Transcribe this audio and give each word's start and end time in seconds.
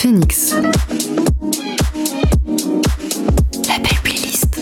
Phoenix. 0.00 0.54
La 3.66 3.78
belle 3.80 3.98
playlist. 4.04 4.60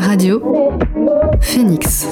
Radio 0.00 0.42
Phoenix. 1.40 2.08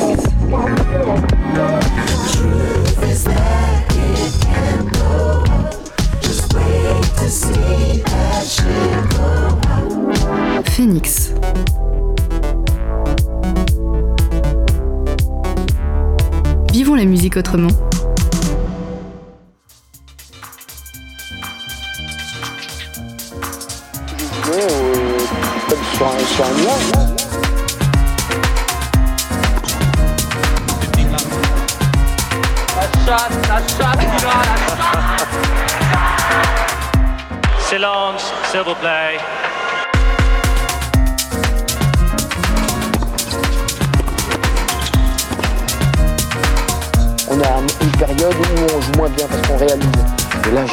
Phoenix. 10.67 11.33
Vivons 16.73 16.95
la 16.95 17.05
musique 17.05 17.37
autrement. 17.37 17.86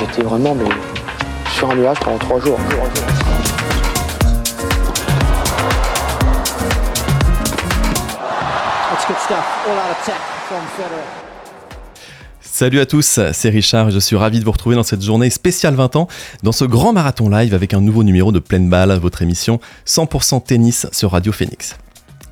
J'étais 0.06 0.23
vraiment 0.23 0.56
mais, 0.56 0.70
sur 1.56 1.70
un 1.70 1.76
nuage 1.76 2.00
pendant 2.00 2.18
trois 2.18 2.40
jours. 2.40 2.59
Salut 12.42 12.80
à 12.80 12.86
tous, 12.86 13.20
c'est 13.34 13.50
Richard 13.50 13.90
et 13.90 13.92
je 13.92 14.00
suis 14.00 14.16
ravi 14.16 14.40
de 14.40 14.46
vous 14.46 14.52
retrouver 14.52 14.76
dans 14.76 14.84
cette 14.84 15.02
journée 15.02 15.30
spéciale 15.30 15.76
20 15.76 15.96
ans, 15.96 16.08
dans 16.44 16.52
ce 16.52 16.66
grand 16.66 16.94
marathon 16.94 17.30
live 17.30 17.54
avec 17.54 17.74
un 17.74 17.81
nouveau 17.81 18.04
numéro 18.04 18.31
de 18.31 18.40
Pleine 18.40 18.70
Balle, 18.70 18.92
votre 19.00 19.22
émission 19.22 19.59
100% 19.88 20.44
tennis 20.44 20.88
sur 20.92 21.12
Radio 21.12 21.31
Phoenix. 21.31 21.76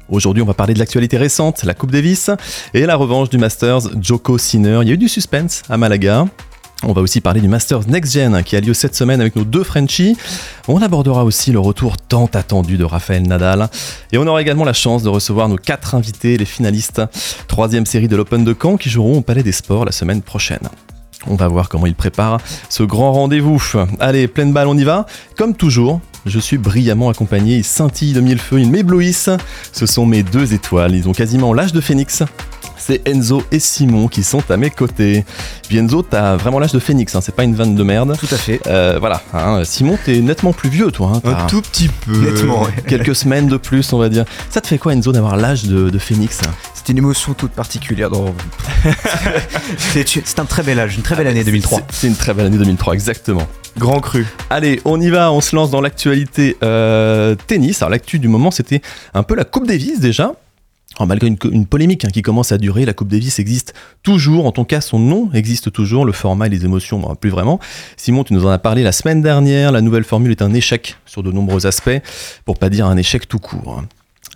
Aujourd'hui, 0.10 0.44
on 0.44 0.46
va 0.46 0.54
parler 0.54 0.74
de 0.74 0.80
l'actualité 0.80 1.18
récente, 1.18 1.64
la 1.64 1.74
Coupe 1.74 1.92
Davis 1.92 2.30
et 2.74 2.86
la 2.86 2.96
revanche 2.96 3.30
du 3.30 3.38
Masters 3.38 4.02
Joko 4.02 4.38
Sinner. 4.38 4.80
Il 4.84 4.88
y 4.90 4.92
a 4.92 4.94
eu 4.94 4.98
du 4.98 5.10
suspense 5.10 5.64
à 5.70 5.78
Malaga. 5.78 6.26
On 6.84 6.94
va 6.94 7.02
aussi 7.02 7.22
parler 7.22 7.42
du 7.42 7.48
Masters 7.48 7.88
Next 7.88 8.14
Gen 8.14 8.42
qui 8.44 8.56
a 8.56 8.60
lieu 8.60 8.74
cette 8.74 8.96
semaine 8.96 9.22
avec 9.22 9.36
nos 9.36 9.44
deux 9.44 9.64
Frenchies. 9.64 10.18
On 10.68 10.82
abordera 10.82 11.24
aussi 11.24 11.52
le 11.52 11.60
retour 11.60 11.98
tant 11.98 12.26
attendu 12.34 12.78
de 12.78 12.84
Raphaël 12.84 13.22
Nadal. 13.28 13.70
Et 14.12 14.18
on 14.18 14.26
aura 14.26 14.42
également 14.42 14.64
la 14.64 14.74
chance 14.74 15.04
de 15.04 15.10
recevoir 15.10 15.48
nos 15.48 15.58
quatre 15.58 15.94
invités, 15.94 16.38
les 16.38 16.46
finalistes. 16.46 17.02
Troisième 17.48 17.86
série 17.86 18.08
de 18.08 18.16
l'Open 18.16 18.44
de 18.44 18.56
Caen 18.60 18.78
qui 18.78 18.90
joueront 18.90 19.20
au 19.20 19.22
Palais 19.22 19.44
des 19.44 19.52
Sports 19.52 19.86
la 19.86 19.92
semaine 19.92 20.24
prochaine. 20.24 20.70
On 21.28 21.36
va 21.36 21.48
voir 21.48 21.70
comment 21.70 21.86
ils 21.86 21.94
préparent 21.94 22.40
ce 22.70 22.82
grand 22.82 23.14
rendez-vous. 23.14 23.62
Allez, 24.00 24.28
pleine 24.28 24.52
balle, 24.52 24.68
on 24.68 24.78
y 24.78 24.84
va. 24.84 25.06
Comme 25.38 25.56
toujours, 25.56 26.02
je 26.26 26.40
suis 26.40 26.58
brillamment 26.58 27.10
accompagné. 27.10 27.58
Ils 27.58 27.64
scintillent 27.64 28.14
de 28.14 28.22
mille 28.22 28.40
feux, 28.40 28.60
ils 28.60 28.70
m'éblouissent. 28.70 29.30
Ce 29.72 29.86
sont 29.86 30.08
mes 30.08 30.24
deux 30.24 30.56
étoiles. 30.56 30.96
Ils 30.96 31.08
ont 31.08 31.14
quasiment 31.14 31.54
l'âge 31.54 31.74
de 31.74 31.82
Phoenix. 31.82 32.24
C'est 32.84 33.08
Enzo 33.08 33.44
et 33.52 33.60
Simon 33.60 34.08
qui 34.08 34.24
sont 34.24 34.42
à 34.50 34.58
mes 34.58 34.70
côtés. 34.72 35.24
Puis 35.70 35.78
Enzo, 35.78 36.02
t'as 36.02 36.36
vraiment 36.36 36.58
l'âge 36.60 36.72
de 36.72 36.80
Phoenix, 36.80 37.14
hein, 37.16 37.22
c'est 37.22 37.36
pas 37.36 37.44
une 37.44 37.54
vanne 37.56 37.76
de 37.76 37.84
merde. 37.84 38.18
Tout 38.20 38.34
à 38.34 38.38
fait. 38.38 38.60
Euh, 38.68 38.98
voilà, 39.00 39.22
hein, 39.34 39.62
Simon, 39.64 39.98
t'es 40.04 40.20
nettement 40.20 40.52
plus 40.54 40.70
vieux, 40.70 40.92
toi. 40.92 41.12
hein, 41.16 41.22
Un 41.24 41.46
tout 41.46 41.62
petit 41.62 41.88
peu. 41.90 42.18
nettement, 42.18 42.68
quelques 42.88 43.16
semaines 43.16 43.48
de 43.48 43.58
plus, 43.58 43.94
on 43.94 43.98
va 44.00 44.10
dire. 44.10 44.26
Ça 44.50 44.62
te 44.62 44.68
fait 44.68 44.78
quoi, 44.80 44.94
Enzo, 44.94 45.12
d'avoir 45.12 45.38
l'âge 45.38 45.64
de, 45.66 45.90
de 45.90 46.00
Phoenix 46.00 46.40
C'est 46.74 46.90
une 46.90 46.98
émotion 46.98 47.34
toute 47.34 47.52
particulière. 47.52 48.10
Dans... 48.10 48.34
c'est 49.78 50.08
c'est 50.08 50.40
un 50.40 50.46
très 50.46 50.64
bel 50.64 50.80
âge, 50.80 50.96
une 50.96 51.04
très 51.04 51.16
belle 51.16 51.28
année 51.28 51.44
2003. 51.44 51.80
C'est- 51.80 51.86
C'est 52.02 52.08
une 52.08 52.16
très 52.16 52.34
belle 52.34 52.48
année 52.48 52.58
2003, 52.58 52.94
exactement. 52.94 53.48
Grand 53.78 54.00
cru. 54.02 54.26
Allez, 54.50 54.82
on 54.84 55.00
y 55.00 55.10
va, 55.10 55.32
on 55.32 55.40
se 55.40 55.56
lance 55.56 55.72
dans 55.72 55.80
l'actualité 55.82 56.58
euh, 56.64 57.36
tennis. 57.48 57.82
Alors 57.82 57.92
l'actu 57.92 58.20
du 58.20 58.28
moment, 58.28 58.52
c'était 58.52 58.82
un 59.14 59.24
peu 59.24 59.36
la 59.36 59.46
Coupe 59.46 59.66
Davis 59.68 60.00
déjà. 60.00 60.34
Alors, 61.02 61.08
malgré 61.08 61.30
une, 61.30 61.38
une 61.52 61.66
polémique 61.66 62.06
hein, 62.06 62.10
qui 62.14 62.22
commence 62.22 62.52
à 62.52 62.60
durer, 62.60 62.86
la 62.86 62.94
Coupe 62.94 63.08
Davis 63.08 63.40
existe 63.40 63.74
toujours, 64.04 64.46
en 64.46 64.52
ton 64.52 64.66
cas 64.66 64.82
son 64.82 65.00
nom 65.00 65.32
existe 65.34 65.72
toujours, 65.72 66.06
le 66.06 66.12
format 66.12 66.46
et 66.46 66.50
les 66.50 66.64
émotions, 66.64 67.00
bon, 67.00 67.16
plus 67.16 67.32
vraiment. 67.32 67.60
Simon, 67.98 68.24
tu 68.24 68.36
nous 68.36 68.46
en 68.46 68.50
as 68.50 68.60
parlé 68.60 68.84
la 68.84 68.92
semaine 68.92 69.24
dernière, 69.24 69.72
la 69.72 69.82
nouvelle 69.82 70.04
formule 70.04 70.30
est 70.30 70.44
un 70.44 70.54
échec 70.54 70.98
sur 71.08 71.24
de 71.24 71.32
nombreux 71.32 71.66
aspects, 71.66 71.90
pour 72.46 72.60
pas 72.60 72.70
dire 72.70 72.86
un 72.86 72.98
échec 72.98 73.28
tout 73.28 73.40
court. 73.40 73.82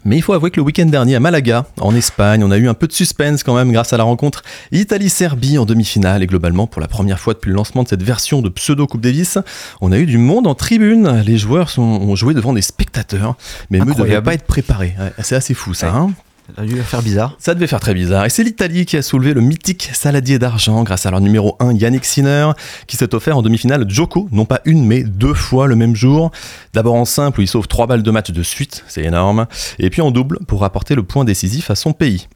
Mais 0.06 0.18
il 0.18 0.24
faut 0.24 0.34
avouer 0.34 0.50
que 0.50 0.58
le 0.58 0.64
week-end 0.64 0.88
dernier 0.88 1.14
à 1.14 1.20
Malaga, 1.20 1.68
en 1.80 1.96
Espagne, 1.96 2.44
on 2.44 2.50
a 2.50 2.58
eu 2.58 2.68
un 2.68 2.74
peu 2.74 2.88
de 2.88 2.94
suspense 2.94 3.44
quand 3.44 3.54
même 3.54 3.72
grâce 3.72 3.94
à 3.94 3.98
la 3.98 4.04
rencontre 4.04 4.42
Italie-Serbie 4.72 5.60
en 5.60 5.66
demi-finale 5.66 6.24
et 6.24 6.26
globalement 6.28 6.66
pour 6.66 6.82
la 6.82 6.88
première 6.88 7.20
fois 7.20 7.36
depuis 7.36 7.50
le 7.50 7.56
lancement 7.56 7.84
de 7.84 7.90
cette 7.90 8.02
version 8.02 8.42
de 8.42 8.50
pseudo 8.50 8.88
Coupe 8.88 9.02
Davis, 9.02 9.38
on 9.82 9.92
a 9.92 10.00
eu 10.00 10.08
du 10.08 10.18
monde 10.18 10.48
en 10.48 10.56
tribune. 10.56 11.22
Les 11.28 11.38
joueurs 11.38 11.70
sont, 11.70 11.84
ont 11.84 12.16
joué 12.16 12.34
devant 12.34 12.54
des 12.54 12.64
spectateurs, 12.64 13.36
mais 13.70 13.80
eux 13.80 13.86
ne 13.86 13.94
devaient 13.94 14.22
pas 14.22 14.34
être 14.34 14.46
préparés. 14.46 14.96
Ouais, 15.00 15.12
C'est 15.24 15.36
assez 15.36 15.54
fou 15.54 15.76
ça. 15.76 15.92
Ouais. 15.92 15.98
hein 15.98 16.12
Ça 16.56 16.64
dû 16.64 16.76
faire 16.84 17.02
bizarre. 17.02 17.36
devait 17.54 17.68
très 17.80 17.94
bizarre. 17.94 18.26
Et 18.26 18.30
c'est 18.30 18.44
l'Italie 18.44 18.86
qui 18.86 18.98
a 18.98 19.02
soulevé 19.02 19.34
le 19.34 19.42
mythique 19.42 19.90
saladier 19.94 20.38
d'argent 20.40 20.84
grâce 20.84 21.06
à 21.06 21.12
leur 21.12 21.22
numéro 21.22 21.56
1 21.60 21.74
Yannick 21.74 22.06
Sinner, 22.06 22.52
qui 22.88 22.98
s'est 22.98 23.16
offert 23.16 23.38
en 23.38 23.42
demi-finale 23.42 23.90
Joko, 23.90 24.28
non 24.32 24.46
pas 24.46 24.62
une 24.66 24.86
mais 24.86 25.04
deux 25.04 25.34
fois 25.34 25.68
le 25.68 25.76
même 25.76 25.96
jour. 25.96 26.32
D'abord 26.74 26.96
en 26.96 27.06
simple 27.06 27.40
où 27.40 27.42
il 27.42 27.48
sauve 27.48 27.68
trois 27.68 27.88
balles 27.88 28.04
de 28.04 28.12
match 28.12 28.32
de 28.32 28.44
suite, 28.44 28.84
c'est 28.88 29.04
énorme. 29.04 29.48
Et 29.80 29.90
puis 29.90 30.02
en 30.02 30.12
double 30.12 30.40
pour 30.48 30.62
rapporter 30.62 30.96
le 30.96 31.04
point 31.04 31.26
décisif 31.26 31.72
à 31.72 31.76
son 31.76 31.94
pays. 31.94 32.28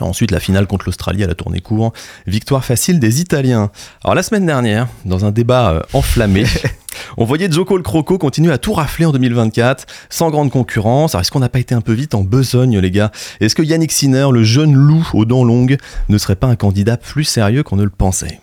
Ensuite, 0.00 0.32
la 0.32 0.40
finale 0.40 0.66
contre 0.66 0.86
l'Australie 0.86 1.22
à 1.22 1.26
la 1.28 1.34
tournée 1.34 1.60
court. 1.60 1.92
Victoire 2.26 2.64
facile 2.64 2.98
des 2.98 3.20
Italiens. 3.20 3.70
Alors, 4.02 4.16
la 4.16 4.24
semaine 4.24 4.44
dernière, 4.44 4.88
dans 5.04 5.24
un 5.24 5.30
débat 5.30 5.70
euh, 5.70 5.80
enflammé, 5.92 6.44
on 7.16 7.24
voyait 7.24 7.50
Joko 7.50 7.76
le 7.76 7.84
Croco 7.84 8.18
continuer 8.18 8.52
à 8.52 8.58
tout 8.58 8.72
rafler 8.72 9.06
en 9.06 9.12
2024, 9.12 9.86
sans 10.10 10.30
grande 10.30 10.50
concurrence. 10.50 11.14
Alors, 11.14 11.22
est-ce 11.22 11.30
qu'on 11.30 11.38
n'a 11.38 11.48
pas 11.48 11.60
été 11.60 11.76
un 11.76 11.80
peu 11.80 11.92
vite 11.92 12.16
en 12.16 12.22
besogne, 12.24 12.78
les 12.78 12.90
gars? 12.90 13.12
Est-ce 13.40 13.54
que 13.54 13.62
Yannick 13.62 13.92
Sinner, 13.92 14.26
le 14.32 14.42
jeune 14.42 14.74
loup 14.74 15.08
aux 15.14 15.24
dents 15.24 15.44
longues, 15.44 15.76
ne 16.08 16.18
serait 16.18 16.36
pas 16.36 16.48
un 16.48 16.56
candidat 16.56 16.96
plus 16.96 17.24
sérieux 17.24 17.62
qu'on 17.62 17.76
ne 17.76 17.84
le 17.84 17.90
pensait? 17.90 18.40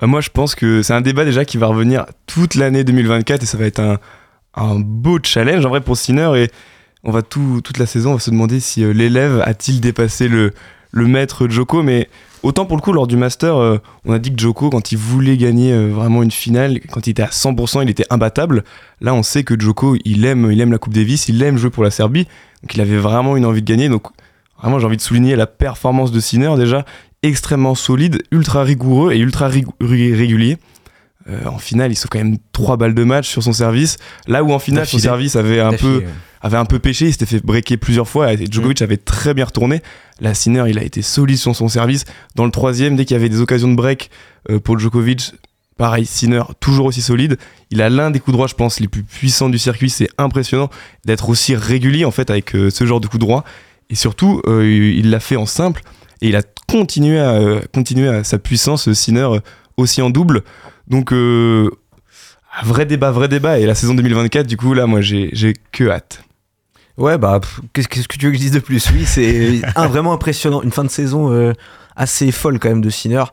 Bah, 0.00 0.08
moi, 0.08 0.20
je 0.20 0.30
pense 0.30 0.56
que 0.56 0.82
c'est 0.82 0.94
un 0.94 1.00
débat 1.00 1.24
déjà 1.24 1.44
qui 1.44 1.58
va 1.58 1.68
revenir 1.68 2.06
toute 2.26 2.56
l'année 2.56 2.82
2024 2.82 3.44
et 3.44 3.46
ça 3.46 3.56
va 3.56 3.66
être 3.66 3.78
un, 3.78 3.98
un 4.56 4.80
beau 4.80 5.20
challenge 5.22 5.64
en 5.64 5.68
vrai 5.68 5.80
pour 5.80 5.96
Sinner. 5.96 6.30
Et 6.36 6.50
on 7.04 7.10
va 7.10 7.22
tout, 7.22 7.60
toute 7.62 7.78
la 7.78 7.86
saison, 7.86 8.10
on 8.10 8.14
va 8.14 8.20
se 8.20 8.30
demander 8.30 8.60
si 8.60 8.84
euh, 8.84 8.92
l'élève 8.92 9.42
a-t-il 9.44 9.80
dépassé 9.80 10.28
le, 10.28 10.52
maître 10.94 11.48
Joko. 11.48 11.82
Mais 11.82 12.08
autant 12.42 12.64
pour 12.64 12.76
le 12.76 12.82
coup, 12.82 12.92
lors 12.92 13.06
du 13.06 13.16
Master, 13.16 13.56
euh, 13.56 13.78
on 14.04 14.12
a 14.12 14.18
dit 14.18 14.32
que 14.32 14.40
Joko, 14.40 14.70
quand 14.70 14.92
il 14.92 14.98
voulait 14.98 15.36
gagner 15.36 15.72
euh, 15.72 15.88
vraiment 15.88 16.22
une 16.22 16.30
finale, 16.30 16.80
quand 16.92 17.06
il 17.06 17.10
était 17.10 17.22
à 17.22 17.30
100%, 17.30 17.82
il 17.82 17.90
était 17.90 18.06
imbattable. 18.10 18.62
Là, 19.00 19.14
on 19.14 19.22
sait 19.22 19.42
que 19.42 19.58
Joko, 19.58 19.96
il 20.04 20.24
aime, 20.24 20.48
la 20.50 20.78
Coupe 20.78 20.94
Davis, 20.94 21.28
il 21.28 21.42
aime 21.42 21.56
jouer 21.56 21.70
pour 21.70 21.82
la 21.82 21.90
Serbie. 21.90 22.26
Donc, 22.62 22.74
il 22.74 22.80
avait 22.80 22.98
vraiment 22.98 23.36
une 23.36 23.46
envie 23.46 23.62
de 23.62 23.66
gagner. 23.66 23.88
Donc, 23.88 24.06
vraiment, 24.60 24.78
j'ai 24.78 24.86
envie 24.86 24.96
de 24.96 25.02
souligner 25.02 25.34
la 25.34 25.48
performance 25.48 26.12
de 26.12 26.20
Sinner 26.20 26.54
déjà 26.56 26.84
extrêmement 27.24 27.74
solide, 27.74 28.22
ultra 28.30 28.62
rigoureux 28.62 29.12
et 29.12 29.18
ultra 29.18 29.48
régulier. 29.48 30.58
Euh, 31.28 31.46
en 31.46 31.58
finale, 31.58 31.92
il 31.92 31.96
sauve 31.96 32.10
quand 32.10 32.18
même 32.18 32.38
3 32.52 32.76
balles 32.76 32.94
de 32.94 33.04
match 33.04 33.28
sur 33.28 33.42
son 33.42 33.52
service. 33.52 33.96
Là 34.26 34.42
où 34.42 34.52
en 34.52 34.58
finale, 34.58 34.86
son 34.86 34.98
service 34.98 35.36
avait 35.36 35.60
un 35.60 35.72
peu, 35.72 36.02
avait 36.40 36.56
un 36.56 36.64
peu 36.64 36.78
péché, 36.78 37.06
il 37.06 37.12
s'était 37.12 37.26
fait 37.26 37.44
breaker 37.44 37.76
plusieurs 37.76 38.08
fois 38.08 38.32
et 38.32 38.46
Djokovic 38.50 38.82
avait 38.82 38.96
très 38.96 39.34
bien 39.34 39.44
retourné. 39.44 39.82
Là, 40.20 40.34
Sinner, 40.34 40.64
il 40.68 40.78
a 40.78 40.82
été 40.82 41.02
solide 41.02 41.38
sur 41.38 41.54
son 41.54 41.68
service. 41.68 42.04
Dans 42.34 42.44
le 42.44 42.50
troisième, 42.50 42.96
dès 42.96 43.04
qu'il 43.04 43.16
y 43.16 43.20
avait 43.20 43.28
des 43.28 43.40
occasions 43.40 43.68
de 43.68 43.76
break 43.76 44.10
euh, 44.50 44.58
pour 44.58 44.78
Djokovic, 44.78 45.32
pareil, 45.76 46.06
Sinner, 46.06 46.42
toujours 46.60 46.86
aussi 46.86 47.02
solide. 47.02 47.38
Il 47.70 47.82
a 47.82 47.88
l'un 47.88 48.10
des 48.10 48.20
coups 48.20 48.34
droits, 48.34 48.48
je 48.48 48.54
pense, 48.54 48.80
les 48.80 48.88
plus 48.88 49.02
puissants 49.04 49.48
du 49.48 49.58
circuit. 49.58 49.90
C'est 49.90 50.08
impressionnant 50.18 50.70
d'être 51.04 51.28
aussi 51.28 51.54
régulier 51.54 52.04
en 52.04 52.10
fait 52.10 52.30
avec 52.30 52.54
euh, 52.54 52.70
ce 52.70 52.84
genre 52.84 53.00
de 53.00 53.06
coup 53.06 53.18
droit. 53.18 53.44
Et 53.90 53.94
surtout, 53.94 54.40
il 54.46 55.10
l'a 55.10 55.20
fait 55.20 55.36
en 55.36 55.44
simple 55.44 55.82
et 56.22 56.28
il 56.28 56.36
a 56.36 56.40
continué 56.66 57.20
à, 57.20 57.60
continué 57.74 58.08
à 58.08 58.24
sa 58.24 58.38
puissance, 58.38 58.90
Sinner, 58.94 59.28
aussi 59.76 60.02
en 60.02 60.10
double. 60.10 60.42
Donc, 60.88 61.12
euh, 61.12 61.70
vrai 62.62 62.86
débat, 62.86 63.10
vrai 63.10 63.28
débat. 63.28 63.58
Et 63.58 63.66
la 63.66 63.74
saison 63.74 63.94
2024, 63.94 64.46
du 64.46 64.56
coup, 64.56 64.74
là, 64.74 64.86
moi, 64.86 65.00
j'ai 65.00 65.30
j'ai 65.32 65.54
que 65.72 65.88
hâte. 65.88 66.24
Ouais, 66.98 67.16
bah, 67.18 67.40
qu'est-ce 67.72 67.88
qu'est-ce 67.88 68.08
que 68.08 68.18
tu 68.18 68.26
veux 68.26 68.32
que 68.32 68.36
je 68.38 68.42
dise 68.42 68.52
de 68.52 68.60
plus? 68.60 68.90
Oui, 68.92 69.04
c'est 69.06 69.62
un, 69.76 69.86
vraiment 69.86 70.12
impressionnant. 70.12 70.62
Une 70.62 70.72
fin 70.72 70.84
de 70.84 70.90
saison 70.90 71.32
euh, 71.32 71.52
assez 71.96 72.30
folle 72.32 72.58
quand 72.58 72.68
même 72.68 72.82
de 72.82 72.90
Sinner. 72.90 73.24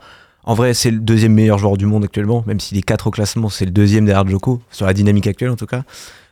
En 0.44 0.54
vrai, 0.54 0.72
c'est 0.72 0.90
le 0.90 0.98
deuxième 0.98 1.34
meilleur 1.34 1.58
joueur 1.58 1.76
du 1.76 1.84
monde 1.84 2.04
actuellement, 2.04 2.42
même 2.46 2.60
s'il 2.60 2.78
est 2.78 2.82
4 2.82 3.08
au 3.08 3.10
classement, 3.10 3.50
c'est 3.50 3.66
le 3.66 3.70
deuxième 3.70 4.06
derrière 4.06 4.26
Joko, 4.26 4.62
sur 4.70 4.86
la 4.86 4.94
dynamique 4.94 5.26
actuelle 5.26 5.50
en 5.50 5.56
tout 5.56 5.66
cas. 5.66 5.82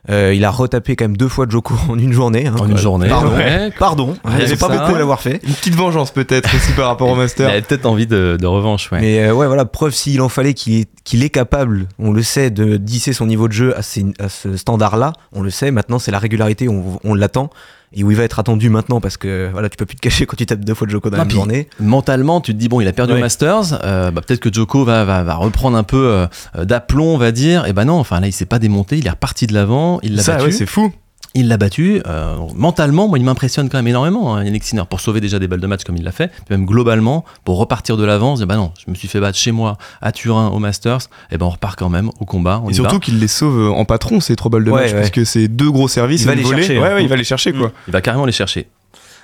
Euh, 0.09 0.33
il 0.33 0.45
a 0.45 0.49
retapé 0.51 0.95
quand 0.95 1.03
même 1.05 1.17
deux 1.17 1.27
fois 1.27 1.45
Joko 1.49 1.73
en 1.89 1.99
une 1.99 2.13
journée. 2.13 2.47
hein. 2.47 2.55
En 2.57 2.67
une 2.69 2.77
journée. 2.77 3.09
Pardon. 3.09 3.35
ouais. 3.35 3.69
Pardon. 3.77 4.07
Ouais, 4.23 4.31
Ils 4.41 4.47
sont 4.57 4.67
pas 4.67 4.73
ça. 4.73 4.79
beaucoup 4.79 4.95
à 4.95 4.97
l'avoir 4.97 5.19
fait. 5.21 5.41
Une 5.45 5.53
petite 5.53 5.75
vengeance 5.75 6.11
peut-être 6.11 6.49
aussi 6.55 6.71
par 6.73 6.87
rapport 6.87 7.09
au 7.09 7.15
Il 7.15 7.19
Master. 7.19 7.49
avait 7.49 7.61
peut-être 7.61 7.85
envie 7.85 8.07
de, 8.07 8.37
de 8.39 8.47
revanche, 8.47 8.91
ouais. 8.91 9.01
Mais 9.01 9.19
euh, 9.27 9.33
ouais, 9.33 9.45
voilà, 9.47 9.65
preuve 9.65 9.93
s'il 9.93 10.21
en 10.21 10.29
fallait 10.29 10.53
qu'il 10.53 10.75
est, 10.79 10.89
qu'il 11.03 11.23
est 11.23 11.29
capable, 11.29 11.87
on 11.99 12.11
le 12.11 12.23
sait, 12.23 12.49
de 12.49 12.77
disser 12.77 13.11
son 13.11 13.25
niveau 13.25 13.47
de 13.47 13.53
jeu 13.53 13.77
à, 13.77 13.81
ces- 13.81 14.05
à 14.19 14.29
ce 14.29 14.55
standard-là. 14.55 15.11
On 15.33 15.41
le 15.41 15.49
sait, 15.49 15.69
maintenant 15.71 15.99
c'est 15.99 16.11
la 16.11 16.19
régularité, 16.19 16.69
on, 16.69 16.99
on 17.03 17.13
l'attend. 17.13 17.49
Et 17.91 18.03
où 18.03 18.11
il 18.11 18.17
va 18.17 18.23
être 18.23 18.37
attendu 18.37 18.69
maintenant 18.69 19.01
parce 19.01 19.17
que 19.17 19.49
voilà, 19.51 19.67
tu 19.67 19.75
peux 19.75 19.85
plus 19.87 19.95
te 19.95 20.01
cacher 20.01 20.25
quand 20.27 20.35
tu 20.37 20.45
tapes 20.45 20.59
deux 20.63 20.75
fois 20.75 20.87
Joko 20.87 21.09
dans 21.09 21.17
la 21.17 21.27
journée. 21.27 21.67
Mentalement, 21.79 22.39
tu 22.39 22.53
te 22.53 22.57
dis 22.59 22.69
bon, 22.69 22.81
il 22.81 22.87
a 22.87 22.93
perdu 22.93 23.13
Ouais. 23.13 23.17
au 23.19 23.21
Masters, 23.21 23.79
euh, 23.83 24.11
bah, 24.11 24.21
peut-être 24.25 24.39
que 24.39 24.53
Joko 24.53 24.83
va, 24.85 25.05
va, 25.05 25.23
va 25.23 25.35
reprendre 25.35 25.75
un 25.75 25.83
peu 25.83 26.07
euh, 26.55 26.65
d'aplomb, 26.65 27.15
on 27.15 27.17
va 27.17 27.31
dire. 27.31 27.65
Et 27.65 27.73
ben 27.73 27.85
non, 27.85 27.95
enfin 27.95 28.19
là, 28.19 28.27
il 28.27 28.31
s'est 28.31 28.45
pas 28.45 28.59
démonté, 28.59 28.97
il 28.99 29.07
est 29.07 29.09
reparti 29.09 29.47
de 29.47 29.53
l'avant, 29.55 29.99
il 30.03 30.15
l'a 30.15 30.21
Ça, 30.21 30.33
battu. 30.33 30.45
ouais, 30.45 30.51
c'est 30.51 30.67
fou. 30.67 30.91
Il 31.35 31.47
l'a 31.47 31.57
battu. 31.57 32.01
euh, 32.07 32.35
mentalement, 32.55 33.07
moi, 33.07 33.17
il 33.19 33.23
m'impressionne 33.23 33.69
quand 33.69 33.77
même 33.77 33.87
énormément, 33.87 34.35
hein, 34.35 34.43
Yannick 34.43 34.63
Sinner, 34.63 34.83
pour 34.89 34.99
sauver 34.99 35.21
déjà 35.21 35.37
des 35.39 35.47
balles 35.47 35.59
de 35.59 35.67
match 35.67 35.83
comme 35.83 35.95
il 35.95 36.03
l'a 36.03 36.11
fait. 36.11 36.27
Puis 36.27 36.43
même 36.49 36.65
globalement, 36.65 37.23
pour 37.45 37.57
repartir 37.59 37.97
de 37.97 38.05
dire, 38.05 38.47
bah 38.47 38.55
non, 38.55 38.71
je 38.83 38.89
me 38.89 38.95
suis 38.95 39.07
fait 39.07 39.19
battre 39.19 39.37
chez 39.37 39.51
moi 39.51 39.77
à 40.01 40.11
Turin 40.11 40.47
au 40.49 40.59
Masters, 40.59 41.01
et 41.31 41.37
ben 41.37 41.45
on 41.45 41.49
repart 41.49 41.77
quand 41.77 41.89
même 41.89 42.09
au 42.19 42.25
combat. 42.25 42.61
On 42.65 42.69
Et 42.69 42.73
surtout 42.73 42.99
qu'il 42.99 43.19
les 43.19 43.27
sauve 43.27 43.71
en 43.71 43.85
patron, 43.85 44.19
ces 44.19 44.35
trois 44.35 44.49
balles 44.49 44.63
de 44.65 44.71
Ouais, 44.71 44.81
match, 44.81 44.91
ouais. 44.91 44.97
parce 44.99 45.11
que 45.11 45.23
c'est 45.23 45.47
deux 45.47 45.69
gros 45.71 45.87
services. 45.87 46.21
Il 46.21 46.27
va 46.27 46.35
les 46.35 46.41
volée. 46.43 46.57
chercher, 46.63 46.79
Ouais, 46.79 46.87
hein. 46.89 46.95
ouais, 46.95 47.03
il 47.03 47.09
va 47.09 47.15
les 47.15 47.23
chercher, 47.23 47.53
quoi. 47.53 47.71
Il 47.87 47.93
va 47.93 48.01
carrément 48.01 48.25
les 48.25 48.31
chercher. 48.31 48.67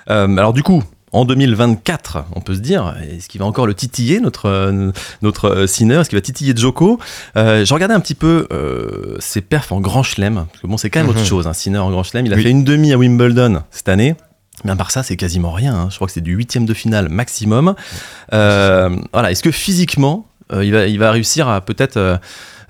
Euh, 0.08 0.36
alors 0.36 0.52
du 0.52 0.62
coup, 0.62 0.84
en 1.16 1.24
2024, 1.24 2.24
on 2.34 2.40
peut 2.40 2.54
se 2.54 2.60
dire, 2.60 2.94
est-ce 3.10 3.28
qu'il 3.28 3.40
va 3.40 3.46
encore 3.46 3.66
le 3.66 3.74
titiller, 3.74 4.20
notre, 4.20 4.92
notre 5.22 5.48
euh, 5.48 5.66
Sinner 5.66 5.96
Est-ce 5.96 6.10
qu'il 6.10 6.16
va 6.18 6.22
titiller 6.22 6.54
Joko? 6.56 6.98
Euh, 7.36 7.64
Je 7.64 7.72
regardais 7.74 7.94
un 7.94 8.00
petit 8.00 8.14
peu 8.14 8.46
euh, 8.52 9.16
ses 9.18 9.40
perfs 9.40 9.72
en 9.72 9.80
Grand 9.80 10.02
Chelem, 10.02 10.46
parce 10.50 10.60
que 10.62 10.66
bon, 10.66 10.76
c'est 10.76 10.90
quand 10.90 11.00
même 11.00 11.08
autre 11.08 11.20
Mhm. 11.20 11.24
chose, 11.26 11.46
un 11.46 11.52
Sinner 11.52 11.78
en 11.78 11.90
Grand 11.90 12.02
Chelem. 12.02 12.26
Il 12.26 12.32
a 12.32 12.36
Oui. 12.36 12.42
fait 12.42 12.50
une 12.50 12.64
demi 12.64 12.92
à 12.92 12.98
Wimbledon 12.98 13.62
cette 13.70 13.88
année. 13.88 14.14
Mais 14.64 14.70
à 14.70 14.76
part 14.76 14.90
ça, 14.90 15.02
c'est 15.02 15.16
quasiment 15.16 15.52
rien. 15.52 15.74
hein. 15.74 15.88
Je 15.90 15.96
crois 15.96 16.06
que 16.06 16.12
c'est 16.14 16.22
du 16.22 16.32
huitième 16.34 16.64
de 16.64 16.72
finale 16.74 17.08
maximum. 17.10 17.74
Euh, 18.32 18.96
voilà. 19.12 19.30
Est-ce 19.30 19.42
que 19.42 19.50
physiquement, 19.50 20.26
il, 20.52 20.72
va, 20.72 20.86
il 20.86 20.98
va 20.98 21.10
réussir 21.10 21.48
à 21.48 21.60
peut-être 21.60 21.96
euh, 21.96 22.16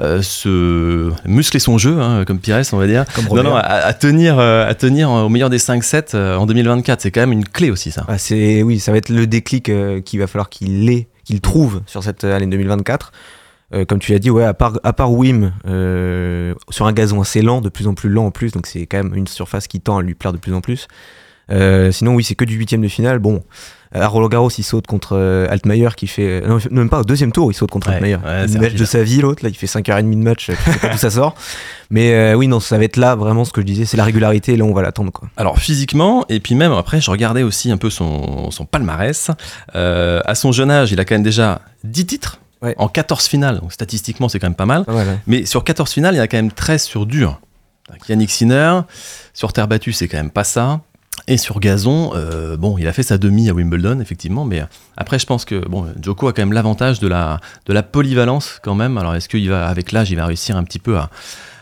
euh, 0.01 0.21
se 0.21 1.11
muscler 1.27 1.61
son 1.61 1.79
jeu, 1.79 2.01
hein, 2.01 2.25
comme 2.27 2.39
Pires, 2.39 2.61
on 2.73 2.77
va 2.77 2.87
dire 2.87 3.05
Comme 3.15 3.27
non, 3.29 3.43
non, 3.43 3.57
à, 3.57 3.61
à 3.61 3.93
tenir, 3.95 4.39
euh, 4.39 4.69
à 4.69 4.75
tenir 4.75 5.11
au 5.11 5.29
meilleur 5.29 5.51
des 5.51 5.59
5-7 5.59 6.15
euh, 6.15 6.37
en 6.37 6.47
2024, 6.47 7.01
c'est 7.01 7.11
quand 7.11 7.21
même 7.21 7.33
une 7.33 7.47
clé 7.49 7.71
aussi, 7.71 7.91
ça. 7.91 8.05
Ah, 8.09 8.19
c'est 8.19 8.63
oui, 8.63 8.79
ça 8.79 8.93
va 8.93 8.99
être 8.99 9.09
le 9.09 9.27
déclic 9.27 9.69
euh, 9.69 10.01
qu'il 10.01 10.21
va 10.21 10.27
falloir 10.27 10.51
qu'il 10.51 10.91
ait, 10.91 11.09
qu'il 11.25 11.41
trouve 11.41 11.83
sur 11.87 12.03
cette 12.03 12.25
année 12.25 12.47
2024. 12.47 13.13
Euh, 13.75 13.85
comme 13.85 13.99
tu 13.99 14.13
l'as 14.13 14.19
dit, 14.19 14.31
ouais, 14.31 14.45
à 14.45 14.55
part, 14.55 14.79
à 14.85 14.93
part 14.93 15.13
Wim, 15.13 15.53
euh, 15.67 16.55
sur 16.71 16.87
un 16.87 16.93
gazon 16.93 17.21
assez 17.21 17.43
lent, 17.43 17.61
de 17.61 17.69
plus 17.69 17.89
en 17.89 17.95
plus 17.95 18.09
lent 18.09 18.27
en 18.27 18.31
plus, 18.31 18.53
donc 18.53 18.67
c'est 18.67 18.87
quand 18.87 19.03
même 19.03 19.15
une 19.15 19.27
surface 19.27 19.67
qui 19.67 19.81
tend 19.81 19.99
à 19.99 20.03
lui 20.03 20.15
plaire 20.15 20.33
de 20.33 20.39
plus 20.39 20.53
en 20.53 20.61
plus. 20.61 20.87
Euh, 21.51 21.91
sinon, 21.91 22.15
oui, 22.15 22.23
c'est 22.25 22.35
que 22.35 22.45
du 22.45 22.55
huitième 22.57 22.83
de 22.83 22.89
finale. 22.89 23.19
Bon, 23.19 23.43
à 24.01 24.09
Roland 24.09 24.29
Garros, 24.29 24.51
il 24.59 24.63
saute 24.63 24.87
contre 24.87 25.17
euh, 25.17 25.47
Altmaier 25.51 25.91
qui 25.97 26.07
fait. 26.07 26.43
euh, 26.43 26.47
non, 26.49 26.59
même 26.71 26.89
pas 26.89 27.01
au 27.01 27.05
deuxième 27.05 27.33
tour, 27.33 27.51
il 27.51 27.55
saute 27.55 27.71
contre 27.71 27.89
Ouais, 27.89 27.95
Altmaier. 27.95 28.17
ouais, 28.17 28.47
match 28.59 28.75
de 28.75 28.85
sa 28.85 29.03
vie, 29.03 29.21
l'autre, 29.21 29.43
là, 29.45 29.49
il 29.51 29.55
fait 29.57 29.67
5h30 29.67 30.11
de 30.11 30.17
match, 30.17 30.47
tu 30.47 30.55
sais 30.73 30.79
pas 30.79 30.89
d'où 30.89 30.97
ça 30.99 31.11
sort. 31.11 31.35
Mais 31.91 32.15
euh, 32.15 32.35
oui, 32.35 32.49
non, 32.49 32.59
ça 32.61 32.79
va 32.79 32.85
être 32.85 32.97
là, 32.97 33.15
vraiment, 33.15 33.45
ce 33.45 33.53
que 33.53 33.61
je 33.61 33.67
disais, 33.67 33.85
c'est 33.85 33.97
la 33.97 34.05
régularité, 34.05 34.55
et 34.55 34.57
là, 34.57 34.65
on 34.65 34.73
va 34.75 34.83
l'attendre, 34.83 35.13
quoi. 35.13 35.29
Alors, 35.37 35.59
physiquement, 35.59 36.25
et 36.29 36.41
puis 36.41 36.55
même 36.55 36.73
après, 36.73 37.01
je 37.01 37.11
regardais 37.11 37.43
aussi 37.45 37.71
un 37.71 37.77
peu 37.77 37.91
son, 37.91 38.51
son 38.51 38.65
palmarès. 38.65 39.31
Euh, 39.75 40.21
à 40.25 40.35
son 40.35 40.51
jeune 40.53 40.71
âge, 40.71 40.91
il 40.93 40.99
a 41.01 41.05
quand 41.05 41.15
même 41.15 41.23
déjà 41.23 41.61
10 41.85 42.07
titres 42.07 42.39
Ouais. 42.63 42.75
en 42.79 42.89
14 42.89 43.27
finales. 43.27 43.61
Donc, 43.61 43.71
statistiquement, 43.73 44.31
c'est 44.31 44.39
quand 44.39 44.47
même 44.47 44.55
pas 44.55 44.65
mal. 44.67 44.85
Mais 45.27 45.45
sur 45.45 45.63
14 45.63 45.91
finales, 45.93 46.15
il 46.15 46.17
y 46.17 46.21
en 46.21 46.25
a 46.25 46.27
quand 46.27 46.39
même 46.39 46.51
13 46.51 46.83
sur 46.85 47.05
dur. 47.05 47.39
Donc, 47.91 48.09
Yannick 48.09 48.31
Sinner, 48.31 48.81
sur 49.35 49.53
terre 49.53 49.69
battue, 49.69 49.93
c'est 49.93 50.09
quand 50.09 50.17
même 50.17 50.31
pas 50.31 50.43
ça. 50.43 50.81
Et 51.29 51.39
sur 51.39 51.59
gazon, 51.59 52.13
euh, 52.15 52.57
bon, 52.57 52.79
il 52.79 52.87
a 52.87 52.93
fait 52.93 53.03
sa 53.03 53.19
demi 53.19 53.49
à 53.49 53.53
Wimbledon, 53.53 53.99
effectivement, 54.01 54.45
mais 54.45 54.61
euh, 54.61 54.67
après, 54.97 55.19
je 55.19 55.27
pense 55.27 55.45
que 55.45 55.57
bon, 55.67 55.87
Joko 56.01 56.29
a 56.29 56.33
quand 56.33 56.43
même 56.43 56.53
l'avantage 56.53 57.01
de 57.01 57.09
la, 57.09 57.41
de 57.67 57.73
la 57.73 57.83
polyvalence 57.83 58.61
quand 58.63 58.77
même. 58.77 58.97
Alors, 58.97 59.15
est-ce 59.17 59.29
qu'il 59.29 59.49
va, 59.49 59.67
avec 59.67 59.91
l'âge, 59.91 60.11
il 60.13 60.17
va 60.17 60.27
réussir 60.27 60.57
un 60.57 60.63
petit 60.63 60.79
peu 60.79 60.97
à, 60.97 61.11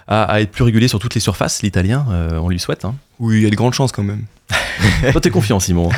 à, 0.09 0.25
à 0.25 0.41
être 0.41 0.51
plus 0.51 0.65
régulier 0.65 0.89
sur 0.89 0.99
toutes 0.99 1.15
les 1.15 1.21
surfaces, 1.21 1.62
l'italien 1.62 2.06
Euh, 2.11 2.39
On 2.43 2.49
lui 2.49 2.59
souhaite. 2.59 2.85
Hein. 2.85 2.95
Oui, 3.21 3.37
il 3.39 3.43
y 3.45 3.47
a 3.47 3.51
de 3.51 3.55
grandes 3.56 3.75
chances 3.75 3.93
quand 3.93 4.03
même. 4.03 4.25
Toi, 5.12 5.21
t'es 5.21 5.31
confiant, 5.31 5.59
Simon. 5.61 5.89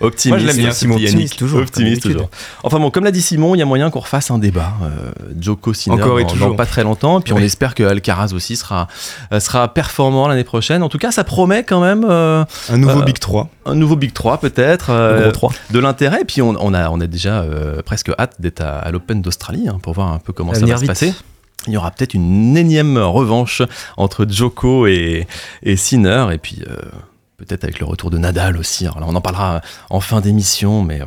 Optimiste. 0.00 0.28
Moi, 0.28 0.38
je 0.38 0.46
l'aime 0.46 0.56
bien, 0.56 0.70
Simon, 0.70 0.94
optimiste 0.96 1.36
toujours, 1.36 1.60
Optimiste 1.60 2.02
toujours. 2.02 2.30
Enfin 2.62 2.78
bon, 2.78 2.90
comme 2.90 3.02
l'a 3.04 3.10
dit 3.10 3.22
Simon, 3.22 3.54
il 3.54 3.58
y 3.58 3.62
a 3.62 3.64
moyen 3.64 3.90
qu'on 3.90 3.98
refasse 4.00 4.30
un 4.30 4.38
débat. 4.38 4.72
Euh, 4.82 5.10
Joko 5.40 5.72
Sinner 5.72 6.00
Encore 6.00 6.20
et 6.20 6.22
dans, 6.22 6.28
toujours. 6.28 6.48
dans 6.50 6.54
pas 6.54 6.66
très 6.66 6.84
longtemps. 6.84 7.18
Et 7.18 7.22
puis 7.22 7.32
on 7.32 7.38
espère 7.38 7.74
que 7.74 7.82
Alcaraz 7.82 8.32
aussi 8.34 8.54
sera, 8.54 8.86
euh, 9.32 9.40
sera 9.40 9.72
performant 9.74 10.28
l'année 10.28 10.44
prochaine. 10.44 10.82
En 10.84 10.88
tout 10.88 10.98
cas, 10.98 11.10
ça 11.10 11.24
promet 11.24 11.64
quand 11.64 11.80
même 11.80 12.04
euh, 12.08 12.44
Un 12.70 12.76
nouveau 12.76 13.00
Euh, 13.00 13.04
Big 13.04 13.18
3. 13.18 13.48
un 13.66 13.74
nouveau 13.74 13.96
Big 13.96 14.12
3 14.12 14.38
peut-être. 14.38 14.90
euh, 14.90 15.22
gros 15.22 15.32
3. 15.32 15.52
de 15.70 15.78
l'intérêt. 15.80 16.20
Et 16.20 16.24
puis 16.24 16.40
on, 16.42 16.54
on 16.60 16.74
a, 16.74 16.90
on 16.90 17.00
a 17.00 17.06
déjà 17.08 17.40
euh, 17.40 17.82
presque 17.82 18.10
hâte 18.18 18.34
d'être 18.38 18.60
à, 18.60 18.78
à 18.78 18.90
l'Open 18.92 19.22
d'Australie 19.22 19.68
hein, 19.68 19.78
pour 19.82 19.94
voir 19.94 20.12
un 20.12 20.18
peu 20.18 20.32
comment 20.32 20.54
Ça 20.54 20.60
ça 20.60 20.66
va 20.66 20.74
se 20.76 20.80
vite. 20.82 20.88
passer. 20.88 21.14
Il 21.66 21.72
y 21.72 21.76
aura 21.76 21.90
peut-être 21.90 22.14
une 22.14 22.56
énième 22.56 22.98
revanche 22.98 23.62
entre 23.96 24.26
Joko 24.28 24.86
et, 24.86 25.26
Sinner. 25.76 26.26
Et 26.32 26.38
puis 26.38 26.62
euh, 26.68 26.76
peut-être 27.38 27.62
avec 27.62 27.78
le 27.78 27.86
retour 27.86 28.10
de 28.10 28.18
Nadal 28.18 28.56
aussi. 28.56 28.84
Alors 28.84 28.98
là, 28.98 29.06
on 29.08 29.14
en 29.14 29.20
parlera 29.20 29.60
en 29.90 30.00
fin 30.00 30.20
d'émission, 30.20 30.82
mais 30.82 31.00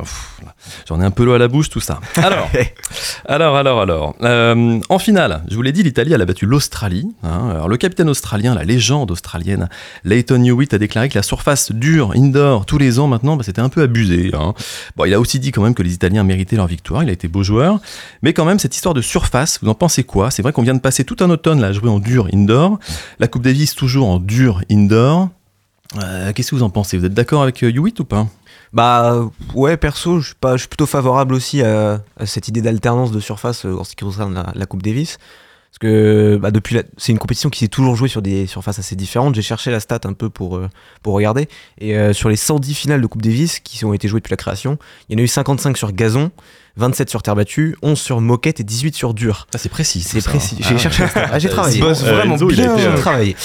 j'en 0.88 0.98
ai 1.00 1.04
un 1.04 1.10
peu 1.10 1.24
l'eau 1.24 1.34
à 1.34 1.38
la 1.38 1.46
bouche, 1.46 1.68
tout 1.68 1.78
ça. 1.80 2.00
Alors, 2.16 2.48
alors, 3.26 3.54
alors, 3.56 3.80
alors. 3.82 4.14
Euh, 4.22 4.80
en 4.88 4.98
finale, 4.98 5.44
je 5.50 5.54
vous 5.56 5.60
l'ai 5.62 5.72
dit, 5.72 5.82
l'Italie, 5.82 6.14
elle 6.14 6.22
a 6.22 6.24
battu 6.24 6.46
l'Australie. 6.46 7.06
hein. 7.22 7.50
Alors, 7.50 7.68
le 7.68 7.76
capitaine 7.76 8.08
australien, 8.08 8.54
la 8.54 8.64
légende 8.64 9.10
australienne, 9.10 9.68
Leighton 10.04 10.42
Hewitt, 10.42 10.72
a 10.72 10.78
déclaré 10.78 11.10
que 11.10 11.18
la 11.18 11.22
surface 11.22 11.70
dure, 11.70 12.12
indoor, 12.16 12.64
tous 12.64 12.78
les 12.78 12.98
ans 12.98 13.08
maintenant, 13.08 13.36
bah, 13.36 13.42
c'était 13.44 13.60
un 13.60 13.68
peu 13.68 13.82
abusé. 13.82 14.30
hein. 14.34 14.54
Bon, 14.96 15.04
il 15.04 15.12
a 15.12 15.20
aussi 15.20 15.38
dit 15.38 15.52
quand 15.52 15.62
même 15.62 15.74
que 15.74 15.82
les 15.82 15.92
Italiens 15.92 16.24
méritaient 16.24 16.56
leur 16.56 16.66
victoire. 16.66 17.02
Il 17.02 17.10
a 17.10 17.12
été 17.12 17.28
beau 17.28 17.42
joueur. 17.42 17.78
Mais 18.22 18.32
quand 18.32 18.46
même, 18.46 18.58
cette 18.58 18.74
histoire 18.74 18.94
de 18.94 19.02
surface, 19.02 19.58
vous 19.62 19.68
en 19.68 19.74
pensez 19.74 20.02
quoi? 20.02 20.30
C'est 20.30 20.40
vrai 20.40 20.52
qu'on 20.54 20.62
vient 20.62 20.74
de 20.74 20.80
passer 20.80 21.04
tout 21.04 21.16
un 21.20 21.28
automne 21.28 21.60
là, 21.60 21.66
à 21.66 21.72
jouer 21.72 21.90
en 21.90 21.98
dur 21.98 22.26
indoor. 22.32 22.78
La 23.18 23.28
Coupe 23.28 23.42
Davis, 23.42 23.74
toujours 23.74 24.08
en 24.08 24.18
dur 24.18 24.62
indoor. 24.70 25.28
Euh, 25.96 26.32
Qu'est-ce 26.32 26.50
que 26.50 26.56
vous 26.56 26.62
en 26.62 26.70
pensez? 26.70 26.98
Vous 26.98 27.04
êtes 27.04 27.14
d'accord 27.14 27.42
avec 27.42 27.62
euh, 27.62 27.72
Hewitt 27.72 27.98
ou 28.00 28.04
pas? 28.04 28.26
Bah 28.72 29.28
ouais, 29.54 29.76
perso, 29.76 30.20
je 30.20 30.34
suis 30.56 30.68
plutôt 30.68 30.86
favorable 30.86 31.34
aussi 31.34 31.62
à, 31.62 32.02
cette 32.24 32.48
idée 32.48 32.62
d'alternance 32.62 33.12
de 33.12 33.20
surface 33.20 33.66
euh, 33.66 33.76
en 33.78 33.84
ce 33.84 33.90
qui 33.94 34.04
concerne 34.04 34.52
la, 34.54 34.66
Coupe 34.66 34.82
Davis. 34.82 35.18
Parce 35.70 35.78
que 35.78 36.38
bah, 36.40 36.50
depuis, 36.50 36.78
c'est 36.96 37.12
une 37.12 37.18
compétition 37.18 37.50
qui 37.50 37.60
s'est 37.60 37.68
toujours 37.68 37.96
jouée 37.96 38.08
sur 38.08 38.22
des 38.22 38.46
surfaces 38.46 38.78
assez 38.78 38.96
différentes. 38.96 39.34
J'ai 39.34 39.42
cherché 39.42 39.70
la 39.70 39.80
stat 39.80 40.00
un 40.04 40.12
peu 40.12 40.30
pour, 40.30 40.60
pour 41.02 41.14
regarder. 41.14 41.48
Et 41.78 42.12
sur 42.12 42.28
les 42.28 42.36
110 42.36 42.74
finales 42.74 43.00
de 43.00 43.06
Coupe 43.06 43.22
Davis 43.22 43.58
qui 43.58 43.82
ont 43.84 43.94
été 43.94 44.06
jouées 44.06 44.20
depuis 44.20 44.32
la 44.32 44.36
création, 44.36 44.78
il 45.08 45.14
y 45.14 45.16
en 45.16 45.20
a 45.20 45.24
eu 45.24 45.28
55 45.28 45.78
sur 45.78 45.92
gazon, 45.92 46.30
27 46.76 47.10
sur 47.10 47.22
terre 47.22 47.36
battue, 47.36 47.76
11 47.82 47.98
sur 48.00 48.20
moquette 48.20 48.60
et 48.60 48.64
18 48.64 48.94
sur 48.94 49.14
dur. 49.14 49.46
Ah, 49.54 49.58
c'est 49.58 49.68
précis. 49.68 50.00
C'est 50.00 50.24
précis. 50.24 50.56
hein. 50.60 50.66
J'ai 50.68 50.74
Ah, 50.74 50.78
cherché 50.78 51.06
stat. 51.08 51.26
Ah, 51.32 51.38
j'ai 51.38 51.48
Euh, 51.48 51.52
travaillé. 51.52 51.74
Simon, 51.76 51.88
bosse 51.88 52.02
vraiment 52.02 52.34
Enzo, 52.34 52.46
bien, 52.46 52.72
été, 52.74 52.82
J'ai 52.82 52.88
euh, 52.88 52.96
travaillé. 52.96 53.36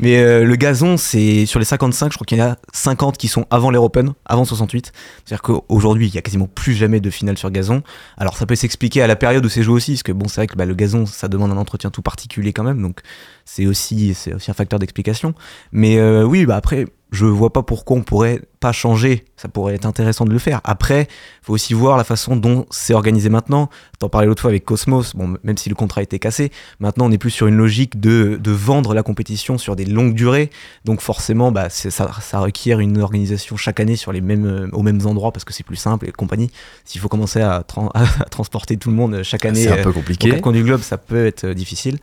Mais 0.00 0.18
euh, 0.18 0.44
le 0.44 0.56
gazon, 0.56 0.96
c'est 0.96 1.46
sur 1.46 1.58
les 1.58 1.64
55, 1.64 2.12
je 2.12 2.16
crois 2.16 2.24
qu'il 2.26 2.38
y 2.38 2.42
en 2.42 2.46
a 2.52 2.56
50 2.72 3.16
qui 3.16 3.28
sont 3.28 3.46
avant 3.50 3.70
l'Air 3.70 3.82
Open, 3.82 4.12
avant 4.24 4.44
68. 4.44 4.92
C'est-à-dire 5.24 5.42
qu'aujourd'hui, 5.42 6.08
il 6.08 6.14
y 6.14 6.18
a 6.18 6.22
quasiment 6.22 6.46
plus 6.48 6.74
jamais 6.74 7.00
de 7.00 7.10
finale 7.10 7.38
sur 7.38 7.50
gazon. 7.50 7.82
Alors 8.16 8.36
ça 8.36 8.46
peut 8.46 8.56
s'expliquer 8.56 9.02
à 9.02 9.06
la 9.06 9.16
période 9.16 9.44
où 9.44 9.48
c'est 9.48 9.62
joué 9.62 9.74
aussi, 9.74 9.92
parce 9.92 10.02
que 10.02 10.12
bon, 10.12 10.28
c'est 10.28 10.40
vrai 10.40 10.46
que 10.46 10.56
bah, 10.56 10.64
le 10.66 10.74
gazon, 10.74 11.06
ça 11.06 11.28
demande 11.28 11.50
un 11.52 11.56
entretien 11.56 11.90
tout 11.90 12.02
particulier 12.02 12.52
quand 12.52 12.64
même, 12.64 12.82
donc 12.82 13.00
c'est 13.44 13.66
aussi, 13.66 14.14
c'est 14.14 14.34
aussi 14.34 14.50
un 14.50 14.54
facteur 14.54 14.78
d'explication. 14.78 15.34
Mais 15.72 15.98
euh, 15.98 16.24
oui, 16.24 16.46
bah 16.46 16.56
après, 16.56 16.86
je 17.12 17.24
vois 17.24 17.52
pas 17.52 17.62
pourquoi 17.62 17.96
on 17.96 18.02
pourrait 18.02 18.40
pas 18.58 18.72
changer. 18.72 19.24
Ça 19.36 19.48
pourrait 19.48 19.74
être 19.74 19.86
intéressant 19.86 20.24
de 20.24 20.32
le 20.32 20.38
faire. 20.40 20.60
Après, 20.64 21.06
faut 21.42 21.52
aussi 21.52 21.72
voir 21.72 21.96
la 21.96 22.02
façon 22.04 22.34
dont 22.36 22.66
c'est 22.70 22.94
organisé 22.94 23.28
maintenant. 23.28 23.68
T'en 24.00 24.08
parlais 24.08 24.26
l'autre 24.26 24.42
fois 24.42 24.50
avec 24.50 24.64
Cosmos, 24.64 25.14
bon, 25.14 25.36
même 25.44 25.56
si 25.56 25.68
le 25.68 25.74
contrat 25.76 26.02
été 26.02 26.18
cassé, 26.18 26.50
maintenant 26.80 27.06
on 27.06 27.12
est 27.12 27.18
plus 27.18 27.30
sur 27.30 27.46
une 27.46 27.56
logique 27.56 28.00
de, 28.00 28.38
de 28.42 28.50
vendre 28.50 28.92
la 28.92 29.02
compétition 29.04 29.56
sur 29.56 29.76
des 29.76 29.84
longues 29.84 30.14
durées. 30.14 30.50
Donc 30.84 31.00
forcément, 31.00 31.52
bah, 31.52 31.68
ça, 31.70 31.90
ça 31.90 32.38
requiert 32.40 32.80
une 32.80 33.00
organisation 33.00 33.56
chaque 33.56 33.78
année 33.78 33.96
sur 33.96 34.10
les 34.12 34.20
mêmes, 34.20 34.46
euh, 34.46 34.68
aux 34.72 34.82
mêmes 34.82 35.06
endroits 35.06 35.32
parce 35.32 35.44
que 35.44 35.52
c'est 35.52 35.64
plus 35.64 35.76
simple 35.76 36.08
et 36.08 36.12
compagnie. 36.12 36.50
S'il 36.84 37.00
faut 37.00 37.08
commencer 37.08 37.40
à, 37.40 37.62
tran- 37.62 37.90
à 37.94 38.24
transporter 38.24 38.76
tout 38.78 38.90
le 38.90 38.96
monde 38.96 39.22
chaque 39.22 39.44
année 39.44 39.62
C'est 39.62 39.70
un 39.70 39.76
euh, 39.78 39.82
peu 39.84 39.90
aux 39.90 39.92
compliqué. 39.92 40.30
quatre 40.30 40.40
coins 40.40 40.52
du 40.52 40.64
globe, 40.64 40.80
ça 40.80 40.98
peut 40.98 41.26
être 41.26 41.44
euh, 41.44 41.54
difficile. 41.54 41.98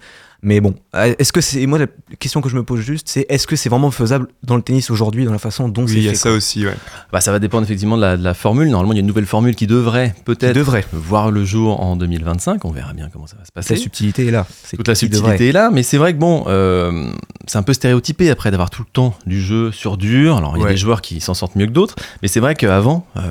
Mais 0.46 0.60
bon, 0.60 0.76
euh, 0.96 1.14
est-ce 1.20 1.32
que 1.32 1.40
c'est. 1.42 1.66
Moi, 1.66 1.80
la 1.80 1.88
question 2.20 2.42
que 2.42 2.50
je 2.50 2.56
me 2.56 2.64
pose 2.64 2.82
juste, 2.82 3.08
c'est 3.10 3.26
est-ce 3.30 3.48
que 3.48 3.56
c'est 3.56 3.70
vraiment 3.70 3.92
faisable 3.92 4.28
dans 4.44 4.58
le 4.58 4.62
tennis 4.62 4.92
aujourd'hui, 4.92 5.24
dans 5.26 5.32
la 5.32 5.38
façon 5.40 5.70
dont 5.70 5.84
Oui, 5.86 5.88
c'est 5.94 5.98
il 6.00 6.04
y 6.04 6.08
a 6.08 6.12
fait 6.12 6.18
ça 6.18 6.32
aussi, 6.32 6.66
ouais. 6.66 6.76
Bah, 7.14 7.22
ça 7.22 7.32
va 7.32 7.40
dépendre 7.40 7.64
effectivement 7.64 7.96
de 7.96 8.02
la, 8.02 8.18
de 8.18 8.24
la 8.24 8.34
formule. 8.34 8.70
Normalement, 8.70 8.92
il 8.94 8.98
y 8.98 9.00
a 9.00 9.02
une 9.02 9.08
nouvelle 9.08 9.26
formule 9.26 9.56
qui 9.56 9.68
devrait 9.68 10.14
peut-être 10.26 10.54
devrait. 10.56 10.86
voir 10.92 11.32
le 11.32 11.46
jour 11.46 11.80
en 11.82 11.96
2025. 11.96 12.66
On 12.66 12.72
verra 12.72 12.92
bien 12.94 13.10
comment 13.12 13.26
ça 13.26 13.38
va 13.38 13.46
se 13.46 13.52
passer. 13.54 13.74
La 13.76 13.80
subtilité 13.80 14.28
est 14.28 14.32
là. 14.32 14.46
C'est 14.64 14.76
Toute 14.78 14.88
la 14.88 14.94
devrait. 14.96 15.08
subtilité 15.08 15.50
est 15.50 15.54
là, 15.54 15.70
mais 15.72 15.82
c'est 15.82 15.98
vrai 15.98 16.14
que 16.14 16.20
bon, 16.20 16.44
euh, 16.48 17.10
c'est 17.48 17.58
un 17.58 17.64
peu 17.64 17.74
stéréotypé 17.74 18.30
après 18.30 18.52
d'avoir 18.52 18.70
tout 18.70 18.82
le 18.82 18.90
temps 18.92 19.16
du 19.26 19.42
jeu 19.42 19.72
sur 19.72 19.96
dur. 19.98 20.36
Alors 20.38 20.58
il 20.58 20.60
y 20.60 20.64
a 20.64 20.66
Ouais. 20.66 20.72
des 20.72 20.78
joueurs 20.78 21.02
qui 21.02 21.22
s'en 21.22 21.34
sortent 21.34 21.56
mieux 21.56 21.66
que 21.68 21.72
d'autres, 21.72 21.96
mais 22.22 22.28
c'est 22.28 22.40
vrai 22.42 22.54
qu'avant, 22.56 23.06
euh, 23.18 23.22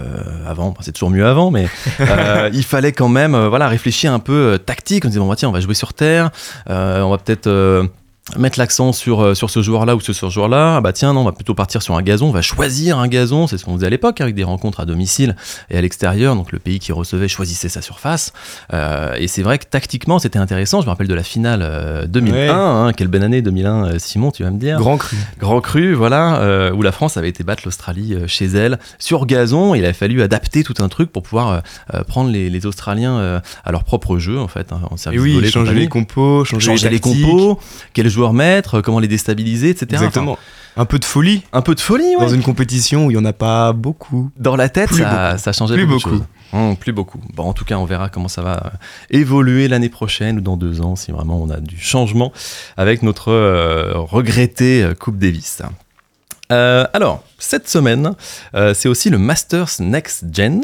avant, 0.49 0.75
c'est 0.81 0.93
toujours 0.93 1.11
mieux 1.11 1.27
avant, 1.27 1.51
mais 1.51 1.67
euh, 2.01 2.49
il 2.55 2.65
fallait 2.65 2.93
quand 2.93 3.09
même, 3.09 3.35
euh, 3.35 3.49
voilà, 3.51 3.69
réfléchir 3.69 4.13
un 4.13 4.19
peu 4.19 4.33
euh, 4.55 4.59
tactique. 4.59 5.05
On 5.05 5.09
disait 5.09 5.21
bon, 5.21 5.29
bah, 5.29 5.37
tiens, 5.37 5.49
on 5.49 5.53
va 5.53 5.61
jouer 5.61 5.75
sur 5.75 5.93
terre, 5.95 6.31
euh, 6.71 7.02
on 7.03 7.11
va 7.11 7.19
peut-être 7.19 7.47
euh, 7.47 7.87
mettre 8.39 8.59
l'accent 8.59 8.93
sur, 8.93 9.21
euh, 9.21 9.35
sur 9.35 9.51
ce 9.51 9.63
joueur-là 9.63 9.97
ou 9.97 10.01
sur 10.01 10.15
ce 10.15 10.31
joueur-là. 10.31 10.77
Ah 10.77 10.81
bah 10.81 10.93
tiens, 10.93 11.13
non, 11.13 11.23
on 11.23 11.25
va 11.25 11.33
plutôt 11.33 11.55
partir 11.55 11.83
sur 11.83 11.97
un 11.97 12.03
gazon, 12.03 12.29
on 12.29 12.33
va 12.33 12.41
choisir 12.43 12.99
un 12.99 13.09
gazon, 13.09 13.49
c'est 13.49 13.59
ce 13.59 13.65
qu'on 13.65 13.75
faisait 13.75 13.87
à 13.87 13.91
l'époque 13.91 14.21
avec 14.21 14.35
des 14.37 14.45
rencontres 14.45 14.79
à 14.81 14.85
domicile 14.85 15.35
et 15.71 15.77
à 15.77 15.81
l'extérieur, 15.81 16.37
donc 16.37 16.53
le 16.53 16.61
pays 16.61 16.79
qui 16.79 16.93
recevait 16.93 17.27
choisissait 17.27 17.69
sa 17.69 17.83
surface. 17.83 18.33
Euh, 18.73 19.15
et 19.19 19.27
c'est 19.27 19.43
vrai 19.43 19.59
que 19.59 19.65
tactiquement 19.67 20.21
c'était 20.21 20.39
intéressant, 20.39 20.81
je 20.81 20.87
me 20.87 20.91
rappelle 20.91 21.09
de 21.09 21.15
la 21.15 21.25
finale 21.25 21.61
euh, 21.63 22.07
2001, 22.07 22.33
Ouais. 22.35 22.49
hein, 22.49 22.93
quelle 22.97 23.09
bonne 23.09 23.25
année 23.25 23.43
2001, 23.43 23.85
euh, 23.87 23.99
Simon, 23.99 24.31
tu 24.31 24.45
vas 24.45 24.51
me 24.53 24.59
dire. 24.59 24.79
Grand 24.79 24.99
cru. 24.99 25.17
Grand 25.41 25.61
cru, 25.61 25.93
voilà, 25.95 26.37
euh, 26.43 26.73
où 26.73 26.83
la 26.83 26.93
France 26.93 27.17
avait 27.17 27.29
été 27.29 27.43
battre 27.43 27.63
l'Australie 27.65 28.15
euh, 28.15 28.27
chez 28.29 28.47
elle 28.47 28.79
sur 29.01 29.27
gazon. 29.27 29.75
Il 29.75 29.85
a 29.85 29.93
fallu 29.93 30.23
adapter 30.23 30.63
tout 30.63 30.75
un 30.79 30.89
truc 30.89 31.11
pour 31.11 31.25
pouvoir 31.25 31.49
euh, 31.51 31.61
euh, 31.95 32.05
prendre 32.05 32.31
les, 32.31 32.51
les 32.51 32.67
Australiens 32.67 33.17
euh, 33.19 33.41
à 33.65 33.73
leur 33.73 33.83
propre 33.83 34.19
jeu, 34.19 34.39
en 34.39 34.49
fait, 34.49 34.73
hein, 34.73 34.81
en 34.91 34.95
Et 34.95 34.99
service 34.99 35.21
oui, 35.21 35.35
volé, 35.35 35.51
changer 35.51 35.75
les 35.75 35.89
compos, 35.89 36.45
changer, 36.45 36.67
changer 36.67 36.89
les 36.89 37.01
tactiques. 37.01 37.25
compos, 37.27 37.59
joueurs 38.13 38.33
mettre, 38.33 38.81
comment 38.81 39.01
les 39.01 39.09
déstabiliser, 39.09 39.71
etc. 39.71 39.87
Exactement. 39.91 40.39
Un 40.77 40.87
peu 40.87 40.99
de 40.99 41.05
folie 41.05 41.43
un 41.53 41.61
peu 41.61 41.75
de 41.75 41.81
folie, 41.81 42.17
ouais. 42.17 42.25
dans 42.25 42.29
une 42.29 42.43
compétition 42.43 43.07
où 43.07 43.11
il 43.11 43.15
n'y 43.15 43.21
en 43.21 43.25
a 43.27 43.35
pas 43.35 43.73
beaucoup. 43.73 44.31
Dans 44.39 44.57
la 44.57 44.69
tête, 44.69 44.89
Plus 44.89 45.03
ça, 45.03 45.37
ça 45.37 45.53
changeait 45.53 45.75
Plus 45.75 45.87
beaucoup. 45.87 46.23
Hum, 46.53 46.77
plus 46.77 46.93
beaucoup. 46.93 47.19
Bon, 47.35 47.45
en 47.45 47.55
tout 47.55 47.65
cas, 47.65 47.77
on 47.77 47.87
verra 47.87 48.11
comment 48.11 48.29
ça 48.29 48.43
va 48.43 48.67
euh, 48.67 48.71
évoluer 49.11 49.69
l'année 49.69 49.89
prochaine 49.89 50.39
ou 50.39 50.41
dans 50.43 50.59
deux 50.59 50.83
ans, 50.83 50.97
si 50.97 51.11
vraiment 51.11 51.41
on 51.41 51.49
a 51.49 51.61
du 51.61 51.79
changement 51.79 52.31
avec 52.77 53.03
notre 53.03 53.33
euh, 53.33 53.93
regrettée 53.95 54.83
euh, 54.83 54.95
Coupe 54.95 55.17
Davis. 55.17 55.63
Euh, 56.51 56.87
alors, 56.93 57.23
cette 57.39 57.69
semaine, 57.69 58.13
euh, 58.55 58.75
c'est 58.75 58.89
aussi 58.89 59.09
le 59.11 59.19
Masters 59.19 59.69
Next 59.81 60.25
Gen. 60.33 60.63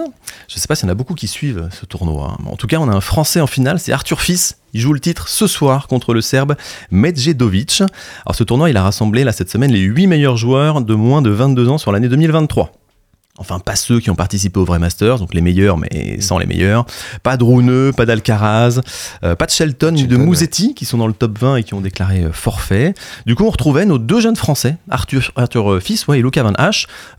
Je 0.48 0.56
ne 0.56 0.60
sais 0.60 0.66
pas 0.66 0.74
s'il 0.74 0.86
y 0.86 0.88
en 0.90 0.92
a 0.92 0.94
beaucoup 0.94 1.14
qui 1.14 1.28
suivent 1.28 1.68
ce 1.70 1.86
tournoi. 1.86 2.36
hein. 2.38 2.44
En 2.46 2.56
tout 2.56 2.66
cas, 2.66 2.78
on 2.78 2.88
a 2.88 2.92
un 2.94 3.00
Français 3.00 3.40
en 3.40 3.46
finale, 3.46 3.78
c'est 3.78 3.92
Arthur 3.92 4.20
Fils. 4.20 4.58
Il 4.74 4.80
joue 4.80 4.92
le 4.92 5.00
titre 5.00 5.28
ce 5.28 5.46
soir 5.46 5.86
contre 5.86 6.12
le 6.12 6.20
Serbe 6.20 6.56
Medjedovic. 6.90 7.80
Alors, 8.26 8.34
ce 8.34 8.44
tournoi, 8.44 8.68
il 8.70 8.76
a 8.76 8.82
rassemblé 8.82 9.24
là 9.24 9.32
cette 9.32 9.50
semaine 9.50 9.72
les 9.72 9.80
8 9.80 10.06
meilleurs 10.08 10.36
joueurs 10.36 10.82
de 10.82 10.94
moins 10.94 11.22
de 11.22 11.30
22 11.30 11.68
ans 11.68 11.78
sur 11.78 11.92
l'année 11.92 12.08
2023. 12.08 12.72
Enfin, 13.38 13.58
pas 13.58 13.76
ceux 13.76 14.00
qui 14.00 14.10
ont 14.10 14.14
participé 14.14 14.58
au 14.60 14.64
vrai 14.64 14.78
Masters, 14.78 15.18
donc 15.18 15.34
les 15.34 15.40
meilleurs, 15.40 15.78
mais 15.78 16.20
sans 16.20 16.38
les 16.38 16.46
meilleurs. 16.46 16.84
Pas 17.22 17.36
de 17.36 17.44
Rouneux, 17.44 17.92
pas 17.96 18.04
d'Alcaraz, 18.06 18.80
euh, 19.24 19.34
pas 19.34 19.46
de 19.46 19.50
Shelton, 19.50 19.92
ni 19.92 20.06
de 20.06 20.16
ouais. 20.16 20.24
Mouzetti, 20.24 20.74
qui 20.74 20.84
sont 20.84 20.98
dans 20.98 21.06
le 21.06 21.12
top 21.12 21.38
20 21.38 21.56
et 21.56 21.62
qui 21.62 21.74
ont 21.74 21.80
déclaré 21.80 22.24
euh, 22.24 22.32
forfait. 22.32 22.94
Du 23.26 23.34
coup, 23.34 23.44
on 23.44 23.50
retrouvait 23.50 23.84
nos 23.86 23.98
deux 23.98 24.20
jeunes 24.20 24.36
Français, 24.36 24.76
Arthur, 24.90 25.32
Arthur 25.36 25.72
euh, 25.72 25.80
Fils 25.80 26.06
ouais, 26.06 26.18
et 26.18 26.22
Luca 26.22 26.42
Van 26.42 26.52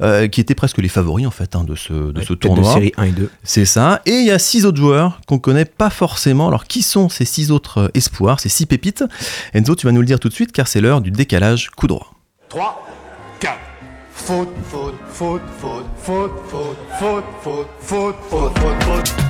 euh, 0.01 0.27
qui 0.27 0.41
étaient 0.41 0.55
presque 0.55 0.77
les 0.77 0.89
favoris 0.89 1.25
en 1.25 1.31
fait 1.31 1.55
hein, 1.55 1.63
de 1.63 1.75
ce, 1.75 1.93
de 1.93 2.19
Ouais, 2.19 2.25
ce 2.25 2.33
tournoi. 2.33 2.67
de 2.67 2.73
série 2.73 2.93
1 2.97 3.03
et 3.03 3.11
2. 3.11 3.29
C'est 3.43 3.65
ça. 3.65 4.01
Et 4.05 4.11
il 4.11 4.25
y 4.25 4.31
a 4.31 4.39
six 4.39 4.65
autres 4.65 4.77
joueurs 4.77 5.21
qu'on 5.27 5.39
connaît 5.39 5.65
pas 5.65 5.89
forcément. 5.89 6.47
Alors, 6.49 6.65
qui 6.65 6.81
sont 6.81 7.09
ces 7.09 7.25
six 7.25 7.51
autres 7.51 7.91
espoirs, 7.93 8.39
ces 8.39 8.49
six 8.49 8.65
pépites? 8.65 9.03
Enzo, 9.53 9.75
tu 9.75 9.85
vas 9.85 9.91
nous 9.91 10.01
le 10.01 10.05
dire 10.05 10.19
tout 10.19 10.29
de 10.29 10.33
suite, 10.33 10.51
car 10.51 10.67
c'est 10.67 10.81
l'heure 10.81 11.01
du 11.01 11.11
décalage 11.11 11.69
coup 11.69 11.87
droit. 11.87 12.13
3, 12.49 12.85
4. 13.39 13.53
Faute, 14.19 14.49
faute, 14.69 14.93
faute, 15.07 15.41
faute, 15.57 15.81
faute, 15.97 16.31
faute, 16.49 16.75
faute, 16.99 17.23
faute, 17.41 17.67
faute, 17.79 18.15
faute, 18.29 18.83
faute. 18.83 19.29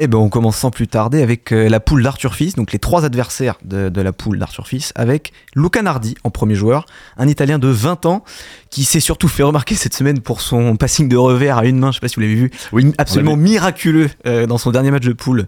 Eh 0.00 0.06
ben, 0.06 0.18
on 0.18 0.28
commence 0.28 0.56
sans 0.56 0.70
plus 0.70 0.86
tarder 0.86 1.22
avec 1.22 1.50
euh, 1.52 1.68
la 1.68 1.80
poule 1.80 2.04
d'Arthur 2.04 2.36
Fils, 2.36 2.54
donc 2.54 2.70
les 2.70 2.78
trois 2.78 3.04
adversaires 3.04 3.56
de, 3.64 3.88
de 3.88 4.00
la 4.00 4.12
poule 4.12 4.38
d'Arthur 4.38 4.68
Fils, 4.68 4.92
avec 4.94 5.32
Luca 5.56 5.82
Nardi 5.82 6.14
en 6.22 6.30
premier 6.30 6.54
joueur, 6.54 6.86
un 7.16 7.26
Italien 7.26 7.58
de 7.58 7.66
20 7.66 8.06
ans 8.06 8.22
qui 8.70 8.84
s'est 8.84 9.00
surtout 9.00 9.28
fait 9.28 9.42
remarquer 9.42 9.74
cette 9.74 9.94
semaine 9.94 10.20
pour 10.20 10.40
son 10.40 10.76
passing 10.76 11.08
de 11.08 11.16
revers 11.16 11.58
à 11.58 11.64
une 11.66 11.78
main, 11.78 11.90
je 11.90 11.96
sais 11.96 12.00
pas 12.00 12.08
si 12.08 12.16
vous 12.16 12.20
l'avez 12.22 12.34
vu, 12.34 12.50
Oui, 12.72 12.92
absolument 12.98 13.36
miraculeux 13.36 14.10
euh, 14.26 14.46
dans 14.46 14.58
son 14.58 14.70
dernier 14.70 14.90
match 14.90 15.04
de 15.04 15.12
poule. 15.12 15.46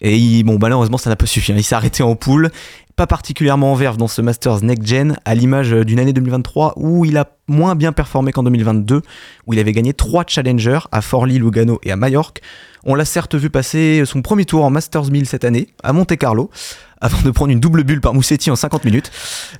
Et 0.00 0.16
il- 0.16 0.44
bon, 0.44 0.58
malheureusement, 0.60 0.96
ça 0.98 1.10
n'a 1.10 1.16
pas 1.16 1.26
suffi. 1.26 1.52
hein. 1.52 1.56
Il 1.58 1.64
s'est 1.64 1.74
arrêté 1.74 2.02
en 2.02 2.16
poule, 2.16 2.50
pas 2.96 3.06
particulièrement 3.06 3.72
en 3.72 3.74
verve 3.74 3.96
dans 3.96 4.08
ce 4.08 4.22
Masters 4.22 4.62
Next 4.62 4.86
Gen, 4.86 5.16
à 5.24 5.34
l'image 5.34 5.70
d'une 5.72 5.98
année 5.98 6.12
2023 6.12 6.74
où 6.76 7.04
il 7.04 7.16
a 7.18 7.28
moins 7.48 7.74
bien 7.74 7.92
performé 7.92 8.32
qu'en 8.32 8.42
2022, 8.44 9.02
où 9.46 9.52
il 9.52 9.58
avait 9.58 9.72
gagné 9.72 9.92
trois 9.92 10.24
challengers 10.26 10.80
à 10.92 11.00
Forlì, 11.02 11.38
Lugano 11.38 11.80
et 11.82 11.90
à 11.92 11.96
Majorque. 11.96 12.40
On 12.84 12.94
l'a 12.94 13.04
certes 13.04 13.34
vu 13.34 13.50
passer 13.50 14.02
son 14.06 14.22
premier 14.22 14.46
tour 14.46 14.64
en 14.64 14.70
Masters 14.70 15.10
1000 15.10 15.26
cette 15.26 15.44
année, 15.44 15.68
à 15.82 15.92
Monte 15.92 16.16
Carlo, 16.16 16.50
avant 17.00 17.20
de 17.22 17.30
prendre 17.30 17.50
une 17.50 17.60
double 17.60 17.84
bulle 17.84 18.00
par 18.00 18.14
Moussetti 18.14 18.50
en 18.50 18.56
50 18.56 18.84
minutes. 18.84 19.10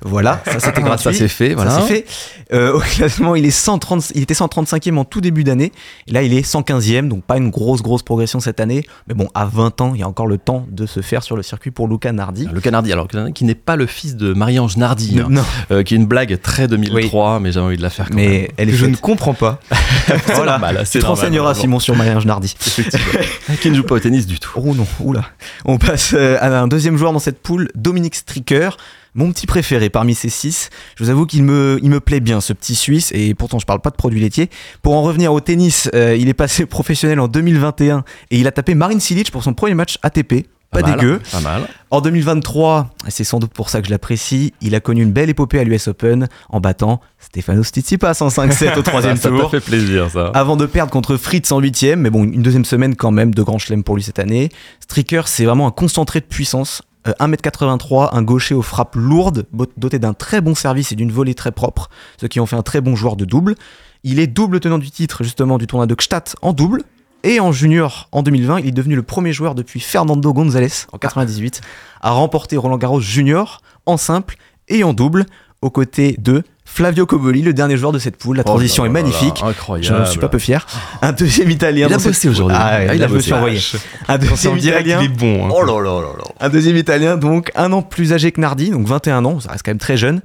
Voilà, 0.03 0.41
ça 0.45 0.59
c'était 0.59 0.81
gratuit. 0.81 1.03
Ça 1.03 1.13
c'est 1.13 1.27
fait, 1.27 1.53
voilà. 1.53 1.71
Ça 1.71 1.81
c'est 1.81 2.05
fait. 2.05 2.05
Euh, 2.53 2.73
au 2.77 2.79
classement, 2.79 3.35
il, 3.35 3.45
est 3.45 3.51
130, 3.51 4.11
il 4.15 4.23
était 4.23 4.33
135e 4.33 4.97
en 4.97 5.05
tout 5.05 5.21
début 5.21 5.43
d'année. 5.43 5.71
Et 6.07 6.11
là, 6.11 6.23
il 6.23 6.33
est 6.33 6.45
115e, 6.47 7.07
donc 7.07 7.23
pas 7.23 7.37
une 7.37 7.49
grosse, 7.49 7.81
grosse 7.81 8.03
progression 8.03 8.39
cette 8.39 8.59
année. 8.59 8.85
Mais 9.07 9.13
bon, 9.13 9.29
à 9.33 9.45
20 9.45 9.81
ans, 9.81 9.91
il 9.95 10.01
y 10.01 10.03
a 10.03 10.07
encore 10.07 10.27
le 10.27 10.37
temps 10.37 10.65
de 10.69 10.85
se 10.85 11.01
faire 11.01 11.23
sur 11.23 11.35
le 11.35 11.43
circuit 11.43 11.71
pour 11.71 11.87
Luca 11.87 12.11
Nardi. 12.11 12.47
Le 12.51 12.61
Canardi, 12.61 12.91
alors 12.91 13.07
qui 13.33 13.45
n'est 13.45 13.55
pas 13.55 13.75
le 13.75 13.85
fils 13.85 14.15
de 14.15 14.33
Marie-Ange 14.33 14.77
Nardi, 14.77 15.19
hein, 15.19 15.27
Non, 15.29 15.43
euh, 15.71 15.83
qui 15.83 15.95
est 15.95 15.97
une 15.97 16.05
blague 16.05 16.39
très 16.41 16.67
2003, 16.67 17.39
mais 17.39 17.51
j'ai 17.51 17.59
envie 17.59 17.77
de 17.77 17.81
la 17.81 17.89
faire 17.89 18.09
quand 18.09 18.15
même. 18.15 18.29
mais 18.29 18.51
elle 18.57 18.69
est 18.69 18.71
Que 18.71 18.77
je 18.77 18.85
ne 18.85 18.95
comprends 18.95 19.33
pas. 19.33 19.59
Voilà, 20.35 20.53
normal, 20.53 20.77
tu 20.81 20.85
c'est 20.85 20.99
te 20.99 21.05
renseigneras. 21.05 21.53
Simon, 21.53 21.79
sur 21.79 21.95
Marie-Ange 21.95 22.25
Nardi. 22.25 22.55
qui 23.61 23.69
ne 23.69 23.75
joue 23.75 23.83
pas 23.83 23.95
au 23.95 23.99
tennis 23.99 24.25
du 24.25 24.39
tout. 24.39 24.51
Oh 24.55 24.73
non, 24.73 24.87
oula. 24.99 25.25
On 25.65 25.77
passe 25.77 26.13
euh, 26.13 26.37
à 26.39 26.61
un 26.61 26.67
deuxième 26.67 26.97
joueur 26.97 27.13
dans 27.13 27.19
cette 27.19 27.30
poule, 27.37 27.69
Dominique 27.75 28.15
Stricker. 28.15 28.77
Mon 29.13 29.31
petit 29.31 29.45
préféré 29.45 29.89
parmi 29.89 30.15
ces 30.15 30.29
six. 30.29 30.69
Je 30.95 31.03
vous 31.03 31.09
avoue 31.09 31.25
qu'il 31.25 31.43
me, 31.43 31.79
il 31.83 31.89
me 31.89 31.99
plaît 31.99 32.21
bien, 32.21 32.39
ce 32.39 32.53
petit 32.53 32.75
Suisse, 32.75 33.11
et 33.13 33.33
pourtant 33.33 33.59
je 33.59 33.65
parle 33.65 33.81
pas 33.81 33.89
de 33.89 33.95
produits 33.95 34.21
laitiers. 34.21 34.49
Pour 34.81 34.95
en 34.95 35.01
revenir 35.01 35.33
au 35.33 35.41
tennis, 35.41 35.89
euh, 35.93 36.15
il 36.15 36.29
est 36.29 36.33
passé 36.33 36.65
professionnel 36.67 37.19
en 37.19 37.27
2021 37.27 38.05
et 38.31 38.39
il 38.39 38.47
a 38.47 38.51
tapé 38.51 38.73
Marin 38.73 38.99
Cilic 38.99 39.29
pour 39.31 39.43
son 39.43 39.53
premier 39.53 39.73
match 39.73 39.97
ATP. 40.01 40.47
Pas, 40.71 40.83
dégueu. 40.83 41.19
Pas 41.29 41.41
mal. 41.41 41.67
En 41.89 41.99
2023, 41.99 42.91
et 43.05 43.11
c'est 43.11 43.25
sans 43.25 43.39
doute 43.39 43.51
pour 43.51 43.69
ça 43.69 43.81
que 43.81 43.87
je 43.87 43.91
l'apprécie, 43.91 44.53
il 44.61 44.73
a 44.73 44.79
connu 44.79 45.03
une 45.03 45.11
belle 45.11 45.29
épopée 45.29 45.59
à 45.59 45.65
l'US 45.65 45.89
Open 45.89 46.29
en 46.47 46.61
battant 46.61 47.01
Stefanos 47.19 47.67
Tsitsipas 47.67 48.21
en 48.21 48.29
5-7 48.29 48.79
au 48.79 48.81
troisième 48.81 49.17
ça 49.17 49.27
tour 49.27 49.51
t'a 49.51 49.59
fait 49.59 49.65
plaisir, 49.65 50.09
ça. 50.09 50.31
avant 50.33 50.55
de 50.55 50.65
perdre 50.65 50.89
contre 50.89 51.17
Fritz 51.17 51.51
en 51.51 51.59
huitième, 51.59 51.99
mais 51.99 52.09
bon, 52.09 52.23
une 52.23 52.41
deuxième 52.41 52.63
semaine 52.63 52.95
quand 52.95 53.11
même 53.11 53.33
de 53.33 53.43
grand 53.43 53.57
chelem 53.57 53.83
pour 53.83 53.97
lui 53.97 54.03
cette 54.03 54.19
année. 54.19 54.47
Stricker, 54.79 55.27
c'est 55.27 55.43
vraiment 55.43 55.67
un 55.67 55.71
concentré 55.71 56.21
de 56.21 56.25
puissance. 56.25 56.83
Euh, 57.07 57.13
1m83, 57.19 58.09
un 58.13 58.21
gaucher 58.21 58.53
aux 58.53 58.61
frappes 58.61 58.95
lourdes, 58.95 59.45
doté 59.77 59.97
d'un 59.97 60.13
très 60.13 60.41
bon 60.41 60.53
service 60.53 60.91
et 60.91 60.95
d'une 60.95 61.11
volée 61.11 61.33
très 61.33 61.51
propre, 61.51 61.89
ce 62.19 62.27
qui 62.27 62.39
en 62.39 62.45
fait 62.45 62.55
un 62.55 62.61
très 62.61 62.81
bon 62.81 62.95
joueur 62.95 63.15
de 63.15 63.25
double. 63.25 63.55
Il 64.03 64.19
est 64.19 64.27
double 64.27 64.59
tenant 64.59 64.77
du 64.77 64.91
titre 64.91 65.23
justement 65.23 65.57
du 65.57 65.67
tournoi 65.67 65.87
de 65.87 65.95
Gstaad 65.95 66.29
en 66.41 66.53
double. 66.53 66.83
Et 67.23 67.39
en 67.39 67.51
junior, 67.51 68.09
en 68.11 68.23
2020, 68.23 68.61
il 68.61 68.67
est 68.69 68.71
devenu 68.71 68.95
le 68.95 69.03
premier 69.03 69.31
joueur 69.31 69.53
depuis 69.53 69.79
Fernando 69.79 70.33
González 70.33 70.87
en 70.91 70.97
98 70.97 71.61
à 72.01 72.11
remporter 72.11 72.57
Roland 72.57 72.79
Garros 72.79 72.99
junior 72.99 73.61
en 73.85 73.97
simple 73.97 74.37
et 74.67 74.83
en 74.83 74.93
double, 74.93 75.27
aux 75.61 75.69
côtés 75.69 76.15
de 76.19 76.43
Flavio 76.65 77.05
Coboli, 77.05 77.41
le 77.41 77.53
dernier 77.53 77.75
joueur 77.75 77.91
de 77.91 77.99
cette 77.99 78.15
poule. 78.17 78.37
La 78.37 78.43
transition 78.43 78.83
Oh 78.83 78.85
là 78.85 78.91
est 78.91 78.93
là 78.93 78.99
là, 79.01 79.03
magnifique. 79.11 79.43
Incroyable. 79.43 79.87
Je 79.87 79.93
n'en 80.01 80.05
suis 80.05 80.19
pas 80.19 80.29
peu 80.29 80.39
fier. 80.39 80.65
Un 81.01 81.11
deuxième 81.11 81.49
italien. 81.49 81.87
Il 81.89 81.93
a 81.93 81.97
bossé 81.97 82.29
aujourd'hui. 82.29 82.57
Ah, 82.59 82.69
Ah, 82.87 82.93
il 82.95 82.99
là, 82.99 83.05
a 83.05 83.09
bossé. 83.09 83.33
envoyé. 83.33 83.59
Un 84.07 84.15
On 84.15 84.17
deuxième 84.17 84.57
italien. 84.57 85.01
est 85.01 85.07
bon. 85.09 85.45
hein. 85.47 85.49
Oh 85.53 85.63
là 85.63 85.81
là 85.81 86.01
là 86.01 86.07
là. 86.17 86.23
Un 86.39 86.49
deuxième 86.49 86.77
italien, 86.77 87.17
donc 87.17 87.51
un 87.55 87.73
an 87.73 87.81
plus 87.81 88.13
âgé 88.13 88.31
que 88.31 88.39
Nardi, 88.39 88.69
donc 88.69 88.87
21 88.87 89.25
ans, 89.25 89.39
ça 89.41 89.51
reste 89.51 89.63
quand 89.65 89.71
même 89.71 89.79
très 89.79 89.97
jeune. 89.97 90.21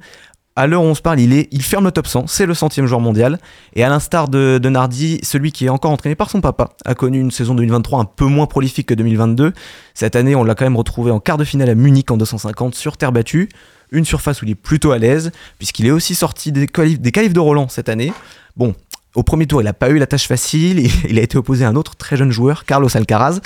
À 0.55 0.65
l'heure 0.65 0.81
où 0.81 0.85
on 0.85 0.95
se 0.95 1.03
parle, 1.03 1.19
il, 1.19 1.33
est, 1.33 1.49
il 1.51 1.61
ferme 1.61 1.85
le 1.85 1.91
top 1.91 2.07
100, 2.07 2.25
c'est 2.25 2.47
le 2.47 2.55
centième 2.55 2.87
joueur 2.87 2.99
mondial. 3.01 3.37
Et 3.75 3.83
à 3.83 3.89
l'instar 3.89 4.27
de, 4.27 4.57
de 4.57 4.69
Nardi, 4.69 5.19
celui 5.21 5.51
qui 5.51 5.65
est 5.65 5.69
encore 5.69 5.91
entraîné 5.91 6.15
par 6.15 6.31
son 6.31 6.41
papa 6.41 6.69
a 6.83 6.95
connu 6.95 7.19
une 7.19 7.29
saison 7.29 7.53
2023 7.53 7.99
un 7.99 8.05
peu 8.05 8.25
moins 8.25 8.47
prolifique 8.47 8.87
que 8.87 8.95
2022. 8.95 9.53
Cette 9.93 10.15
année, 10.15 10.33
on 10.35 10.43
l'a 10.43 10.55
quand 10.55 10.65
même 10.65 10.77
retrouvé 10.77 11.11
en 11.11 11.19
quart 11.19 11.37
de 11.37 11.43
finale 11.43 11.69
à 11.69 11.75
Munich 11.75 12.09
en 12.09 12.17
250 12.17 12.73
sur 12.73 12.97
terre 12.97 13.11
battue. 13.11 13.49
Une 13.91 14.05
surface 14.05 14.41
où 14.41 14.45
il 14.45 14.51
est 14.51 14.55
plutôt 14.55 14.91
à 14.91 14.97
l'aise, 14.97 15.31
puisqu'il 15.57 15.85
est 15.85 15.91
aussi 15.91 16.13
sorti 16.15 16.51
des 16.51 16.67
qualifs, 16.67 16.99
des 16.99 17.11
qualifs 17.11 17.33
de 17.33 17.39
Roland 17.39 17.69
cette 17.69 17.89
année. 17.89 18.11
Bon, 18.55 18.75
au 19.15 19.23
premier 19.23 19.47
tour, 19.47 19.61
il 19.61 19.65
n'a 19.65 19.73
pas 19.73 19.89
eu 19.89 19.97
la 19.97 20.07
tâche 20.07 20.27
facile. 20.27 20.79
Il, 20.79 20.91
il 21.09 21.17
a 21.19 21.21
été 21.21 21.37
opposé 21.37 21.63
à 21.65 21.69
un 21.69 21.75
autre 21.75 21.95
très 21.95 22.17
jeune 22.17 22.31
joueur, 22.31 22.65
Carlos 22.65 22.89
Alcaraz. 22.95 23.39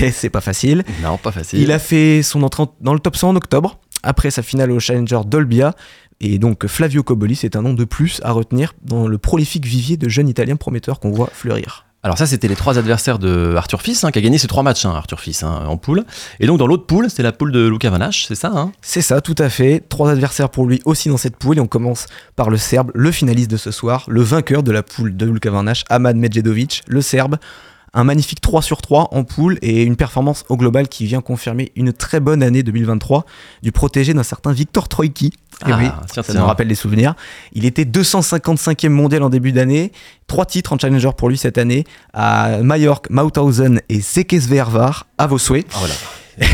Et 0.00 0.10
c'est 0.12 0.30
pas 0.30 0.40
facile. 0.40 0.84
Non, 1.02 1.16
pas 1.18 1.32
facile. 1.32 1.60
Il 1.60 1.72
a 1.72 1.78
fait 1.78 2.22
son 2.22 2.42
entrée 2.42 2.62
en- 2.62 2.74
dans 2.80 2.94
le 2.94 3.00
top 3.00 3.16
100 3.16 3.30
en 3.30 3.36
octobre, 3.36 3.78
après 4.02 4.30
sa 4.30 4.42
finale 4.42 4.70
au 4.70 4.78
Challenger 4.80 5.20
d'Olbia. 5.26 5.74
Et 6.20 6.38
donc 6.38 6.66
Flavio 6.66 7.02
Coboli, 7.02 7.36
c'est 7.36 7.54
un 7.56 7.62
nom 7.62 7.74
de 7.74 7.84
plus 7.84 8.20
à 8.24 8.32
retenir 8.32 8.74
dans 8.82 9.06
le 9.06 9.18
prolifique 9.18 9.64
vivier 9.66 9.96
de 9.96 10.08
jeunes 10.08 10.28
Italiens 10.28 10.56
prometteurs 10.56 10.98
qu'on 11.00 11.10
voit 11.12 11.30
fleurir. 11.32 11.84
Alors 12.04 12.16
ça, 12.16 12.26
c'était 12.26 12.46
les 12.46 12.54
trois 12.54 12.78
adversaires 12.78 13.18
de 13.18 13.54
Arthur 13.56 13.82
Fils, 13.82 14.04
hein, 14.04 14.12
qui 14.12 14.20
a 14.20 14.22
gagné 14.22 14.38
ces 14.38 14.46
trois 14.46 14.62
matchs, 14.62 14.84
hein, 14.84 14.92
Arthur 14.94 15.18
Fils, 15.18 15.42
hein, 15.42 15.64
en 15.66 15.76
poule. 15.76 16.04
Et 16.38 16.46
donc 16.46 16.58
dans 16.58 16.68
l'autre 16.68 16.86
poule, 16.86 17.10
c'était 17.10 17.24
la 17.24 17.32
poule 17.32 17.50
de 17.50 17.66
Luca 17.66 17.90
Van 17.90 18.00
Hache, 18.00 18.26
c'est 18.26 18.36
ça 18.36 18.70
C'est 18.80 19.00
ça, 19.00 19.20
tout 19.20 19.34
à 19.36 19.48
fait. 19.48 19.82
Trois 19.88 20.10
adversaires 20.10 20.48
pour 20.48 20.66
lui 20.66 20.80
aussi 20.84 21.08
dans 21.08 21.16
cette 21.16 21.36
poule. 21.36 21.58
Et 21.58 21.60
on 21.60 21.66
commence 21.66 22.06
par 22.36 22.50
le 22.50 22.56
Serbe, 22.56 22.92
le 22.94 23.10
finaliste 23.10 23.50
de 23.50 23.56
ce 23.56 23.72
soir, 23.72 24.04
le 24.06 24.22
vainqueur 24.22 24.62
de 24.62 24.70
la 24.70 24.84
poule 24.84 25.16
de 25.16 25.26
Luka 25.26 25.50
Van 25.50 25.66
Hache, 25.66 25.82
Ahmad 25.90 26.16
Medjedovic, 26.16 26.84
le 26.86 27.02
Serbe. 27.02 27.36
Un 27.98 28.04
magnifique 28.04 28.40
3 28.40 28.62
sur 28.62 28.80
3 28.80 29.08
en 29.10 29.24
poule 29.24 29.58
et 29.60 29.82
une 29.82 29.96
performance 29.96 30.44
au 30.48 30.56
global 30.56 30.86
qui 30.88 31.04
vient 31.04 31.20
confirmer 31.20 31.72
une 31.74 31.92
très 31.92 32.20
bonne 32.20 32.44
année 32.44 32.62
2023 32.62 33.26
du 33.62 33.72
protégé 33.72 34.14
d'un 34.14 34.22
certain 34.22 34.52
Victor 34.52 34.88
Troïki. 34.88 35.32
Eh 35.66 35.72
Ah, 35.72 35.78
oui, 35.78 36.22
ça 36.22 36.32
nous 36.34 36.46
rappelle 36.46 36.68
des 36.68 36.76
souvenirs. 36.76 37.16
Il 37.52 37.64
était 37.64 37.84
255e 37.84 38.88
mondial 38.90 39.24
en 39.24 39.30
début 39.30 39.50
d'année, 39.50 39.90
trois 40.28 40.46
titres 40.46 40.72
en 40.72 40.78
challenger 40.78 41.10
pour 41.16 41.28
lui 41.28 41.36
cette 41.36 41.58
année, 41.58 41.84
à 42.12 42.58
Majorque, 42.62 43.10
Mauthausen 43.10 43.80
et 43.88 44.00
Sekesvervar, 44.00 45.06
à 45.18 45.26
vos 45.26 45.38
souhaits. 45.38 45.66
Ah. 45.74 45.78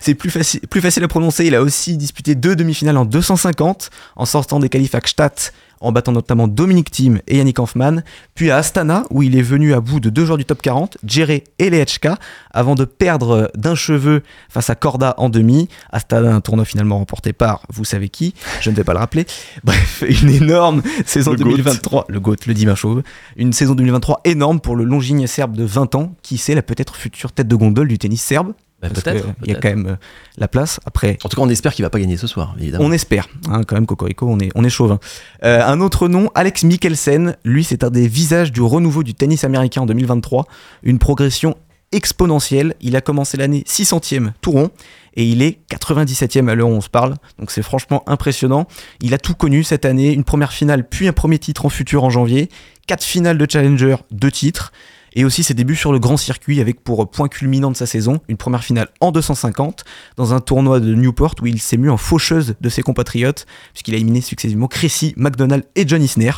C'est 0.00 0.14
plus 0.14 0.28
facile, 0.28 0.60
plus 0.68 0.82
facile 0.82 1.02
à 1.02 1.08
prononcer. 1.08 1.46
Il 1.46 1.54
a 1.54 1.62
aussi 1.62 1.96
disputé 1.96 2.34
deux 2.34 2.56
demi-finales 2.56 2.98
en 2.98 3.06
250, 3.06 3.88
en 4.16 4.26
sortant 4.26 4.60
des 4.60 4.68
qualifs 4.68 4.94
à 4.94 5.00
Gstaad, 5.00 5.32
en 5.80 5.92
battant 5.92 6.12
notamment 6.12 6.48
Dominic 6.48 6.90
Thiem 6.90 7.20
et 7.26 7.38
Yannick 7.38 7.58
Hanfmann, 7.58 8.04
puis 8.34 8.50
à 8.50 8.56
Astana, 8.56 9.04
où 9.10 9.22
il 9.22 9.36
est 9.36 9.42
venu 9.42 9.74
à 9.74 9.80
bout 9.80 10.00
de 10.00 10.10
deux 10.10 10.24
joueurs 10.24 10.38
du 10.38 10.44
top 10.44 10.62
40, 10.62 10.98
Djere 11.04 11.40
et 11.58 11.70
Lehechka, 11.70 12.18
avant 12.52 12.74
de 12.74 12.84
perdre 12.84 13.50
d'un 13.54 13.74
cheveu 13.74 14.22
face 14.48 14.70
à 14.70 14.74
Korda 14.74 15.14
en 15.18 15.28
demi. 15.28 15.68
Astana, 15.90 16.34
un 16.34 16.40
tournoi 16.40 16.64
finalement 16.64 16.98
remporté 16.98 17.32
par 17.32 17.62
vous 17.72 17.84
savez 17.84 18.08
qui, 18.08 18.34
je 18.60 18.70
ne 18.70 18.74
vais 18.76 18.84
pas 18.84 18.92
le 18.92 18.98
rappeler. 18.98 19.26
Bref, 19.64 20.04
une 20.06 20.30
énorme 20.30 20.82
saison 21.06 21.32
Le 21.32 21.38
GOAT. 21.38 21.50
2023, 21.50 22.06
le 22.08 22.20
GOAT, 22.20 22.36
le 22.46 22.54
dimanche 22.54 22.80
chauve, 22.80 23.02
une 23.36 23.52
saison 23.52 23.74
2023 23.74 24.20
énorme 24.24 24.60
pour 24.60 24.76
le 24.76 24.84
longiligne 24.84 25.26
serbe 25.26 25.56
de 25.56 25.64
20 25.64 25.94
ans, 25.94 26.14
qui 26.22 26.38
sait 26.38 26.54
la 26.54 26.62
peut-être 26.62 26.96
future 26.96 27.32
tête 27.32 27.48
de 27.48 27.56
gondole 27.56 27.88
du 27.88 27.98
tennis 27.98 28.22
serbe? 28.22 28.52
Bah, 28.88 28.90
Parce 28.94 29.04
peut-être, 29.04 29.26
Il 29.44 29.52
y 29.52 29.54
a 29.54 29.60
quand 29.60 29.68
même 29.68 29.86
euh, 29.86 29.96
la 30.38 30.48
place. 30.48 30.80
Après, 30.86 31.18
En 31.24 31.28
tout 31.28 31.36
cas, 31.36 31.42
on 31.42 31.48
espère 31.48 31.74
qu'il 31.74 31.84
va 31.84 31.90
pas 31.90 32.00
gagner 32.00 32.16
ce 32.16 32.26
soir, 32.26 32.54
évidemment. 32.60 32.84
on 32.84 32.92
espère. 32.92 33.28
hein, 33.48 33.62
quand 33.66 33.76
même, 33.76 33.86
Cocorico, 33.86 34.26
on 34.28 34.38
est, 34.40 34.50
on 34.54 34.64
est 34.64 34.70
chauvin. 34.70 34.98
Euh, 35.44 35.64
un 35.64 35.80
autre 35.80 36.08
nom, 36.08 36.30
Alex 36.34 36.64
Mikkelsen. 36.64 37.36
Lui, 37.44 37.64
c'est 37.64 37.84
un 37.84 37.90
des 37.90 38.08
visages 38.08 38.52
du 38.52 38.60
renouveau 38.62 39.02
du 39.02 39.14
tennis 39.14 39.44
américain 39.44 39.82
en 39.82 39.86
2023. 39.86 40.46
Une 40.82 40.98
progression 40.98 41.56
exponentielle. 41.92 42.74
Il 42.80 42.96
a 42.96 43.00
commencé 43.00 43.36
l'année 43.36 43.64
600e 43.66 44.32
tout 44.40 44.50
rond 44.50 44.70
et 45.16 45.24
il 45.24 45.42
est 45.42 45.58
97e 45.70 46.48
à 46.48 46.54
l'heure 46.54 46.68
où 46.68 46.72
on 46.72 46.80
se 46.80 46.88
parle. 46.88 47.14
Donc 47.38 47.50
c'est 47.52 47.62
franchement 47.62 48.02
impressionnant. 48.08 48.66
Il 49.00 49.14
a 49.14 49.18
tout 49.18 49.34
connu 49.34 49.62
cette 49.62 49.84
année. 49.84 50.12
Une 50.12 50.24
première 50.24 50.52
finale, 50.52 50.88
puis 50.88 51.06
un 51.08 51.12
premier 51.12 51.38
titre 51.38 51.64
en 51.66 51.68
futur 51.68 52.02
en 52.04 52.10
janvier. 52.10 52.48
Quatre 52.86 53.04
finales 53.04 53.38
de 53.38 53.46
Challenger, 53.48 53.96
deux 54.10 54.30
titres. 54.32 54.72
Et 55.14 55.24
aussi 55.24 55.42
ses 55.42 55.54
débuts 55.54 55.76
sur 55.76 55.92
le 55.92 55.98
grand 55.98 56.16
circuit 56.16 56.60
avec 56.60 56.82
pour 56.82 57.10
point 57.10 57.28
culminant 57.28 57.70
de 57.70 57.76
sa 57.76 57.86
saison 57.86 58.20
une 58.28 58.36
première 58.36 58.64
finale 58.64 58.88
en 59.00 59.12
250 59.12 59.84
dans 60.16 60.34
un 60.34 60.40
tournoi 60.40 60.80
de 60.80 60.94
Newport 60.94 61.34
où 61.42 61.46
il 61.46 61.60
s'est 61.60 61.76
mu 61.76 61.90
en 61.90 61.96
faucheuse 61.96 62.54
de 62.60 62.68
ses 62.68 62.82
compatriotes 62.82 63.46
puisqu'il 63.72 63.94
a 63.94 63.96
éliminé 63.96 64.20
successivement 64.20 64.66
Cressy, 64.66 65.14
McDonald 65.16 65.64
et 65.76 65.86
John 65.86 66.02
Isner 66.02 66.32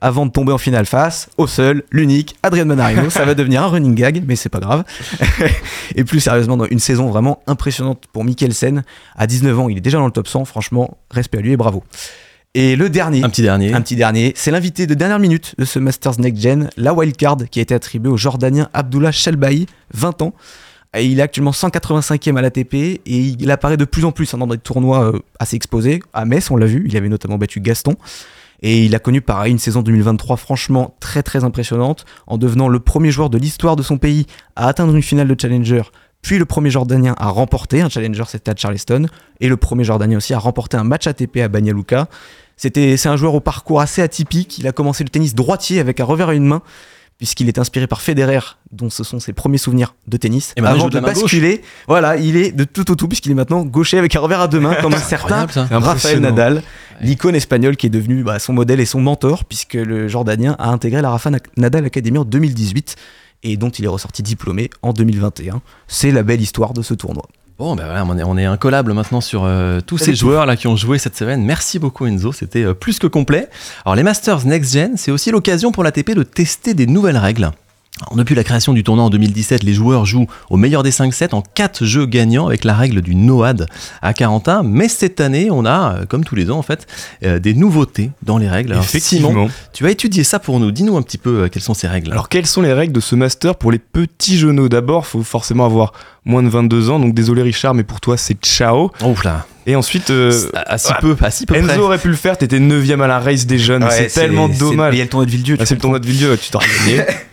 avant 0.00 0.26
de 0.26 0.30
tomber 0.30 0.52
en 0.52 0.58
finale 0.58 0.86
face 0.86 1.28
au 1.36 1.46
seul, 1.46 1.84
l'unique 1.90 2.36
Adrian 2.42 2.64
Manarino. 2.64 3.10
Ça 3.10 3.24
va 3.24 3.34
devenir 3.34 3.62
un 3.62 3.68
running 3.68 3.94
gag, 3.94 4.24
mais 4.26 4.36
c'est 4.36 4.48
pas 4.48 4.60
grave. 4.60 4.84
et 5.94 6.04
plus 6.04 6.20
sérieusement, 6.20 6.56
dans 6.56 6.64
une 6.66 6.78
saison 6.78 7.08
vraiment 7.08 7.42
impressionnante 7.46 8.04
pour 8.12 8.24
Mikkelsen. 8.24 8.82
À 9.16 9.26
19 9.26 9.58
ans, 9.58 9.68
il 9.68 9.76
est 9.76 9.82
déjà 9.82 9.98
dans 9.98 10.06
le 10.06 10.12
top 10.12 10.28
100. 10.28 10.46
Franchement, 10.46 10.98
respect 11.10 11.38
à 11.38 11.40
lui 11.42 11.52
et 11.52 11.56
bravo. 11.56 11.84
Et 12.54 12.74
le 12.74 12.90
dernier, 12.90 13.22
Un 13.22 13.30
petit 13.30 13.42
dernier. 13.42 13.72
un 13.72 13.80
petit 13.80 13.94
dernier, 13.94 14.32
c'est 14.34 14.50
l'invité 14.50 14.88
de 14.88 14.94
dernière 14.94 15.20
minute 15.20 15.54
de 15.56 15.64
ce 15.64 15.78
Masters 15.78 16.18
Next 16.18 16.42
Gen, 16.42 16.68
la 16.76 16.92
wildcard 16.92 17.36
qui 17.48 17.60
a 17.60 17.62
été 17.62 17.74
attribuée 17.74 18.10
au 18.10 18.16
Jordanien 18.16 18.68
Abdullah 18.74 19.12
Shelbaï, 19.12 19.66
20 19.94 20.22
ans. 20.22 20.34
Et 20.96 21.06
il 21.06 21.20
est 21.20 21.22
actuellement 21.22 21.52
185e 21.52 22.36
à 22.36 22.42
l'ATP 22.42 22.74
et 22.74 23.00
il 23.06 23.48
apparaît 23.52 23.76
de 23.76 23.84
plus 23.84 24.04
en 24.04 24.10
plus 24.10 24.34
dans 24.34 24.48
des 24.48 24.58
tournois 24.58 25.14
euh, 25.14 25.18
assez 25.38 25.54
exposés. 25.54 26.00
À 26.12 26.24
Metz, 26.24 26.50
on 26.50 26.56
l'a 26.56 26.66
vu, 26.66 26.84
il 26.88 26.96
avait 26.96 27.08
notamment 27.08 27.38
battu 27.38 27.60
Gaston. 27.60 27.94
Et 28.62 28.84
il 28.84 28.96
a 28.96 28.98
connu 28.98 29.20
pareil 29.20 29.52
une 29.52 29.60
saison 29.60 29.82
2023 29.82 30.36
franchement 30.36 30.96
très 30.98 31.22
très 31.22 31.44
impressionnante 31.44 32.04
en 32.26 32.36
devenant 32.36 32.68
le 32.68 32.80
premier 32.80 33.12
joueur 33.12 33.30
de 33.30 33.38
l'histoire 33.38 33.76
de 33.76 33.84
son 33.84 33.96
pays 33.96 34.26
à 34.56 34.66
atteindre 34.66 34.96
une 34.96 35.02
finale 35.02 35.28
de 35.28 35.40
Challenger, 35.40 35.82
puis 36.22 36.38
le 36.38 36.44
premier 36.44 36.70
Jordanien 36.70 37.14
à 37.18 37.28
remporter 37.28 37.80
un 37.80 37.88
Challenger, 37.88 38.24
c'était 38.28 38.50
à 38.50 38.54
Charleston, 38.56 39.06
et 39.40 39.48
le 39.48 39.56
premier 39.56 39.84
Jordanien 39.84 40.18
aussi 40.18 40.34
à 40.34 40.38
remporter 40.38 40.76
un 40.76 40.84
match 40.84 41.06
ATP 41.06 41.38
à 41.38 41.48
Banja 41.48 41.72
Luka. 41.72 42.08
C'était, 42.56 42.96
c'est 42.98 43.08
un 43.08 43.16
joueur 43.16 43.34
au 43.34 43.40
parcours 43.40 43.80
assez 43.80 44.02
atypique. 44.02 44.58
Il 44.58 44.66
a 44.68 44.72
commencé 44.72 45.02
le 45.02 45.08
tennis 45.08 45.34
droitier 45.34 45.80
avec 45.80 45.98
un 45.98 46.04
revers 46.04 46.28
à 46.28 46.34
une 46.34 46.44
main, 46.44 46.60
puisqu'il 47.16 47.48
est 47.48 47.58
inspiré 47.58 47.86
par 47.86 48.02
Federer, 48.02 48.40
dont 48.70 48.90
ce 48.90 49.02
sont 49.02 49.18
ses 49.18 49.32
premiers 49.32 49.56
souvenirs 49.56 49.94
de 50.08 50.18
tennis. 50.18 50.52
Et 50.56 50.60
Avant 50.60 50.88
de 50.88 51.00
gauche. 51.00 51.22
basculer, 51.22 51.62
voilà, 51.88 52.18
il 52.18 52.36
est 52.36 52.52
de 52.52 52.64
tout 52.64 52.90
au 52.90 52.96
tout, 52.96 53.08
puisqu'il 53.08 53.32
est 53.32 53.34
maintenant 53.34 53.64
gaucher 53.64 53.98
avec 53.98 54.14
un 54.14 54.20
revers 54.20 54.42
à 54.42 54.48
deux 54.48 54.60
mains, 54.60 54.74
comme 54.74 54.92
un 54.92 54.98
certain 54.98 55.46
Rafael. 55.70 56.20
Nadal, 56.20 56.62
l'icône 57.00 57.34
espagnole 57.34 57.76
qui 57.76 57.86
est 57.86 57.90
devenu 57.90 58.24
bah, 58.24 58.38
son 58.38 58.52
modèle 58.52 58.80
et 58.80 58.86
son 58.86 59.00
mentor, 59.00 59.46
puisque 59.46 59.74
le 59.74 60.08
Jordanien 60.08 60.54
a 60.58 60.68
intégré 60.68 61.00
la 61.00 61.10
Rafa 61.10 61.30
Nadal 61.56 61.86
Academy 61.86 62.18
en 62.18 62.24
2018 62.24 62.96
et 63.42 63.56
dont 63.56 63.70
il 63.70 63.84
est 63.84 63.88
ressorti 63.88 64.22
diplômé 64.22 64.70
en 64.82 64.92
2021. 64.92 65.62
C'est 65.88 66.10
la 66.10 66.22
belle 66.22 66.40
histoire 66.40 66.72
de 66.72 66.82
ce 66.82 66.94
tournoi. 66.94 67.26
Bon, 67.58 67.76
ben 67.76 67.84
voilà, 67.84 68.06
on 68.06 68.16
est, 68.16 68.22
on 68.22 68.38
est 68.38 68.46
incollable 68.46 68.94
maintenant 68.94 69.20
sur 69.20 69.44
euh, 69.44 69.82
tous 69.82 69.98
ces 69.98 70.08
Allez, 70.08 70.16
joueurs 70.16 70.46
là 70.46 70.56
qui 70.56 70.66
ont 70.66 70.76
joué 70.76 70.96
cette 70.98 71.14
semaine. 71.14 71.44
Merci 71.44 71.78
beaucoup 71.78 72.06
Enzo, 72.06 72.32
c'était 72.32 72.64
euh, 72.64 72.72
plus 72.72 72.98
que 72.98 73.06
complet. 73.06 73.50
Alors 73.84 73.96
les 73.96 74.02
Masters 74.02 74.46
Next 74.46 74.72
Gen, 74.72 74.96
c'est 74.96 75.10
aussi 75.10 75.30
l'occasion 75.30 75.70
pour 75.70 75.84
l'ATP 75.84 76.12
de 76.12 76.22
tester 76.22 76.72
des 76.72 76.86
nouvelles 76.86 77.18
règles. 77.18 77.50
Alors, 78.02 78.16
depuis 78.16 78.34
la 78.34 78.44
création 78.44 78.72
du 78.72 78.82
tournoi 78.82 79.04
en 79.04 79.10
2017, 79.10 79.62
les 79.62 79.74
joueurs 79.74 80.06
jouent 80.06 80.26
au 80.48 80.56
meilleur 80.56 80.82
des 80.82 80.90
5 80.90 81.12
sets 81.12 81.34
en 81.34 81.42
4 81.42 81.84
jeux 81.84 82.06
gagnants 82.06 82.46
avec 82.46 82.64
la 82.64 82.74
règle 82.74 83.02
du 83.02 83.14
NOAD 83.14 83.66
à 84.00 84.12
41. 84.14 84.62
Mais 84.62 84.88
cette 84.88 85.20
année, 85.20 85.48
on 85.50 85.64
a, 85.66 85.94
euh, 85.94 86.06
comme 86.06 86.24
tous 86.24 86.34
les 86.34 86.50
ans 86.50 86.58
en 86.58 86.62
fait, 86.62 86.86
euh, 87.24 87.38
des 87.38 87.52
nouveautés 87.54 88.10
dans 88.22 88.38
les 88.38 88.48
règles. 88.48 88.72
Alors, 88.72 88.84
Effectivement. 88.84 89.28
Simon, 89.28 89.50
tu 89.72 89.84
vas 89.84 89.90
étudier 89.90 90.24
ça 90.24 90.38
pour 90.38 90.60
nous. 90.60 90.70
Dis-nous 90.70 90.96
un 90.96 91.02
petit 91.02 91.18
peu 91.18 91.42
euh, 91.44 91.48
quelles 91.48 91.62
sont 91.62 91.74
ces 91.74 91.88
règles. 91.88 92.10
Alors, 92.12 92.28
quelles 92.28 92.46
sont 92.46 92.62
les 92.62 92.72
règles 92.72 92.92
de 92.92 93.00
ce 93.00 93.14
master 93.14 93.54
pour 93.56 93.70
les 93.70 93.78
petits 93.78 94.38
genoux? 94.38 94.68
D'abord, 94.68 95.06
faut 95.06 95.22
forcément 95.22 95.66
avoir 95.66 95.92
moins 96.24 96.42
de 96.42 96.48
22 96.48 96.90
ans. 96.90 96.98
Donc, 97.00 97.14
désolé 97.14 97.42
Richard, 97.42 97.74
mais 97.74 97.84
pour 97.84 98.00
toi, 98.00 98.16
c'est 98.16 98.38
ciao. 98.42 98.90
Oh 99.04 99.14
là, 99.24 99.46
Et 99.66 99.76
ensuite, 99.76 100.10
euh, 100.10 100.32
à, 100.54 100.74
à 100.74 100.78
si 100.78 100.92
peu, 101.00 101.16
à 101.20 101.30
si 101.30 101.46
peu 101.46 101.54
près. 101.54 101.72
Enzo 101.74 101.82
aurait 101.82 101.98
pu 101.98 102.08
le 102.08 102.14
faire. 102.16 102.38
T'étais 102.38 102.60
9ème 102.60 103.00
à 103.02 103.06
la 103.06 103.18
race 103.20 103.46
des 103.46 103.58
jeunes. 103.58 103.86
c'est 103.90 104.08
tellement 104.08 104.48
dommage. 104.48 104.94
Il 104.94 104.98
y 104.98 105.00
a 105.00 105.04
le 105.04 105.10
tournoi 105.10 105.26
de 105.26 105.30
Villedieu. 105.30 105.56
Ah, 105.60 105.66
c'est 105.66 105.74
le 105.74 105.80
tournoi 105.80 105.98
de 105.98 106.06
Villedieu, 106.06 106.36
tu 106.38 106.50
t'aurais 106.50 106.66
gagné. 106.86 107.02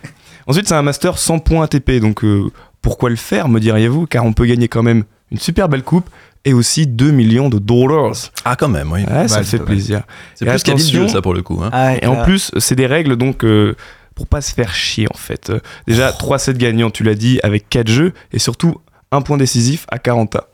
Ensuite, 0.48 0.66
c'est 0.66 0.74
un 0.74 0.82
master 0.82 1.16
100 1.18 1.38
points 1.40 1.64
ATP. 1.64 2.00
Donc, 2.00 2.24
euh, 2.24 2.50
pourquoi 2.82 3.10
le 3.10 3.16
faire, 3.16 3.48
me 3.48 3.60
diriez-vous 3.60 4.06
Car 4.06 4.24
on 4.24 4.32
peut 4.32 4.46
gagner 4.46 4.66
quand 4.68 4.82
même 4.82 5.04
une 5.30 5.38
super 5.38 5.68
belle 5.68 5.82
coupe 5.84 6.08
et 6.44 6.54
aussi 6.54 6.86
2 6.86 7.10
millions 7.10 7.48
de 7.48 7.58
dollars. 7.58 8.14
Ah 8.44 8.56
quand 8.56 8.68
même, 8.68 8.90
oui. 8.90 9.04
Ouais, 9.04 9.28
ça 9.28 9.38
Bah, 9.38 9.44
fait 9.44 9.58
plaisir. 9.58 10.02
C'est 10.34 10.44
plus 10.46 10.62
qu'à 10.62 10.72
ça 11.08 11.20
pour 11.22 11.34
le 11.34 11.42
coup. 11.42 11.60
hein. 11.62 11.70
Ah, 11.72 11.96
Et 12.00 12.06
en 12.06 12.22
plus, 12.24 12.50
c'est 12.58 12.74
des 12.76 12.86
règles 12.86 13.16
donc 13.16 13.44
euh, 13.44 13.76
pour 14.14 14.26
pas 14.26 14.40
se 14.40 14.52
faire 14.54 14.74
chier 14.74 15.06
en 15.12 15.16
fait. 15.18 15.50
Euh, 15.50 15.60
déjà, 15.86 16.12
3 16.12 16.38
sets 16.38 16.54
gagnants, 16.54 16.90
tu 16.90 17.02
l'as 17.04 17.14
dit, 17.14 17.38
avec 17.42 17.68
4 17.68 17.88
jeux 17.88 18.12
et 18.32 18.38
surtout 18.38 18.76
un 19.12 19.20
point 19.20 19.36
décisif 19.36 19.84
à 19.90 19.98
40 19.98 20.36
A. 20.36 20.48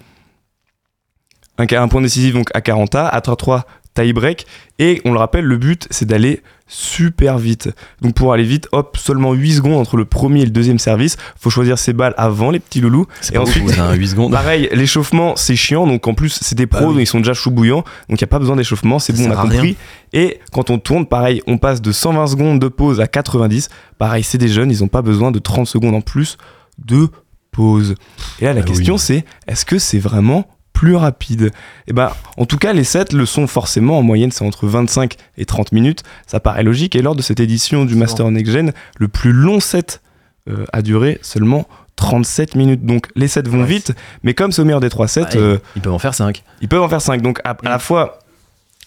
Un, 1.58 1.66
ca- 1.68 1.82
un 1.82 1.88
point 1.88 2.00
décisif 2.02 2.34
donc 2.34 2.48
à 2.54 2.60
40 2.60 2.94
A, 2.96 3.06
à 3.06 3.20
3-3 3.20 3.62
tie 3.94 4.12
break. 4.12 4.46
Et 4.78 5.00
on 5.04 5.12
le 5.12 5.18
rappelle, 5.18 5.44
le 5.44 5.56
but 5.56 5.86
c'est 5.90 6.04
d'aller 6.06 6.42
super 6.66 7.38
vite. 7.38 7.68
Donc 8.00 8.14
pour 8.14 8.32
aller 8.32 8.42
vite, 8.44 8.68
hop, 8.72 8.96
seulement 8.96 9.32
8 9.34 9.54
secondes 9.56 9.74
entre 9.80 9.96
le 9.96 10.04
premier 10.04 10.40
et 10.40 10.44
le 10.44 10.50
deuxième 10.50 10.78
service. 10.78 11.16
Faut 11.38 11.50
choisir 11.50 11.78
ses 11.78 11.92
balles 11.92 12.14
avant 12.16 12.50
les 12.50 12.58
petits 12.58 12.80
loulous. 12.80 13.06
C'est 13.20 13.34
Et 13.34 13.38
ensuite, 13.38 13.62
beaucoup, 13.64 13.76
ça, 13.76 13.92
8 13.94 14.08
secondes. 14.08 14.32
Pareil, 14.42 14.68
l'échauffement 14.72 15.36
c'est 15.36 15.56
chiant, 15.56 15.86
donc 15.86 16.06
en 16.08 16.14
plus 16.14 16.38
c'est 16.40 16.54
des 16.56 16.66
pros, 16.66 16.80
Bah 16.80 16.86
oui. 16.88 16.94
donc 16.94 17.02
ils 17.02 17.06
sont 17.06 17.18
déjà 17.18 17.34
chou 17.34 17.50
bouillants, 17.50 17.84
donc 18.08 18.20
il 18.20 18.24
n'y 18.24 18.24
a 18.24 18.28
pas 18.28 18.38
besoin 18.38 18.56
d'échauffement, 18.56 18.98
c'est 18.98 19.12
bon, 19.12 19.26
on 19.28 19.30
a 19.30 19.40
rien. 19.42 19.50
compris. 19.50 19.76
Et 20.12 20.40
quand 20.52 20.70
on 20.70 20.78
tourne, 20.78 21.06
pareil, 21.06 21.42
on 21.46 21.58
passe 21.58 21.80
de 21.82 21.92
120 21.92 22.26
secondes 22.28 22.58
de 22.60 22.68
pause 22.68 23.00
à 23.00 23.06
90. 23.06 23.68
Pareil, 23.98 24.22
c'est 24.24 24.38
des 24.38 24.48
jeunes, 24.48 24.70
ils 24.70 24.80
n'ont 24.80 24.88
pas 24.88 25.02
besoin 25.02 25.30
de 25.30 25.38
30 25.38 25.66
secondes 25.66 25.94
en 25.94 26.00
plus 26.00 26.36
de 26.84 27.08
pause. 27.52 27.94
Et 28.40 28.46
là, 28.46 28.52
la 28.54 28.60
Ah 28.60 28.64
question 28.64 28.94
oui. 28.94 29.00
c'est 29.00 29.24
est-ce 29.46 29.64
que 29.64 29.78
c'est 29.78 29.98
vraiment 29.98 30.48
plus 30.84 30.96
rapide 30.96 31.50
Et 31.88 31.92
ben, 31.94 32.10
en 32.36 32.44
tout 32.44 32.58
cas, 32.58 32.72
les 32.74 32.84
sets 32.84 33.12
le 33.14 33.24
sont 33.24 33.46
forcément. 33.46 33.98
En 33.98 34.02
moyenne, 34.02 34.30
c'est 34.30 34.44
entre 34.44 34.66
25 34.66 35.14
et 35.38 35.46
30 35.46 35.72
minutes. 35.72 36.02
Ça 36.26 36.40
paraît 36.40 36.62
logique. 36.62 36.94
Et 36.94 37.00
lors 37.00 37.16
de 37.16 37.22
cette 37.22 37.40
édition 37.40 37.86
du 37.86 37.94
Master 37.94 38.30
Next 38.30 38.52
Gen, 38.52 38.72
le 38.98 39.08
plus 39.08 39.32
long 39.32 39.60
set 39.60 40.02
euh, 40.50 40.66
a 40.74 40.82
duré 40.82 41.18
seulement 41.22 41.66
37 41.96 42.54
minutes. 42.54 42.84
Donc 42.84 43.06
les 43.16 43.28
sets 43.28 43.42
vont 43.48 43.60
Ouais. 43.60 43.66
vite, 43.66 43.94
mais 44.24 44.34
comme 44.34 44.52
c'est 44.52 44.60
au 44.60 44.66
meilleur 44.66 44.80
des 44.80 44.90
trois 44.90 45.08
sets, 45.08 45.22
Ouais, 45.22 45.36
euh, 45.36 45.58
Ils 45.74 45.80
peuvent 45.80 45.94
en 45.94 45.98
faire 45.98 46.12
5. 46.14 46.42
ils 46.60 46.68
peuvent 46.68 46.82
en 46.82 46.88
faire 46.90 47.00
5. 47.00 47.22
Donc 47.22 47.40
à, 47.44 47.56
à 47.64 47.68
la 47.70 47.78
fois, 47.78 48.18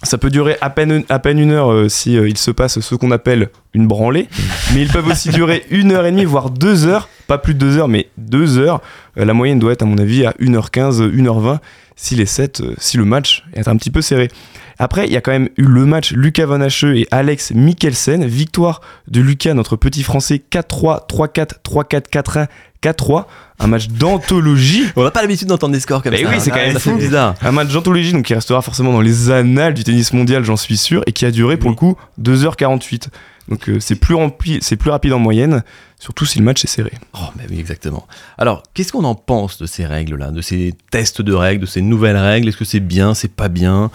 ça 0.04 0.20
peut 0.20 0.30
durer 0.30 0.58
à 0.62 0.70
peine, 0.70 1.04
à 1.10 1.18
peine 1.18 1.40
une 1.40 1.50
heure 1.52 1.72
euh, 1.72 1.90
si 1.90 2.16
euh, 2.18 2.30
il 2.30 2.38
se 2.38 2.52
passe 2.52 2.80
ce 2.80 2.94
qu'on 2.94 3.10
appelle 3.10 3.50
une 3.74 3.88
branlée, 3.88 4.28
mais 4.76 4.84
ils 4.84 4.92
peuvent 4.92 5.08
aussi 5.08 5.30
durer 5.30 5.66
une 5.72 5.92
heure 5.94 6.06
et 6.06 6.12
demie, 6.12 6.26
voire 6.26 6.52
deux 6.52 6.86
heures, 6.86 7.10
pas 7.26 7.40
plus 7.40 7.56
de 7.56 7.60
deux 7.60 7.78
heures, 7.78 7.88
mais 7.88 8.08
deux 8.20 8.60
heures. 8.60 8.82
La 9.16 9.34
moyenne 9.34 9.58
doit 9.58 9.72
être 9.72 9.82
à 9.82 9.86
mon 9.86 9.98
avis 9.98 10.24
à 10.28 10.34
1h15, 10.40 11.02
1h20 11.12 11.58
si 11.98 12.16
les 12.16 12.26
sets, 12.26 12.62
euh, 12.62 12.74
si 12.78 12.96
le 12.96 13.04
match 13.04 13.44
est 13.54 13.68
un 13.68 13.76
petit 13.76 13.92
peu 13.92 14.02
serré. 14.02 14.30
Après, 14.80 15.08
il 15.08 15.12
y 15.12 15.18
a 15.18 15.22
quand 15.22 15.32
même 15.32 15.50
eu 15.58 15.64
le 15.64 15.86
match 15.86 16.12
Lucas 16.14 16.46
Van 16.46 16.62
Hacheux 16.62 16.96
et 16.96 17.08
Alex 17.12 17.52
Mikkelsen. 17.52 18.24
Victoire 18.26 18.80
de 19.10 19.20
Lucas, 19.22 19.54
notre 19.56 19.76
petit 19.76 20.04
français, 20.04 20.40
4-3, 20.52 21.08
3-4, 21.10 21.54
3-4, 21.66 22.02
4-1, 22.12 22.48
4-3. 22.84 23.26
Un 23.60 23.66
match 23.68 23.88
d'anthologie. 23.88 24.84
On 24.96 25.04
n'a 25.04 25.10
pas 25.10 25.22
l'habitude 25.24 25.48
d'entendre 25.48 25.74
des 25.74 25.80
scores 25.80 26.04
comme 26.04 26.12
Mais 26.12 26.22
ça. 26.24 26.30
oui, 26.30 26.36
c'est 26.40 26.52
quand 26.52 26.58
Ah, 26.62 26.68
même 26.68 26.74
fait 26.80 26.92
fou. 26.92 26.96
bizarre. 26.98 27.34
Un 27.42 27.52
match 27.52 27.70
d'anthologie, 27.74 28.14
donc 28.14 28.26
qui 28.26 28.36
restera 28.36 28.62
forcément 28.62 28.94
dans 28.94 29.02
les 29.02 29.32
annales 29.32 29.74
du 29.74 29.84
tennis 29.84 30.14
mondial, 30.14 30.44
j'en 30.44 30.58
suis 30.58 30.78
sûr, 30.78 31.02
et 31.08 31.12
qui 31.12 31.26
a 31.26 31.32
duré 31.32 31.58
pour 31.58 31.72
le 31.72 31.76
coup 31.76 31.96
2h48. 32.22 33.08
Donc 33.48 33.70
euh, 33.70 33.80
c'est 33.80 33.96
plus, 33.96 34.16
rempli, 34.16 34.60
c'est 34.62 34.76
plus 34.76 34.90
rapide 34.90 35.14
en 35.14 35.20
moyenne, 35.20 35.64
surtout 36.00 36.26
si 36.26 36.40
le 36.40 36.46
match 36.46 36.64
est 36.64 36.68
serré. 36.68 36.92
Oh, 37.14 37.20
bah 37.36 37.44
oui, 37.50 37.60
exactement. 37.60 38.08
Alors, 38.38 38.64
qu'est-ce 38.74 38.92
qu'on 38.92 39.06
en 39.06 39.16
pense 39.16 39.58
de 39.58 39.66
ces 39.66 39.86
règles-là, 39.86 40.32
de 40.32 40.42
ces 40.42 40.74
tests 40.92 41.22
de 41.22 41.34
règles, 41.34 41.62
de 41.62 41.66
ces 41.66 41.82
nouvelles 41.82 42.18
règles? 42.18 42.50
Est-ce 42.50 42.58
que 42.58 42.66
c'est 42.66 42.80
bien, 42.80 43.14
c'est 43.14 43.32
pas 43.32 43.48
bien? 43.48 43.90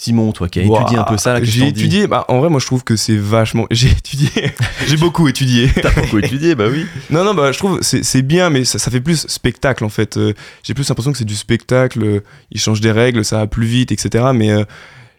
Simon, 0.00 0.32
toi 0.32 0.48
qui 0.48 0.60
as 0.60 0.62
étudié 0.62 0.96
un 0.96 1.02
peu 1.04 1.18
ça, 1.18 1.38
que 1.38 1.44
j'ai 1.44 1.68
étudié, 1.68 2.06
bah, 2.06 2.24
en 2.28 2.38
vrai, 2.38 2.48
moi 2.48 2.58
je 2.58 2.64
trouve 2.64 2.84
que 2.84 2.96
c'est 2.96 3.18
vachement. 3.18 3.66
J'ai 3.70 3.90
étudié, 3.90 4.30
j'ai 4.86 4.96
beaucoup 4.96 5.28
étudié. 5.28 5.70
T'as 5.82 5.90
beaucoup 5.90 6.16
étudié, 6.18 6.54
bah 6.54 6.68
oui. 6.70 6.86
Non, 7.10 7.22
non, 7.22 7.34
bah, 7.34 7.52
je 7.52 7.58
trouve 7.58 7.80
c'est 7.82 8.02
c'est 8.02 8.22
bien, 8.22 8.48
mais 8.48 8.64
ça, 8.64 8.78
ça 8.78 8.90
fait 8.90 9.02
plus 9.02 9.26
spectacle 9.28 9.84
en 9.84 9.90
fait. 9.90 10.16
Euh, 10.16 10.32
j'ai 10.62 10.72
plus 10.72 10.88
l'impression 10.88 11.12
que 11.12 11.18
c'est 11.18 11.26
du 11.26 11.36
spectacle. 11.36 12.02
euh, 12.02 12.20
ils 12.50 12.58
changent 12.58 12.80
des 12.80 12.92
règles, 12.92 13.26
ça 13.26 13.36
va 13.38 13.46
plus 13.46 13.66
vite, 13.66 13.92
etc. 13.92 14.24
Mais 14.34 14.50
euh, 14.50 14.64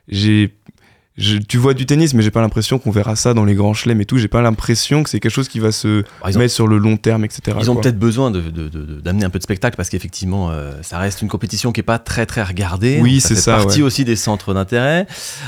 j'ai. 0.08 0.56
Je- 1.18 1.38
tu 1.38 1.58
vois 1.58 1.74
du 1.74 1.86
tennis, 1.86 2.14
mais 2.14 2.24
j'ai 2.24 2.32
pas 2.32 2.42
l'impression 2.42 2.80
qu'on 2.80 2.90
verra 2.92 3.16
ça 3.16 3.34
dans 3.34 3.44
les 3.44 3.54
grands 3.54 3.74
chelems 3.74 4.00
et 4.02 4.06
tout. 4.06 4.18
J'ai 4.18 4.28
pas 4.30 4.42
l'impression 4.42 5.04
que 5.04 5.10
c'est 5.10 5.20
quelque 5.20 5.32
chose 5.32 5.50
qui 5.50 5.60
va 5.60 5.72
se 5.72 6.04
ont, 6.24 6.38
mettre 6.40 6.54
sur 6.54 6.68
le 6.68 6.78
long 6.78 6.96
terme, 6.98 7.26
etc. 7.26 7.58
ils 7.60 7.70
ont 7.70 7.76
peut-être 7.76 8.00
besoin 8.00 8.32
de- 8.32 8.40
de- 8.42 8.70
de- 8.70 8.86
de- 8.86 9.02
d'amener 9.02 9.26
un 9.26 9.30
peu 9.30 9.38
de 9.38 9.44
spectacle 9.44 9.76
parce 9.76 9.90
qu'effectivement, 9.90 10.50
euh, 10.52 10.72
ça 10.82 10.98
reste 11.00 11.22
une 11.22 11.28
compétition 11.28 11.72
qui 11.72 11.82
est 11.82 11.84
pas 11.84 12.00
très 12.00 12.26
très 12.26 12.44
regardée. 12.44 13.00
Oui, 13.02 13.20
ça 13.20 13.30
c'est 13.30 13.36
fait 13.36 13.42
ça, 13.42 13.58
partie 13.58 13.80
ouais. 13.80 13.88
aussi 13.88 14.06
des 14.06 14.16
centres 14.16 14.54
d'intérêt. 14.54 15.06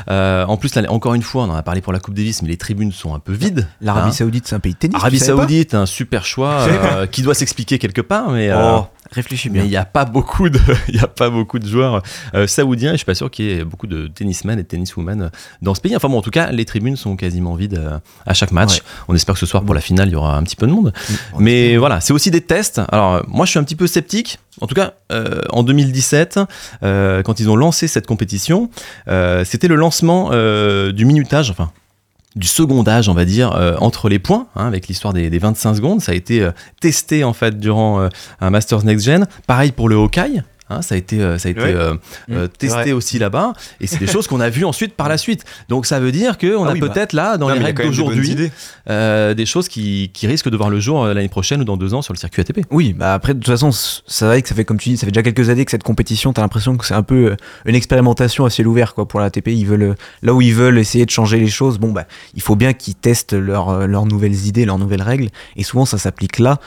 Euh, 0.10 0.46
en 0.46 0.58
plus, 0.58 0.76
là, 0.76 0.84
encore 0.92 1.14
une 1.14 1.22
fois, 1.24 1.44
on 1.44 1.50
en 1.50 1.56
a 1.56 1.64
parlé 1.64 1.82
pour 1.82 1.94
la 1.94 2.00
Coupe 2.00 2.14
Davis, 2.16 2.42
mais 2.42 2.50
les 2.50 2.58
tribunes 2.58 2.92
sont 2.92 3.16
un 3.16 3.20
peu 3.20 3.32
vides. 3.34 3.68
L'Arabie 3.82 4.10
hein. 4.10 4.12
Saoudite, 4.12 4.48
c'est 4.48 4.56
un 4.56 4.60
pays 4.60 4.74
de 4.74 4.78
tennis. 4.78 4.96
Arabie 4.96 5.20
Saoudite, 5.20 5.74
un 5.76 5.86
super 5.86 6.26
choix 6.26 6.62
euh, 6.68 7.08
qui 7.08 7.22
doit 7.22 7.36
s'expliquer 7.36 7.80
quelque 7.80 8.02
part, 8.02 8.30
mais. 8.32 8.50
euh, 8.50 8.60
Oh, 8.76 8.88
réfléchis 9.12 9.50
Mais 9.50 9.60
bien. 9.60 9.64
il 9.66 9.70
n'y 9.70 9.76
a 9.78 9.86
pas 9.86 10.06
beaucoup 10.06 10.50
de, 10.50 10.60
il 10.88 10.96
y 10.96 11.00
a 11.00 11.08
pas 11.08 11.30
beaucoup 11.30 11.60
de 11.60 11.68
joueurs 11.68 12.02
euh, 12.34 12.48
saoudiens. 12.48 12.90
Et 12.92 12.94
je 12.94 12.98
suis 12.98 13.06
pas 13.06 13.14
sûr 13.16 13.30
qu'il 13.30 13.46
y 13.46 13.52
ait 13.52 13.64
beaucoup 13.64 13.86
de 13.88 14.08
tennismen 14.08 14.58
et 14.58 14.64
de 14.64 14.68
tenniswomen 14.68 15.30
dans 15.62 15.74
ce 15.74 15.82
pays. 15.82 15.96
Enfin 15.96 16.10
bon, 16.10 16.18
en 16.18 16.22
tout 16.22 16.32
cas, 16.32 16.52
les 16.52 16.66
tribunes 16.66 16.96
sont 16.96 17.16
quasiment 17.16 17.56
vides 17.56 17.76
euh, 17.78 18.00
à 18.26 18.34
chaque 18.34 18.52
match. 18.52 18.76
Ouais. 18.76 18.82
On 19.10 19.16
espère 19.16 19.34
que 19.36 19.40
ce 19.40 19.46
soir 19.46 19.64
pour 19.64 19.76
la 19.76 19.82
finale, 19.82 20.10
il 20.10 20.14
y 20.14 20.16
aura 20.16 20.36
un 20.38 20.44
petit 20.44 20.56
peu 20.56 20.68
de 20.68 20.72
monde. 20.72 20.94
Mais 21.40 21.78
voilà, 21.78 22.02
c'est 22.02 22.14
aussi 22.14 22.32
des 22.32 22.42
tests. 22.42 22.82
Alors 22.90 23.16
euh, 23.16 23.22
moi, 23.28 23.46
je 23.46 23.52
suis 23.52 23.60
un 23.60 23.64
petit 23.64 23.76
peu 23.76 23.88
sceptique. 23.88 24.40
En 24.62 24.68
tout 24.68 24.76
cas, 24.76 24.94
euh, 25.12 25.42
en 25.50 25.64
2017, 25.64 26.40
euh, 26.84 27.24
quand 27.24 27.40
ils 27.40 27.50
ont 27.50 27.56
lancé 27.56 27.88
cette 27.88 28.06
compétition, 28.08 28.70
euh, 29.08 29.44
c'était 29.46 29.68
le 29.68 29.76
lancement 29.76 30.30
du 30.92 31.06
minutage, 31.06 31.50
enfin 31.52 31.72
du 32.36 32.48
secondage, 32.48 33.10
on 33.10 33.14
va 33.14 33.26
dire, 33.26 33.56
euh, 33.56 33.76
entre 33.80 34.10
les 34.10 34.20
points, 34.20 34.48
hein, 34.56 34.66
avec 34.66 34.88
l'histoire 34.88 35.14
des, 35.14 35.30
des 35.30 35.40
25 35.40 35.76
secondes. 35.76 36.02
Ça 36.02 36.14
a 36.14 36.16
été 36.16 36.42
euh, 36.42 36.52
testé 36.82 37.24
en 37.24 37.34
fait 37.34 37.60
durant 37.60 38.02
euh, 38.02 38.10
un 38.42 38.50
Masters 38.50 38.84
Next 38.84 39.06
Gen. 39.06 39.28
Pareil 39.46 39.72
pour 39.72 39.90
le 39.90 39.96
Hawkeye. 39.96 40.42
Hein, 40.70 40.82
ça 40.82 40.96
a 40.96 40.98
été, 40.98 41.22
euh, 41.22 41.38
ça 41.38 41.50
a 41.50 41.52
été 41.52 41.62
Ouais. 41.62 41.74
euh, 41.74 41.94
euh, 42.32 42.46
Mmh, 42.46 42.50
c'est 42.60 42.68
testé 42.68 42.94
aussi 42.94 43.20
là-bas, 43.20 43.54
et 43.82 43.88
c'est 43.88 44.00
des 44.00 44.08
choses 44.08 44.28
qu'on 44.28 44.40
a 44.40 44.50
vues 44.50 44.66
ensuite 44.66 44.94
par 44.96 45.10
la 45.10 45.18
suite. 45.18 45.44
Donc 45.70 45.86
ça 45.86 46.00
veut 46.00 46.12
dire 46.12 46.38
qu'on 46.38 46.66
Ah 46.66 46.70
a 46.70 46.74
oui, 46.74 46.80
bah. 46.80 46.90
peut-être 46.90 47.14
là, 47.14 47.38
dans 47.38 47.50
Non, 47.50 47.56
les 47.56 47.62
règles 47.62 47.82
des 47.82 47.88
d'aujourd'hui, 47.88 48.52
euh, 48.90 49.34
des 49.34 49.46
choses 49.46 49.68
qui, 49.68 50.12
qui 50.14 50.28
risquent 50.28 50.50
de 50.50 50.58
voir 50.58 50.70
le 50.70 50.80
jour 50.80 51.04
euh, 51.04 51.14
l'année 51.14 51.30
prochaine 51.30 51.62
ou 51.62 51.64
dans 51.66 51.78
deux 51.78 51.94
ans 51.94 52.02
sur 52.02 52.14
le 52.14 52.20
circuit 52.20 52.42
ATP. 52.42 52.62
Oui, 52.72 52.94
bah 52.94 53.14
après, 53.14 53.34
de 53.34 53.40
toute 53.40 53.48
façon, 53.48 53.72
c- 53.72 54.02
ça 54.08 54.28
vrai 54.28 54.42
que 54.42 54.50
ça 54.50 54.56
fait, 54.56 54.66
comme 54.66 54.78
tu 54.78 54.90
dis, 54.90 54.98
ça 54.98 55.06
fait 55.06 55.12
déjà 55.12 55.24
quelques 55.24 55.50
années 55.50 55.66
que 55.66 55.72
cette 55.72 55.84
compétition, 55.84 56.34
t'as 56.34 56.42
l'impression 56.42 56.76
que 56.78 56.86
c'est 56.86 56.94
un 56.94 57.04
peu 57.04 57.32
euh, 57.32 57.36
une 57.66 57.76
expérimentation 57.76 58.46
à 58.46 58.50
ciel 58.50 58.68
ouvert, 58.68 58.94
quoi, 58.94 59.08
pour 59.08 59.20
la 59.20 59.28
ATP. 59.28 59.48
Ils 59.50 59.66
veulent, 59.66 59.84
euh, 59.84 59.96
là 60.22 60.34
où 60.34 60.42
ils 60.42 60.54
veulent 60.54 60.78
essayer 60.80 61.06
de 61.06 61.12
changer 61.12 61.40
les 61.40 61.50
choses, 61.50 61.78
bon, 61.80 61.92
bah, 61.92 62.06
il 62.36 62.42
faut 62.42 62.56
bien 62.56 62.74
qu'ils 62.74 62.96
testent 62.96 63.34
euh, 63.34 63.88
leurs 63.88 64.06
nouvelles 64.06 64.46
idées, 64.48 64.66
leurs 64.66 64.80
nouvelles 64.80 65.02
règles. 65.02 65.30
Et 65.56 65.64
souvent, 65.64 65.86
ça 65.86 65.98
s'applique 65.98 66.40
là, 66.40 66.60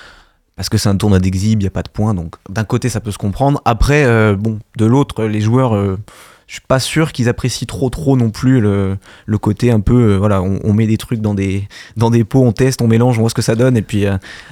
parce 0.57 0.71
que 0.71 0.79
c'est 0.79 0.89
un 0.89 0.97
tournoi 0.97 1.19
d'exhibe, 1.19 1.61
il 1.61 1.65
n'y 1.65 1.69
a 1.69 1.71
pas 1.71 1.83
de 1.83 1.91
points. 1.91 2.15
Donc, 2.15 2.37
d'un 2.49 2.65
côté, 2.65 2.89
ça 2.89 3.01
peut 3.01 3.13
se 3.13 3.19
comprendre. 3.19 3.61
Après, 3.65 4.05
euh, 4.05 4.35
bon, 4.35 4.59
de 4.79 4.87
l'autre, 4.87 5.25
les 5.25 5.43
joueurs, 5.43 5.77
euh, 5.77 5.99
je 6.47 6.55
suis 6.55 6.63
pas 6.67 6.81
sûr 6.81 7.13
qu'ils 7.13 7.29
apprécient 7.29 7.67
trop, 7.67 7.91
trop 7.91 8.17
non 8.17 8.31
plus 8.31 8.61
le, 8.61 8.97
le 9.27 9.39
côté 9.39 9.71
un 9.71 9.81
peu, 9.81 10.15
euh, 10.15 10.17
voilà, 10.17 10.43
on, 10.43 10.73
met 10.73 10.87
des 10.87 10.97
trucs 10.97 11.21
dans 11.21 11.35
des, 11.35 11.69
dans 11.99 12.11
des 12.11 12.25
pots, 12.25 12.43
on 12.43 12.53
teste, 12.53 12.81
on 12.81 12.89
mélange, 12.89 13.19
on 13.19 13.21
voit 13.21 13.31
ce 13.31 13.35
que 13.35 13.43
ça 13.43 13.55
donne. 13.55 13.77
Et 13.77 13.83
puis, 13.83 14.07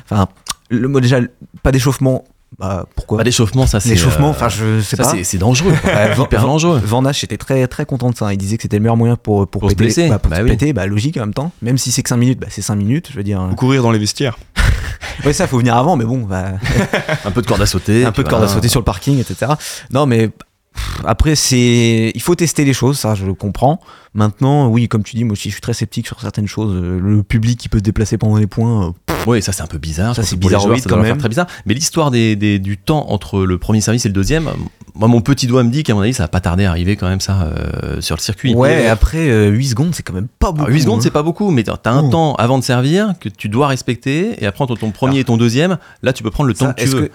enfin, 0.04 0.28
le 0.68 0.88
mot 0.88 1.00
déjà, 1.00 1.20
pas 1.62 1.72
d'échauffement. 1.72 2.24
Bah, 2.58 2.86
pourquoi 2.94 3.18
Bah, 3.18 3.24
l'échauffement, 3.24 3.66
ça 3.66 3.80
c'est. 3.80 3.88
L'échauffement, 3.90 4.28
euh, 4.28 4.30
enfin, 4.30 4.48
je 4.48 4.80
sais 4.80 4.96
ça, 4.96 5.02
pas. 5.04 5.14
c'est- 5.24 5.38
dangereux. 5.38 5.72
Ouais, 5.84 6.12
hyper 6.18 6.40
Van- 6.42 6.46
dangereux. 6.48 6.80
Van 6.84 7.04
Hache 7.04 7.24
était 7.24 7.36
très 7.36 7.66
très 7.66 7.84
content 7.84 8.10
de 8.10 8.16
ça. 8.16 8.32
Il 8.32 8.36
disait 8.38 8.56
que 8.56 8.62
c'était 8.62 8.76
le 8.76 8.82
meilleur 8.82 8.96
moyen 8.96 9.16
pour, 9.16 9.46
pour, 9.48 9.60
Pour 9.62 9.70
se 9.70 9.74
péter. 9.74 9.84
blesser. 9.86 10.08
Bah, 10.08 10.18
pour 10.18 10.30
Bah 10.30 10.36
se 10.38 10.42
oui. 10.42 10.50
péter, 10.50 10.72
bah, 10.72 10.86
logique 10.86 11.16
en 11.16 11.20
même 11.20 11.34
temps. 11.34 11.50
Même 11.62 11.78
si 11.78 11.90
c'est 11.90 12.02
que 12.02 12.08
5 12.08 12.16
minutes, 12.16 12.38
bah, 12.40 12.46
c'est 12.50 12.62
5 12.62 12.76
minutes. 12.76 13.08
Je 13.10 13.16
veux 13.16 13.24
dire. 13.24 13.48
Ou 13.50 13.54
courir 13.54 13.82
dans 13.82 13.90
les 13.90 13.98
vestiaires. 13.98 14.38
Ouais, 15.24 15.32
ça, 15.32 15.46
faut 15.46 15.58
venir 15.58 15.76
avant, 15.76 15.96
mais 15.96 16.04
bon, 16.04 16.18
bah, 16.22 16.46
Un 17.24 17.30
peu 17.30 17.40
de 17.40 17.46
corde 17.46 17.62
à 17.62 17.66
sauter. 17.66 18.04
un 18.04 18.10
peu 18.12 18.24
de 18.24 18.28
corde 18.28 18.42
à 18.42 18.48
sauter 18.48 18.68
sur 18.68 18.80
le 18.80 18.84
parking, 18.84 19.20
etc. 19.20 19.52
Non, 19.92 20.06
mais 20.06 20.28
pff, 20.28 21.00
après, 21.04 21.36
c'est. 21.36 22.10
Il 22.14 22.20
faut 22.20 22.34
tester 22.34 22.64
les 22.64 22.72
choses, 22.72 22.98
ça, 22.98 23.14
je 23.14 23.24
le 23.24 23.34
comprends. 23.34 23.78
Maintenant, 24.14 24.68
oui, 24.68 24.86
comme 24.88 25.02
tu 25.02 25.16
dis, 25.16 25.24
moi 25.24 25.32
aussi, 25.32 25.48
je 25.48 25.54
suis 25.54 25.60
très 25.60 25.74
sceptique 25.74 26.06
sur 26.06 26.20
certaines 26.20 26.46
choses. 26.46 26.72
Euh, 26.74 27.00
Le 27.00 27.22
public 27.24 27.58
qui 27.58 27.68
peut 27.68 27.78
se 27.78 27.82
déplacer 27.82 28.16
pendant 28.16 28.36
les 28.36 28.46
points. 28.46 28.88
euh, 29.10 29.14
Oui, 29.26 29.42
ça 29.42 29.52
c'est 29.52 29.62
un 29.62 29.66
peu 29.66 29.78
bizarre. 29.78 30.14
Ça, 30.14 30.22
c'est 30.22 30.36
doit 30.36 30.50
quand 30.86 30.98
même. 30.98 31.18
très 31.18 31.28
bizarre. 31.28 31.46
Mais 31.66 31.74
l'histoire 31.74 32.10
des, 32.10 32.36
des- 32.36 32.58
du 32.60 32.76
temps 32.78 33.06
entre 33.10 33.44
le 33.44 33.58
premier 33.58 33.80
service 33.80 34.04
et 34.04 34.08
le 34.08 34.12
deuxième, 34.14 34.48
moi 34.94 35.08
mon 35.08 35.20
petit 35.20 35.46
doigt 35.48 35.64
me 35.64 35.70
dit 35.70 35.82
qu'à 35.82 35.94
mon 35.94 36.02
avis 36.02 36.14
ça 36.14 36.24
va 36.24 36.28
pas 36.28 36.40
tarder 36.40 36.64
à 36.66 36.70
arriver 36.70 36.94
quand 36.96 37.08
même 37.08 37.20
ça 37.20 37.42
euh, 37.42 38.00
sur 38.00 38.14
le 38.16 38.20
circuit. 38.20 38.54
Ouais, 38.54 38.86
après, 38.86 39.28
euh, 39.30 39.48
8 39.48 39.66
secondes, 39.68 39.94
c'est 39.94 40.02
quand 40.04 40.12
même 40.12 40.28
pas 40.38 40.52
beaucoup. 40.52 40.64
Alors, 40.66 40.74
8 40.74 40.82
secondes, 40.82 40.98
hein. 40.98 41.02
c'est 41.02 41.10
pas 41.10 41.22
beaucoup, 41.22 41.50
mais 41.50 41.64
t'as 41.64 41.78
un 41.90 42.04
Oh. 42.04 42.10
temps 42.10 42.34
avant 42.36 42.58
de 42.58 42.64
servir 42.64 43.14
que 43.18 43.28
tu 43.28 43.48
dois 43.48 43.66
respecter, 43.66 44.42
et 44.42 44.46
après 44.46 44.62
entre 44.62 44.76
ton 44.76 44.90
premier 44.92 45.20
et 45.20 45.24
ton 45.24 45.36
deuxième, 45.38 45.78
là 46.02 46.12
tu 46.12 46.22
peux 46.22 46.30
prendre 46.30 46.48
le 46.48 46.54
temps 46.54 46.72
que 46.72 46.82
tu 46.82 46.88
veux. 46.88 47.06
que- 47.08 47.12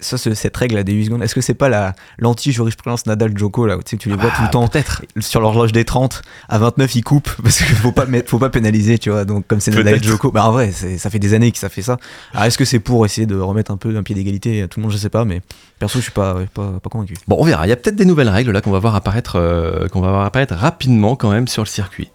ça, 0.00 0.18
ce- 0.18 0.34
cette 0.34 0.54
règle 0.56 0.74
là 0.76 0.82
des 0.84 0.92
8 0.92 1.06
secondes, 1.06 1.22
est-ce 1.22 1.34
que 1.34 1.40
c'est 1.40 1.54
pas 1.54 1.68
la 1.70 1.94
l'anti-jurisprudence 2.18 3.06
Nadal-Djoko 3.06 3.66
là 3.66 3.76
où 3.78 3.82
tu 3.82 3.90
sais 3.90 3.96
tu 3.96 4.10
les 4.10 4.16
vois 4.16 4.30
tout 4.30 4.42
le 4.42 4.46
Ah, 4.48 4.50
temps 4.50 4.68
Peut-être. 4.68 5.02
sur 5.18 5.40
l'horloge 5.40 5.72
des 5.72 5.84
30 5.86 6.20
à 6.48 6.58
29 6.58 6.94
ils 6.94 7.04
coupent 7.04 7.30
parce 7.42 7.58
qu'il 7.58 7.76
faut 7.76 7.92
pas 7.92 8.06
faut 8.26 8.38
pas 8.38 8.50
pénaliser 8.50 8.98
tu 8.98 9.10
vois 9.10 9.24
donc 9.24 9.46
comme 9.46 9.60
c'est 9.60 9.70
Nadal 9.70 9.96
et. 9.96 10.02
Djoko 10.02 10.30
bah 10.30 10.44
en 10.46 10.52
vrai 10.52 10.72
ça 10.72 11.10
fait 11.10 11.18
des 11.18 11.34
années 11.34 11.52
que 11.52 11.58
ça 11.58 11.68
fait 11.68 11.82
ça 11.82 11.98
alors 12.32 12.46
est-ce 12.46 12.58
que 12.58 12.64
c'est 12.64 12.80
pour 12.80 13.04
essayer 13.04 13.26
de 13.26 13.36
remettre 13.36 13.70
un 13.70 13.76
peu 13.76 13.96
un 13.96 14.02
pied 14.02 14.14
d'égalité? 14.14 14.62
À 14.62 14.68
tout 14.68 14.80
le 14.80 14.84
monde 14.84 14.92
je 14.92 14.98
sais 14.98 15.10
pas 15.10 15.24
mais 15.24 15.42
perso 15.78 15.98
je 15.98 16.04
suis 16.04 16.12
pas 16.12 16.34
ouais, 16.34 16.48
pas, 16.52 16.72
pas 16.82 16.90
convaincu 16.90 17.14
Bon, 17.26 17.36
on 17.38 17.44
verra. 17.44 17.66
Il 17.66 17.70
y 17.70 17.72
a 17.72 17.76
peut-être 17.76 17.96
des 17.96 18.04
nouvelles 18.04 18.28
règles 18.28 18.52
là 18.52 18.60
qu'on 18.60 18.70
va 18.70 18.78
voir 18.78 18.94
apparaître, 18.94 19.36
euh, 19.36 19.88
qu'on 19.88 20.00
va 20.00 20.08
voir 20.10 20.24
apparaître 20.24 20.54
rapidement 20.54 21.16
quand 21.16 21.30
même 21.30 21.48
sur 21.48 21.62
le 21.62 21.68
circuit. 21.68 22.10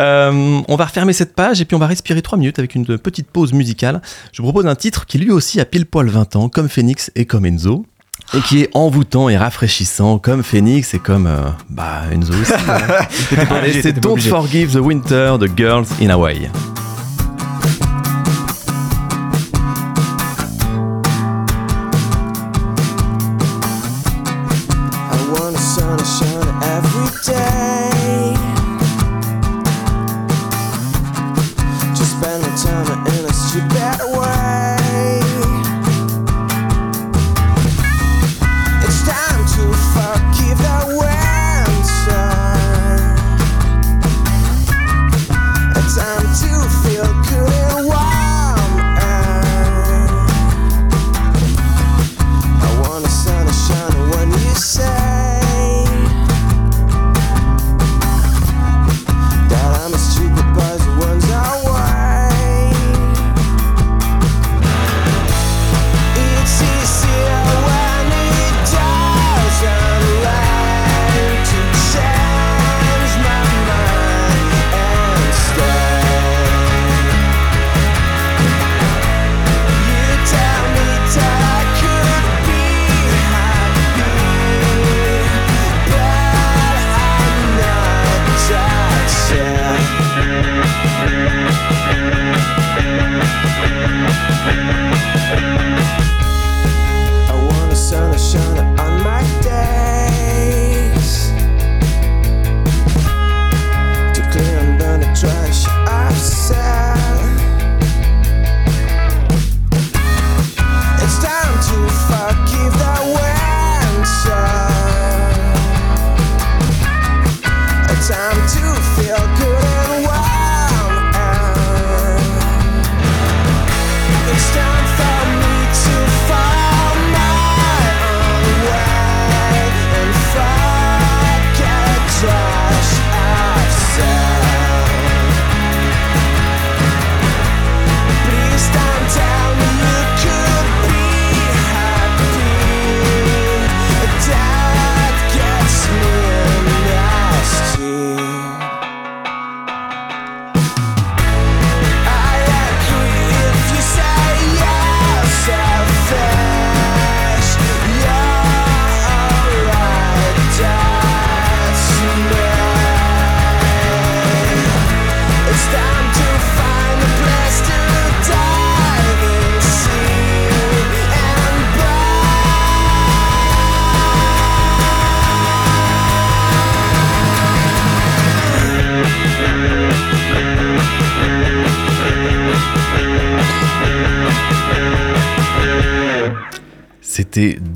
Euh, 0.00 0.60
on 0.68 0.76
va 0.76 0.86
refermer 0.86 1.12
cette 1.12 1.34
page 1.34 1.60
et 1.60 1.64
puis 1.64 1.74
on 1.74 1.78
va 1.78 1.86
respirer 1.86 2.22
3 2.22 2.38
minutes 2.38 2.58
avec 2.58 2.74
une 2.74 2.98
petite 2.98 3.28
pause 3.28 3.52
musicale. 3.52 4.00
Je 4.32 4.40
vous 4.40 4.48
propose 4.48 4.66
un 4.66 4.74
titre 4.74 5.06
qui 5.06 5.18
lui 5.18 5.30
aussi 5.30 5.60
a 5.60 5.64
pile 5.64 5.86
poil 5.86 6.08
20 6.08 6.36
ans, 6.36 6.48
comme 6.48 6.68
Phoenix 6.68 7.10
et 7.14 7.26
comme 7.26 7.44
Enzo. 7.44 7.84
Et 8.34 8.40
qui 8.40 8.62
est 8.62 8.70
envoûtant 8.72 9.28
et 9.28 9.36
rafraîchissant 9.36 10.18
comme 10.18 10.42
Phoenix 10.42 10.94
et 10.94 10.98
comme 10.98 11.26
euh, 11.26 11.50
bah, 11.68 12.02
Enzo 12.12 12.32
aussi. 12.32 12.52
hein. 12.52 13.44
Allez, 13.50 13.82
c'est 13.82 14.00
Don't 14.00 14.12
obligé. 14.12 14.30
Forgive 14.30 14.72
the 14.72 14.80
Winter 14.80 15.36
de 15.38 15.48
Girls 15.54 15.86
in 16.00 16.08
Hawaii. 16.10 16.48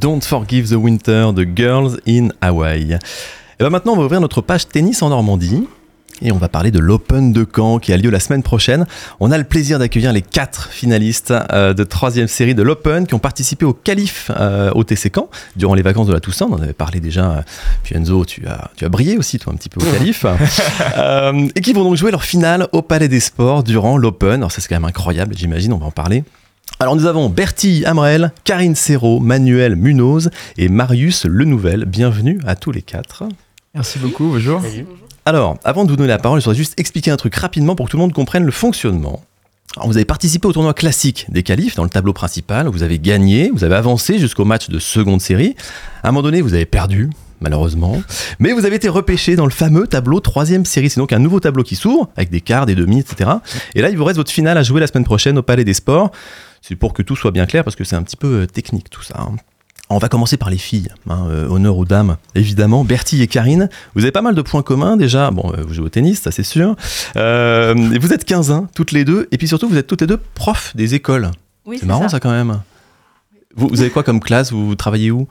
Don't 0.00 0.20
Forgive 0.22 0.68
the 0.68 0.76
Winter 0.76 1.30
de 1.34 1.46
Girls 1.54 1.98
in 2.06 2.28
Hawaii. 2.40 2.92
Et 2.92 2.98
ben 3.64 3.70
maintenant, 3.70 3.94
on 3.94 3.96
va 3.96 4.04
ouvrir 4.04 4.20
notre 4.20 4.42
page 4.42 4.68
tennis 4.68 5.00
en 5.02 5.08
Normandie. 5.08 5.66
Et 6.22 6.32
on 6.32 6.38
va 6.38 6.48
parler 6.48 6.70
de 6.70 6.78
l'Open 6.78 7.32
de 7.32 7.46
Caen 7.54 7.78
qui 7.78 7.92
a 7.92 7.96
lieu 7.98 8.08
la 8.08 8.20
semaine 8.20 8.42
prochaine. 8.42 8.86
On 9.20 9.30
a 9.30 9.36
le 9.36 9.44
plaisir 9.44 9.78
d'accueillir 9.78 10.12
les 10.12 10.22
quatre 10.22 10.70
finalistes 10.70 11.34
euh, 11.52 11.74
de 11.74 11.84
troisième 11.84 12.26
série 12.26 12.54
de 12.54 12.62
l'Open 12.62 13.06
qui 13.06 13.14
ont 13.14 13.18
participé 13.18 13.66
au 13.66 13.74
qualif 13.74 14.30
euh, 14.38 14.70
au 14.74 14.82
TC 14.82 15.10
Caen 15.14 15.28
durant 15.56 15.74
les 15.74 15.82
vacances 15.82 16.06
de 16.06 16.14
la 16.14 16.20
Toussaint. 16.20 16.46
On 16.50 16.54
en 16.54 16.62
avait 16.62 16.72
parlé 16.72 17.00
déjà. 17.00 17.44
Puis 17.82 17.94
Enzo, 17.96 18.24
tu 18.24 18.46
as, 18.46 18.70
tu 18.76 18.86
as 18.86 18.88
brillé 18.88 19.18
aussi 19.18 19.38
toi 19.38 19.52
un 19.52 19.56
petit 19.56 19.68
peu 19.68 19.80
au 19.80 19.92
qualif. 19.92 20.24
Euh, 20.98 21.48
et 21.54 21.60
qui 21.60 21.72
vont 21.72 21.84
donc 21.84 21.96
jouer 21.96 22.10
leur 22.10 22.24
finale 22.24 22.68
au 22.72 22.80
Palais 22.80 23.08
des 23.08 23.20
Sports 23.20 23.62
durant 23.62 23.98
l'Open. 23.98 24.34
Alors 24.34 24.52
ça 24.52 24.60
c'est 24.60 24.68
quand 24.68 24.76
même 24.76 24.84
incroyable, 24.84 25.34
j'imagine, 25.36 25.72
on 25.72 25.78
va 25.78 25.86
en 25.86 25.90
parler. 25.90 26.24
Alors 26.78 26.94
nous 26.94 27.06
avons 27.06 27.30
Bertie 27.30 27.86
Amrel, 27.86 28.32
Karine 28.44 28.74
Serrault, 28.74 29.18
Manuel 29.18 29.76
Munoz 29.76 30.28
et 30.58 30.68
Marius 30.68 31.24
Lenouvel. 31.24 31.86
Bienvenue 31.86 32.38
à 32.46 32.54
tous 32.54 32.70
les 32.70 32.82
quatre. 32.82 33.24
Merci 33.74 33.98
beaucoup, 33.98 34.28
bonjour. 34.28 34.60
Alors, 35.24 35.56
avant 35.64 35.86
de 35.86 35.90
vous 35.90 35.96
donner 35.96 36.10
la 36.10 36.18
parole, 36.18 36.38
je 36.38 36.44
voudrais 36.44 36.58
juste 36.58 36.78
expliquer 36.78 37.10
un 37.10 37.16
truc 37.16 37.34
rapidement 37.34 37.76
pour 37.76 37.86
que 37.86 37.92
tout 37.92 37.96
le 37.96 38.02
monde 38.02 38.12
comprenne 38.12 38.44
le 38.44 38.52
fonctionnement. 38.52 39.22
Alors, 39.76 39.88
vous 39.88 39.96
avez 39.96 40.04
participé 40.04 40.46
au 40.46 40.52
tournoi 40.52 40.74
classique 40.74 41.24
des 41.30 41.42
qualifs 41.42 41.76
dans 41.76 41.84
le 41.84 41.88
tableau 41.88 42.12
principal, 42.12 42.68
vous 42.68 42.82
avez 42.82 42.98
gagné, 42.98 43.50
vous 43.54 43.64
avez 43.64 43.74
avancé 43.74 44.18
jusqu'au 44.18 44.44
match 44.44 44.68
de 44.68 44.78
seconde 44.78 45.22
série. 45.22 45.56
À 46.02 46.08
un 46.08 46.12
moment 46.12 46.22
donné, 46.22 46.42
vous 46.42 46.52
avez 46.52 46.66
perdu, 46.66 47.08
malheureusement, 47.40 48.02
mais 48.38 48.52
vous 48.52 48.66
avez 48.66 48.76
été 48.76 48.90
repêché 48.90 49.34
dans 49.34 49.46
le 49.46 49.50
fameux 49.50 49.86
tableau 49.86 50.20
troisième 50.20 50.66
série. 50.66 50.90
C'est 50.90 51.00
donc 51.00 51.14
un 51.14 51.20
nouveau 51.20 51.40
tableau 51.40 51.62
qui 51.62 51.74
s'ouvre 51.74 52.10
avec 52.16 52.28
des 52.28 52.42
quarts, 52.42 52.66
des 52.66 52.74
demi, 52.74 53.00
etc. 53.00 53.30
Et 53.74 53.80
là, 53.80 53.88
il 53.88 53.96
vous 53.96 54.04
reste 54.04 54.18
votre 54.18 54.30
finale 54.30 54.58
à 54.58 54.62
jouer 54.62 54.80
la 54.80 54.86
semaine 54.86 55.04
prochaine 55.04 55.38
au 55.38 55.42
Palais 55.42 55.64
des 55.64 55.74
Sports. 55.74 56.12
C'est 56.68 56.74
pour 56.76 56.92
que 56.94 57.02
tout 57.02 57.14
soit 57.14 57.30
bien 57.30 57.46
clair 57.46 57.62
parce 57.62 57.76
que 57.76 57.84
c'est 57.84 57.94
un 57.96 58.02
petit 58.02 58.16
peu 58.16 58.42
euh, 58.42 58.46
technique 58.46 58.90
tout 58.90 59.02
ça. 59.02 59.14
hein. 59.20 59.36
On 59.88 59.98
va 59.98 60.08
commencer 60.08 60.36
par 60.36 60.50
les 60.50 60.58
filles, 60.58 60.88
hein, 61.08 61.26
euh, 61.30 61.46
honneur 61.46 61.78
aux 61.78 61.84
dames, 61.84 62.16
évidemment. 62.34 62.82
Bertie 62.82 63.22
et 63.22 63.28
Karine, 63.28 63.68
vous 63.94 64.02
avez 64.02 64.10
pas 64.10 64.20
mal 64.22 64.34
de 64.34 64.42
points 64.42 64.62
communs 64.62 64.96
déjà. 64.96 65.30
Bon, 65.30 65.52
euh, 65.52 65.62
vous 65.64 65.74
jouez 65.74 65.84
au 65.86 65.88
tennis, 65.88 66.22
ça 66.22 66.32
c'est 66.32 66.42
sûr. 66.42 66.74
Euh, 67.16 67.72
et 67.92 67.98
vous 68.00 68.12
êtes 68.12 68.24
15 68.24 68.50
ans, 68.50 68.66
toutes 68.74 68.90
les 68.90 69.04
deux. 69.04 69.28
Et 69.30 69.38
puis 69.38 69.46
surtout, 69.46 69.68
vous 69.68 69.76
êtes 69.76 69.86
toutes 69.86 70.00
les 70.00 70.08
deux 70.08 70.16
profs 70.34 70.74
des 70.74 70.96
écoles. 70.96 71.30
Oui, 71.66 71.76
c'est 71.76 71.82
c'est 71.82 71.86
marrant 71.86 72.02
ça. 72.02 72.08
ça. 72.08 72.20
quand 72.20 72.32
même. 72.32 72.60
Vous, 73.54 73.68
vous 73.68 73.80
avez 73.80 73.90
quoi 73.90 74.02
comme 74.02 74.18
classe? 74.18 74.50
Vous 74.50 74.74
travaillez 74.74 75.12
où? 75.12 75.28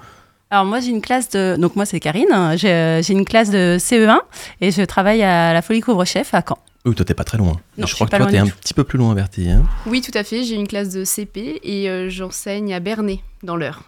Alors 0.51 0.63
moi 0.63 0.79
j'ai 0.79 0.91
une 0.91 1.01
classe 1.01 1.29
de 1.31 1.57
donc 1.59 1.75
moi 1.75 1.85
c'est 1.85 1.99
Karine, 1.99 2.27
hein. 2.31 2.55
j'ai 2.55 3.01
j'ai 3.03 3.13
une 3.13 3.25
classe 3.25 3.49
de 3.49 3.77
CE1 3.79 4.19
et 4.61 4.71
je 4.71 4.83
travaille 4.83 5.21
à 5.23 5.51
la 5.53 5.61
Folie 5.63 5.81
Couvre-Chef 5.81 6.33
à 6.33 6.43
Caen. 6.47 6.59
Oui, 6.85 6.93
toi 6.95 7.03
t'es 7.05 7.13
pas 7.15 7.23
très 7.23 7.37
loin. 7.37 7.53
Non, 7.77 7.85
je 7.85 7.91
je 7.91 7.95
crois 7.95 8.05
suis 8.05 8.05
que 8.05 8.11
pas 8.11 8.17
toi 8.17 8.31
t'es 8.31 8.37
un 8.37 8.45
tout. 8.45 8.55
petit 8.61 8.73
peu 8.73 8.83
plus 8.83 8.97
loin, 8.99 9.13
Bertie. 9.15 9.49
Hein 9.49 9.63
Oui, 9.87 10.01
tout 10.01 10.11
à 10.13 10.23
fait. 10.23 10.43
J'ai 10.43 10.55
une 10.55 10.67
classe 10.67 10.89
de 10.89 11.03
CP 11.03 11.59
et 11.63 11.89
euh, 11.89 12.09
j'enseigne 12.09 12.73
à 12.73 12.79
Bernay, 12.79 13.19
dans 13.43 13.55
l'heure. 13.55 13.81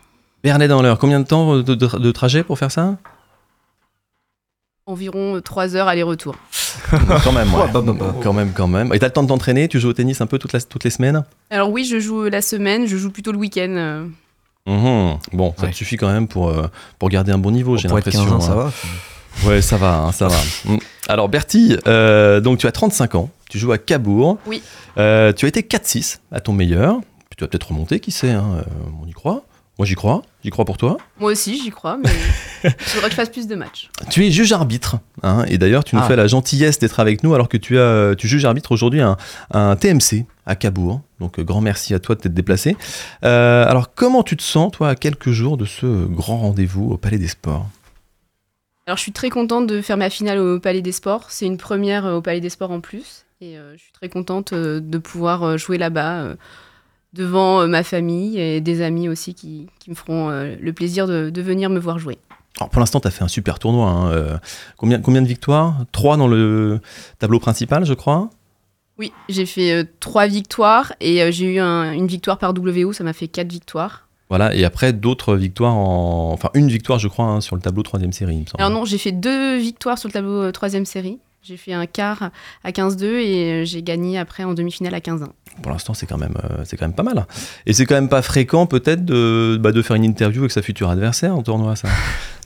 Bernet 0.43 0.67
dans 0.67 0.81
l'heure, 0.81 0.97
combien 0.99 1.19
de 1.19 1.25
temps 1.27 1.57
de, 1.57 1.61
de- 1.75 1.75
de 1.97 2.11
trajet 2.11 2.43
pour 2.43 2.57
faire 2.57 2.71
ça? 2.71 2.97
Environ 4.85 5.41
3 5.41 5.75
heures 5.75 5.87
aller-retour. 5.87 6.35
Quand 7.23 7.31
même, 7.33 7.53
ouais. 7.53 7.67
Bah, 7.73 7.81
bah, 7.81 7.93
bah. 7.93 8.15
Quand 8.23 8.31
même, 8.33 8.53
quand 8.53 8.67
même. 8.67 8.93
Et 8.93 8.99
t'as 8.99 9.07
le 9.07 9.13
temps 9.13 9.23
de 9.23 9.27
t'entraîner? 9.27 9.67
Tu 9.67 9.79
joues 9.79 9.89
au 9.89 9.93
tennis 9.93 10.21
un 10.21 10.27
peu 10.27 10.37
toute 10.39 10.53
la- 10.53 10.61
toutes 10.61 10.85
les 10.85 10.89
semaines? 10.89 11.23
Alors 11.49 11.69
oui, 11.71 11.83
je 11.83 11.99
joue 11.99 12.23
la 12.25 12.41
semaine, 12.41 12.87
je 12.87 12.95
joue 12.95 13.11
plutôt 13.11 13.31
le 13.33 13.37
week-end. 13.37 13.69
euh. 13.69 14.07
Mhm. 14.65 15.17
Bon, 15.33 15.53
ça 15.57 15.63
Ouais. 15.65 15.71
te 15.71 15.75
suffit 15.75 15.97
quand 15.97 16.11
même 16.11 16.27
pour, 16.27 16.49
euh, 16.49 16.67
pour 16.99 17.09
garder 17.09 17.31
un 17.33 17.37
bon 17.37 17.51
niveau, 17.51 17.75
j'ai 17.77 17.87
l'impression. 17.89 18.23
15 18.23 18.33
ans, 18.33 18.39
ça 18.39 18.51
hein. 18.53 18.55
va. 18.55 18.71
Ouais, 19.45 19.61
ça 19.61 19.77
va, 19.77 19.97
hein, 19.99 20.11
ça 20.11 20.27
va. 20.27 20.37
Mm. 20.65 20.77
Alors 21.07 21.29
Bertie, 21.29 21.77
euh, 21.87 22.41
donc 22.41 22.57
tu 22.59 22.67
as 22.67 22.71
35 22.71 23.15
ans, 23.15 23.29
tu 23.49 23.57
joues 23.59 23.71
à 23.71 23.77
Cabourg. 23.77 24.37
Oui. 24.45 24.61
Euh, 24.97 25.31
tu 25.31 25.45
as 25.45 25.49
été 25.49 25.61
4-6 25.61 26.17
à 26.31 26.39
ton 26.39 26.53
meilleur. 26.53 26.97
Puis 27.29 27.37
tu 27.37 27.43
vas 27.43 27.47
peut-être 27.47 27.69
remonter, 27.69 27.99
qui 27.99 28.11
sait, 28.11 28.31
hein, 28.31 28.45
euh, 28.57 28.63
on 29.01 29.07
y 29.07 29.13
croit. 29.13 29.43
Moi 29.77 29.85
j'y 29.85 29.93
crois, 29.93 30.23
j'y 30.43 30.49
crois 30.49 30.65
pour 30.65 30.77
toi. 30.77 30.97
Moi 31.19 31.31
aussi, 31.33 31.61
j'y 31.63 31.69
crois, 31.69 31.97
mais 32.03 32.09
il 32.63 32.71
faudrait 32.79 33.09
que 33.09 33.11
je 33.11 33.15
fasse 33.21 33.29
plus 33.29 33.45
de 33.45 33.53
matchs. 33.53 33.91
Tu 34.09 34.25
es 34.25 34.31
juge 34.31 34.51
arbitre, 34.51 34.97
hein, 35.21 35.45
et 35.47 35.59
d'ailleurs 35.59 35.83
tu 35.83 35.95
nous 35.95 36.01
Ah. 36.03 36.07
fais 36.07 36.15
la 36.15 36.25
gentillesse 36.25 36.79
d'être 36.79 36.99
avec 36.99 37.21
nous 37.23 37.35
alors 37.35 37.47
que 37.47 37.57
tu, 37.57 37.77
as, 37.79 38.15
tu 38.17 38.27
juges 38.27 38.43
arbitre 38.45 38.71
aujourd'hui 38.71 39.01
un, 39.01 39.17
un 39.51 39.75
TMC 39.75 40.25
à 40.47 40.55
Cabourg. 40.55 41.01
Donc 41.19 41.39
grand 41.39 41.61
merci 41.61 41.93
à 41.93 41.99
toi 41.99 42.15
de 42.15 42.21
t'être 42.21 42.33
déplacé. 42.33 42.75
Euh, 43.23 43.67
alors 43.69 43.93
comment 43.93 44.23
tu 44.23 44.35
te 44.35 44.41
sens 44.41 44.71
toi 44.71 44.89
à 44.89 44.95
quelques 44.95 45.29
jours 45.31 45.57
de 45.57 45.65
ce 45.65 45.85
grand 46.07 46.37
rendez-vous 46.39 46.89
au 46.89 46.97
Palais 46.97 47.19
des 47.19 47.27
Sports? 47.27 47.67
Alors 48.87 48.97
je 48.97 49.01
suis 49.03 49.11
très 49.11 49.29
contente 49.29 49.67
de 49.67 49.81
faire 49.81 49.97
ma 49.97 50.09
finale 50.09 50.39
au 50.39 50.59
Palais 50.59 50.81
des 50.81 50.91
Sports. 50.93 51.25
C'est 51.29 51.45
une 51.45 51.57
première 51.57 52.05
euh, 52.05 52.15
au 52.17 52.21
Palais 52.21 52.39
des 52.39 52.49
Sports 52.49 52.71
en 52.71 52.79
plus. 52.79 53.25
Et 53.41 53.57
euh, 53.57 53.73
je 53.75 53.81
suis 53.83 53.91
très 53.91 54.07
contente 54.09 54.53
euh, 54.53 54.79
de 54.79 54.97
pouvoir 54.97 55.57
jouer 55.57 55.77
là-bas 55.77 56.21
euh, 56.21 56.35
devant 57.13 57.67
ma 57.67 57.83
famille 57.83 58.39
et 58.39 58.61
des 58.61 58.81
amis 58.81 59.09
aussi 59.09 59.33
qui, 59.33 59.67
qui 59.79 59.89
me 59.89 59.95
feront 59.95 60.29
euh, 60.29 60.55
le 60.59 60.73
plaisir 60.73 61.05
de, 61.05 61.29
de 61.29 61.41
venir 61.41 61.69
me 61.69 61.79
voir 61.79 61.99
jouer. 61.99 62.17
Alors 62.59 62.69
pour 62.69 62.79
l'instant, 62.79 62.99
tu 63.01 63.07
as 63.07 63.11
fait 63.11 63.23
un 63.23 63.27
super 63.27 63.59
tournoi. 63.59 63.89
hein, 63.89 64.39
combien, 64.77 64.99
combien 64.99 65.21
de 65.21 65.27
victoires? 65.27 65.75
Trois 65.91 66.17
dans 66.17 66.27
le 66.27 66.79
tableau 67.19 67.39
principal, 67.39 67.85
je 67.85 67.93
crois? 67.93 68.29
Oui, 68.97 69.11
j'ai 69.29 69.45
fait 69.45 69.87
trois 69.99 70.25
victoires 70.25 70.93
et 70.99 71.31
j'ai 71.31 71.53
eu 71.55 71.59
un- 71.59 71.91
une 71.91 72.07
victoire 72.07 72.39
par 72.39 72.53
WO, 72.57 72.93
ça 72.93 73.03
m'a 73.03 73.13
fait 73.13 73.27
quatre 73.27 73.51
victoires. 73.51 74.06
Voilà, 74.29 74.53
et 74.53 74.65
après 74.65 74.93
d'autres 74.93 75.35
victoires 75.35 75.75
en. 75.75 76.31
Enfin, 76.33 76.49
une 76.53 76.67
victoire, 76.67 76.99
je 76.99 77.07
crois, 77.07 77.25
hein, 77.25 77.41
sur 77.41 77.55
le 77.55 77.61
tableau 77.61 77.83
troisième 77.83 78.11
série, 78.11 78.35
il 78.35 78.41
me 78.41 78.45
semble. 78.45 78.61
Alors 78.61 78.71
non, 78.71 78.85
j'ai 78.85 78.97
fait 78.97 79.13
deux 79.13 79.57
victoires 79.57 79.97
sur 79.97 80.09
le 80.09 80.13
tableau 80.13 80.43
euh, 80.43 80.51
troisième 80.51 80.85
série. 80.85 81.19
J'ai 81.43 81.55
fait 81.55 81.71
un 81.71 81.85
quart 81.85 82.31
à 82.65 82.71
15-2 82.71 83.05
et 83.05 83.51
euh, 83.51 83.65
j'ai 83.65 83.81
gagné 83.81 84.17
après 84.17 84.43
en 84.43 84.53
demi-finale 84.53 84.93
à 84.93 84.99
15-1. 84.99 85.27
Pour 85.61 85.71
l'instant, 85.71 85.93
c'est 85.93 86.05
quand, 86.05 86.17
même, 86.17 86.35
euh, 86.43 86.63
c'est 86.65 86.75
quand 86.75 86.85
même 86.85 86.95
pas 86.95 87.03
mal. 87.03 87.25
Et 87.65 87.71
c'est 87.71 87.85
quand 87.85 87.95
même 87.95 88.09
pas 88.09 88.21
fréquent, 88.21 88.65
peut-être, 88.65 89.05
de, 89.05 89.57
bah, 89.61 89.71
de 89.71 89.81
faire 89.81 89.95
une 89.95 90.03
interview 90.03 90.41
avec 90.41 90.51
sa 90.51 90.61
future 90.61 90.89
adversaire 90.89 91.35
en 91.35 91.43
tournoi, 91.43 91.77
ça. 91.77 91.87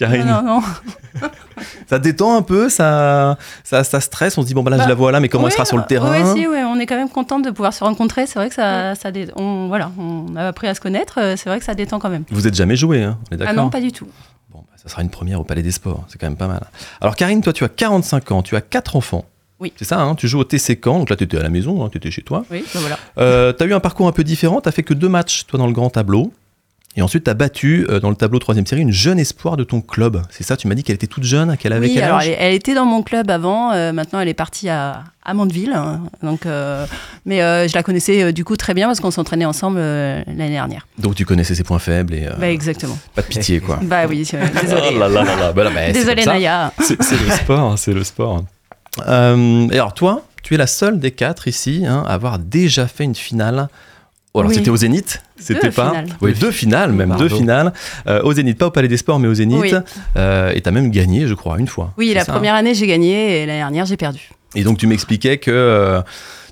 Karine, 0.00 0.26
Non, 0.26 0.42
non, 0.42 0.60
non. 0.60 1.28
ça 1.88 1.98
détend 1.98 2.36
un 2.36 2.42
peu, 2.42 2.68
ça, 2.68 3.36
ça, 3.64 3.84
ça 3.84 4.00
stresse. 4.00 4.36
On 4.38 4.42
se 4.42 4.46
dit, 4.46 4.54
bon, 4.54 4.62
bah 4.62 4.70
là, 4.70 4.76
je 4.78 4.82
Bah, 4.82 4.88
la 4.88 4.94
vois 4.94 5.12
là, 5.12 5.20
mais 5.20 5.28
comment 5.28 5.44
elle 5.44 5.50
Oui, 5.52 5.56
sera 5.56 5.64
sur 5.64 5.76
le 5.76 5.82
euh, 5.82 5.86
terrain 5.86 6.10
ouais, 6.10 6.40
si, 6.40 6.46
ouais, 6.46 6.62
on 6.64 6.78
est 6.80 6.86
quand 6.86 6.96
même 6.96 7.08
contente 7.10 7.44
de 7.44 7.50
pouvoir 7.50 7.72
se 7.74 7.84
rencontrer. 7.84 8.26
C'est 8.26 8.38
vrai 8.38 8.48
que 8.48 8.54
ça, 8.54 8.94
ça 8.94 9.10
dé- 9.12 9.28
on, 9.36 9.68
voilà, 9.68 9.92
on 9.98 10.34
a 10.36 10.48
appris 10.48 10.66
à 10.68 10.74
se 10.74 10.80
connaître. 10.80 11.18
euh, 11.20 11.34
C'est 11.36 11.48
vrai 11.50 11.58
que 11.58 11.64
ça 11.64 11.74
détend 11.74 11.98
quand 11.98 12.08
même. 12.10 12.24
Vous 12.30 12.46
êtes 12.46 12.54
jamais 12.54 12.76
joué, 12.76 13.02
hein, 13.02 13.18
on 13.30 13.34
est 13.34 13.42
Ah 13.42 13.46
d'accord 13.46 13.64
non, 13.64 13.70
pas 13.70 13.80
du 13.80 13.92
tout. 13.92 14.08
Bon, 14.52 14.60
bah, 14.60 14.76
ça 14.82 14.88
sera 14.88 15.02
une 15.02 15.10
première 15.10 15.40
au 15.40 15.44
Palais 15.44 15.62
des 15.62 15.70
Sports, 15.72 16.04
c'est 16.08 16.18
quand 16.18 16.26
même 16.26 16.36
pas 16.36 16.48
mal. 16.48 16.62
Alors 17.00 17.14
Karine, 17.16 17.40
toi 17.42 17.52
tu 17.52 17.62
as 17.64 17.68
45 17.68 18.32
ans, 18.32 18.42
tu 18.42 18.56
as 18.56 18.60
4 18.62 18.96
enfants. 18.96 19.24
Oui. 19.60 19.72
C'est 19.76 19.84
ça, 19.84 20.00
hein, 20.00 20.14
tu 20.14 20.26
joues 20.26 20.38
au 20.40 20.44
TC 20.44 20.80
Caen, 20.82 21.00
donc 21.00 21.10
là 21.10 21.16
tu 21.16 21.24
étais 21.24 21.36
à 21.36 21.42
la 21.42 21.50
maison, 21.50 21.86
tu 21.90 21.98
étais 21.98 22.10
chez 22.10 22.22
toi. 22.22 22.44
Oui, 22.50 22.64
ben 22.72 22.80
voilà. 22.80 22.98
Euh, 23.18 23.52
tu 23.52 23.62
as 23.62 23.66
eu 23.66 23.74
un 23.74 23.80
parcours 23.80 24.08
un 24.08 24.12
peu 24.12 24.24
différent, 24.24 24.62
tu 24.62 24.68
as 24.70 24.72
fait 24.72 24.82
que 24.82 24.94
deux 24.94 25.10
matchs 25.10 25.44
toi 25.46 25.58
dans 25.58 25.66
le 25.66 25.74
grand 25.74 25.90
tableau. 25.90 26.32
Et 26.96 27.02
ensuite, 27.02 27.22
tu 27.24 27.30
as 27.30 27.34
battu 27.34 27.86
euh, 27.88 28.00
dans 28.00 28.10
le 28.10 28.16
tableau 28.16 28.40
troisième 28.40 28.66
série 28.66 28.80
une 28.82 28.90
jeune 28.92 29.20
espoir 29.20 29.56
de 29.56 29.62
ton 29.62 29.80
club. 29.80 30.22
C'est 30.28 30.42
ça, 30.42 30.56
tu 30.56 30.66
m'as 30.66 30.74
dit 30.74 30.82
qu'elle 30.82 30.96
était 30.96 31.06
toute 31.06 31.22
jeune, 31.22 31.56
qu'elle 31.56 31.72
avait 31.72 31.86
Oui, 31.86 31.94
quel 31.94 32.02
alors 32.02 32.18
âge 32.18 32.26
elle, 32.28 32.36
elle 32.40 32.52
était 32.54 32.74
dans 32.74 32.84
mon 32.84 33.02
club 33.04 33.30
avant. 33.30 33.70
euh, 33.72 33.92
maintenant, 33.92 34.18
elle 34.18 34.26
est 34.26 34.34
partie 34.34 34.68
à, 34.68 35.04
à 35.24 35.32
Mandeville. 35.32 35.72
hein, 35.72 36.00
donc, 36.24 36.46
euh, 36.46 36.84
mais 37.26 37.42
euh, 37.42 37.68
je 37.68 37.74
la 37.74 37.84
connaissais 37.84 38.24
euh, 38.24 38.32
du 38.32 38.44
coup 38.44 38.56
très 38.56 38.74
bien 38.74 38.88
parce 38.88 38.98
qu'on 38.98 39.12
s'entraînait 39.12 39.44
ensemble 39.44 39.78
euh, 39.78 40.20
l'année 40.26 40.50
dernière. 40.50 40.88
Donc 40.98 41.14
tu 41.14 41.24
connaissais 41.24 41.54
ses 41.54 41.62
points 41.62 41.78
faibles 41.78 42.12
et 42.12 42.26
euh, 42.26 42.32
Bah, 42.40 42.50
exactement. 42.50 42.98
pas 43.14 43.22
de 43.22 43.28
pitié 43.28 43.60
quoi. 43.60 43.78
Bah 43.82 44.06
oui, 44.08 44.28
euh, 44.34 44.44
désolé. 44.60 44.82
Oh 44.92 44.98
là 44.98 45.08
là 45.08 45.22
là 45.22 45.36
là, 45.36 45.52
bah 45.52 45.70
ça. 45.94 46.14
Naya. 46.32 46.72
C'est 46.82 47.00
c'est 47.00 47.22
le 47.24 47.30
sport, 47.30 47.78
c'est 47.78 47.92
le 47.94 48.02
sport. 48.02 48.42
Euh, 49.06 49.68
et 49.70 49.74
alors 49.74 49.94
toi, 49.94 50.24
tu 50.42 50.54
es 50.54 50.56
la 50.56 50.66
seule 50.66 50.98
des 50.98 51.12
quatre 51.12 51.46
ici 51.46 51.84
hein, 51.86 52.02
à 52.08 52.14
avoir 52.14 52.40
déjà 52.40 52.88
fait 52.88 53.04
une 53.04 53.14
finale. 53.14 53.68
Alors 54.34 54.48
Oui. 54.48 54.54
c'était 54.54 54.70
au 54.70 54.76
Zénith, 54.76 55.20
c'était 55.38 55.68
Deux 55.68 55.70
pas. 55.72 55.88
finales. 55.90 56.06
Oui, 56.20 56.34
deux 56.34 56.52
finales, 56.52 56.92
même 56.92 57.08
Pardon. 57.08 57.24
deux 57.24 57.28
finales. 57.28 57.72
Euh, 58.06 58.22
au 58.22 58.32
Zénith, 58.32 58.56
pas 58.58 58.66
au 58.68 58.70
Palais 58.70 58.86
des 58.88 58.96
Sports, 58.96 59.18
mais 59.18 59.26
au 59.26 59.34
Zénith. 59.34 59.58
Oui. 59.60 59.72
Euh, 60.16 60.52
et 60.54 60.60
t'as 60.60 60.70
même 60.70 60.90
gagné, 60.90 61.26
je 61.26 61.34
crois, 61.34 61.58
une 61.58 61.66
fois. 61.66 61.92
Oui, 61.98 62.12
la 62.14 62.24
ça, 62.24 62.32
première 62.32 62.54
année, 62.54 62.74
j'ai 62.74 62.86
gagné 62.86 63.42
et 63.42 63.46
l'année 63.46 63.58
dernière, 63.58 63.86
j'ai 63.86 63.96
perdu. 63.96 64.20
hein 64.30 64.34
Et 64.54 64.62
donc 64.62 64.78
tu 64.78 64.86
m'expliquais 64.86 65.38
que 65.38 65.50
euh, 65.50 66.00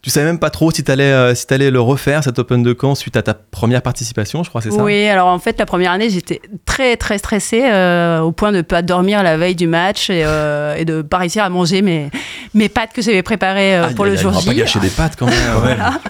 tu 0.09 0.15
savais 0.15 0.27
même 0.27 0.39
pas 0.39 0.51
trop 0.51 0.71
si 0.71 0.83
t'allais 0.83 1.13
euh, 1.13 1.35
si 1.35 1.47
t'allais 1.47 1.71
le 1.71 1.81
refaire 1.81 2.25
cet 2.25 2.39
Open 2.39 2.63
de 2.63 2.75
Caen 2.79 2.95
suite 2.95 3.17
à 3.17 3.23
ta 3.23 3.35
première 3.35 3.83
participation, 3.83 4.43
je 4.43 4.49
crois, 4.49 4.63
c'est 4.63 4.71
ça? 4.71 4.83
Oui, 4.83 5.07
alors 5.07 5.29
en 5.29 5.39
fait, 5.39 5.59
la 5.59 5.67
première 5.67 5.93
année, 5.93 6.09
j'étais 6.09 6.41
très, 6.65 6.97
très 6.97 7.19
stressée 7.19 7.63
euh, 7.65 8.21
au 8.21 8.33
point 8.33 8.51
de 8.51 8.59
ne 8.59 8.63
pas 8.63 8.81
dormir 8.83 9.23
la 9.23 9.37
veille 9.37 9.55
du 9.55 9.67
match 9.67 10.09
et, 10.09 10.23
euh, 10.25 10.77
et 10.77 10.85
de 10.85 10.99
ne 10.99 11.03
pas 11.03 11.19
réussir 11.19 11.45
à 11.45 11.51
manger 11.51 11.83
mes, 11.83 12.11
mes 12.55 12.69
pâtes 12.71 12.93
que 12.95 13.03
j'avais 13.03 13.23
préparées 13.23 13.77
euh, 13.77 13.89
pour 13.89 14.07
le 14.07 14.13
aïe, 14.13 14.17
jour 14.17 14.31
on 14.33 14.37
va 14.37 14.41
J. 14.41 14.47
pas 14.47 14.55
gâcher 14.55 14.81
des 14.81 14.89
pâtes 14.89 15.17
quand 15.19 15.27
même. 15.27 15.35
Voilà. 15.59 16.01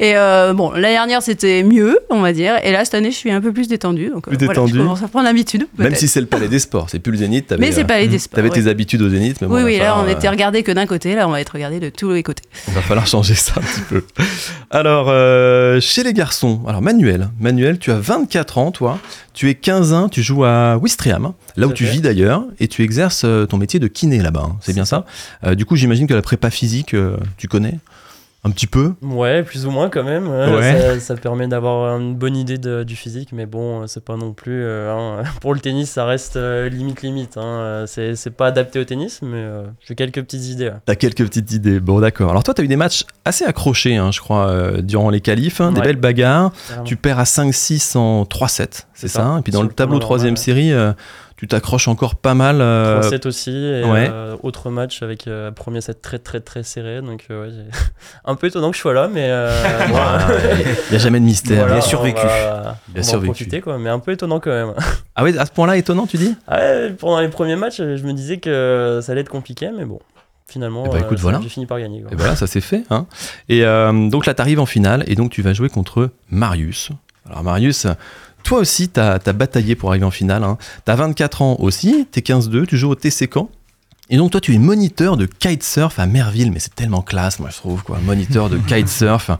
Et 0.00 0.14
bon, 0.54 0.72
l'année 0.72 0.94
dernière, 0.94 1.22
c'était 1.22 1.62
mieux, 1.62 2.00
on 2.10 2.20
va 2.20 2.32
dire. 2.32 2.56
Et 2.64 2.72
là, 2.72 2.84
cette 2.84 2.94
année, 2.94 3.10
je 3.10 3.16
suis 3.16 3.30
un 3.30 3.40
peu 3.40 3.52
plus 3.52 3.68
détendue. 3.68 4.10
Donc, 4.10 4.28
Plus 4.28 4.36
voilà, 4.36 4.52
détendue. 4.52 4.74
je 4.74 4.78
commence 4.78 5.02
à 5.02 5.08
prendre 5.08 5.24
l'habitude. 5.24 5.66
Même 5.78 5.94
si 5.94 6.08
c'est 6.08 6.20
le 6.20 6.26
Palais 6.26 6.48
des 6.48 6.58
Sports, 6.58 6.90
c'est 6.90 6.98
plus 6.98 7.12
le 7.12 7.18
Zénith. 7.18 7.54
Mais 7.58 7.72
c'est 7.72 7.84
pas 7.84 7.98
les 7.98 8.08
des 8.08 8.18
sports. 8.18 8.36
T'avais 8.36 8.50
ouais. 8.50 8.62
tes 8.62 8.68
habitudes 8.68 9.00
au 9.00 9.08
Zénith, 9.08 9.40
mais 9.40 9.46
bon, 9.46 9.54
Oui, 9.54 9.62
oui, 9.62 9.78
là, 9.78 9.96
on 9.98 10.08
était 10.08 10.28
regardé 10.28 10.62
que 10.62 10.72
d'un 10.72 10.86
côté. 10.86 11.14
Là, 11.14 11.26
on 11.26 11.30
va 11.30 11.40
être 11.40 11.50
regardé 11.54 11.80
de 11.80 11.88
tous 11.88 12.10
les 12.10 12.22
côtés. 12.22 12.42
Il 12.68 12.74
va 12.74 12.82
falloir 12.82 13.05
changer 13.06 13.34
ça 13.34 13.54
un 13.56 13.60
petit 13.60 13.80
peu. 13.88 14.04
Alors, 14.70 15.06
euh, 15.08 15.80
chez 15.80 16.02
les 16.02 16.12
garçons, 16.12 16.60
alors 16.66 16.82
Manuel, 16.82 17.28
Manuel, 17.40 17.78
tu 17.78 17.90
as 17.92 17.98
24 17.98 18.58
ans, 18.58 18.70
toi. 18.72 18.98
Tu 19.34 19.48
es 19.50 19.54
15 19.54 19.92
ans, 19.92 20.08
tu 20.08 20.22
joues 20.22 20.44
à 20.44 20.76
Wistriam, 20.78 21.32
là 21.56 21.66
où 21.66 21.72
tu 21.72 21.84
vis 21.84 22.00
d'ailleurs, 22.00 22.44
et 22.60 22.68
tu 22.68 22.82
exerces 22.82 23.24
euh, 23.24 23.46
ton 23.46 23.58
métier 23.58 23.78
de 23.80 23.86
kiné 23.86 24.18
là-bas. 24.22 24.44
hein. 24.48 24.56
C'est 24.60 24.72
bien 24.72 24.84
ça 24.84 25.04
Euh, 25.44 25.54
Du 25.54 25.64
coup, 25.66 25.76
j'imagine 25.76 26.06
que 26.06 26.14
la 26.14 26.22
prépa 26.22 26.50
physique, 26.50 26.94
euh, 26.94 27.16
tu 27.36 27.48
connais? 27.48 27.78
Un 28.46 28.50
petit 28.50 28.68
peu 28.68 28.92
Ouais, 29.02 29.42
plus 29.42 29.66
ou 29.66 29.70
moins 29.72 29.90
quand 29.90 30.04
même. 30.04 30.28
Ouais. 30.28 30.80
Ça, 30.80 31.00
ça 31.00 31.14
permet 31.16 31.48
d'avoir 31.48 31.98
une 31.98 32.14
bonne 32.14 32.36
idée 32.36 32.58
de- 32.58 32.84
du 32.84 32.94
physique, 32.94 33.30
mais 33.32 33.44
bon, 33.44 33.86
c'est 33.88 34.04
pas 34.04 34.16
non 34.16 34.32
plus. 34.32 34.62
euh, 34.62 34.92
hein, 34.92 35.22
pour 35.40 35.52
le 35.52 35.58
tennis, 35.60 35.90
ça 35.90 36.04
reste 36.04 36.36
euh, 36.36 36.68
limite 36.68 37.02
limite. 37.02 37.36
Hein. 37.36 37.42
Euh, 37.44 37.86
C'est 37.86 38.14
c'est 38.14 38.30
pas 38.30 38.46
adapté 38.46 38.78
au 38.78 38.84
tennis, 38.84 39.20
mais 39.22 39.38
euh, 39.38 39.64
j'ai 39.86 39.94
quelques 39.96 40.22
petites 40.22 40.46
idées. 40.46 40.70
T'as 40.84 40.94
quelques 40.94 41.24
petites 41.24 41.50
idées. 41.52 41.80
Bon, 41.80 41.98
d'accord. 42.00 42.30
Alors, 42.30 42.44
toi, 42.44 42.54
t'as 42.54 42.62
eu 42.62 42.68
des 42.68 42.76
matchs 42.76 43.04
assez 43.24 43.44
accrochés, 43.44 43.96
hein, 43.96 44.10
je 44.12 44.20
crois, 44.20 44.46
euh, 44.48 44.80
durant 44.80 45.10
les 45.10 45.20
qualifs. 45.20 45.60
hein, 45.60 45.72
Des 45.72 45.80
Ouais. 45.80 45.86
belles 45.88 45.96
bagarres. 45.96 46.52
Tu 46.84 46.96
perds 46.96 47.18
à 47.18 47.24
5-6 47.24 47.96
en 47.96 48.22
3-7, 48.24 48.46
c'est 48.58 48.84
C'est 48.94 49.08
ça, 49.08 49.20
ça. 49.22 49.36
Et 49.38 49.42
puis 49.42 49.52
dans 49.52 49.62
le 49.62 49.68
le 49.68 49.74
tableau 49.74 49.98
troisième 49.98 50.36
série, 50.36 50.72
euh, 50.72 50.92
tu 51.36 51.46
t'accroches 51.46 51.86
encore 51.88 52.14
pas 52.14 52.34
mal. 52.34 52.60
euh, 52.60 53.00
3-7 53.02 53.26
aussi, 53.28 53.50
et 53.50 53.84
ouais. 53.84 54.08
euh, 54.10 54.36
autre 54.42 54.70
match 54.70 55.02
avec 55.02 55.26
euh, 55.28 55.50
premier 55.50 55.80
set 55.80 56.00
très 56.00 56.18
très 56.18 56.40
très 56.40 56.62
serré. 56.62 57.02
Donc, 57.02 57.26
euh, 57.30 57.46
ouais, 57.48 57.54
un 58.24 58.34
peu 58.36 58.46
étonnant 58.46 58.70
que 58.70 58.76
je 58.76 58.80
sois 58.80 58.94
là, 58.94 59.08
mais. 59.12 59.26
euh, 59.28 59.50
Il 60.88 60.90
n'y 60.92 60.96
a 60.96 60.98
jamais 60.98 61.20
de 61.20 61.24
mystère. 61.24 61.58
voilà, 61.58 61.74
il 61.74 61.76
a 61.76 61.84
on 61.84 61.88
survécu. 61.88 62.20
va- 62.26 62.26
Il 62.26 62.30
a 62.30 62.76
on 62.88 62.94
va 62.94 63.00
en 63.00 63.02
survécu. 63.02 63.26
profiter, 63.32 63.60
quoi, 63.60 63.78
mais 63.78 63.90
un 63.90 63.98
peu 63.98 64.12
étonnant 64.12 64.40
quand 64.40 64.50
même. 64.50 64.74
Ah 65.18 65.24
oui, 65.24 65.36
à 65.38 65.46
ce 65.46 65.50
point-là, 65.52 65.78
étonnant, 65.78 66.06
tu 66.06 66.18
dis? 66.18 66.34
Ah 66.46 66.58
Ouais, 66.58 66.90
pendant 66.90 67.20
les 67.20 67.28
premiers 67.28 67.56
matchs, 67.56 67.78
je 67.78 68.02
me 68.04 68.12
disais 68.12 68.36
que 68.36 69.00
ça 69.02 69.12
allait 69.12 69.22
être 69.22 69.30
compliqué, 69.30 69.70
mais 69.74 69.86
bon, 69.86 69.98
finalement, 70.46 70.84
Eh 70.86 70.90
bah, 70.90 70.98
écoute, 70.98 71.16
euh, 71.16 71.22
voilà. 71.22 71.40
j'ai 71.42 71.48
fini 71.48 71.64
par 71.64 71.80
gagner. 71.80 72.02
quoi. 72.02 72.12
Et 72.12 72.16
voilà, 72.16 72.36
ça 72.36 72.46
s'est 72.46 72.60
fait. 72.60 72.82
Hein. 72.90 73.06
Et 73.48 73.64
euh, 73.64 74.10
donc 74.10 74.26
là, 74.26 74.34
tu 74.34 74.42
arrives 74.42 74.60
en 74.60 74.66
finale 74.66 75.04
et 75.06 75.14
donc 75.14 75.30
tu 75.30 75.40
vas 75.40 75.54
jouer 75.54 75.70
contre 75.70 76.10
Marius. 76.30 76.90
Alors 77.30 77.42
Marius, 77.44 77.86
toi 78.46 78.60
aussi, 78.60 78.88
tu 78.88 79.00
as, 79.00 79.18
bataillé 79.18 79.74
pour 79.74 79.90
arriver 79.90 80.04
en 80.04 80.10
finale. 80.10 80.44
Hein. 80.44 80.56
Tu 80.84 80.92
as 80.92 80.94
24 80.96 81.42
ans 81.42 81.56
aussi, 81.58 82.06
tu 82.12 82.20
es 82.20 82.22
15-2, 82.22 82.66
tu 82.66 82.76
joues 82.76 82.90
au 82.90 82.94
TC 82.94 83.28
Caen. 83.32 83.50
Et 84.08 84.18
donc 84.18 84.30
toi, 84.30 84.40
tu 84.40 84.54
es 84.54 84.58
moniteur 84.58 85.16
de 85.16 85.26
kitesurf 85.26 85.98
à 85.98 86.06
Merville, 86.06 86.52
mais 86.52 86.60
c'est 86.60 86.72
tellement 86.76 87.02
classe, 87.02 87.40
moi 87.40 87.48
je 87.50 87.56
trouve, 87.56 87.82
quoi. 87.82 87.98
Moniteur 88.04 88.48
de 88.48 88.56
kitesurf, 88.68 89.32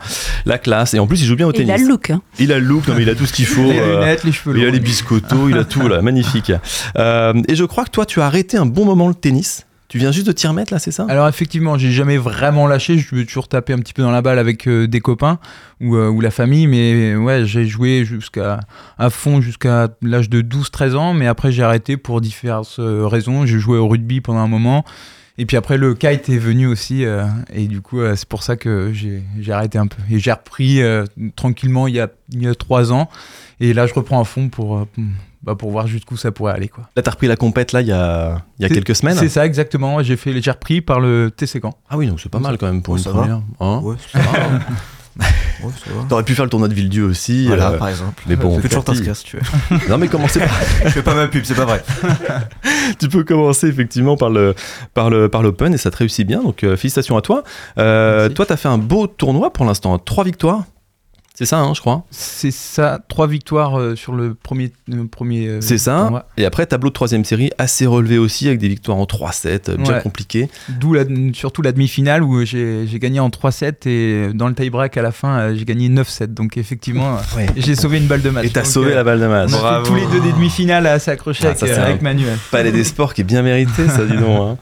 la 0.45 0.59
classe. 0.59 0.95
Et 0.95 0.99
en 0.99 1.07
plus, 1.07 1.23
il 1.23 1.27
joue 1.27 1.37
bien 1.37 1.47
au 1.47 1.53
Et 1.53 1.61
il 1.61 1.67
tennis. 1.67 1.75
a 1.75 1.85
le 1.85 1.89
look. 1.89 2.11
hein. 2.11 2.21
Il 2.41 2.51
a 2.53 2.59
le 2.59 2.65
look, 2.65 2.89
non, 2.89 2.95
mais 2.97 3.03
il 3.03 3.09
a 3.09 3.15
tout 3.15 3.27
ce 3.27 3.33
qu'il 3.33 3.47
faut. 3.47 3.63
Les 3.63 3.79
euh, 3.79 4.01
lunettes, 4.01 4.25
les 4.25 4.33
cheveux 4.33 4.59
Il 4.59 4.65
a 4.67 4.71
les 4.71 4.81
biscottos, 4.81 5.49
il 5.51 5.57
a 5.57 5.65
tout, 5.65 5.87
là, 5.87 6.03
magnifique. 6.03 6.51
Euh, 6.99 7.41
et 7.47 7.55
je 7.55 7.65
crois 7.65 7.85
que 7.85 7.91
toi, 7.91 8.07
tu 8.07 8.21
as 8.21 8.27
arrêté 8.27 8.57
un 8.57 8.67
bon 8.67 8.85
moment 8.85 9.07
le 9.07 9.15
tennis. 9.15 9.67
Tu 9.89 9.99
viens 9.99 10.11
juste 10.11 10.27
de 10.27 10.33
t'y 10.33 10.47
remettre, 10.49 10.73
là, 10.73 10.81
c'est 10.81 10.91
ça? 10.91 11.07
Alors 11.09 11.29
effectivement, 11.29 11.79
j'ai 11.79 11.93
jamais 11.93 12.19
vraiment 12.19 12.67
lâché. 12.67 12.99
Je 12.99 13.15
veux 13.15 13.25
toujours 13.25 13.47
taper 13.47 13.73
un 13.73 13.79
petit 13.79 13.93
peu 13.93 14.03
dans 14.03 14.11
la 14.11 14.21
balle 14.21 14.39
avec 14.39 14.67
euh, 14.67 14.89
des 14.89 15.01
copains 15.01 15.39
ou, 15.81 15.95
euh, 15.95 16.09
ou 16.09 16.21
la 16.21 16.33
famille, 16.33 16.67
mais 16.67 17.15
ouais, 17.15 17.45
j'ai 17.45 17.67
joué 17.67 18.05
jusqu'à 18.05 18.61
à 18.99 19.11
fond 19.11 19.41
jusqu'à 19.41 19.89
l'âge 20.03 20.29
de 20.29 20.43
12-13 20.43 20.95
ans, 20.97 21.15
mais 21.15 21.29
après 21.29 21.53
j'ai 21.53 21.63
arrêté 21.63 21.97
pour 21.97 22.21
diverses 22.21 22.81
euh, 22.81 23.07
raisons. 23.07 23.47
J'ai 23.47 23.61
joué 23.61 23.79
au 23.79 23.87
rugby 23.87 24.21
pendant 24.21 24.41
un 24.41 24.49
moment. 24.49 24.85
Et 25.39 25.45
puis 25.47 25.59
après, 25.59 25.77
le 25.77 25.95
kite 25.95 26.31
est 26.31 26.39
venu 26.39 26.67
aussi. 26.67 27.05
et 27.53 27.67
du 27.67 27.83
coup, 27.83 28.01
c'est 28.15 28.27
pour 28.27 28.43
ça 28.43 28.57
que 28.57 28.91
j'ai 28.95 29.53
arrêté 29.53 29.77
un 29.77 29.87
peu. 29.87 29.99
Et 30.11 30.19
j'ai 30.19 30.33
repris 30.33 30.81
tranquillement 31.37 31.89
il 31.89 31.95
y, 31.95 32.01
a, 32.01 32.09
il 32.33 32.43
y 32.43 32.49
a 32.49 32.55
trois 32.55 32.91
ans. 32.91 33.11
Et 33.61 33.75
là, 33.75 33.87
je 33.87 33.93
reprends 33.93 34.19
à 34.19 34.25
fond 34.25 34.49
pour, 34.49 34.87
bah, 35.47 35.55
pour 35.55 35.71
voir 35.71 35.87
jusqu'où 35.87 36.17
ça 36.17 36.33
pourrait 36.33 36.53
aller. 36.53 36.69
Quoi. 36.69 36.89
Là, 36.97 37.03
t'as 37.03 37.13
repris 37.13 37.29
la 37.29 37.37
compète, 37.37 37.71
là, 37.71 37.81
il 37.81 37.87
y 37.87 37.93
a, 37.93 38.43
il 38.59 38.63
y 38.63 38.67
a 38.67 38.69
quelques 38.69 38.97
semaines 38.97 39.17
C'est 39.17 39.29
ça, 39.29 39.47
exactement. 39.47 40.03
J'ai 40.03 40.17
fait 40.17 40.43
j'ai 40.43 40.51
repris 40.51 40.81
par 40.81 40.99
le 40.99 41.31
TC 41.35 41.61
Caen. 41.63 41.79
Ah 41.89 41.97
oui, 41.97 42.09
donc 42.09 42.21
c'est 42.21 42.29
pas 42.29 42.41
mal 42.41 42.59
quand 42.59 42.67
même 42.67 42.83
pour 42.83 42.95
Ouais, 42.95 43.01
une 43.01 43.05
ça 43.05 43.11
première. 43.13 43.41
Hein 43.61 43.81
Ouais, 43.83 43.95
ça 44.13 44.19
va. 44.19 44.27
Ouais, 45.19 45.71
va. 45.87 46.03
T'aurais 46.11 46.25
pu 46.25 46.35
faire 46.35 46.45
le 46.45 46.51
tournoi 46.51 46.69
de 46.69 46.75
Villedieu 46.75 47.05
aussi. 47.05 47.47
Voilà, 47.47 47.71
euh, 47.71 47.79
par 47.79 47.89
exemple. 47.89 48.23
Mais 48.27 48.37
bon, 48.37 48.57
tu 48.57 48.69
peux 48.69 48.69
toujours 48.69 49.17
si 49.17 49.25
tu 49.25 49.39
veux. 49.39 49.79
Non, 49.89 49.97
mais 49.97 50.09
commencez 50.09 50.41
par. 50.41 50.51
Je 50.85 50.91
fais 50.91 51.03
pas 51.03 51.15
ma 51.15 51.27
pub, 51.27 51.43
c'est 51.45 51.55
pas 51.55 51.65
vrai. 51.65 51.83
tu 52.99 53.09
peux 53.09 53.25
commencer 53.25 53.67
effectivement 53.67 54.19
par 54.19 54.29
le 54.29 54.55
par 54.93 55.09
le 55.09 55.31
par 55.31 55.43
l'Open 55.43 55.73
et 55.73 55.79
ça 55.79 55.91
te 55.91 55.97
réussit 55.97 56.27
bien. 56.27 56.43
Donc 56.43 56.65
euh, 56.65 56.77
félicitations 56.77 57.17
à 57.17 57.23
toi. 57.23 57.45
Euh, 57.79 58.29
toi, 58.29 58.45
t'as 58.45 58.59
fait 58.59 58.69
un 58.69 58.77
beau 58.77 59.07
tournoi 59.07 59.51
pour 59.55 59.65
l'instant, 59.65 59.99
trois 59.99 60.25
victoires. 60.25 60.65
C'est 61.39 61.45
ça, 61.45 61.59
hein, 61.61 61.73
je 61.75 61.81
crois. 61.81 62.05
C'est 62.11 62.51
ça, 62.51 62.99
trois 63.09 63.27
victoires 63.27 63.79
euh, 63.79 63.95
sur 63.95 64.15
le 64.15 64.33
premier. 64.35 64.73
euh, 64.91 65.05
premier 65.07 65.47
euh, 65.49 65.61
C'est 65.61 65.77
ça. 65.77 65.99
tournoi. 66.01 66.27
Et 66.39 66.47
après, 66.47 66.65
tableau 66.65 66.89
de 66.89 66.95
troisième 66.95 67.27
série 67.27 67.51
assez 67.59 67.85
relevé 67.85 68.17
aussi 68.17 68.47
avec 68.49 68.59
des 68.59 68.69
victoires 68.69 68.97
en 68.97 69.05
3-7, 69.05 69.69
euh, 69.69 69.77
bien 69.77 69.95
Ouais. 69.97 70.01
compliqué. 70.03 70.49
D'où 70.71 70.95
la- 70.95 71.05
surtout 71.35 71.61
la 71.61 71.73
demi-finale 71.73 72.23
où 72.23 72.43
j'ai 72.45 72.87
j'ai 72.87 72.99
gagné 72.99 73.21
en 73.21 73.29
3-7 73.29 73.87
et 73.87 74.31
dans 74.33 74.49
le 74.49 74.55
tie-break 74.55 74.97
à 74.97 75.03
la 75.03 75.13
fin, 75.13 75.55
j'ai 75.55 75.65
gagné 75.67 75.89
9-7. 75.91 76.33
Donc 76.33 76.57
effectivement, 76.57 77.17
Ouais. 77.37 77.47
j'ai 77.57 77.75
sauvé 77.77 77.99
une 77.99 78.07
balle 78.07 78.23
de 78.23 78.31
match. 78.31 78.47
Et 78.47 78.51
t'as 78.51 78.63
Donc, 78.63 78.71
sauvé 78.73 78.93
euh, 78.93 78.97
la 78.97 79.05
balle 79.05 79.21
de 79.21 79.27
match. 79.27 79.51
On 79.53 79.65
a 79.65 79.83
fait 79.85 79.89
tous 79.91 79.95
les 79.95 80.07
deux 80.07 80.21
des 80.21 80.33
demi-finales 80.33 80.87
à 80.87 80.99
s'accrocher 80.99 81.41
Ah, 81.45 81.49
avec, 81.49 81.59
ça, 81.59 81.67
c'est 81.67 81.75
euh, 81.75 81.83
un 81.83 81.87
avec 81.87 82.01
Manuel. 82.01 82.39
Palais 82.51 82.73
des 82.73 82.85
Sports 82.85 83.13
qui 83.13 83.21
est 83.21 83.25
bien 83.25 83.43
mérité, 83.43 83.87
ça, 83.89 84.07
dis 84.07 84.17
donc. 84.17 84.41
hein. 84.41 84.59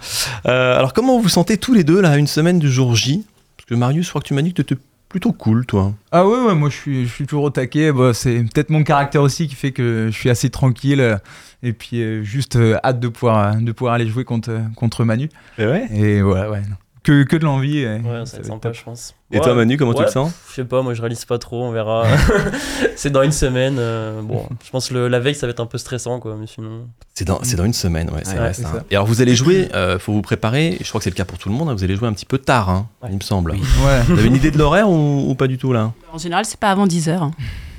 Euh, 0.47 0.77
alors, 0.77 0.93
comment 0.93 1.17
vous 1.17 1.23
vous 1.23 1.29
sentez 1.29 1.57
tous 1.57 1.73
les 1.73 1.85
deux, 1.85 2.01
là, 2.01 2.17
une 2.17 2.27
semaine 2.27 2.59
du 2.59 2.69
jour 2.71 2.97
J? 2.97 3.25
Parce 3.57 3.69
que 3.69 3.75
Marius, 3.77 4.07
je 4.07 4.11
crois 4.11 4.21
que 4.21 4.27
tu 4.27 4.35
m'as 4.35 4.43
dit 4.43 4.53
que 4.53 4.61
t'étais 4.63 4.81
plutôt 5.15 5.33
cool, 5.33 5.65
toi. 5.65 5.95
Ah 6.11 6.27
ouais, 6.27 6.41
ouais, 6.45 6.57
moi 6.57 6.69
je 6.71 6.75
suis, 6.75 7.07
je 7.07 7.13
suis 7.13 7.25
toujours 7.25 7.45
au 7.45 7.51
taquet. 7.51 7.93
Bah, 7.93 8.13
c'est 8.13 8.43
peut-être 8.53 8.71
mon 8.71 8.83
caractère 8.83 9.23
aussi 9.23 9.47
qui 9.47 9.55
fait 9.55 9.71
que 9.71 10.09
je 10.11 10.19
suis 10.19 10.29
assez 10.29 10.51
tranquille. 10.51 11.01
euh, 11.01 11.17
Et 11.63 11.73
puis 11.73 12.03
euh, 12.03 12.25
juste 12.25 12.57
euh, 12.57 12.79
hâte 12.83 12.99
de 12.99 13.07
pouvoir, 13.07 13.55
de 13.55 13.71
pouvoir 13.71 13.95
aller 13.95 14.09
jouer 14.09 14.25
contre, 14.25 14.61
contre 14.75 15.05
Manu. 15.05 15.29
Et 15.57 15.67
ouais. 15.67 15.87
Et 15.95 16.21
voilà, 16.21 16.51
ouais. 16.51 16.63
non. 16.63 16.75
Que, 17.05 17.23
que 17.23 17.37
de 17.37 17.45
l'envie. 17.45 17.79
et 17.81 17.87
Ouais, 17.87 18.01
ça 18.03 18.03
va 18.03 18.13
va 18.15 18.21
être 18.23 18.35
être 18.39 18.47
sympa, 18.47 18.69
top. 18.71 18.75
je 18.77 18.83
pense. 18.85 19.15
Et 19.31 19.39
toi, 19.39 19.55
Manu, 19.55 19.77
comment 19.77 19.93
tu 19.95 20.03
le 20.03 20.09
sens 20.09 20.33
Je 20.49 20.55
sais 20.55 20.65
pas, 20.65 20.81
moi 20.83 20.95
je 20.95 21.01
réalise 21.03 21.25
pas 21.27 21.39
trop, 21.39 21.63
on 21.65 21.71
verra. 21.71 22.05
c'est 22.97 23.11
dans 23.11 23.23
une 23.23 23.31
semaine. 23.33 23.77
euh, 23.79 24.23
bon, 24.23 24.49
je 24.65 24.71
pense 24.71 24.89
que 24.89 24.95
le- 24.95 25.09
la 25.09 25.21
veille 25.21 25.35
ça 25.35 25.47
va 25.47 25.51
être 25.51 25.61
un 25.61 25.67
peu 25.67 25.77
stressant, 25.79 26.19
quoi, 26.19 26.35
mais 26.39 26.47
sinon. 26.47 26.87
C'est 27.15 27.25
dans, 27.27 27.41
c'est 27.43 27.57
dans 27.57 27.65
une 27.65 27.73
semaine, 27.75 28.09
ouais, 28.11 28.21
c'est 28.23 28.33
Ouais, 28.33 28.39
vrai. 28.39 28.55
c'est 28.55 28.63
ça. 28.63 28.73
ça. 28.73 28.85
Et 28.91 28.95
alors, 28.97 29.07
vous 29.07 29.21
allez 29.21 29.35
jouer, 29.35 29.69
euh, 29.75 29.99
faut 29.99 30.13
vous 30.13 30.23
préparer, 30.23 30.79
je 30.81 30.89
crois 30.89 30.99
que 30.99 31.05
c'est 31.05 31.11
le 31.11 31.15
cas 31.17 31.25
pour 31.27 31.37
tout 31.39 31.49
le 31.51 31.55
monde, 31.55 31.69
hein, 31.69 31.75
vous 31.75 31.85
allez 31.85 31.95
jouer 31.97 32.09
un 32.09 32.13
petit 32.15 32.27
peu 32.27 32.39
tard, 32.39 32.71
hein, 32.71 32.87
il 33.11 33.17
me 33.17 33.21
semble. 33.21 33.53
Ouais. 33.53 34.01
Vous 34.09 34.19
avez 34.19 34.29
une 34.29 34.37
idée 34.37 34.51
de 34.51 34.57
l'horaire 34.59 34.89
ou, 34.89 35.31
ou 35.31 35.35
pas 35.35 35.47
du 35.47 35.59
tout, 35.59 35.73
là 35.75 35.93
En 36.13 36.19
général, 36.19 36.45
c'est 36.47 36.59
pas 36.59 36.71
avant 36.71 36.87
10h. 36.87 37.31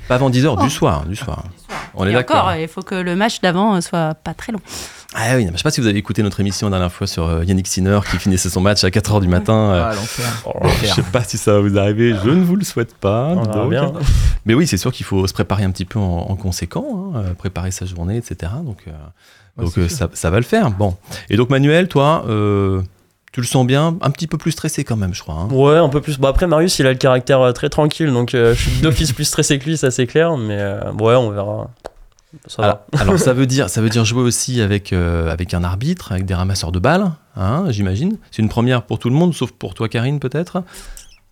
Pas 0.08 0.14
avant 0.14 0.30
10h 0.30 0.62
du 0.62 0.70
soir, 0.70 1.04
du 1.04 1.16
soir. 1.16 1.42
On 1.94 2.06
est 2.06 2.12
d'accord. 2.12 2.36
encore, 2.44 2.54
il 2.54 2.68
faut 2.68 2.82
que 2.82 2.94
le 2.94 3.16
match 3.16 3.40
d'avant 3.40 3.74
euh, 3.74 3.80
soit 3.80 4.14
pas 4.14 4.34
très 4.34 4.52
long. 4.52 4.60
Ah 5.18 5.36
oui, 5.36 5.48
je 5.50 5.56
sais 5.56 5.62
pas 5.62 5.70
si 5.70 5.80
vous 5.80 5.86
avez 5.86 5.98
écouté 5.98 6.22
notre 6.22 6.40
émission 6.40 6.66
la 6.68 6.72
dernière 6.76 6.92
fois 6.92 7.06
sur 7.06 7.26
euh, 7.26 7.42
Yannick 7.44 7.66
Sinner 7.66 8.00
qui 8.10 8.18
finissait 8.18 8.50
son 8.50 8.60
match 8.60 8.84
à 8.84 8.88
4h 8.90 9.20
du 9.22 9.28
matin. 9.28 9.54
euh, 9.72 9.90
Ah. 9.90 9.94
Bon, 10.44 10.52
je 10.82 10.86
sais 10.88 11.02
pas 11.02 11.22
si 11.24 11.38
ça 11.38 11.54
va 11.54 11.60
vous 11.60 11.78
arriver, 11.78 12.14
je 12.22 12.28
ne 12.30 12.44
vous 12.44 12.56
le 12.56 12.64
souhaite 12.64 12.94
pas. 12.96 13.34
Donc. 13.34 13.70
bien. 13.70 13.92
Mais 14.44 14.52
oui, 14.54 14.66
c'est 14.66 14.76
sûr 14.76 14.92
qu'il 14.92 15.06
faut 15.06 15.26
se 15.26 15.32
préparer 15.32 15.64
un 15.64 15.70
petit 15.70 15.86
peu 15.86 15.98
en, 15.98 16.26
en 16.28 16.36
conséquent, 16.36 17.12
hein, 17.14 17.18
euh, 17.30 17.34
préparer 17.34 17.70
sa 17.70 17.86
journée, 17.86 18.18
etc. 18.18 18.52
Donc, 18.62 18.84
euh, 18.88 18.92
Ouais, 19.56 19.66
euh, 19.78 19.88
ça, 19.88 20.10
ça 20.12 20.28
va 20.28 20.36
le 20.36 20.42
faire. 20.44 20.70
Bon. 20.70 20.94
Et 21.30 21.36
donc 21.38 21.48
Manuel, 21.48 21.88
toi, 21.88 22.24
euh, 22.28 22.82
tu 23.32 23.40
le 23.40 23.46
sens 23.46 23.66
bien, 23.66 23.96
un 24.02 24.10
petit 24.10 24.26
peu 24.26 24.36
plus 24.36 24.50
stressé 24.52 24.84
quand 24.84 24.96
même, 24.96 25.14
je 25.14 25.22
crois. 25.22 25.36
hein. 25.36 25.48
Ouais, 25.50 25.78
un 25.78 25.88
peu 25.88 26.02
plus. 26.02 26.18
Bon, 26.18 26.28
après, 26.28 26.46
Marius 26.46 26.78
il 26.78 26.86
a 26.86 26.90
le 26.92 26.98
caractère 26.98 27.52
très 27.54 27.70
tranquille, 27.70 28.12
donc 28.12 28.32
je 28.32 28.52
suis 28.52 28.80
d'office 28.82 29.12
plus 29.12 29.24
stressé 29.24 29.58
que 29.58 29.64
lui, 29.64 29.78
ça 29.78 29.90
c'est 29.90 30.06
clair, 30.06 30.36
mais 30.36 30.62
ouais, 31.00 31.14
on 31.14 31.30
verra. 31.30 31.70
Ça 32.46 32.62
alors, 32.62 32.80
va. 32.92 33.00
alors, 33.00 33.18
ça 33.18 33.32
veut 33.32 33.46
dire, 33.46 33.70
ça 33.70 33.80
veut 33.80 33.88
dire 33.88 34.04
jouer 34.04 34.22
aussi 34.22 34.60
avec 34.60 34.92
euh, 34.92 35.30
avec 35.30 35.54
un 35.54 35.64
arbitre, 35.64 36.12
avec 36.12 36.26
des 36.26 36.34
ramasseurs 36.34 36.72
de 36.72 36.78
balles, 36.78 37.12
hein, 37.36 37.66
j'imagine. 37.70 38.18
C'est 38.30 38.42
une 38.42 38.48
première 38.48 38.82
pour 38.82 38.98
tout 38.98 39.08
le 39.08 39.14
monde, 39.14 39.34
sauf 39.34 39.52
pour 39.52 39.74
toi, 39.74 39.88
Karine, 39.88 40.20
peut-être? 40.20 40.62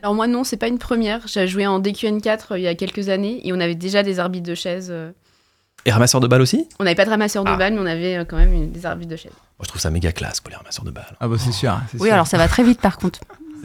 Alors 0.02 0.14
moi 0.14 0.26
non, 0.26 0.44
c'est 0.44 0.56
pas 0.56 0.68
une 0.68 0.78
première. 0.78 1.26
J'ai 1.26 1.46
joué 1.48 1.66
en 1.66 1.80
DQN4 1.80 2.38
euh, 2.52 2.58
il 2.58 2.62
y 2.62 2.68
a 2.68 2.74
quelques 2.74 3.08
années 3.08 3.40
et 3.46 3.52
on 3.52 3.60
avait 3.60 3.74
déjà 3.74 4.02
des 4.02 4.18
arbitres 4.20 4.46
de 4.48 4.54
chaises. 4.54 4.88
euh. 4.90 5.10
Et 5.86 5.92
ramasseurs 5.92 6.20
de 6.20 6.26
balles 6.28 6.40
aussi? 6.42 6.66
On 6.78 6.84
n'avait 6.84 6.94
pas 6.94 7.04
de 7.04 7.10
ramasseur 7.10 7.44
de 7.44 7.50
Ah. 7.50 7.56
balles, 7.56 7.74
mais 7.74 7.80
on 7.80 7.86
avait 7.86 8.16
euh, 8.18 8.24
quand 8.24 8.36
même 8.36 8.52
une- 8.52 8.70
des 8.72 8.86
arbitres 8.86 9.10
de 9.10 9.16
chaises. 9.16 9.32
Moi, 9.32 9.64
je 9.64 9.68
trouve 9.68 9.80
ça 9.80 9.90
méga 9.90 10.12
classe, 10.12 10.40
quoi, 10.40 10.50
les 10.50 10.56
ramasseurs 10.56 10.84
de 10.84 10.90
balles. 10.90 11.16
Ah 11.20 11.28
bah 11.28 11.36
c'est 11.38 11.52
sûr. 11.52 11.78
c'est 11.90 12.00
Oui, 12.00 12.06
sûr. 12.08 12.14
alors 12.14 12.26
ça 12.26 12.38
va 12.38 12.48
très 12.48 12.62
vite 12.64 12.80
par 12.80 12.96
contre. 12.98 13.20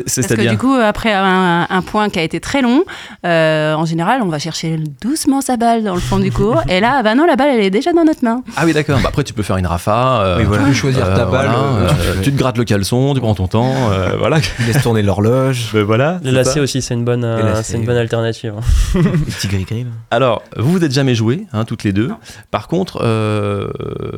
C'est- 0.05 0.21
Parce 0.27 0.35
que 0.41 0.47
du 0.49 0.57
coup, 0.57 0.73
après 0.73 1.13
un, 1.13 1.67
un 1.69 1.81
point 1.81 2.09
qui 2.09 2.19
a 2.19 2.23
été 2.23 2.39
très 2.39 2.61
long, 2.61 2.83
euh, 3.25 3.73
en 3.73 3.85
général, 3.85 4.21
on 4.23 4.27
va 4.27 4.39
chercher 4.39 4.79
doucement 5.01 5.41
sa 5.41 5.57
balle 5.57 5.83
dans 5.83 5.95
le 5.95 5.99
fond 6.01 6.19
du 6.19 6.31
cours. 6.31 6.61
et 6.69 6.79
là, 6.79 7.01
bah 7.03 7.15
non, 7.15 7.25
la 7.25 7.35
balle, 7.35 7.49
elle 7.55 7.63
est 7.65 7.69
déjà 7.69 7.93
dans 7.93 8.03
notre 8.03 8.23
main. 8.23 8.43
Ah 8.57 8.63
oui, 8.65 8.73
d'accord. 8.73 8.99
Bah 9.01 9.09
après, 9.09 9.23
tu 9.23 9.33
peux 9.33 9.43
faire 9.43 9.57
une 9.57 9.67
rafa. 9.67 10.21
euh, 10.21 10.37
Oui, 10.39 10.45
voilà. 10.45 10.63
Tu 10.63 10.69
peux 10.69 10.75
choisir 10.75 11.05
ta 11.05 11.25
balle, 11.25 11.27
voilà, 11.29 11.53
euh, 11.59 11.89
euh, 11.89 12.21
tu 12.21 12.31
te 12.31 12.37
grattes 12.37 12.57
le 12.57 12.63
caleçon, 12.65 13.13
tu 13.13 13.19
prends 13.19 13.35
ton 13.35 13.47
temps. 13.47 13.73
euh, 13.91 14.15
voilà. 14.19 14.39
Tu 14.39 14.51
laisses 14.63 14.81
tourner 14.83 15.01
l'horloge. 15.01 15.75
Voilà. 15.85 16.19
Lacets 16.23 16.53
ça. 16.55 16.61
aussi, 16.61 16.81
c'est 16.81 16.93
une 16.93 17.05
bonne, 17.05 17.23
euh, 17.23 17.61
c'est 17.63 17.77
une 17.77 17.85
bonne 17.85 17.97
alternative. 17.97 18.53
Les 18.95 19.01
petits 19.01 19.47
gris-gris. 19.47 19.83
là. 19.83 19.89
Alors, 20.11 20.43
vous, 20.57 20.71
vous 20.73 20.79
n'êtes 20.79 20.93
jamais 20.93 21.15
joué, 21.15 21.45
hein, 21.53 21.65
toutes 21.65 21.83
les 21.83 21.93
deux. 21.93 22.11
Par 22.51 22.67
contre, 22.67 22.99
euh, 23.03 23.67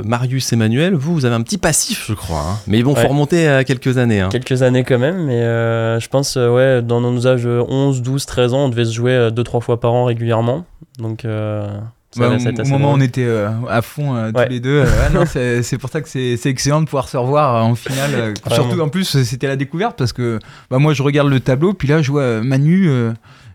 Marius 0.04 0.52
et 0.54 0.56
Manuel, 0.56 0.94
vous, 0.96 1.14
vous 1.14 1.26
avez 1.26 1.36
un 1.36 1.42
petit 1.42 1.58
passif, 1.58 2.06
je 2.08 2.14
crois. 2.14 2.40
hein. 2.40 2.58
Mais 2.68 2.84
bon, 2.84 2.96
faut 2.96 3.02
Ouais. 3.02 3.08
remonter 3.08 3.48
à 3.48 3.64
quelques 3.64 3.98
années. 3.98 4.22
hein. 4.22 4.30
Quelques 4.32 4.62
années 4.64 4.84
quand 4.84 5.00
même, 5.00 5.26
mais 5.26 5.40
euh, 5.72 6.00
je 6.00 6.08
pense, 6.10 6.38
euh, 6.38 6.50
ouais, 6.50 6.82
dans 6.82 7.02
nos 7.02 7.28
âges 7.28 7.44
de 7.44 7.64
11, 7.68 8.02
12, 8.02 8.26
13 8.26 8.54
ans, 8.54 8.66
on 8.66 8.70
devait 8.70 8.86
se 8.86 8.94
jouer 8.94 9.30
2-3 9.32 9.62
fois 9.62 9.80
par 9.80 9.94
an 9.94 10.06
régulièrement. 10.06 10.66
Donc, 11.00 11.26
euh, 11.26 11.68
ça 12.12 12.30
au 12.30 12.66
moment 12.68 12.92
où 12.92 12.96
on 12.98 13.00
était 13.00 13.24
euh, 13.26 13.50
à 13.70 13.82
fond 13.82 14.16
euh, 14.16 14.32
Ouais. 14.34 14.46
tous 14.46 14.52
les 14.52 14.60
deux, 14.60 14.84
euh, 15.36 15.62
c'est 15.64 15.78
pour 15.78 15.90
ça 15.90 16.02
que 16.02 16.10
c'est 16.10 16.38
excellent 16.46 16.82
de 16.82 16.86
pouvoir 16.86 17.08
se 17.08 17.16
revoir 17.18 17.56
euh, 17.56 17.60
en 17.62 17.76
finale. 17.76 18.12
euh, 18.16 18.34
surtout 18.52 18.82
en 18.82 18.90
plus, 18.90 19.16
euh, 19.16 19.24
c'était 19.24 19.48
la 19.48 19.56
découverte 19.56 19.98
parce 19.98 20.12
que 20.14 20.38
bah, 20.70 20.78
moi 20.78 20.94
je 20.94 21.04
regarde 21.04 21.30
le 21.30 21.40
tableau, 21.40 21.74
puis 21.74 21.88
là 21.88 22.02
je 22.02 22.12
vois 22.12 22.22
euh, 22.24 22.44
Manu. 22.44 22.90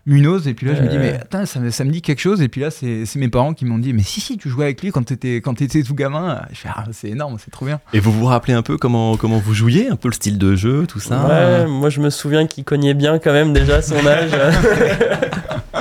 Euh, 0.07 0.11
Munoz. 0.13 0.47
Et 0.47 0.53
puis 0.53 0.65
là, 0.67 0.75
je 0.75 0.81
me 0.81 0.87
dis, 0.87 0.97
mais 0.97 1.13
attends, 1.13 1.45
ça, 1.45 1.59
me- 1.59 1.69
ça 1.71 1.83
me 1.83 1.91
dit 1.91 2.01
quelque 2.01 2.19
chose. 2.19 2.41
Et 2.41 2.47
puis 2.47 2.61
là, 2.61 2.71
c'est 2.71 3.05
c'est 3.05 3.19
mes 3.19 3.27
parents 3.29 3.53
qui 3.53 3.65
m'ont 3.65 3.77
dit, 3.77 3.93
mais 3.93 4.03
si, 4.03 4.21
si, 4.21 4.37
tu 4.37 4.49
jouais 4.49 4.65
avec 4.65 4.81
lui 4.81 4.91
quand 4.91 5.03
t'étais 5.03 5.37
quand 5.37 5.53
t'étais 5.53 5.83
tout 5.83 5.95
gamin. 5.95 6.41
Je 6.51 6.59
fais, 6.59 6.69
ah, 6.73 6.85
c'est 6.91 7.09
énorme, 7.09 7.37
c'est 7.43 7.51
trop 7.51 7.65
bien. 7.65 7.79
Et 7.93 7.99
vous 7.99 8.11
vous 8.11 8.25
rappelez 8.25 8.53
un 8.53 8.61
peu 8.63 8.77
comment, 8.77 9.17
comment 9.17 9.37
vous 9.39 9.53
jouiez, 9.53 9.89
un 9.89 9.95
peu 9.95 10.07
le 10.09 10.13
style 10.13 10.37
de 10.37 10.55
jeu, 10.55 10.85
tout 10.87 10.99
ça 10.99 11.27
Ouais, 11.27 11.67
moi 11.67 11.89
je 11.89 11.99
me 12.01 12.09
souviens 12.09 12.47
qu'il 12.47 12.63
cognait 12.63 12.93
bien 12.93 13.19
quand 13.19 13.33
même 13.33 13.53
déjà 13.53 13.77
à 13.77 13.81
son 13.81 14.05
âge. 14.05 14.31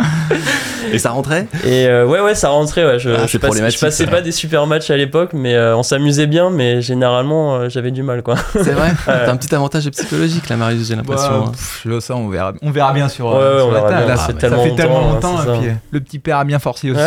Et 0.93 0.99
ça 0.99 1.11
rentrait 1.11 1.47
Et 1.65 1.87
euh, 1.87 2.07
ouais, 2.07 2.21
ouais, 2.21 2.35
ça 2.35 2.49
rentrait. 2.51 2.85
Ouais. 2.87 2.99
Je, 2.99 3.11
Ah, 3.11 3.27
je 3.27 3.33
je 3.33 3.39
passais 3.79 4.05
ça. 4.05 4.11
pas 4.11 4.21
des 4.21 4.33
super 4.33 4.67
matchs 4.67 4.91
à 4.91 4.97
l'époque, 4.97 5.31
mais 5.33 5.55
euh, 5.55 5.77
on 5.77 5.83
s'amusait 5.83 6.27
bien, 6.27 6.51
mais 6.51 6.81
généralement 6.83 7.57
euh, 7.57 7.69
j'avais 7.69 7.91
du 7.91 8.03
mal 8.03 8.23
quoi. 8.23 8.37
C'est 8.55 8.73
vrai 8.73 8.93
T'as 9.07 9.31
un 9.31 9.37
petit 9.37 9.55
avantage 9.55 9.89
psychologique 9.91 10.49
là, 10.49 10.57
Marius, 10.57 10.89
j'ai 10.89 10.97
l'impression. 10.97 11.47
Bah, 11.47 11.53
hein. 11.97 12.01
ça, 12.01 12.17
on 12.17 12.29
verra, 12.29 12.53
on 12.63 12.71
verra 12.71 12.93
bien 12.93 13.09
sur, 13.09 13.27
Ouais, 13.27 13.35
ouais, 13.39 13.59
sur 13.59 13.69
on 13.69 13.73
la 13.73 13.83
table. 13.83 14.09
Là, 14.09 14.17
ça 14.17 14.27
fait 14.27 14.33
ça 14.33 14.39
tellement 14.39 14.63
fait 14.65 14.75
tellement 14.75 15.01
longtemps, 15.13 15.33
longtemps. 15.37 15.39
hein, 15.51 15.55
et 15.55 15.57
c'est 15.57 15.61
puis, 15.63 15.71
ça. 15.71 15.81
le 15.91 16.01
petit 16.01 16.19
père 16.19 16.39
a 16.39 16.45
bien 16.45 16.59
forcé 16.59 16.91
aussi. 16.91 17.01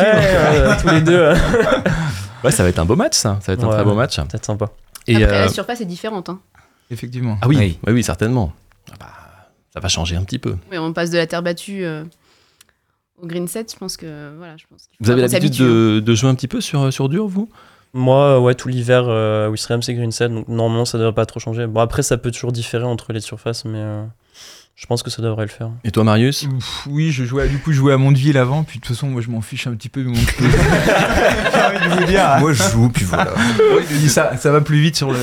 Tous 0.81 0.89
les 0.89 1.01
deux. 1.01 1.33
Ouais, 2.43 2.51
ça 2.51 2.63
va 2.63 2.69
être 2.69 2.79
un 2.79 2.85
beau 2.85 2.95
match, 2.95 3.15
ça. 3.15 3.37
Ça 3.41 3.51
va 3.51 3.53
être 3.53 3.65
un 3.65 3.69
très 3.69 3.83
beau 3.83 3.93
match. 3.95 4.15
Peut-être 4.15 4.45
sympa. 4.45 4.67
Et, 5.07 5.21
Après, 5.23 5.37
euh, 5.39 5.41
la 5.41 5.49
surface 5.49 5.81
est 5.81 5.85
différente. 5.85 6.29
hein. 6.29 6.39
Effectivement. 6.89 7.37
Ah 7.41 7.47
oui, 7.49 7.57
Oui. 7.57 7.77
oui, 7.93 8.01
certainement. 8.01 8.53
Ah 8.91 8.95
bah, 8.97 9.05
ça 9.73 9.81
va 9.81 9.89
changer 9.89 10.15
un 10.15 10.23
petit 10.23 10.39
peu. 10.39 10.55
Oui, 10.71 10.77
on 10.77 10.93
passe 10.93 11.09
de 11.11 11.17
la 11.17 11.27
terre 11.27 11.43
battue 11.43 11.83
euh, 11.83 12.03
au 13.21 13.27
green 13.27 13.47
set. 13.47 13.71
Je 13.73 13.77
pense 13.77 13.97
que 13.97 14.31
voilà, 14.37 14.55
je 14.57 14.65
pense 14.69 14.83
qu'il 14.83 14.97
faut 14.97 15.03
Vous 15.03 15.11
avez 15.11 15.21
l'habitude 15.21 15.61
hein. 15.61 15.65
de, 15.65 15.99
de 15.99 16.15
jouer 16.15 16.29
un 16.29 16.35
petit 16.35 16.47
peu 16.47 16.61
sur, 16.61 16.91
sur 16.93 17.09
dur, 17.09 17.27
vous? 17.27 17.49
Moi, 17.93 18.39
ouais, 18.39 18.53
tout 18.53 18.67
l'hiver, 18.67 19.05
euh, 19.07 19.49
Wistreham 19.49 19.81
c'est 19.81 19.95
green 19.95 20.11
set, 20.11 20.31
donc 20.31 20.47
normalement 20.47 20.85
ça 20.85 20.97
devrait 20.99 21.13
pas 21.13 21.25
trop 21.25 21.39
changer. 21.39 21.65
Bon, 21.65 21.79
après, 21.81 22.03
ça 22.03 22.17
peut 22.17 22.29
toujours 22.31 22.51
différer 22.51 22.83
entre 22.83 23.13
les 23.13 23.19
surfaces, 23.19 23.65
mais 23.65 23.79
euh, 23.79 24.03
je 24.75 24.85
pense 24.85 25.01
que 25.01 25.09
ça 25.09 25.23
devrait 25.23 25.45
le 25.45 25.49
faire. 25.51 25.71
Et 25.83 25.89
toi, 25.89 26.03
Marius? 26.03 26.47
Oui, 26.87 27.11
je 27.11 27.23
jouais, 27.25 27.49
du 27.49 27.57
coup, 27.57 27.71
je 27.71 27.77
jouais 27.77 27.93
à 27.93 27.97
Mondeville 27.97 28.37
avant, 28.37 28.63
puis 28.63 28.77
de 28.77 28.85
toute 28.85 28.95
façon, 28.95 29.07
moi, 29.07 29.21
je 29.21 29.29
m'en 29.31 29.41
fiche 29.41 29.65
un 29.65 29.73
petit 29.73 29.89
peu 29.89 30.03
de 30.03 30.07
mon 30.09 30.13
envie 30.13 32.01
de 32.01 32.05
dire. 32.05 32.29
hein. 32.29 32.39
Moi, 32.39 32.53
je 32.53 32.61
joue, 32.63 32.89
puis 32.89 33.05
voilà. 33.05 33.33
Ça, 34.07 34.37
ça 34.37 34.51
va 34.51 34.61
plus 34.61 34.79
vite 34.79 34.95
sur 34.95 35.11
le, 35.11 35.17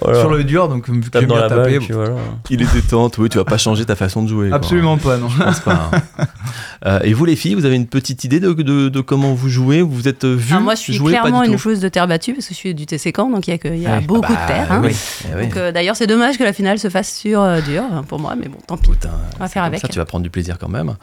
Voilà. 0.00 0.20
sur 0.20 0.30
le 0.30 0.42
dur, 0.44 0.68
donc 0.68 0.88
vu 0.88 1.00
que 1.02 1.18
bien 1.18 1.36
la 1.40 1.48
balle, 1.48 1.58
taper. 1.64 1.74
et 1.74 1.78
puis 1.80 1.92
voilà. 1.92 2.16
Il 2.50 2.62
est 2.62 2.72
détente, 2.72 3.18
oui, 3.18 3.28
tu 3.28 3.38
vas 3.38 3.44
pas 3.44 3.58
changer 3.58 3.84
ta 3.84 3.94
façon 3.96 4.22
de 4.22 4.28
jouer. 4.28 4.48
quoi. 4.48 4.56
Absolument 4.56 4.96
pas, 4.98 5.16
non. 5.18 5.28
Je 5.28 5.42
pense 5.42 5.60
pas. 5.60 5.90
hein. 6.18 6.24
Euh, 6.84 7.00
et 7.02 7.14
vous, 7.14 7.24
les 7.24 7.36
filles, 7.36 7.54
vous 7.54 7.64
avez 7.64 7.76
une 7.76 7.86
petite 7.86 8.24
idée 8.24 8.38
de, 8.40 8.52
de, 8.52 8.88
de 8.88 9.00
comment 9.00 9.32
vous 9.34 9.48
jouez 9.48 9.80
Vous 9.82 9.90
vous 9.90 10.08
êtes 10.08 10.24
vu 10.26 10.52
Alors 10.52 10.62
moi, 10.62 10.74
je 10.74 10.80
suis 10.80 10.92
jouer 10.92 11.12
clairement 11.12 11.42
une 11.42 11.56
joueuse 11.56 11.80
de 11.80 11.88
terre 11.88 12.06
battue 12.06 12.34
parce 12.34 12.46
que 12.46 12.52
je 12.54 12.58
suis 12.58 12.74
du 12.74 12.84
TC 12.86 13.12
Camp, 13.12 13.30
donc 13.30 13.46
il 13.48 13.50
y 13.52 13.54
a, 13.54 13.58
que- 13.58 13.68
il 13.68 13.80
y 13.80 13.86
a 13.86 13.96
Ouais, 13.96 14.00
beaucoup 14.02 14.32
bah, 14.32 14.42
de 14.42 14.52
terre. 14.52 14.72
hein. 14.72 14.82
oui, 14.84 14.90
eh 15.24 15.36
oui. 15.36 15.42
Donc 15.46 15.56
euh, 15.56 15.72
d'ailleurs, 15.72 15.96
c'est 15.96 16.06
dommage 16.06 16.36
que 16.38 16.44
la 16.44 16.52
finale 16.52 16.78
se 16.78 16.88
fasse 16.90 17.16
sur 17.16 17.40
euh, 17.40 17.60
dur 17.60 17.82
pour 18.08 18.18
moi, 18.20 18.34
mais 18.36 18.48
bon, 18.48 18.58
tant 18.66 18.76
pis. 18.76 18.90
Putain, 18.90 19.10
On 19.36 19.38
va 19.40 19.48
faire 19.48 19.64
avec. 19.64 19.80
Ça, 19.80 19.88
tu 19.88 19.98
vas 19.98 20.04
prendre 20.04 20.22
du 20.22 20.30
plaisir 20.30 20.58
quand 20.58 20.68
même. 20.68 20.94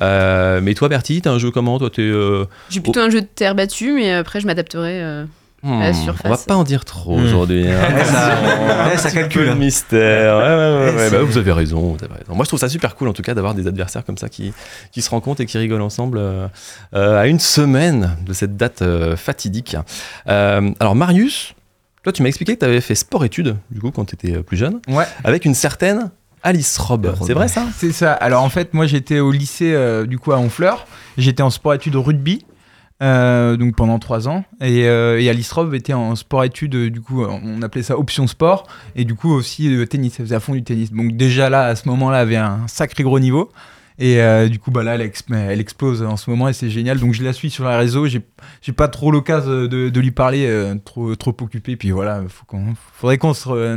Euh, 0.00 0.60
mais 0.62 0.74
toi, 0.74 0.88
Bertie, 0.88 1.20
t'as 1.22 1.30
un 1.32 1.38
jeu 1.38 1.50
comment 1.50 1.78
Toi, 1.78 1.90
t'es. 1.90 2.02
euh, 2.02 2.44
J'ai 2.70 2.80
plutôt 2.80 3.00
un 3.00 3.10
jeu 3.10 3.20
de 3.20 3.26
terre 3.26 3.54
battue, 3.54 3.92
mais 3.92 4.12
après, 4.12 4.40
je 4.40 4.46
m'adapterai 4.46 5.02
euh, 5.02 5.24
hmm, 5.62 5.82
on 6.24 6.28
va 6.30 6.36
pas 6.38 6.56
en 6.56 6.64
dire 6.64 6.84
trop 6.84 7.18
Hmm. 7.18 7.24
aujourd'hui. 7.24 7.66
hein. 7.68 8.04
Ça- 8.04 8.96
ça 8.96 9.10
calcule, 9.10 9.42
peu 9.42 9.46
de 9.48 9.52
hein. 9.52 9.54
mystère. 9.56 10.36
Ouais, 10.36 10.42
ouais, 10.42 10.48
ouais, 10.48 10.56
Ouais, 10.90 10.96
ouais, 10.96 11.04
c'est- 11.08 11.10
bah, 11.10 11.22
vous 11.22 11.38
avez 11.38 11.52
raison, 11.52 11.80
vous 11.98 12.04
avez 12.04 12.14
raison. 12.14 12.34
Moi, 12.34 12.44
je 12.44 12.48
trouve 12.48 12.58
ça 12.60 12.68
super 12.68 12.94
cool 12.96 13.08
en 13.08 13.12
tout 13.12 13.22
cas 13.22 13.34
d'avoir 13.34 13.54
des 13.54 13.66
adversaires 13.66 14.04
comme 14.04 14.18
ça 14.18 14.28
qui, 14.28 14.52
qui 14.92 15.02
se 15.02 15.10
rencontrent 15.10 15.40
et 15.40 15.46
qui 15.46 15.58
rigolent 15.58 15.82
ensemble 15.82 16.18
euh, 16.18 16.48
euh, 16.94 17.20
à 17.20 17.26
une 17.26 17.38
semaine 17.40 18.16
de 18.26 18.32
cette 18.32 18.56
date 18.56 18.82
euh, 18.82 19.16
fatidique. 19.16 19.76
Euh, 20.28 20.70
alors, 20.80 20.94
Marius, 20.94 21.54
toi, 22.02 22.12
tu 22.12 22.22
m'as 22.22 22.28
expliqué 22.28 22.54
que 22.54 22.60
tu 22.60 22.64
avais 22.66 22.80
fait 22.80 22.94
sport-études 22.94 23.56
du 23.70 23.80
coup 23.80 23.90
quand 23.90 24.04
tu 24.06 24.14
étais 24.14 24.42
plus 24.42 24.56
jeune 24.56 24.80
Ouais. 24.88 25.04
avec 25.24 25.44
une 25.44 25.54
certaine 25.54 26.10
Alice 26.42 26.78
Robb. 26.78 27.14
C'est 27.26 27.34
vrai 27.34 27.48
ça? 27.48 27.64
C'est 27.76 27.92
ça. 27.92 28.14
Alors 28.14 28.42
en 28.42 28.48
fait, 28.48 28.72
moi 28.72 28.86
j'étais 28.86 29.18
au 29.20 29.30
lycée 29.30 29.74
euh, 29.74 30.06
du 30.06 30.18
coup 30.18 30.32
à 30.32 30.38
Honfleur. 30.38 30.86
J'étais 31.18 31.42
en 31.42 31.50
sport-études 31.50 31.96
au 31.96 32.02
rugby. 32.02 32.46
Euh, 33.02 33.56
donc 33.56 33.76
pendant 33.76 33.98
trois 33.98 34.28
ans. 34.28 34.44
Et, 34.60 34.86
euh, 34.86 35.20
et 35.20 35.28
était 35.74 35.94
en 35.94 36.14
sport-études 36.16 36.74
euh, 36.74 36.90
du 36.90 37.00
coup 37.00 37.22
euh, 37.22 37.28
on 37.42 37.62
appelait 37.62 37.82
ça 37.82 37.98
option 37.98 38.26
sport. 38.26 38.66
Et 38.96 39.04
du 39.04 39.14
coup 39.14 39.32
aussi 39.32 39.68
tennis 39.86 40.18
elle 40.18 40.26
faisait 40.26 40.36
à 40.36 40.40
fond 40.40 40.52
du 40.52 40.62
tennis. 40.62 40.92
Donc 40.92 41.16
déjà 41.16 41.48
là 41.50 41.64
à 41.66 41.76
ce 41.76 41.88
moment 41.88 42.10
là 42.10 42.18
elle 42.18 42.22
avait 42.22 42.36
un 42.36 42.66
sacré 42.66 43.02
gros 43.02 43.18
niveau 43.20 43.50
et 44.00 44.20
euh, 44.20 44.48
du 44.48 44.58
coup 44.58 44.70
bah 44.72 44.82
là 44.82 44.94
elle, 44.96 45.02
ex- 45.02 45.22
elle 45.32 45.60
explose 45.60 46.02
en 46.02 46.16
ce 46.16 46.28
moment 46.30 46.48
et 46.48 46.52
c'est 46.52 46.70
génial 46.70 46.98
donc 46.98 47.12
je 47.14 47.22
la 47.22 47.32
suis 47.32 47.50
sur 47.50 47.68
les 47.68 47.76
réseaux 47.76 48.06
j'ai 48.08 48.22
j'ai 48.62 48.72
pas 48.72 48.88
trop 48.88 49.10
l'occasion 49.12 49.66
de, 49.66 49.66
de 49.90 50.00
lui 50.00 50.10
parler 50.10 50.46
euh, 50.48 50.74
trop 50.84 51.14
trop 51.16 51.36
occupé 51.40 51.76
puis 51.76 51.90
voilà 51.90 52.22
faut 52.28 52.44
qu'on 52.46 52.74
faudrait 52.96 53.18
qu'on 53.18 53.34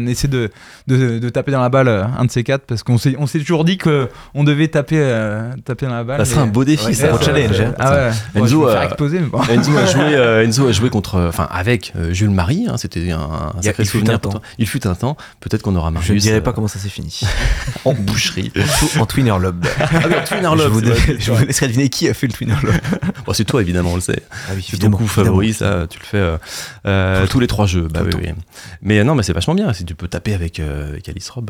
essaie 0.07 0.27
de, 0.29 0.49
de, 0.87 1.19
de 1.19 1.29
taper 1.29 1.51
dans 1.51 1.61
la 1.61 1.69
balle 1.69 1.87
euh, 1.89 2.03
un 2.17 2.25
de 2.25 2.31
ces 2.31 2.43
quatre 2.43 2.63
parce 2.65 2.81
qu'on 2.83 2.97
s'est 2.97 3.15
on 3.19 3.27
s'est 3.27 3.39
toujours 3.39 3.65
dit 3.65 3.77
que 3.77 4.09
on 4.33 4.43
devait 4.43 4.69
taper 4.69 4.95
euh, 4.97 5.51
taper 5.65 5.85
dans 5.87 5.93
la 5.95 6.03
balle 6.03 6.19
Ça 6.19 6.25
serait 6.25 6.41
un 6.41 6.47
beau 6.47 6.63
défi, 6.63 6.85
Ouais, 6.85 6.93
ça. 6.93 7.13
ouais, 7.13 7.21
challenge, 7.23 7.59
hein. 7.59 7.73
ah 7.77 7.93
ouais 7.93 8.11
Bon, 8.33 8.45
Enzo, 8.45 8.69
exploser 8.69 9.19
bon. 9.19 9.39
A 9.39 9.85
joué, 9.85 10.13
Enzo 10.45 10.67
a 10.67 10.71
joué 10.71 10.89
contre, 10.89 11.19
enfin 11.27 11.47
avec 11.51 11.91
euh, 11.97 12.13
Jules 12.13 12.29
Marie. 12.29 12.65
hein, 12.69 12.77
C'était 12.77 13.11
un, 13.11 13.19
un 13.57 13.61
sacré 13.61 13.83
il 13.83 13.85
fut 13.85 13.97
souvenir 13.97 14.13
un 14.15 14.19
pour 14.19 14.33
temps. 14.33 14.41
Il 14.57 14.67
fut 14.67 14.87
un 14.87 14.95
temps. 14.95 15.17
Peut-être 15.41 15.61
qu'on 15.61 15.75
aura 15.75 15.91
Marius. 15.91 16.07
Je 16.07 16.13
ne 16.13 16.19
dirai 16.19 16.37
euh, 16.37 16.41
pas 16.41 16.53
comment 16.53 16.67
ça 16.69 16.79
s'est 16.79 16.87
fini. 16.89 17.19
en 17.85 17.93
boucherie. 17.93 18.51
en, 18.97 19.01
en 19.01 19.05
Twinner 19.05 19.35
Lob. 19.39 19.65
Twinner 20.25 20.49
je 20.57 20.67
vous, 20.67 20.81
je 20.81 21.45
laisserai 21.45 21.67
deviner 21.67 21.89
qui 21.89 22.07
a 22.07 22.13
fait 22.13 22.27
le. 22.27 22.33
Bon, 23.25 23.31
c'est 23.33 23.45
toi 23.45 23.61
évidemment, 23.61 23.91
on 23.91 23.95
le 23.95 24.01
sait. 24.01 24.21
Ah 24.49 24.51
oui, 24.55 24.65
C'est 24.69 24.77
ton 24.77 24.91
coup 24.91 25.07
favori, 25.07 25.53
ça, 25.53 25.87
tu 25.89 25.97
le 25.99 26.05
fais 26.05 26.17
euh, 26.17 26.37
euh, 26.85 27.25
tous 27.27 27.39
les 27.39 27.47
trois 27.47 27.65
jeux. 27.65 27.87
Bah 27.89 28.01
Tout 28.01 28.17
oui, 28.17 28.23
le 28.27 28.33
oui. 28.33 28.35
Mais 28.81 29.03
non, 29.03 29.15
mais 29.15 29.23
c'est 29.23 29.31
vachement 29.33 29.55
bien. 29.55 29.71
Si 29.73 29.85
tu 29.85 29.95
peux 29.95 30.07
taper 30.09 30.33
avec, 30.33 30.59
euh, 30.59 30.89
avec 30.89 31.07
Alice 31.07 31.31
euh, 31.37 31.41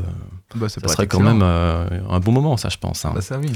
Bah, 0.55 0.69
ça 0.69 0.79
serait 0.87 1.07
quand 1.07 1.17
excellent. 1.19 1.33
même 1.35 1.41
euh, 1.43 1.87
un 2.09 2.19
bon 2.19 2.31
moment, 2.31 2.57
ça, 2.57 2.69
je 2.69 2.77
pense. 2.77 3.05
hein. 3.05 3.11
Bah, 3.15 3.21
ça 3.21 3.39
oui 3.39 3.51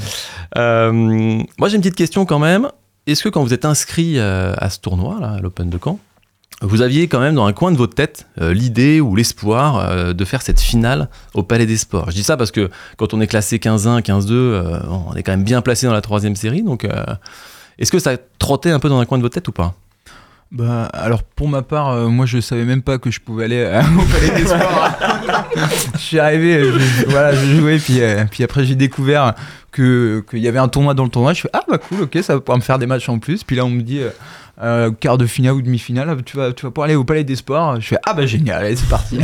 Euh, 0.58 0.92
moi, 0.92 1.70
j'ai 1.70 1.76
une 1.76 1.82
petite 1.82 1.96
question 1.96 2.26
quand 2.26 2.40
même. 2.40 2.70
Est-ce 3.06 3.24
que 3.24 3.30
quand 3.30 3.44
vous 3.44 3.54
êtes 3.54 3.66
inscrit 3.66 4.18
euh, 4.18 4.54
à 4.58 4.70
ce 4.70 4.80
tournoi, 4.80 5.18
là, 5.22 5.34
à 5.38 5.40
l'Open 5.40 5.70
de 5.70 5.78
Caen, 5.84 6.00
vous 6.62 6.82
aviez 6.82 7.08
quand 7.08 7.20
même 7.20 7.36
dans 7.36 7.46
un 7.46 7.54
coin 7.54 7.72
de 7.72 7.78
votre 7.78 7.94
tête 7.94 8.26
euh, 8.42 8.54
l'idée 8.54 9.00
ou 9.00 9.16
l'espoir 9.16 9.78
euh, 9.78 10.14
de 10.14 10.26
faire 10.26 10.42
cette 10.42 10.60
finale 10.60 11.08
au 11.36 11.44
Palais 11.44 11.68
des 11.68 11.78
Sports 11.78 12.10
Je 12.10 12.16
dis 12.16 12.24
ça 12.24 12.36
parce 12.36 12.52
que 12.52 12.70
quand 12.98 13.14
on 13.14 13.22
est 13.22 13.28
classé 13.28 13.58
15-1, 13.58 14.02
15-2, 14.02 14.32
euh, 14.32 14.80
on 14.90 15.14
est 15.16 15.22
quand 15.22 15.34
même 15.34 15.44
bien 15.44 15.62
placé 15.62 15.86
dans 15.86 15.94
la 15.94 16.02
troisième 16.02 16.36
série. 16.36 16.64
Donc, 16.64 16.88
est-ce 17.78 17.92
que 17.92 18.00
ça 18.00 18.18
trottait 18.40 18.72
un 18.72 18.80
peu 18.80 18.90
dans 18.90 19.00
un 19.00 19.06
coin 19.06 19.18
de 19.18 19.24
votre 19.24 19.36
tête 19.36 19.48
ou 19.48 19.52
pas? 19.52 19.76
Bah, 20.50 20.86
alors 20.94 21.24
pour 21.24 21.50
ma 21.50 21.62
part, 21.62 21.94
moi 22.10 22.26
je 22.26 22.40
savais 22.40 22.64
même 22.64 22.82
pas 22.82 22.98
que 23.00 23.12
je 23.12 23.20
pouvais 23.20 23.44
aller 23.44 23.66
au 24.00 24.04
Palais 24.06 24.42
des 24.42 24.48
Sports. 24.48 24.90
je 25.94 26.00
suis 26.00 26.20
arrivé, 26.20 26.64
je, 26.64 27.06
voilà, 27.10 27.36
je 27.36 27.58
jouais, 27.58 27.78
puis, 27.78 28.00
puis 28.32 28.44
après 28.46 28.64
j'ai 28.64 28.76
découvert 28.76 29.36
qu'il 29.78 30.40
y 30.40 30.48
avait 30.48 30.60
un 30.60 30.68
tournoi 30.68 30.94
dans 30.94 31.04
le 31.04 31.10
tournoi. 31.10 31.34
Je 31.34 31.42
fais 31.42 31.50
ah 31.54 31.62
bah 31.70 31.78
cool, 31.78 32.02
ok, 32.02 32.18
ça 32.22 32.34
va 32.34 32.40
pouvoir 32.40 32.58
me 32.58 32.64
faire 32.64 32.80
des 32.80 32.88
matchs 32.88 33.08
en 33.10 33.20
plus. 33.20 33.44
Puis 33.44 33.56
là 33.56 33.66
on 33.66 33.70
me 33.70 33.82
dit 33.82 34.00
euh, 34.00 34.10
euh, 34.62 34.92
quart 34.92 35.18
de 35.18 35.26
finale 35.26 35.54
ou 35.54 35.62
demi-finale, 35.62 36.24
tu 36.24 36.36
vas 36.36 36.52
tu 36.52 36.66
vas 36.66 36.72
pouvoir 36.72 36.86
aller 36.86 36.96
au 36.96 37.04
Palais 37.04 37.24
des 37.24 37.36
Sports. 37.36 37.80
Je 37.80 37.88
fais 37.90 38.00
ah 38.06 38.14
bah 38.14 38.26
génial, 38.26 38.66
allez 38.66 38.76
c'est 38.76 38.90
parti. 38.90 39.20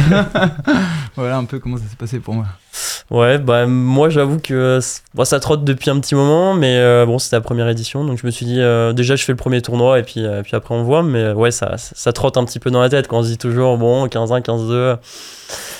voilà 1.15 1.37
un 1.37 1.45
peu 1.45 1.59
comment 1.59 1.77
ça 1.77 1.83
s'est 1.89 1.95
passé 1.97 2.19
pour 2.19 2.33
moi. 2.33 2.45
Ouais, 3.11 3.37
bah 3.37 3.67
moi 3.67 4.09
j'avoue 4.09 4.39
que 4.39 4.53
euh, 4.53 4.79
bon, 5.13 5.25
ça 5.25 5.39
trotte 5.39 5.63
depuis 5.63 5.89
un 5.91 5.99
petit 5.99 6.15
moment, 6.15 6.53
mais 6.55 6.77
euh, 6.77 7.05
bon, 7.05 7.19
c'était 7.19 7.35
la 7.35 7.41
première 7.41 7.67
édition, 7.69 8.03
donc 8.03 8.17
je 8.19 8.25
me 8.25 8.31
suis 8.31 8.45
dit 8.45 8.59
euh, 8.59 8.93
déjà 8.93 9.15
je 9.15 9.23
fais 9.23 9.31
le 9.33 9.37
premier 9.37 9.61
tournoi 9.61 9.99
et 9.99 10.03
puis, 10.03 10.25
euh, 10.25 10.41
puis 10.41 10.55
après 10.55 10.73
on 10.73 10.83
voit, 10.83 11.03
mais 11.03 11.31
ouais, 11.33 11.51
ça, 11.51 11.75
ça, 11.77 12.13
trotte 12.13 12.37
un 12.37 12.45
petit 12.45 12.59
peu 12.59 12.71
dans 12.71 12.81
la 12.81 12.89
tête 12.89 13.07
quand 13.07 13.19
on 13.19 13.23
se 13.23 13.27
dit 13.27 13.37
toujours 13.37 13.77
bon, 13.77 14.07
15-1, 14.07 14.41
15-2. 14.41 14.97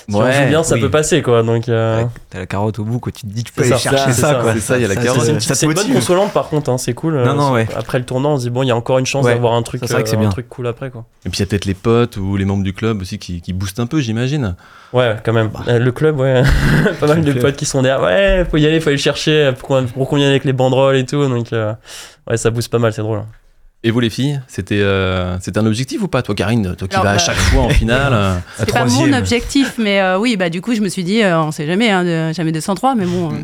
Si 0.09 0.13
on 0.13 0.19
Ouais, 0.19 0.33
joue 0.33 0.49
bien, 0.49 0.63
ça 0.63 0.75
oui. 0.75 0.81
peut 0.81 0.91
passer 0.91 1.21
quoi, 1.23 1.41
donc. 1.41 1.69
euh, 1.69 2.03
T'as 2.29 2.39
la 2.39 2.45
carotte 2.45 2.77
au 2.77 2.83
bout, 2.83 2.99
quoi. 2.99 3.11
Tu 3.13 3.21
te 3.21 3.27
dis, 3.33 3.43
tu 3.43 3.53
peux 3.53 3.61
aller 3.61 3.71
ça, 3.71 3.77
chercher 3.77 4.11
ça, 4.11 4.33
ça, 4.33 4.35
quoi. 4.35 4.53
c'est 4.53 4.59
ça, 4.59 4.77
il 4.77 4.81
y 4.81 4.85
a 4.85 4.89
la 4.89 4.95
carotte. 4.97 5.23
c'est- 5.39 5.65
une, 5.65 5.73
bonne 5.73 5.93
consolante 5.93 6.33
par 6.33 6.49
contre, 6.49 6.69
hein, 6.69 6.77
c'est 6.77 6.93
cool. 6.93 7.15
Non, 7.23 7.33
non, 7.33 7.51
ouais. 7.53 7.67
Après 7.75 7.97
le 7.99 8.05
tournoi, 8.05 8.31
on 8.31 8.37
se 8.37 8.43
dit 8.43 8.49
bon, 8.49 8.61
il 8.63 8.67
y 8.67 8.71
a 8.71 8.75
encore 8.75 8.99
une 8.99 9.05
chance 9.05 9.25
Ouais. 9.25 9.33
d'avoir 9.33 9.53
un 9.53 9.63
truc, 9.63 9.79
Ça, 9.79 9.87
c'est 9.87 9.93
vrai 9.93 10.03
que 10.03 10.09
c'est 10.09 10.17
euh, 10.17 10.19
bien. 10.19 10.27
un 10.27 10.31
truc 10.31 10.49
cool 10.49 10.67
après 10.67 10.91
quoi. 10.91 11.05
Et 11.25 11.29
puis 11.29 11.37
il 11.39 11.39
y 11.39 11.43
a 11.43 11.45
peut-être 11.47 11.65
les 11.65 11.73
potes 11.73 12.17
ou 12.17 12.35
les 12.35 12.45
membres 12.45 12.63
du 12.63 12.73
club 12.73 13.01
aussi 13.01 13.17
qui, 13.17 13.41
qui 13.41 13.53
boostent 13.53 13.79
un 13.79 13.87
peu, 13.87 14.01
j'imagine. 14.01 14.55
Ouais, 14.93 15.15
quand 15.25 15.33
même. 15.33 15.49
Euh, 15.67 15.79
le 15.79 15.91
club, 15.91 16.19
ouais. 16.19 16.43
pas 16.99 17.07
mal 17.07 17.23
de 17.23 17.31
club. 17.31 17.43
potes 17.43 17.55
qui 17.55 17.65
sont 17.65 17.81
derrière. 17.81 18.03
Ouais, 18.03 18.45
faut 18.49 18.57
y 18.57 18.65
aller, 18.67 18.79
faut 18.79 18.89
aller 18.89 18.97
le 18.97 19.01
chercher. 19.01 19.51
Pour 19.57 19.67
qu'on 19.67 19.85
pour 19.87 20.07
qu'on 20.07 20.17
vienne 20.17 20.29
avec 20.29 20.45
les 20.45 20.53
banderoles 20.53 20.97
et 20.97 21.05
tout. 21.05 21.27
Donc, 21.27 21.51
euh, 21.51 21.73
ouais, 22.29 22.37
ça 22.37 22.51
booste 22.51 22.71
pas 22.71 22.79
mal, 22.79 22.93
c'est 22.93 23.01
drôle. 23.01 23.23
Et 23.85 23.91
vous 23.91 23.99
les 23.99 24.09
filles, 24.09 24.39
c'était 24.47 24.79
euh, 24.79 25.37
c'était 25.41 25.57
un 25.57 25.65
objectif 25.65 26.01
ou 26.03 26.07
pas 26.07 26.21
Toi 26.21 26.35
Karine, 26.35 26.73
toi 26.77 26.87
qui 26.87 26.93
Alors, 26.95 27.03
vas 27.03 27.09
à 27.11 27.13
bah- 27.15 27.19
chaque 27.19 27.35
fois 27.35 27.63
en 27.63 27.69
finale. 27.81 28.13
euh, 28.13 28.35
C'est 28.57 28.71
pas 28.71 28.85
mon 28.85 29.11
objectif, 29.11 29.73
mais 29.77 29.99
euh, 29.99 30.17
oui, 30.19 30.37
bah 30.37 30.49
du 30.49 30.61
coup, 30.61 30.73
je 30.73 30.79
me 30.81 30.87
suis 30.87 31.03
dit, 31.03 31.21
euh, 31.21 31.37
on 31.41 31.51
sait 31.51 31.65
jamais, 31.67 31.89
hein, 31.89 32.03
de- 32.05 32.33
jamais 32.33 32.53
203, 32.53 32.95
mais 32.95 33.05
bon, 33.05 33.31
euh, 33.31 33.35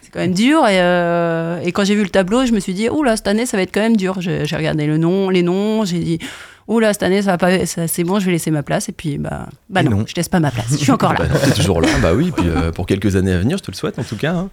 c'est 0.00 0.10
quand 0.10 0.20
même 0.20 0.32
dur. 0.32 0.66
Et, 0.66 0.80
euh, 0.80 1.58
et 1.62 1.72
quand 1.72 1.84
j'ai 1.84 1.94
vu 1.94 2.04
le 2.04 2.08
tableau, 2.08 2.46
je 2.46 2.52
me 2.52 2.60
suis 2.60 2.72
dit, 2.72 2.88
oula, 2.88 3.16
cette 3.18 3.28
année, 3.28 3.44
ça 3.44 3.58
va 3.58 3.64
être 3.64 3.74
quand 3.74 3.82
même 3.82 3.96
dur. 3.98 4.16
J'ai 4.20 4.46
j'ai 4.46 4.56
regardé 4.56 4.86
le 4.86 4.96
nom, 4.96 5.28
les 5.28 5.42
noms, 5.42 5.84
j'ai 5.84 5.98
dit, 5.98 6.18
oula, 6.68 6.92
cette 6.92 7.02
année, 7.02 7.22
ça 7.22 7.32
va 7.32 7.38
pas, 7.38 7.66
ça- 7.66 7.88
c'est 7.88 8.04
bon, 8.04 8.18
je 8.20 8.26
vais 8.26 8.32
laisser 8.32 8.50
ma 8.50 8.62
place. 8.62 8.88
Et 8.88 8.92
puis, 8.92 9.18
bah, 9.18 9.48
bah 9.70 9.80
Et 9.80 9.84
non, 9.84 9.98
non. 9.98 10.04
je 10.06 10.14
laisse 10.14 10.28
pas 10.28 10.40
ma 10.40 10.50
place. 10.50 10.66
Je 10.70 10.76
suis 10.76 10.90
encore 10.92 11.12
là. 11.14 11.20
Bah 11.22 11.28
non, 11.32 11.40
t'es 11.44 11.50
toujours 11.52 11.80
là, 11.80 11.88
bah 12.00 12.12
oui, 12.14 12.30
puis 12.36 12.48
euh, 12.48 12.70
pour 12.72 12.86
quelques 12.86 13.16
années 13.16 13.32
à 13.32 13.38
venir, 13.38 13.58
je 13.58 13.62
te 13.62 13.70
le 13.70 13.76
souhaite 13.76 13.98
en 13.98 14.04
tout 14.04 14.16
cas. 14.16 14.32
hein. 14.34 14.50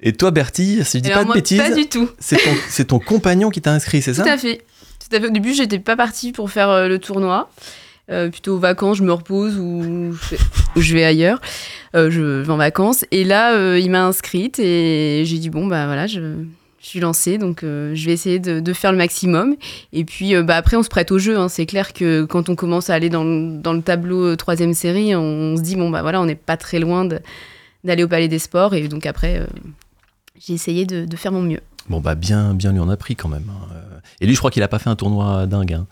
Et 0.00 0.12
toi 0.12 0.30
Bertie, 0.32 0.84
si 0.84 0.98
je 0.98 1.02
dis 1.02 1.08
Alors, 1.08 1.18
pas 1.20 1.22
de 1.24 1.26
moi, 1.28 1.34
bêtises, 1.36 1.58
Pas 1.60 1.70
du 1.74 1.86
tout. 1.86 2.08
c'est 2.18 2.36
ton, 2.36 2.50
c'est 2.68 2.84
ton 2.86 2.98
compagnon 2.98 3.48
qui 3.50 3.60
t'a 3.62 3.72
inscrit, 3.72 4.02
c'est 4.02 4.12
ça? 4.14 4.22
Tout 4.24 4.28
à 4.28 4.36
fait. 4.38 4.62
Tout 5.08 5.16
à 5.16 5.20
fait. 5.20 5.26
Au 5.26 5.30
début, 5.30 5.54
j'étais 5.54 5.78
pas 5.78 5.96
partie 5.96 6.32
pour 6.32 6.50
faire 6.50 6.68
euh, 6.70 6.88
le 6.88 6.98
tournoi. 6.98 7.48
Euh, 8.10 8.28
plutôt 8.28 8.56
aux 8.56 8.58
vacances, 8.58 8.98
je 8.98 9.02
me 9.02 9.12
repose 9.12 9.56
ou 9.58 10.12
je, 10.12 10.18
fais- 10.18 10.38
ou 10.76 10.80
je 10.82 10.92
vais 10.92 11.04
ailleurs. 11.04 11.40
Euh, 11.96 12.10
je 12.10 12.20
vais 12.42 12.50
en 12.50 12.56
vacances. 12.58 13.06
Et 13.12 13.24
là, 13.24 13.54
euh, 13.54 13.78
il 13.78 13.90
m'a 13.90 14.04
inscrite 14.04 14.58
et 14.58 15.22
j'ai 15.24 15.38
dit 15.38 15.48
bon, 15.48 15.66
bah 15.66 15.86
voilà, 15.86 16.06
je, 16.06 16.20
je 16.84 16.90
suis 16.90 17.00
lancée, 17.00 17.38
donc 17.38 17.62
euh, 17.64 17.94
je 17.94 18.04
vais 18.04 18.12
essayer 18.12 18.38
de, 18.38 18.60
de 18.60 18.72
faire 18.74 18.92
le 18.92 18.98
maximum. 18.98 19.56
Et 19.94 20.04
puis 20.04 20.34
euh, 20.34 20.42
bah, 20.42 20.56
après, 20.56 20.76
on 20.76 20.82
se 20.82 20.90
prête 20.90 21.10
au 21.12 21.18
jeu. 21.18 21.38
hein. 21.38 21.48
C'est 21.48 21.64
clair 21.64 21.94
que 21.94 22.24
quand 22.24 22.50
on 22.50 22.54
commence 22.56 22.90
à 22.90 22.94
aller 22.94 23.08
dans, 23.08 23.24
le- 23.24 23.56
dans 23.58 23.72
le 23.72 23.80
tableau 23.80 24.26
euh, 24.26 24.36
troisième 24.36 24.74
série, 24.74 25.16
on, 25.16 25.56
se 25.56 25.62
dit, 25.62 25.76
bon, 25.76 25.88
bah 25.88 26.02
voilà, 26.02 26.20
on 26.20 26.26
n'est 26.26 26.34
pas 26.34 26.58
très 26.58 26.78
loin 26.78 27.08
d'aller 27.84 28.04
au 28.04 28.08
Palais 28.08 28.28
des 28.28 28.38
Sports. 28.38 28.74
Et 28.74 28.86
donc 28.88 29.06
après, 29.06 29.38
euh, 29.40 29.46
j'ai 30.38 30.52
essayé 30.52 30.84
de, 30.84 31.06
de 31.06 31.16
faire 31.16 31.32
mon 31.32 31.40
mieux. 31.42 31.60
Bon, 31.88 32.00
bah, 32.00 32.14
bien, 32.14 32.52
bien 32.52 32.70
lui 32.72 32.80
en 32.80 32.90
a 32.90 32.96
pris 32.98 33.16
quand 33.16 33.28
même. 33.30 33.44
hein. 33.48 33.74
Et 34.20 34.26
lui, 34.26 34.34
je 34.34 34.38
crois 34.38 34.50
qu'il 34.50 34.62
a 34.62 34.68
pas 34.68 34.78
fait 34.78 34.90
un 34.90 34.96
tournoi 34.96 35.46
dingue. 35.46 35.72
hein. 35.72 35.86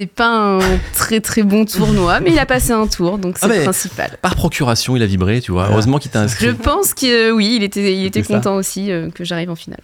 C'est 0.00 0.06
pas 0.06 0.28
un 0.56 0.60
très 0.94 1.20
très 1.20 1.42
bon 1.42 1.64
tournoi, 1.66 2.20
mais 2.20 2.30
il 2.32 2.38
a 2.38 2.46
passé 2.46 2.70
un 2.72 2.86
tour, 2.86 3.18
donc 3.18 3.36
c'est 3.36 3.44
Ah, 3.44 3.48
mais 3.48 3.58
le 3.58 3.62
principal. 3.64 4.16
Par 4.22 4.34
procuration, 4.34 4.96
il 4.96 5.02
a 5.02 5.06
vibré, 5.06 5.42
tu 5.42 5.52
vois. 5.52 5.68
Heureusement 5.70 5.98
qu'il 5.98 6.10
t'a 6.10 6.22
inscrit. 6.22 6.46
Je 6.46 6.50
pense 6.52 6.94
que 6.94 7.30
euh, 7.30 7.34
oui, 7.34 7.54
il 7.56 7.62
était, 7.64 7.94
il 7.94 8.06
était 8.06 8.22
C'est 8.22 8.28
ça. 8.28 8.34
content 8.36 8.56
aussi 8.56 8.90
euh, 8.90 9.10
que 9.10 9.24
j'arrive 9.24 9.50
en 9.50 9.56
finale. 9.56 9.80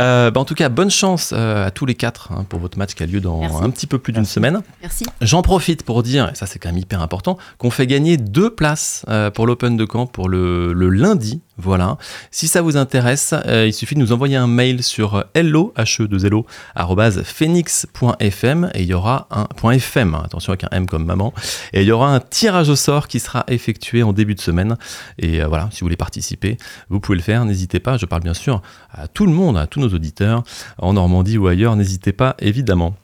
Euh, 0.00 0.30
bah, 0.30 0.40
en 0.40 0.44
tout 0.44 0.54
cas, 0.54 0.68
bonne 0.68 0.90
chance 0.90 1.32
euh, 1.32 1.66
à 1.66 1.70
tous 1.70 1.86
les 1.86 1.94
quatre 1.94 2.32
hein, 2.32 2.44
pour 2.48 2.58
votre 2.58 2.78
match 2.78 2.94
qui 2.94 3.02
a 3.02 3.06
lieu 3.06 3.20
dans 3.20 3.40
Merci. 3.40 3.56
un 3.62 3.70
petit 3.70 3.86
peu 3.86 3.98
plus 3.98 4.12
d'une 4.12 4.24
semaine. 4.24 4.62
Merci. 4.80 5.04
J'en 5.20 5.42
profite 5.42 5.82
pour 5.84 6.02
dire, 6.02 6.30
et 6.30 6.34
ça 6.34 6.46
c'est 6.46 6.58
quand 6.58 6.70
même 6.70 6.78
hyper 6.78 7.02
important, 7.02 7.36
qu'on 7.58 7.70
fait 7.70 7.86
gagner 7.86 8.16
deux 8.16 8.50
places 8.50 9.04
euh, 9.08 9.30
pour 9.30 9.46
l'Open 9.46 9.76
de 9.76 9.86
Caen 9.90 10.06
pour 10.06 10.28
le, 10.28 10.72
le 10.72 10.88
lundi. 10.88 11.42
Voilà. 11.56 11.98
Si 12.30 12.48
ça 12.48 12.62
vous 12.62 12.76
intéresse, 12.76 13.34
euh, 13.46 13.66
il 13.66 13.74
suffit 13.74 13.94
de 13.94 14.00
nous 14.00 14.12
envoyer 14.12 14.36
un 14.36 14.46
mail 14.46 14.82
sur 14.82 15.24
hello, 15.34 15.74
h 15.76 16.02
e 16.02 16.08
2 16.08 16.28
lo 16.28 16.46
arrobase 16.74 17.22
phoenix.fm 17.22 18.70
et 18.74 18.82
il 18.82 18.88
y 18.88 18.94
aura 18.94 19.28
un 19.30 19.46
.fm, 19.72 20.14
attention 20.14 20.52
avec 20.52 20.64
un 20.64 20.68
M 20.70 20.86
comme 20.86 21.04
maman, 21.04 21.34
et 21.72 21.82
il 21.82 21.88
y 21.88 21.92
aura 21.92 22.14
un 22.14 22.20
tirage 22.20 22.70
au 22.70 22.76
sort 22.76 23.08
qui 23.08 23.20
sera 23.20 23.44
effectué 23.48 24.02
en 24.02 24.12
début 24.12 24.34
de 24.34 24.40
semaine. 24.40 24.76
Et 25.18 25.42
euh, 25.42 25.48
voilà, 25.48 25.68
si 25.70 25.80
vous 25.80 25.86
voulez 25.86 25.96
participer, 25.96 26.56
vous 26.88 27.00
pouvez 27.00 27.16
le 27.16 27.22
faire, 27.22 27.44
n'hésitez 27.44 27.80
pas. 27.80 27.96
Je 27.98 28.06
parle 28.06 28.22
bien 28.22 28.34
sûr 28.34 28.62
à 28.90 29.08
tout 29.08 29.26
le 29.26 29.32
monde, 29.32 29.58
à 29.58 29.66
tous 29.66 29.80
nos 29.80 29.88
auditeurs, 29.88 30.42
en 30.78 30.94
Normandie 30.94 31.36
ou 31.36 31.46
ailleurs, 31.46 31.76
n'hésitez 31.76 32.12
pas 32.12 32.36
évidemment. 32.38 32.94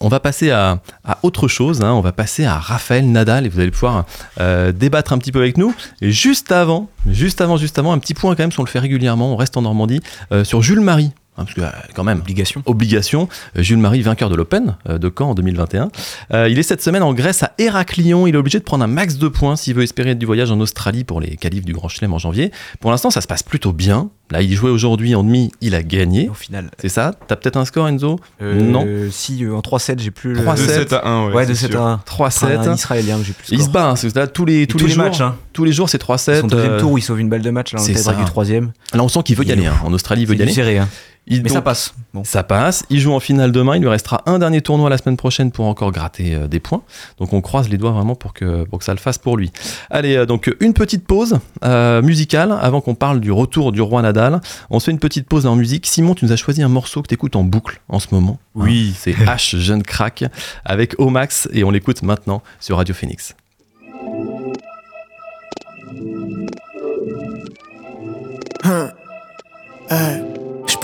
On 0.00 0.08
va 0.08 0.20
passer 0.20 0.50
à, 0.50 0.80
autre 1.22 1.48
chose, 1.48 1.82
hein. 1.82 1.92
on 1.92 2.00
va 2.00 2.12
passer 2.12 2.44
à 2.44 2.58
Raphaël 2.58 3.10
Nadal 3.10 3.46
et 3.46 3.48
vous 3.48 3.60
allez 3.60 3.70
pouvoir 3.70 4.04
euh, 4.40 4.72
débattre 4.72 5.12
un 5.12 5.18
petit 5.18 5.32
peu 5.32 5.40
avec 5.40 5.56
nous. 5.56 5.74
Juste 6.02 6.52
avant, 6.52 6.88
juste 7.06 7.40
avant, 7.40 7.56
juste 7.56 7.78
avant, 7.78 7.92
un 7.92 7.98
petit 7.98 8.14
point 8.14 8.34
quand 8.34 8.42
même, 8.42 8.52
si 8.52 8.60
on 8.60 8.64
le 8.64 8.68
fait 8.68 8.78
régulièrement, 8.78 9.32
on 9.32 9.36
reste 9.36 9.56
en 9.56 9.62
Normandie, 9.62 10.00
euh, 10.32 10.44
sur 10.44 10.60
Jules 10.60 10.80
Marie. 10.80 11.12
Hein, 11.38 11.44
parce 11.44 11.54
que 11.54 11.60
euh, 11.60 11.66
quand 11.94 12.04
même, 12.04 12.18
Obligation. 12.20 12.62
obligation. 12.66 13.28
Euh, 13.56 13.62
Jules 13.62 13.78
Marie, 13.78 14.02
vainqueur 14.02 14.28
de 14.30 14.36
l'Open 14.36 14.76
euh, 14.88 14.98
de 14.98 15.12
Caen 15.16 15.30
en 15.30 15.34
2021. 15.34 15.90
Euh, 16.32 16.48
il 16.48 16.58
est 16.58 16.62
cette 16.62 16.82
semaine 16.82 17.02
en 17.02 17.12
Grèce 17.14 17.42
à 17.42 17.52
Héraclion. 17.58 18.26
Il 18.26 18.34
est 18.34 18.38
obligé 18.38 18.58
de 18.58 18.64
prendre 18.64 18.84
un 18.84 18.88
max 18.88 19.16
de 19.16 19.28
points 19.28 19.56
s'il 19.56 19.74
veut 19.74 19.82
espérer 19.82 20.14
du 20.14 20.26
voyage 20.26 20.50
en 20.50 20.60
Australie 20.60 21.04
pour 21.04 21.20
les 21.20 21.36
qualifs 21.36 21.64
du 21.64 21.72
Grand 21.72 21.88
Chelem 21.88 22.12
en 22.12 22.18
janvier. 22.18 22.50
Pour 22.80 22.90
l'instant, 22.90 23.10
ça 23.10 23.20
se 23.20 23.26
passe 23.26 23.42
plutôt 23.42 23.72
bien. 23.72 24.10
Là, 24.32 24.42
il 24.42 24.52
jouait 24.54 24.70
aujourd'hui 24.70 25.14
en 25.14 25.22
demi, 25.22 25.52
il 25.60 25.76
a 25.76 25.84
gagné. 25.84 26.28
Au 26.28 26.34
final. 26.34 26.70
C'est 26.80 26.88
ça? 26.88 27.12
T'as 27.28 27.36
peut-être 27.36 27.56
un 27.58 27.64
score, 27.64 27.86
Enzo? 27.86 28.18
Euh, 28.42 28.60
Non. 28.60 28.84
Si, 29.12 29.44
euh, 29.44 29.54
en 29.54 29.60
3-7, 29.60 30.00
j'ai 30.00 30.10
plus 30.10 30.34
le. 30.34 30.40
3-7. 30.44 30.88
2-7 30.88 30.94
à 30.96 31.06
1, 31.08 31.26
ouais. 31.28 31.34
Ouais, 31.34 31.46
c'est 31.46 31.52
2-7 31.52 31.70
sûr. 31.70 31.80
à 31.80 31.92
1. 31.92 32.00
3-7. 32.04 32.56
Un 32.68 32.74
israélien, 32.74 33.18
j'ai 33.24 33.32
plus. 33.34 33.46
Il 33.52 33.62
se 33.62 33.68
bat, 33.68 33.84
hein, 33.84 33.88
parce 33.90 34.02
que 34.12 34.18
là, 34.18 34.26
tous 34.26 34.44
les, 34.44 34.66
tous 34.66 34.78
tous 34.78 34.84
les, 34.84 34.88
les 34.88 34.94
jours, 34.96 35.04
matchs, 35.04 35.20
hein. 35.20 35.36
tous 35.52 35.62
les 35.64 35.72
jours, 35.72 35.88
c'est 35.88 36.02
3-7. 36.02 36.40
Son 36.40 36.46
deuxième 36.48 36.78
tour 36.78 36.90
où 36.90 36.98
il 36.98 37.02
sauve 37.02 37.20
une 37.20 37.28
balle 37.28 37.42
de 37.42 37.50
match, 37.50 37.72
là, 37.72 37.80
était 37.80 37.94
ça. 37.94 38.14
du 38.14 38.24
troisième. 38.24 38.72
Là, 38.92 39.04
on 39.04 39.08
sent 39.08 39.20
qu'il 39.24 39.36
veut 39.36 39.48
aller. 39.48 39.66
hein. 39.66 39.74
En 39.84 39.92
Australie, 39.92 40.22
il 40.22 40.26
veut 40.28 40.34
aller. 40.34 40.50
serré, 40.52 40.78
hein. 40.78 40.88
Il- 41.28 41.42
Mais 41.42 41.48
ça 41.48 41.60
passe. 41.60 41.92
Bon. 42.14 42.22
Ça 42.22 42.44
passe. 42.44 42.84
Il 42.88 43.00
joue 43.00 43.12
en 43.12 43.18
finale 43.20 43.50
demain. 43.50 43.74
Il 43.76 43.82
lui 43.82 43.88
restera 43.88 44.22
un 44.26 44.38
dernier 44.38 44.60
tournoi 44.60 44.88
la 44.88 44.96
semaine 44.96 45.16
prochaine 45.16 45.50
pour 45.50 45.66
encore 45.66 45.90
gratter 45.90 46.34
euh, 46.34 46.46
des 46.46 46.60
points. 46.60 46.82
Donc 47.18 47.32
on 47.32 47.40
croise 47.40 47.68
les 47.68 47.78
doigts 47.78 47.90
vraiment 47.90 48.14
pour 48.14 48.32
que, 48.32 48.62
pour 48.64 48.78
que 48.78 48.84
ça 48.84 48.92
le 48.94 49.00
fasse 49.00 49.18
pour 49.18 49.36
lui. 49.36 49.50
Allez, 49.90 50.16
euh, 50.16 50.24
donc 50.26 50.54
une 50.60 50.72
petite 50.72 51.04
pause 51.04 51.38
euh, 51.64 52.00
musicale 52.00 52.56
avant 52.60 52.80
qu'on 52.80 52.94
parle 52.94 53.18
du 53.20 53.32
retour 53.32 53.72
du 53.72 53.80
roi 53.80 54.02
Nadal. 54.02 54.40
On 54.70 54.78
se 54.78 54.84
fait 54.84 54.92
une 54.92 55.00
petite 55.00 55.26
pause 55.28 55.46
en 55.46 55.56
musique. 55.56 55.86
Simon, 55.86 56.14
tu 56.14 56.24
nous 56.24 56.32
as 56.32 56.36
choisi 56.36 56.62
un 56.62 56.68
morceau 56.68 57.02
que 57.02 57.08
tu 57.08 57.14
écoutes 57.14 57.34
en 57.36 57.42
boucle 57.42 57.80
en 57.88 57.98
ce 57.98 58.06
moment. 58.12 58.38
Oui. 58.54 58.90
Hein, 58.92 58.96
c'est 58.98 59.12
H 59.16 59.56
Jeune 59.58 59.82
Crack 59.82 60.24
avec 60.64 60.94
Omax 60.98 61.48
et 61.52 61.64
on 61.64 61.70
l'écoute 61.72 62.02
maintenant 62.02 62.40
sur 62.60 62.76
Radio 62.76 62.94
Phoenix. 62.94 63.34
Hein. 68.64 68.90
Hey, 69.90 70.22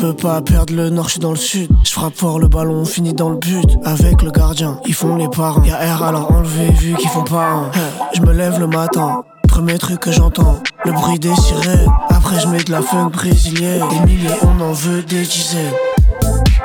peux 0.03 0.15
pas 0.15 0.41
perdre 0.41 0.75
le 0.75 0.91
nord, 0.91 1.05
je 1.05 1.13
suis 1.13 1.21
dans 1.21 1.31
le 1.31 1.37
sud. 1.37 1.71
Je 1.85 1.93
frappe 1.93 2.17
fort 2.17 2.41
le 2.41 2.49
ballon, 2.49 2.81
on 2.81 2.85
finit 2.85 3.15
dans 3.15 3.29
le 3.29 3.37
but. 3.37 3.79
Avec 3.85 4.21
le 4.23 4.33
gardien, 4.33 4.81
ils 4.85 4.95
font 4.95 5.15
les 5.15 5.29
parents. 5.29 5.63
Y'a 5.63 5.77
R 5.95 6.03
alors 6.03 6.33
enlevé 6.33 6.71
vu 6.71 6.97
qu'ils 6.97 7.09
font 7.09 7.23
pas 7.23 7.47
un. 7.47 7.71
Je 8.13 8.21
me 8.21 8.33
lève 8.33 8.59
le 8.59 8.67
matin. 8.67 9.23
Premier 9.47 9.79
truc 9.79 10.01
que 10.01 10.11
j'entends, 10.11 10.59
le 10.85 10.91
bruit 10.91 11.21
des 11.21 11.33
sirènes. 11.37 11.89
Après 12.09 12.41
je 12.41 12.49
mets 12.49 12.65
de 12.65 12.73
la 12.73 12.83
funk 12.83 13.11
brésilienne. 13.11 13.85
Des 13.91 14.13
milliers, 14.13 14.35
on 14.43 14.61
en 14.61 14.73
veut 14.73 15.03
des 15.03 15.23
dizaines. 15.23 15.73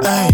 Hey, 0.01 0.31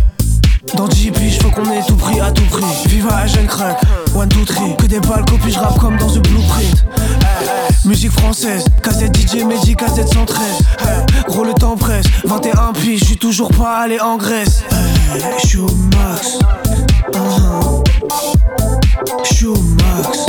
dans 0.74 0.88
10 0.88 1.12
piges, 1.12 1.40
faut 1.40 1.50
qu'on 1.50 1.70
ait 1.72 1.84
tout 1.86 1.98
pris 1.98 2.22
à 2.22 2.32
tout 2.32 2.46
prix. 2.46 2.64
Viva 2.86 3.28
jeune 3.28 3.48
crack, 3.48 3.82
one, 4.16 4.30
two, 4.30 4.46
three. 4.46 4.78
Que 4.78 4.86
des 4.86 5.02
balles, 5.02 5.26
copies, 5.26 5.52
je 5.52 5.60
rappe 5.60 5.78
comme 5.78 5.98
dans 5.98 6.08
The 6.08 6.20
Blueprint. 6.20 6.86
Hey, 6.98 7.63
musique 7.86 8.12
française, 8.12 8.66
casette 8.82 9.16
DJ 9.16 9.44
Mehdi, 9.44 9.76
casette 9.76 10.08
113. 10.14 10.46
Hey, 10.80 11.24
gros, 11.28 11.44
le 11.44 11.54
temps 11.54 11.76
presse, 11.76 12.06
21 12.24 12.74
piges, 12.74 13.00
je 13.00 13.06
suis 13.06 13.18
toujours 13.18 13.50
pas 13.50 13.78
allé 13.78 14.00
en 14.00 14.18
Grèce. 14.18 14.64
Hey, 14.72 15.22
je 15.46 15.60
au 15.60 15.68
max. 15.96 16.40
Uh-huh. 17.14 17.84
Je 19.24 19.34
suis 19.34 19.46
au 19.48 19.56
max. 19.56 20.26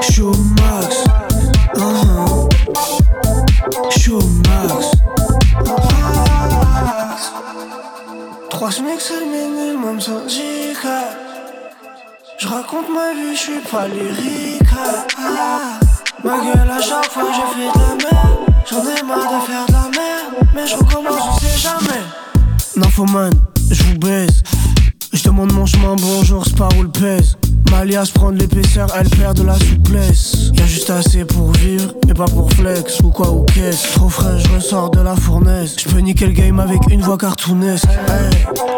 Je 0.00 0.12
suis 0.12 0.22
au 0.22 0.32
max. 0.32 1.04
Je 3.90 3.98
suis 3.98 4.12
au 4.12 4.22
max. 4.22 4.90
Trois 8.50 8.70
semaines, 8.70 8.98
le 9.10 9.26
minimum 9.26 10.00
syndical. 10.00 11.16
Je 12.38 12.48
raconte 12.48 12.88
ma 12.90 13.14
vie, 13.14 13.34
je 13.34 13.40
suis 13.40 13.60
pas 13.70 13.88
lyrique. 13.88 14.63
Ma 16.24 16.38
gueule 16.38 16.70
à 16.70 16.80
chaque 16.80 17.10
fois, 17.10 17.24
j'ai 17.32 17.54
fait 17.54 17.68
de 17.72 17.78
la 17.78 17.94
merde. 17.94 18.38
J'en 18.68 18.82
ai 18.82 19.02
marre 19.06 19.40
de 19.40 19.46
faire 19.46 19.66
de 19.66 19.72
la. 19.72 19.84
Mais 20.54 20.66
je 20.66 20.76
recommence, 20.76 21.20
on 21.32 21.38
sait 21.38 21.58
jamais. 21.58 22.02
Nymphoman, 22.76 23.32
je 23.70 23.82
vous 23.84 23.98
baise. 23.98 24.42
Je 25.12 25.22
demande 25.22 25.52
mon 25.52 25.66
chemin, 25.66 25.94
bonjour, 25.96 26.44
c'est 26.44 26.56
pas 26.56 26.68
où 26.78 26.82
le 26.82 26.90
pèse. 26.90 27.36
Malias 27.74 28.10
prend 28.14 28.30
de 28.30 28.38
l'épaisseur, 28.38 28.86
elle 28.96 29.08
perd 29.10 29.36
de 29.36 29.42
la 29.42 29.58
souplesse. 29.58 30.50
Y'a 30.54 30.64
juste 30.64 30.90
assez 30.90 31.24
pour 31.24 31.50
vivre, 31.52 31.92
mais 32.06 32.14
pas 32.14 32.24
pour 32.24 32.50
flex 32.52 33.00
ou 33.00 33.10
quoi 33.10 33.30
ou 33.30 33.44
qu'est-ce. 33.52 33.94
Trop 33.94 34.08
frais, 34.08 34.38
je 34.38 34.54
ressors 34.54 34.90
de 34.90 35.00
la 35.00 35.16
fournaise. 35.16 35.74
Je 35.76 35.88
peux 35.88 35.98
niquer 35.98 36.26
le 36.26 36.32
game 36.32 36.60
avec 36.60 36.78
une 36.88 37.02
voix 37.02 37.18
cartoonesque. 37.18 37.86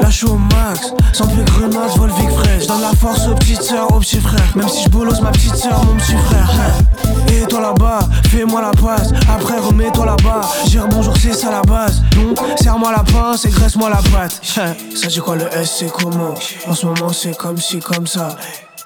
Là 0.01 0.09
je 0.09 0.17
suis 0.17 0.27
au 0.27 0.39
max, 0.39 0.93
sans 1.13 1.27
plus 1.27 1.45
grenade, 1.45 1.91
Volvic 1.97 2.31
fraîche. 2.31 2.67
Donne 2.67 2.81
la 2.81 2.97
force 2.97 3.29
aux 3.29 3.35
petites 3.35 3.63
sœurs, 3.63 3.95
aux 3.95 4.01
petits 4.01 4.21
frères. 4.21 4.57
Même 4.57 4.69
si 4.69 4.85
je 4.85 4.89
bolosse 4.89 5.21
ma 5.21 5.31
petite 5.31 5.57
sœur, 5.57 5.85
mon 5.85 5.95
petit 5.97 6.17
frère. 6.17 6.51
Hey. 7.29 7.43
Et 7.43 7.47
toi 7.47 7.61
là-bas, 7.61 8.01
fais-moi 8.29 8.63
la 8.63 8.71
passe. 8.71 9.13
Après 9.29 9.59
remets-toi 9.59 10.07
là-bas. 10.07 10.41
Dire 10.67 10.89
bonjour, 10.89 11.15
c'est 11.19 11.35
ça 11.35 11.51
la 11.51 11.63
base. 11.63 12.03
Donc, 12.17 12.39
serre-moi 12.59 12.93
la 12.93 13.05
pince 13.05 13.45
et 13.45 13.51
graisse-moi 13.51 13.91
la 13.91 14.01
patte. 14.11 14.41
Hey, 14.57 14.97
ça 14.97 15.07
dit 15.09 15.21
quoi 15.21 15.37
le 15.37 15.47
S, 15.53 15.77
c'est 15.79 15.93
comment? 15.93 16.35
En 16.67 16.75
ce 16.75 16.87
moment, 16.87 17.13
c'est 17.13 17.37
comme 17.37 17.59
si, 17.59 17.79
comme 17.79 18.07
ça. 18.07 18.37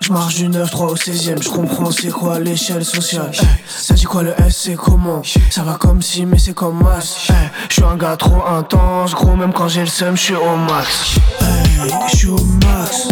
Je 0.03 0.13
marche 0.15 0.37
du 0.37 0.49
9-3 0.49 0.87
au 0.87 0.97
16ème, 0.97 1.43
je 1.43 1.51
comprends 1.51 1.91
c'est 1.91 2.09
quoi 2.09 2.41
l'échelle 2.41 2.85
sociale. 2.85 3.31
Hey, 3.35 3.47
ça 3.69 3.93
dit 3.93 4.05
quoi 4.05 4.23
le 4.23 4.35
S, 4.41 4.57
c'est 4.65 4.75
comment? 4.75 5.21
Ça 5.51 5.63
va 5.63 5.75
comme 5.75 6.01
si, 6.01 6.25
mais 6.25 6.39
c'est 6.39 6.55
comme 6.55 6.83
masse. 6.83 7.29
Hey, 7.29 7.51
je 7.69 7.75
suis 7.75 7.85
un 7.85 7.97
gars 7.97 8.17
trop 8.17 8.43
intense, 8.47 9.15
gros, 9.15 9.37
même 9.37 9.53
quand 9.53 9.69
j'ai 9.69 9.83
le 9.83 9.87
seum, 9.87 10.17
je 10.17 10.23
suis 10.23 10.35
au 10.35 10.57
max. 10.57 11.17
Hey, 11.43 11.93
je 12.11 12.17
suis 12.17 12.29
au 12.29 12.39
max. 12.65 13.09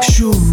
Je 0.00 0.10
suis 0.10 0.24
au 0.24 0.32
max. 0.32 0.47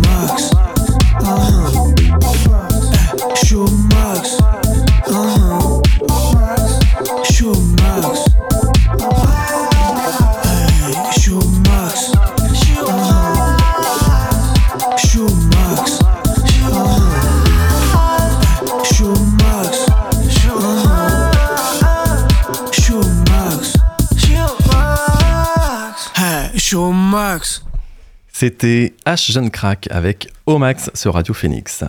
C'était 28.37 28.93
H 29.05 29.31
Jeune 29.31 29.49
Crack 29.49 29.87
avec 29.91 30.27
Omax 30.45 30.91
sur 30.93 31.13
Radio 31.13 31.33
Phoenix. 31.33 31.85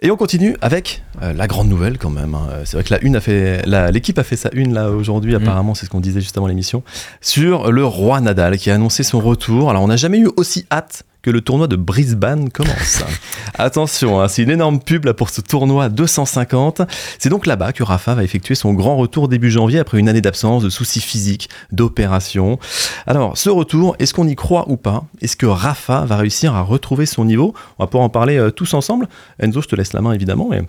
Et 0.00 0.10
on 0.10 0.16
continue 0.16 0.56
avec 0.60 1.04
euh, 1.22 1.32
la 1.32 1.46
grande 1.46 1.68
nouvelle 1.68 1.98
quand 1.98 2.10
même. 2.10 2.34
hein. 2.34 2.48
C'est 2.64 2.76
vrai 2.76 2.82
que 2.82 2.92
la 2.92 3.00
une 3.00 3.14
a 3.14 3.20
fait, 3.20 3.64
l'équipe 3.92 4.18
a 4.18 4.24
fait 4.24 4.34
sa 4.34 4.50
une 4.54 4.74
là 4.74 4.90
aujourd'hui. 4.90 5.36
Apparemment, 5.36 5.76
c'est 5.76 5.86
ce 5.86 5.90
qu'on 5.90 6.00
disait 6.00 6.20
juste 6.20 6.36
avant 6.36 6.48
l'émission 6.48 6.82
sur 7.20 7.70
le 7.70 7.84
roi 7.84 8.20
Nadal 8.20 8.58
qui 8.58 8.72
a 8.72 8.74
annoncé 8.74 9.04
son 9.04 9.20
retour. 9.20 9.70
Alors, 9.70 9.84
on 9.84 9.86
n'a 9.86 9.96
jamais 9.96 10.18
eu 10.18 10.28
aussi 10.36 10.66
hâte 10.72 11.04
que 11.22 11.30
le 11.30 11.40
tournoi 11.40 11.66
de 11.66 11.76
Brisbane 11.76 12.50
commence. 12.50 13.02
Attention, 13.54 14.20
hein, 14.20 14.28
c'est 14.28 14.42
une 14.42 14.50
énorme 14.50 14.80
pub 14.80 15.04
là 15.04 15.14
pour 15.14 15.30
ce 15.30 15.40
tournoi 15.40 15.88
250. 15.88 16.82
C'est 17.18 17.28
donc 17.28 17.46
là-bas 17.46 17.72
que 17.72 17.82
Rafa 17.82 18.14
va 18.14 18.24
effectuer 18.24 18.54
son 18.54 18.72
grand 18.72 18.96
retour 18.96 19.28
début 19.28 19.50
janvier 19.50 19.78
après 19.78 19.98
une 19.98 20.08
année 20.08 20.20
d'absence, 20.20 20.62
de 20.62 20.70
soucis 20.70 21.00
physiques, 21.00 21.48
d'opérations. 21.72 22.58
Alors, 23.06 23.36
ce 23.36 23.50
retour, 23.50 23.96
est-ce 23.98 24.14
qu'on 24.14 24.28
y 24.28 24.36
croit 24.36 24.68
ou 24.68 24.76
pas? 24.76 25.04
Est-ce 25.20 25.36
que 25.36 25.46
Rafa 25.46 26.04
va 26.04 26.16
réussir 26.16 26.54
à 26.54 26.62
retrouver 26.62 27.06
son 27.06 27.24
niveau? 27.24 27.54
On 27.78 27.84
va 27.84 27.88
pouvoir 27.88 28.04
en 28.04 28.10
parler 28.10 28.36
euh, 28.36 28.50
tous 28.50 28.74
ensemble. 28.74 29.08
Enzo, 29.40 29.62
je 29.62 29.68
te 29.68 29.76
laisse 29.76 29.92
la 29.92 30.00
main 30.00 30.12
évidemment. 30.12 30.48
Mais 30.50 30.62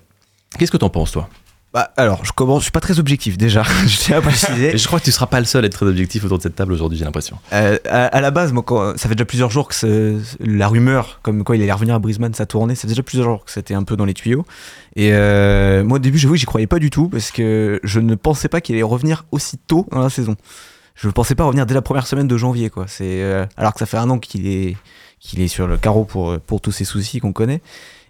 qu'est-ce 0.57 0.71
que 0.71 0.77
t'en 0.77 0.89
penses, 0.89 1.11
toi? 1.11 1.29
Bah, 1.71 1.91
alors, 1.97 2.25
je 2.25 2.31
commence, 2.31 2.61
je 2.61 2.63
suis 2.63 2.71
pas 2.71 2.79
très 2.79 2.99
objectif 2.99 3.37
déjà. 3.37 3.61
je 3.85 3.97
tiens 3.97 4.17
à 4.17 4.21
préciser. 4.21 4.75
Je 4.75 4.87
crois 4.87 4.99
que 4.99 5.05
tu 5.05 5.11
seras 5.11 5.27
pas 5.27 5.39
le 5.39 5.45
seul 5.45 5.63
à 5.63 5.67
être 5.67 5.73
très 5.73 5.85
objectif 5.85 6.23
autour 6.23 6.37
de 6.39 6.43
cette 6.43 6.55
table 6.55 6.73
aujourd'hui, 6.73 6.97
j'ai 6.97 7.05
l'impression. 7.05 7.37
Euh, 7.53 7.77
à, 7.87 8.05
à 8.07 8.21
la 8.21 8.31
base, 8.31 8.51
moi, 8.53 8.63
quand- 8.63 8.97
ça 8.97 9.07
fait 9.07 9.13
déjà 9.15 9.25
plusieurs 9.25 9.51
jours 9.51 9.67
que 9.67 9.75
ce- 9.75 10.19
la 10.39 10.67
rumeur, 10.67 11.19
comme 11.21 11.43
quoi 11.43 11.55
il 11.55 11.61
allait 11.61 11.71
revenir 11.71 11.93
à 11.93 11.99
Brisbane, 11.99 12.33
ça 12.33 12.47
tournait. 12.47 12.73
Ça 12.73 12.81
fait 12.81 12.87
déjà 12.87 13.03
plusieurs 13.03 13.27
jours 13.27 13.45
que 13.45 13.51
c'était 13.51 13.75
un 13.75 13.83
peu 13.83 13.95
dans 13.95 14.05
les 14.05 14.15
tuyaux. 14.15 14.45
Et 14.95 15.09
euh, 15.13 15.83
moi, 15.83 15.97
au 15.97 15.99
début, 15.99 16.17
j'avoue, 16.17 16.33
que 16.33 16.39
j'y 16.39 16.47
croyais 16.47 16.65
pas 16.67 16.79
du 16.79 16.89
tout 16.89 17.07
parce 17.07 17.29
que 17.29 17.79
je 17.83 17.99
ne 17.99 18.15
pensais 18.15 18.47
pas 18.49 18.61
qu'il 18.61 18.73
allait 18.75 18.81
revenir 18.83 19.25
aussi 19.31 19.57
tôt 19.59 19.85
dans 19.91 19.99
la 19.99 20.09
saison. 20.09 20.35
Je 20.95 21.07
ne 21.07 21.11
pensais 21.13 21.35
pas 21.35 21.43
revenir 21.43 21.65
dès 21.67 21.75
la 21.75 21.81
première 21.83 22.07
semaine 22.07 22.27
de 22.27 22.35
janvier, 22.35 22.69
quoi. 22.71 22.85
C'est 22.87 23.21
euh, 23.21 23.45
alors 23.57 23.73
que 23.73 23.79
ça 23.79 23.85
fait 23.85 23.97
un 23.97 24.09
an 24.09 24.17
qu'il 24.17 24.47
est 24.47 24.75
qu'il 25.19 25.39
est 25.41 25.47
sur 25.49 25.67
le 25.67 25.77
carreau 25.77 26.03
pour 26.03 26.39
pour 26.39 26.61
tous 26.61 26.71
ces 26.71 26.83
soucis 26.83 27.19
qu'on 27.19 27.31
connaît. 27.31 27.61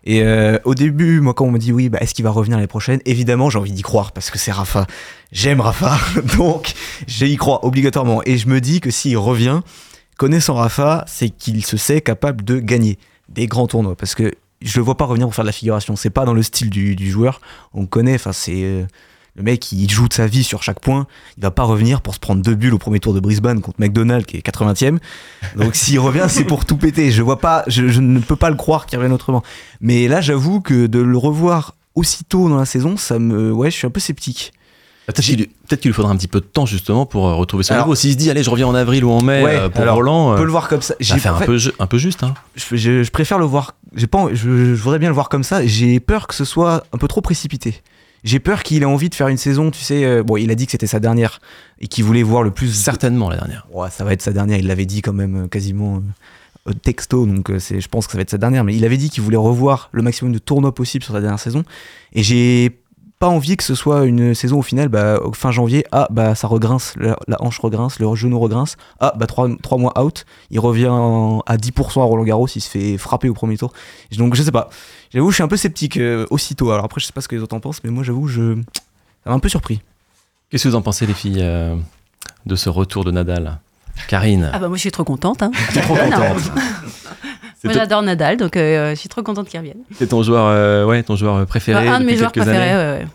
Et 0.10 0.24
euh, 0.24 0.58
au 0.66 0.74
début, 0.74 1.22
moi, 1.22 1.36
quand 1.36 1.46
on 1.46 1.52
me 1.52 1.60
dit 1.60 1.72
oui, 1.72 1.88
bah, 1.88 2.00
est-ce 2.02 2.16
qu'il 2.16 2.24
va 2.24 2.32
revenir 2.32 2.58
l'année 2.58 2.66
prochaine? 2.66 3.00
Évidemment, 3.06 3.52
j'ai 3.52 3.60
envie 3.60 3.72
d'y 3.72 3.84
croire 3.84 4.12
parce 4.12 4.32
que 4.32 4.40
c'est 4.40 4.52
Rafa. 4.52 4.88
J'aime 5.32 5.62
Rafa, 5.62 6.00
donc 6.36 6.74
j'y 7.06 7.38
crois 7.38 7.64
obligatoirement. 7.64 8.24
Et 8.26 8.40
je 8.40 8.48
me 8.48 8.60
dis 8.60 8.82
que 8.82 8.90
s'il 8.90 9.20
revient, 9.20 9.62
connaissant 10.18 10.56
Rafa, 10.56 11.06
c'est 11.08 11.30
qu'il 11.30 11.64
se 11.64 11.78
sait 11.78 12.02
capable 12.02 12.44
de 12.44 12.58
gagner 12.58 12.98
des 13.30 13.46
grands 13.46 13.68
tournois. 13.68 13.96
Parce 13.96 14.16
que 14.16 14.34
je 14.64 14.80
le 14.80 14.84
vois 14.84 14.98
pas 14.98 15.06
revenir 15.06 15.28
pour 15.28 15.36
faire 15.36 15.44
de 15.46 15.50
la 15.50 15.54
figuration. 15.54 15.96
C'est 15.96 16.10
pas 16.10 16.26
dans 16.26 16.34
le 16.34 16.42
style 16.42 16.72
du, 16.72 17.12
joueur. 17.12 17.40
On 17.76 17.86
connaît. 17.86 18.16
Enfin, 18.16 18.34
c'est 18.34 18.64
euh, 18.64 18.86
le 19.36 19.44
mec, 19.44 19.72
il 19.72 19.90
joue 19.90 20.08
de 20.08 20.14
sa 20.14 20.28
vie 20.28 20.44
sur 20.44 20.64
chaque 20.64 20.80
point. 20.80 21.08
Il 21.38 21.44
va 21.44 21.52
pas 21.52 21.64
revenir 21.64 22.02
pour 22.02 22.14
se 22.16 22.20
prendre 22.20 22.42
deux 22.42 22.56
bulles 22.56 22.74
au 22.74 22.78
premier 22.78 23.00
tour 23.00 23.14
de 23.14 23.20
Brisbane 23.20 23.62
contre 23.62 23.80
McDonald 23.80 24.26
qui 24.26 24.38
est 24.38 24.46
80e. 24.46 24.98
Donc 25.56 25.76
s'il 25.76 26.00
revient, 26.00 26.26
c'est 26.28 26.44
pour 26.44 26.66
tout 26.66 26.78
péter. 26.78 27.12
Je 27.12 27.22
vois 27.22 27.40
pas, 27.40 27.64
je, 27.68 27.88
je 27.88 28.02
ne 28.02 28.20
peux 28.20 28.36
pas 28.36 28.50
le 28.50 28.56
croire 28.56 28.86
qu'il 28.86 28.98
revienne 28.98 29.14
autrement. 29.14 29.44
Mais 29.82 30.08
là, 30.08 30.20
j'avoue 30.22 30.60
que 30.62 30.88
de 30.88 31.00
le 31.00 31.18
revoir 31.18 31.76
aussitôt 31.96 32.50
dans 32.50 32.58
la 32.58 32.66
saison, 32.66 32.98
ça 32.98 33.20
me, 33.20 33.52
ouais, 33.52 33.72
je 33.72 33.76
suis 33.78 33.88
un 33.88 33.92
peu 33.92 34.00
sceptique. 34.00 34.52
Peut-être 35.08 35.22
qu'il 35.26 35.38
peut-être 35.48 35.80
qu'il 35.82 35.90
lui 35.90 35.96
faudra 35.96 36.12
un 36.12 36.16
petit 36.18 36.28
peu 36.28 36.40
de 36.40 36.46
temps 36.46 36.68
justement 36.68 37.08
pour 37.08 37.28
euh, 37.28 37.34
retrouver 37.34 37.64
son 37.64 37.74
Alors- 37.74 37.88
niveau. 37.88 37.96
S'il 37.96 38.12
se 38.12 38.18
dit, 38.18 38.30
allez, 38.30 38.44
je 38.44 38.50
reviens 38.52 38.68
en 38.68 38.76
avril 38.76 39.04
ou 39.04 39.10
en 39.10 39.22
mai 39.24 39.44
Ouais, 39.44 39.56
euh, 39.56 39.70
pour 39.70 39.82
alors, 39.82 39.96
Roland, 39.96 40.32
on 40.34 40.36
peut 40.36 40.42
euh, 40.42 40.46
le 40.46 40.52
voir 40.52 40.68
comme 40.68 40.84
ça. 40.84 40.94
faire 41.02 41.34
en 41.34 41.38
un, 41.38 41.40
fait- 41.40 41.46
peu, 41.48 41.58
un 41.80 41.88
peu 41.88 41.98
juste. 41.98 42.22
Hein. 42.24 42.36
je, 42.56 42.76
je- 42.76 43.02
je 43.04 43.10
préfère 43.12 43.40
le 43.40 43.46
voir. 43.46 43.74
J'ai 43.96 44.06
pas, 44.06 44.28
je, 44.32 44.36
je 44.76 44.82
voudrais 44.84 45.00
bien 45.00 45.10
le 45.10 45.16
voir 45.16 45.30
comme 45.30 45.44
ça. 45.44 45.66
J'ai 45.66 46.00
peur 46.00 46.28
que 46.28 46.36
ce 46.36 46.46
soit 46.46 46.84
un 46.94 46.98
peu 47.00 47.08
trop 47.08 47.22
précipité. 47.22 47.82
J'ai 48.24 48.40
peur 48.40 48.64
qu'il 48.64 48.82
ait 48.84 48.86
envie 48.86 49.10
de 49.10 49.16
faire 49.16 49.28
une 49.28 49.38
saison, 49.38 49.72
tu 49.72 49.82
sais. 49.82 50.04
euh, 50.04 50.24
bon, 50.24 50.38
il 50.38 50.52
a 50.52 50.56
dit 50.56 50.66
que 50.66 50.72
c'était 50.72 50.88
sa 50.88 51.00
dernière 51.00 51.40
et 51.80 51.88
qu'il 51.88 52.04
voulait 52.04 52.24
voir 52.24 52.44
le 52.44 52.52
plus. 52.52 52.74
Certainement 52.74 53.30
la 53.30 53.38
dernière. 53.38 53.68
Ouais, 53.72 53.90
ça 53.90 54.04
va 54.04 54.14
être 54.14 54.22
sa 54.22 54.32
dernière. 54.32 54.58
Il 54.58 54.68
l'avait 54.68 54.86
dit 54.86 55.02
quand 55.02 55.14
même 55.14 55.46
euh, 55.46 55.48
quasiment 55.48 56.02
euh, 56.68 56.74
texto, 56.74 57.26
donc 57.26 57.50
euh, 57.50 57.60
c'est, 57.60 57.80
je 57.82 57.88
pense 57.88 58.06
que 58.08 58.12
ça 58.12 58.18
va 58.18 58.24
être 58.24 58.30
sa 58.30 58.38
dernière. 58.38 58.64
Mais 58.64 58.76
il 58.76 58.84
avait 58.86 58.98
dit 58.98 59.10
qu'il 59.10 59.24
voulait 59.24 59.38
revoir 59.38 59.90
le 59.92 60.02
maximum 60.02 60.34
de 60.34 60.40
tournois 60.40 60.76
possible 60.76 61.04
sur 61.04 61.14
sa 61.14 61.22
dernière 61.22 61.40
saison. 61.40 61.64
Et 62.14 62.24
j'ai 62.24 62.80
pas 63.20 63.28
envie 63.28 63.58
que 63.58 63.64
ce 63.66 63.76
soit 63.76 64.06
une 64.06 64.34
saison 64.34 64.60
au 64.60 64.62
final, 64.62 64.88
bah, 64.88 65.20
fin 65.34 65.52
janvier, 65.52 65.86
ah 65.92 66.08
bah 66.10 66.36
ça 66.36 66.48
regrince, 66.48 66.94
la, 66.98 67.18
la 67.28 67.42
hanche 67.42 67.60
regrince, 67.60 68.00
le 68.00 68.16
genou 68.16 68.40
regrince, 68.40 68.78
ah 69.02 69.14
bah 69.18 69.28
3, 69.28 69.50
mois 69.78 70.02
out, 70.02 70.26
il 70.52 70.60
revient 70.62 70.88
en- 70.88 71.42
à 71.46 71.58
10% 71.58 72.00
à 72.02 72.06
Roland 72.06 72.24
Garros, 72.24 72.48
il 72.48 72.62
se 72.62 72.70
fait 72.70 72.98
frapper 72.98 73.28
au 73.28 73.34
premier 73.34 73.58
tour. 73.58 73.74
Donc 74.18 74.36
je 74.36 74.44
sais 74.44 74.52
pas, 74.54 74.70
j'avoue 75.14 75.30
je 75.32 75.36
suis 75.36 75.44
un 75.44 75.50
peu 75.50 75.58
sceptique 75.58 75.98
euh, 75.98 76.26
aussitôt. 76.30 76.72
Alors 76.72 76.86
après 76.86 77.02
je 77.02 77.06
sais 77.08 77.14
pas 77.14 77.20
ce 77.22 77.28
que 77.28 77.36
les 77.36 77.42
autres 77.42 77.56
en 77.56 77.60
pensent, 77.60 77.84
mais 77.84 77.90
moi 77.90 78.04
j'avoue 78.04 78.28
je... 78.28 78.56
ça 79.24 79.30
m'a 79.30 79.34
un 79.34 79.40
peu 79.40 79.50
surpris. 79.50 79.82
Qu'est-ce 80.50 80.64
que 80.64 80.70
vous 80.70 80.76
en 80.76 80.82
pensez, 80.82 81.06
les 81.06 81.14
filles, 81.14 81.42
euh, 81.42 81.76
de 82.46 82.56
ce 82.56 82.70
retour 82.70 83.04
de 83.04 83.12
Nadal? 83.12 83.60
Karine? 84.08 84.50
Ah 84.54 84.60
bah 84.60 84.70
moi 84.70 84.78
je 84.78 84.82
suis 84.82 84.92
trop 84.92 85.04
contente. 85.04 85.44
Hein. 85.44 85.52
T'es 85.74 85.82
trop 85.82 85.96
contente. 85.96 86.52
Moi 87.64 87.74
j'adore 87.74 88.02
Nadal, 88.02 88.38
donc 88.38 88.56
euh, 88.56 88.92
je 88.92 88.96
suis 88.96 89.10
trop 89.10 89.22
contente 89.24 89.50
qu'il 89.50 89.60
revienne. 89.60 89.80
C'est 89.96 90.08
ton 90.08 90.24
joueur, 90.24 90.46
euh, 90.48 90.86
ouais, 90.86 91.04
ton 91.04 91.16
joueur 91.16 91.46
préféré 91.46 91.86
Bah, 91.86 91.96
un 91.96 92.00
de 92.00 92.06
mes 92.06 92.16
joueurs 92.16 92.32
préférés, 92.32 93.06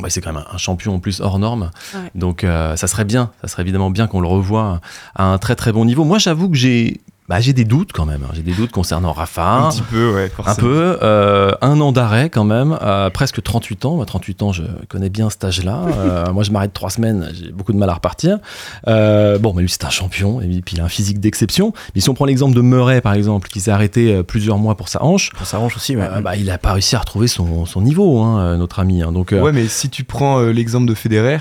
ouais, 0.00 0.10
c'est 0.10 0.20
quand 0.20 0.32
même 0.32 0.44
un 0.50 0.58
champion 0.58 0.94
en 0.94 0.98
plus 0.98 1.20
hors 1.20 1.38
norme. 1.38 1.70
Ouais. 1.94 2.10
Donc 2.14 2.44
euh, 2.44 2.76
ça 2.76 2.86
serait 2.86 3.04
bien, 3.04 3.30
ça 3.40 3.48
serait 3.48 3.62
évidemment 3.62 3.90
bien 3.90 4.06
qu'on 4.06 4.20
le 4.20 4.28
revoie 4.28 4.80
à 5.14 5.24
un 5.24 5.38
très 5.38 5.56
très 5.56 5.72
bon 5.72 5.84
niveau. 5.84 6.04
Moi 6.04 6.18
j'avoue 6.18 6.48
que 6.48 6.56
j'ai 6.56 7.00
bah, 7.30 7.40
j'ai 7.40 7.52
des 7.52 7.64
doutes 7.64 7.92
quand 7.92 8.04
même. 8.06 8.26
J'ai 8.34 8.42
des 8.42 8.52
doutes 8.52 8.72
concernant 8.72 9.12
Rafa. 9.12 9.52
Un 9.54 9.70
petit 9.70 9.82
peu, 9.82 10.12
ouais, 10.14 10.24
Un 10.24 10.28
forcément. 10.42 10.56
peu. 10.68 10.98
euh, 11.00 11.52
un 11.62 11.80
an 11.80 11.92
d'arrêt 11.92 12.28
quand 12.28 12.42
même. 12.44 12.76
euh, 12.82 13.08
presque 13.08 13.40
38 13.40 13.84
ans. 13.84 13.94
Moi, 13.94 14.04
38 14.04 14.42
ans, 14.42 14.52
je 14.52 14.64
connais 14.88 15.08
bien 15.10 15.30
cet 15.30 15.44
âge-là. 15.44 15.80
Euh, 16.00 16.32
moi, 16.32 16.42
je 16.42 16.50
m'arrête 16.50 16.72
trois 16.72 16.90
semaines. 16.90 17.30
J'ai 17.32 17.52
beaucoup 17.52 17.72
de 17.72 17.78
mal 17.78 17.88
à 17.88 17.94
repartir. 17.94 18.38
Bon, 18.86 19.52
mais 19.54 19.62
lui, 19.62 19.68
c'est 19.68 19.84
un 19.84 19.90
champion. 19.90 20.40
Et 20.40 20.46
puis, 20.60 20.74
il 20.76 20.80
a 20.80 20.84
un 20.84 20.88
physique 20.88 21.20
d'exception. 21.20 21.72
Mais 21.94 22.00
si 22.00 22.10
on 22.10 22.14
prend 22.14 22.24
l'exemple 22.24 22.54
de 22.56 22.60
Murray, 22.62 23.00
par 23.00 23.14
exemple, 23.14 23.48
qui 23.48 23.60
s'est 23.60 23.70
arrêté 23.70 24.22
plusieurs 24.24 24.58
mois 24.58 24.76
pour 24.76 24.88
sa 24.88 25.02
hanche. 25.04 25.30
Pour 25.36 25.46
sa 25.46 25.60
hanche 25.60 25.76
aussi, 25.76 25.96
ouais. 25.96 26.08
bah, 26.22 26.34
il 26.36 26.46
n'a 26.46 26.58
pas 26.58 26.72
réussi 26.72 26.96
à 26.96 26.98
retrouver 26.98 27.28
son, 27.28 27.64
son 27.66 27.80
niveau, 27.82 28.18
hein, 28.20 28.56
notre 28.56 28.80
ami. 28.80 29.02
hein. 29.02 29.12
Donc, 29.12 29.30
Ouais, 29.32 29.52
mais 29.52 29.68
si 29.68 29.88
tu 29.88 30.02
prends 30.04 30.40
l'exemple 30.40 30.86
de 30.86 30.94
Federer, 30.94 31.38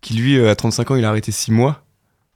qui 0.00 0.14
lui, 0.14 0.46
à 0.46 0.54
35 0.54 0.92
ans, 0.92 0.96
il 0.96 1.04
a 1.04 1.08
arrêté 1.08 1.32
6 1.32 1.50
mois. 1.50 1.80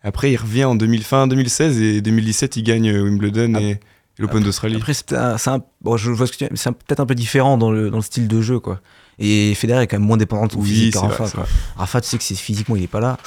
Après, 0.09 0.33
il 0.33 0.37
revient 0.37 0.65
en 0.65 0.75
2000, 0.75 1.03
fin 1.05 1.27
2016 1.27 1.81
et 1.81 2.01
2017, 2.01 2.57
il 2.57 2.63
gagne 2.63 2.89
euh, 2.91 3.03
Wimbledon 3.03 3.55
et, 3.61 3.71
et 3.71 3.81
l'Open 4.19 4.43
d'Australie. 4.43 4.77
Après, 4.77 4.95
c'est 4.95 5.13
un, 5.13 5.39
c'est 5.39 5.51
un- 5.51 5.61
bon, 5.83 5.97
peut-être 5.97 7.01
un 7.01 7.07
peu 7.07 7.15
différent 7.15 7.57
dans 7.59 7.71
le, 7.71 7.91
dans 7.91 7.99
le 7.99 8.03
style 8.03 8.27
de 8.29 8.41
jeu, 8.41 8.59
quoi. 8.59 8.81
Et 9.19 9.55
Federer 9.55 9.83
est 9.83 9.87
quand 9.87 9.99
même 9.99 10.07
moins 10.07 10.17
dépendant 10.17 10.47
de 10.47 10.53
son 10.53 10.59
Oui, 10.61 10.69
physique 10.69 10.97
Rafa. 10.97 11.25
vrai, 11.25 11.33
quoi. 11.35 11.47
Rafa, 11.77 12.01
tu 12.01 12.09
sais 12.09 12.19
que 12.19 12.25
c'est 12.25 12.35
physiquement, 12.37 12.77
il 12.77 12.83
est 12.85 12.87
pas 12.89 13.01
là. 13.01 13.19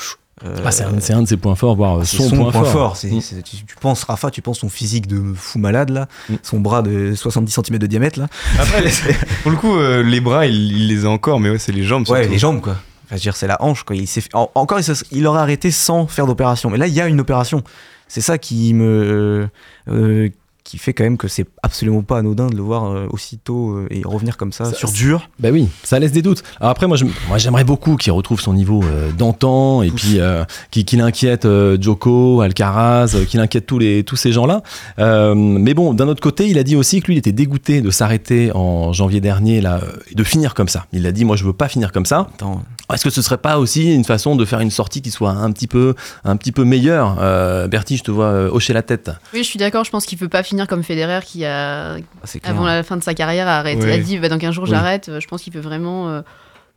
Euh, 0.44 0.60
bah, 0.64 0.72
c'est 0.72 0.84
un, 0.84 1.00
c'est 1.00 1.14
un 1.14 1.22
de 1.22 1.28
ses 1.28 1.38
points 1.38 1.54
forts, 1.54 1.76
voire 1.76 2.04
c'est 2.04 2.18
son, 2.18 2.30
point, 2.36 2.52
fort. 2.64 2.96
C'est- 2.98 3.12
Mm. 3.12 3.22
c'est- 3.22 3.42
tu, 3.44 3.58
tu 3.58 3.76
penses 3.80 4.04
Rafa, 4.06 4.32
tu 4.32 4.42
penses 4.42 4.60
son 4.60 4.70
physique 4.70 5.06
de 5.06 5.22
fou 5.36 5.60
malade, 5.60 5.90
là. 5.92 6.08
Son 6.42 6.60
bras 6.60 6.82
de 6.82 7.14
70 7.14 7.52
cm 7.64 7.78
de 7.78 7.86
diamètre, 7.86 8.18
là. 8.20 8.28
Après, 8.58 8.82
pour 9.44 9.52
le 9.52 9.58
coup, 9.58 9.76
euh, 9.76 10.02
les 10.02 10.20
bras, 10.20 10.48
il, 10.48 10.56
il 10.72 10.88
les 10.88 11.06
a 11.06 11.10
encore, 11.10 11.40
mais 11.40 11.52
ouais, 11.52 11.60
c'est 11.60 11.72
les 11.74 11.84
jambes. 11.84 12.10
Ouais, 12.10 12.20
surtout. 12.22 12.32
les 12.34 12.40
jambes, 12.40 12.62
quoi. 12.62 12.78
Je 13.12 13.16
veux 13.16 13.20
dire, 13.22 13.36
c'est 13.36 13.48
la 13.48 13.62
hanche, 13.62 13.84
quoi. 13.84 13.96
Il 13.96 14.08
fait- 14.08 14.34
en- 14.34 14.50
encore, 14.56 14.80
il, 15.12 15.28
aurait 15.28 15.42
arrêté 15.42 15.70
sans 15.70 16.08
faire 16.08 16.26
d'opération. 16.26 16.70
Mais 16.70 16.78
là, 16.78 16.88
il 16.88 16.94
y 16.94 17.02
a 17.02 17.08
une 17.08 17.20
opération. 17.20 17.62
C'est 18.08 18.22
ça 18.22 18.38
qui 18.38 18.74
me. 18.74 19.50
euh, 19.90 20.30
qui 20.72 20.78
fait 20.78 20.94
quand 20.94 21.04
même 21.04 21.18
que 21.18 21.28
c'est 21.28 21.46
absolument 21.64 22.02
pas 22.02 22.20
anodin 22.20 22.48
de 22.48 22.56
le 22.56 22.62
voir 22.62 22.86
euh, 22.86 23.06
aussitôt 23.10 23.72
euh, 23.72 23.88
et 23.92 24.04
revenir 24.06 24.38
comme 24.38 24.54
ça, 24.54 24.64
Ça- 24.66 24.74
sur 24.74 24.90
dur. 24.92 25.30
Bah 25.38 25.50
oui, 25.52 25.68
ça 25.84 26.00
laisse 26.00 26.14
des 26.14 26.22
doutes. 26.22 26.44
Alors 26.62 26.72
après, 26.72 26.88
moi, 26.88 26.96
j'aimerais 27.36 27.66
beaucoup 27.66 27.98
qu'il 27.98 28.14
retrouve 28.14 28.40
son 28.40 28.54
niveau 28.54 28.82
euh, 28.84 29.12
d'antan 29.12 29.82
et 29.82 29.92
puis 29.92 30.20
euh, 30.22 30.46
qu'il 30.72 30.86
qu'il 30.86 31.02
inquiète 31.02 31.44
euh, 31.44 31.78
Joko, 31.80 32.40
Alcaraz, 32.40 33.16
euh, 33.16 33.26
qu'il 33.26 33.42
inquiète 33.42 33.66
tous, 33.66 33.80
les, 33.80 34.04
tous 34.06 34.16
ces 34.16 34.32
gens-là. 34.32 34.62
Euh, 35.00 35.36
mais 35.36 35.74
bon, 35.74 35.94
d'un 35.94 36.08
autre 36.08 36.22
côté, 36.22 36.48
il 36.48 36.58
a 36.58 36.64
dit 36.64 36.78
aussi 36.78 37.02
que 37.02 37.08
lui, 37.08 37.16
il 37.16 37.18
était 37.18 37.34
dégoûté 37.34 37.82
de 37.82 37.90
s'arrêter 37.92 38.52
en 38.54 38.94
janvier 38.94 39.20
dernier 39.20 39.60
là, 39.60 39.82
euh, 39.84 39.92
et 40.10 40.16
de 40.16 40.24
finir 40.24 40.54
comme 40.54 40.70
ça. 40.70 40.86
Il 40.94 41.06
a 41.06 41.12
dit, 41.12 41.26
moi, 41.26 41.36
je 41.36 41.44
veux 41.44 41.54
pas 41.54 41.68
finir 41.68 41.92
comme 41.92 42.06
ça. 42.06 42.30
Attends, 42.36 42.64
Est-ce 42.94 43.04
que 43.04 43.10
ce 43.10 43.22
serait 43.22 43.38
pas 43.38 43.58
aussi 43.60 43.94
une 43.94 44.06
façon 44.06 44.36
de 44.38 44.46
faire 44.46 44.62
une 44.62 44.72
sortie 44.72 45.02
qui 45.02 45.12
soit 45.12 45.32
un 45.32 45.52
petit 45.52 45.68
peu, 45.68 45.96
un 46.24 46.38
petit 46.38 46.52
peu 46.54 46.64
meilleure? 46.64 47.18
Euh, 47.20 47.68
Bertie, 47.68 47.98
je 47.98 48.04
te 48.04 48.12
vois 48.12 48.26
euh, 48.28 48.50
hocher 48.52 48.72
la 48.74 48.82
tête. 48.84 49.12
Oui, 49.34 49.40
je 49.44 49.48
suis 49.48 49.60
d'accord. 49.60 49.84
Je 49.84 49.92
pense 49.92 50.06
qu'il 50.06 50.18
peut 50.18 50.30
pas 50.30 50.44
finir 50.44 50.61
comme 50.68 50.84
Federer 50.84 51.20
qui 51.26 51.46
a, 51.46 51.98
clair. 52.26 52.40
avant 52.44 52.66
la 52.66 52.84
fin 52.84 52.98
de 52.98 53.04
sa 53.04 53.14
carrière, 53.14 53.48
a, 53.48 53.60
arrêté, 53.60 53.84
Ouais. 53.84 53.94
a 53.94 53.98
dit 53.98 54.18
bah, 54.18 54.30
dans 54.30 54.38
15 54.38 54.54
jours 54.54 54.64
Oui. 54.66 54.70
j'arrête. 54.70 55.12
Je 55.20 55.28
pense 55.28 55.42
qu'il 55.42 55.54
peut 55.54 55.60
vraiment 55.60 56.10
euh, 56.10 56.22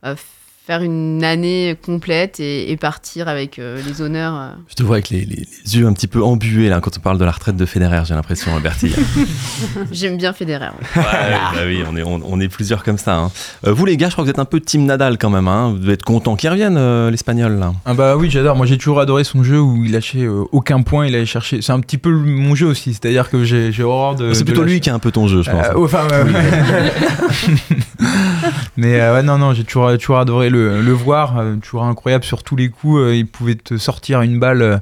euh, 0.05 0.15
faire 0.65 0.81
une 0.81 1.23
année 1.23 1.77
complète 1.85 2.39
et, 2.39 2.71
et 2.71 2.77
partir 2.77 3.27
avec 3.27 3.59
euh, 3.59 3.79
les 3.85 4.01
honneurs. 4.01 4.33
euh. 4.35 4.49
Je 4.67 4.73
te 4.73 4.81
vois 4.81 4.95
avec 4.95 5.11
les, 5.11 5.19
les- 5.23 5.45
les 5.65 5.77
yeux 5.77 5.85
un 5.85 5.93
petit 5.93 6.07
peu 6.07 6.23
embués 6.23 6.69
là 6.69 6.79
quand 6.81 6.97
on 6.97 7.01
parle 7.01 7.19
de 7.19 7.25
la 7.25 7.29
retraite 7.31 7.55
de 7.55 7.65
Federer, 7.67 8.01
j'ai 8.07 8.15
l'impression, 8.15 8.59
Bertie. 8.59 8.91
J'aime 9.91 10.17
bien 10.17 10.33
Federer. 10.33 10.69
bah 10.95 11.03
oui, 11.67 11.83
on 11.87 11.95
est, 11.95 12.01
on, 12.01 12.19
on 12.25 12.39
est 12.39 12.47
plusieurs 12.47 12.83
comme 12.83 12.97
ça. 12.97 13.15
hein. 13.15 13.31
Euh, 13.67 13.73
vous 13.73 13.85
les 13.85 13.95
gars, 13.95 14.07
je 14.09 14.13
crois 14.13 14.23
que 14.23 14.27
vous 14.27 14.31
êtes 14.31 14.39
un 14.39 14.45
peu 14.45 14.59
team 14.59 14.85
Nadal 14.85 15.19
quand 15.19 15.29
même. 15.29 15.47
Hein. 15.47 15.69
Vous 15.73 15.77
devez 15.79 15.93
être 15.93 16.03
content 16.03 16.35
qu'il 16.35 16.49
revienne, 16.49 16.77
euh, 16.77 17.11
l'espagnol 17.11 17.59
là. 17.59 17.71
Ah 17.85 17.93
bah 17.93 18.17
oui, 18.17 18.31
j'adore. 18.31 18.55
Moi, 18.55 18.65
j'ai 18.65 18.79
toujours 18.79 18.99
adoré 18.99 19.23
son 19.23 19.43
jeu 19.43 19.59
où 19.59 19.83
il 19.85 19.91
lâchait 19.91 20.23
euh, 20.23 20.45
aucun 20.51 20.81
point. 20.81 21.05
Il 21.05 21.13
allait 21.15 21.25
chercher. 21.27 21.61
C'est 21.61 21.73
un 21.73 21.79
petit 21.79 21.99
peu 21.99 22.09
mon 22.11 22.55
jeu 22.55 22.65
aussi. 22.65 22.93
C'est-à-dire 22.93 23.29
que 23.29 23.43
j'ai 23.43 23.83
horreur 23.83 24.15
de. 24.15 24.33
C'est 24.33 24.39
de 24.39 24.45
plutôt 24.45 24.63
lui 24.63 24.79
qui 24.79 24.89
a 24.89 24.95
un 24.95 24.99
peu 24.99 25.11
ton 25.11 25.27
jeu, 25.27 25.43
je 25.43 25.51
pense. 25.51 25.65
Euh, 25.67 25.83
enfin. 25.83 26.07
Mais 28.77 28.99
euh, 28.99 29.13
ouais, 29.15 29.23
non, 29.23 29.37
non, 29.37 29.53
j'ai 29.53 29.63
toujours, 29.63 29.91
toujours 29.97 30.19
adoré 30.19 30.49
le, 30.55 30.81
le 30.81 30.91
voir. 30.93 31.37
euh, 31.37 31.55
toujours 31.57 31.83
incroyable 31.83 32.23
sur 32.23 32.43
tous 32.43 32.55
les 32.55 32.69
coups. 32.69 32.99
euh, 32.99 33.15
il 33.15 33.27
pouvait 33.27 33.55
te 33.55 33.77
sortir 33.77 34.21
une 34.21 34.39
balle. 34.39 34.61
euh, 34.61 34.77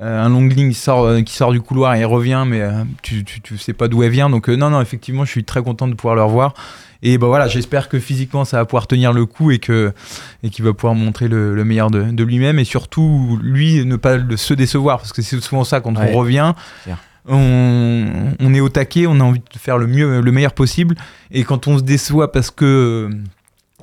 un 0.00 0.28
long 0.28 0.46
ligne 0.46 0.68
qui 0.68 0.74
sort, 0.78 1.04
euh, 1.06 1.22
qui 1.22 1.34
sort 1.34 1.50
du 1.50 1.60
couloir 1.60 1.94
et 1.96 2.00
il 2.00 2.06
revient, 2.06 2.44
mais 2.46 2.60
euh, 2.60 2.84
tu, 3.02 3.24
tu, 3.24 3.40
tu 3.40 3.58
sais 3.58 3.72
pas 3.72 3.88
d'où 3.88 4.04
elle 4.04 4.10
vient. 4.12 4.30
Donc, 4.30 4.46
non, 4.48 4.70
non, 4.70 4.80
effectivement, 4.80 5.24
je 5.24 5.30
suis 5.32 5.42
très 5.42 5.60
content 5.60 5.88
de 5.88 5.94
pouvoir 5.94 6.14
le 6.14 6.22
revoir. 6.22 6.54
Et 7.02 7.16
bah 7.18 7.26
voilà, 7.28 7.46
j'espère 7.48 7.88
que 7.88 7.98
physiquement 8.00 8.44
ça 8.44 8.56
va 8.58 8.64
pouvoir 8.64 8.86
tenir 8.88 9.12
le 9.12 9.24
coup 9.26 9.50
et 9.52 9.58
que 9.60 9.92
et 10.44 10.50
qu'il 10.50 10.64
va 10.64 10.72
pouvoir 10.72 10.94
montrer 10.96 11.26
le, 11.28 11.54
le 11.54 11.64
meilleur 11.64 11.90
de, 11.92 12.02
de 12.02 12.24
lui-même 12.24 12.58
et 12.60 12.64
surtout 12.64 13.38
lui 13.42 13.84
ne 13.84 13.94
pas 13.96 14.16
le- 14.16 14.36
se 14.36 14.52
décevoir 14.54 14.98
parce 14.98 15.12
que 15.12 15.22
c'est 15.22 15.40
souvent 15.40 15.62
ça 15.64 15.80
quand 15.80 15.96
Ouais. 15.96 16.10
on 16.12 16.16
revient. 16.18 16.54
On, 17.28 18.04
on 18.40 18.54
est 18.54 18.60
au 18.60 18.68
taquet, 18.68 19.06
on 19.06 19.20
a 19.20 19.22
envie 19.24 19.38
de 19.40 19.58
faire 19.58 19.78
le 19.78 19.86
mieux, 19.86 20.20
le 20.20 20.32
meilleur 20.32 20.52
possible. 20.52 20.96
Et 21.30 21.44
quand 21.44 21.66
on 21.68 21.78
se 21.78 21.82
déçoit 21.82 22.32
parce 22.32 22.50
que 22.50 23.10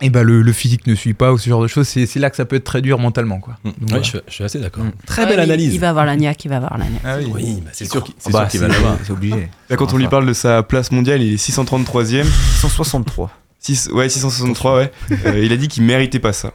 et 0.02 0.10
ben 0.10 0.24
le, 0.24 0.42
le 0.42 0.52
physique 0.52 0.88
ne 0.88 0.96
suit 0.96 1.14
pas 1.14 1.32
ou 1.32 1.38
ce 1.38 1.50
genre 1.50 1.62
de 1.62 1.68
choses, 1.68 1.88
c'est 1.88 2.06
c'est 2.06 2.20
là 2.20 2.30
que 2.30 2.36
ça 2.36 2.44
peut 2.46 2.56
être 2.58 2.64
très 2.66 2.82
dur 2.82 3.00
mentalement. 3.00 3.40
Quoi. 3.40 3.56
Donc, 3.64 3.74
Ouais, 3.80 3.86
voilà. 3.88 4.04
je, 4.04 4.18
je 4.28 4.34
suis 4.34 4.44
assez 4.44 4.60
d'accord. 4.60 4.84
Mm. 4.84 4.92
Très 5.06 5.22
Ouais, 5.24 5.30
belle 5.30 5.38
mais 5.38 5.44
analyse. 5.44 5.74
Il 5.74 5.80
va 5.80 5.90
avoir 5.90 6.06
la 6.06 6.16
niaque, 6.16 6.44
il 6.44 6.50
va 6.50 6.58
avoir 6.58 6.78
la 6.78 6.86
niaque. 6.86 7.02
Ah 7.06 7.18
oui. 7.20 7.32
Oui, 7.34 7.62
bah, 7.64 7.72
c'est 7.74 7.86
sûr 7.90 8.04
qu'il 8.04 8.14
c'est 8.18 8.32
Bah, 8.32 8.42
sûr 8.42 8.48
qu'il 8.50 8.60
va 8.60 8.68
l'avoir. 8.68 8.98
C'est 9.04 9.12
obligé. 9.14 9.50
Là, 9.70 9.76
quand 9.78 9.94
on 9.94 9.98
lui 9.98 10.08
parle 10.08 10.26
de 10.26 10.34
sa 10.34 10.64
place 10.64 10.92
mondiale, 10.92 11.22
il 11.22 11.34
est 11.34 11.38
633e. 11.38 12.26
163. 12.62 13.32
Six- 13.60 13.90
ouais, 13.94 14.10
663, 14.10 14.76
ouais. 14.78 14.92
Euh, 15.26 15.40
il 15.44 15.52
a 15.52 15.58
dit 15.58 15.68
qu'il 15.68 15.84
méritait 15.84 16.20
pas 16.20 16.34
ça. 16.34 16.52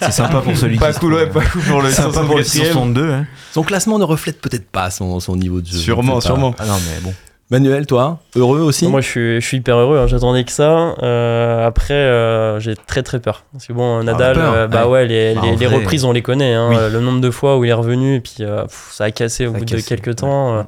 C'est 0.00 0.12
sympa 0.12 0.40
pour 0.40 0.56
celui 0.56 0.78
Pas 0.78 0.92
qui. 0.92 1.00
cool, 1.00 1.14
ouais, 1.14 1.26
pas 1.28 1.44
cool 1.44 1.62
pour 1.62 1.82
le 1.82 1.90
Sympa 1.90 2.22
pour 2.22 2.36
le 2.36 2.42
664e. 2.42 2.44
662. 2.64 3.10
Hein. 3.12 3.26
Son 3.52 3.62
classement 3.62 3.98
ne 3.98 4.04
reflète 4.04 4.40
peut-être 4.40 4.66
pas 4.70 4.90
son, 4.90 5.20
son 5.20 5.36
niveau 5.36 5.60
de 5.60 5.66
jeu. 5.66 5.78
Sûrement, 5.78 6.20
sûrement. 6.20 6.54
Ah 6.58 6.66
non, 6.66 6.76
mais 6.86 7.00
bon. 7.02 7.12
Manuel, 7.50 7.84
toi, 7.86 8.20
heureux 8.36 8.60
aussi 8.60 8.88
Moi, 8.88 9.02
je 9.02 9.06
suis, 9.06 9.40
je 9.40 9.46
suis 9.46 9.58
hyper 9.58 9.76
heureux. 9.76 9.98
hein, 9.98 10.06
J'attendais 10.06 10.44
que 10.44 10.50
ça. 10.50 10.94
Euh, 11.02 11.66
après, 11.66 11.92
euh, 11.92 12.58
j'ai 12.58 12.74
très 12.74 13.02
très 13.02 13.20
peur. 13.20 13.44
Parce 13.52 13.66
que 13.66 13.74
bon, 13.74 14.02
Nadal, 14.02 14.34
peur, 14.34 14.52
euh, 14.54 14.66
bah 14.66 14.88
ouais, 14.88 15.04
les, 15.06 15.34
Bah, 15.34 15.42
les- 15.44 15.56
les 15.56 15.66
reprises, 15.66 16.06
on 16.06 16.12
les 16.12 16.22
connaît. 16.22 16.54
hein, 16.54 16.68
oui. 16.70 16.76
Le 16.92 17.00
nombre 17.00 17.20
de 17.20 17.30
fois 17.30 17.58
où 17.58 17.64
il 17.64 17.68
est 17.68 17.74
revenu, 17.74 18.16
et 18.16 18.20
puis 18.20 18.36
pff, 18.38 18.88
ça 18.92 19.04
a 19.04 19.10
cassé 19.10 19.46
au 19.46 19.52
Ça 19.52 19.58
bout 19.58 19.66
cassé, 19.66 19.82
de 19.82 19.86
quelques 19.86 20.06
ouais. 20.06 20.14
temps. 20.14 20.64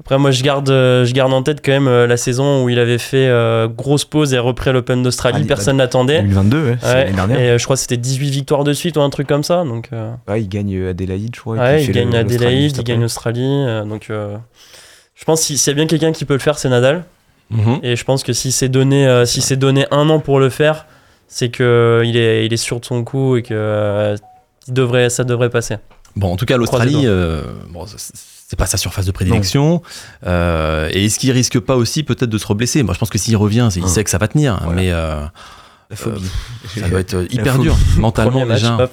Après, 0.00 0.18
moi, 0.18 0.30
je 0.30 0.42
garde, 0.42 0.68
je 0.68 1.12
garde 1.12 1.34
en 1.34 1.42
tête 1.42 1.60
quand 1.62 1.72
même 1.72 2.04
la 2.06 2.16
saison 2.16 2.64
où 2.64 2.70
il 2.70 2.78
avait 2.78 2.98
fait 2.98 3.30
grosse 3.76 4.06
pause 4.06 4.32
et 4.32 4.38
repris 4.38 4.72
l'Open 4.72 5.02
d'Australie. 5.02 5.42
Ah, 5.44 5.46
Personne 5.48 5.76
l'attendait. 5.76 6.22
2022, 6.22 6.62
ouais, 6.62 6.76
l'année 6.82 7.12
dernière. 7.12 7.38
et 7.40 7.58
je 7.58 7.64
crois 7.64 7.76
que 7.76 7.80
c'était 7.82 7.98
18 7.98 8.30
victoires 8.30 8.64
de 8.64 8.72
suite 8.72 8.96
ou 8.96 9.02
un 9.02 9.10
truc 9.10 9.26
comme 9.28 9.44
ça. 9.44 9.64
Donc, 9.64 9.90
il 10.34 10.48
gagne 10.48 10.86
Adélaïde, 10.88 11.36
je 11.36 11.40
crois. 11.42 11.56
il 11.78 11.92
gagne 11.92 12.16
Adélaïde, 12.16 12.74
il 12.78 12.84
gagne 12.84 13.04
Australie. 13.04 13.66
donc, 13.86 14.10
je 15.16 15.24
pense 15.24 15.40
que 15.40 15.46
si- 15.46 15.58
s'il 15.58 15.70
y 15.70 15.72
a 15.72 15.74
bien 15.74 15.86
quelqu'un 15.86 16.12
qui 16.12 16.24
peut 16.24 16.34
le 16.34 16.40
faire, 16.40 16.58
c'est 16.58 16.68
Nadal. 16.68 17.04
Mhm. 17.50 17.80
Et 17.82 17.96
je 17.96 18.04
pense 18.04 18.22
que 18.22 18.32
si 18.32 18.52
c'est 18.52 18.68
donné, 18.68 19.06
euh, 19.06 19.24
si 19.24 19.40
c'est 19.40 19.56
donné 19.56 19.86
un 19.90 20.08
an 20.10 20.18
pour 20.20 20.38
le 20.40 20.50
faire, 20.50 20.86
c'est 21.28 21.48
que 21.48 22.02
il 22.04 22.16
est, 22.16 22.44
il 22.46 22.52
est 22.52 22.56
sûr 22.56 22.80
de 22.80 22.84
son 22.84 23.02
coup 23.04 23.36
et 23.36 23.42
que 23.42 23.54
euh, 23.54 24.16
il 24.68 24.74
devrait, 24.74 25.10
ça 25.10 25.24
devrait 25.24 25.50
passer. 25.50 25.76
Bon, 26.16 26.32
en 26.32 26.36
tout 26.36 26.44
cas, 26.46 26.56
l'Australie, 26.56 27.02
euh, 27.04 27.42
bon, 27.70 27.84
c'est- 27.86 28.56
pas 28.56 28.66
sa 28.66 28.76
surface 28.78 29.04
de 29.06 29.10
prédilection. 29.12 29.82
Euh, 30.26 30.88
et 30.92 31.04
est-ce 31.06 31.18
qu'il 31.18 31.30
risque 31.32 31.58
pas 31.60 31.74
aussi 31.76 32.04
peut-être 32.04 32.30
de 32.30 32.38
se 32.38 32.46
reblesser? 32.46 32.82
Moi, 32.84 32.94
je 32.94 32.98
pense 33.00 33.10
que 33.10 33.18
s'il 33.18 33.36
revient, 33.36 33.68
c'est- 33.70 33.80
il 33.80 33.84
Hum. 33.84 33.88
sait 33.88 34.04
que 34.04 34.10
ça 34.10 34.18
va 34.18 34.28
tenir. 34.28 34.58
Voilà. 34.62 34.74
Mais 34.80 34.90
euh, 34.92 35.20
La 35.90 35.96
phobie. 35.96 36.22
euh, 36.76 36.80
ça 36.80 36.88
doit 36.88 37.00
être 37.00 37.14
euh, 37.14 37.26
hyper 37.30 37.58
dur 37.58 37.76
mentalement 37.98 38.30
Premier 38.32 38.44
match, 38.44 38.60
déjà. 38.62 38.76
toi, 38.76 38.88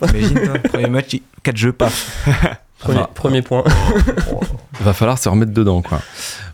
premier 0.70 0.90
match, 0.90 1.16
4 1.44 1.58
jeux, 1.58 1.72
paf. 1.72 2.28
Premier, 2.84 3.00
va. 3.00 3.08
premier 3.14 3.42
point. 3.42 3.64
Il 4.80 4.86
va 4.86 4.94
falloir 4.94 5.18
se 5.18 5.30
remettre 5.30 5.54
dedans, 5.54 5.82
quoi. 5.82 6.00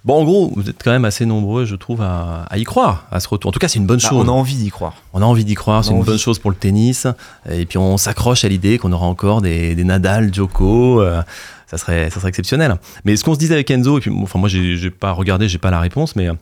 Bon, 0.05 0.21
en 0.21 0.23
gros, 0.23 0.51
vous 0.55 0.69
êtes 0.69 0.81
quand 0.83 0.91
même 0.91 1.05
assez 1.05 1.25
nombreux, 1.25 1.65
je 1.65 1.75
trouve, 1.75 2.01
à, 2.01 2.45
à 2.49 2.57
y 2.57 2.63
croire, 2.63 3.05
à 3.11 3.19
ce 3.19 3.27
retour. 3.27 3.49
En 3.49 3.51
tout 3.51 3.59
cas, 3.59 3.67
c'est 3.67 3.79
une 3.79 3.85
bonne 3.87 3.99
Bah, 4.01 4.09
chose. 4.09 4.23
on 4.25 4.27
a 4.27 4.31
envie 4.31 4.55
d'y 4.55 4.69
croire. 4.69 4.93
On 5.13 5.21
a 5.21 5.25
envie 5.25 5.45
d'y 5.45 5.55
croire, 5.55 5.83
c'est 5.83 5.91
une 5.91 5.97
envie. 5.97 6.05
bonne 6.07 6.17
chose 6.19 6.39
pour 6.39 6.51
le 6.51 6.55
tennis. 6.57 7.07
Et 7.49 7.65
puis 7.65 7.77
on 7.77 7.97
s'accroche 7.97 8.43
à 8.45 8.49
l'idée 8.49 8.77
qu'on 8.77 8.91
aura 8.93 9.07
encore 9.07 9.41
des, 9.41 9.75
des 9.75 9.83
Nadal, 9.83 10.33
Djoko. 10.33 11.01
euh, 11.01 11.21
ça, 11.67 11.77
serait, 11.77 12.09
ça 12.09 12.19
serait 12.19 12.29
exceptionnel. 12.29 12.75
Mais 13.05 13.15
ce 13.15 13.23
qu'on 13.23 13.33
se 13.33 13.39
disait 13.39 13.53
avec 13.55 13.69
Enzo, 13.71 13.97
et 13.97 14.01
puis 14.01 14.11
enfin, 14.21 14.39
moi 14.39 14.49
j'ai 14.49 14.75
j'ai 14.77 14.89
pas 14.89 15.11
regardé, 15.11 15.47
j'ai 15.49 15.57
pas 15.59 15.71
la 15.71 15.79
réponse, 15.79 16.15
mais 16.15 16.27
euh, 16.29 16.33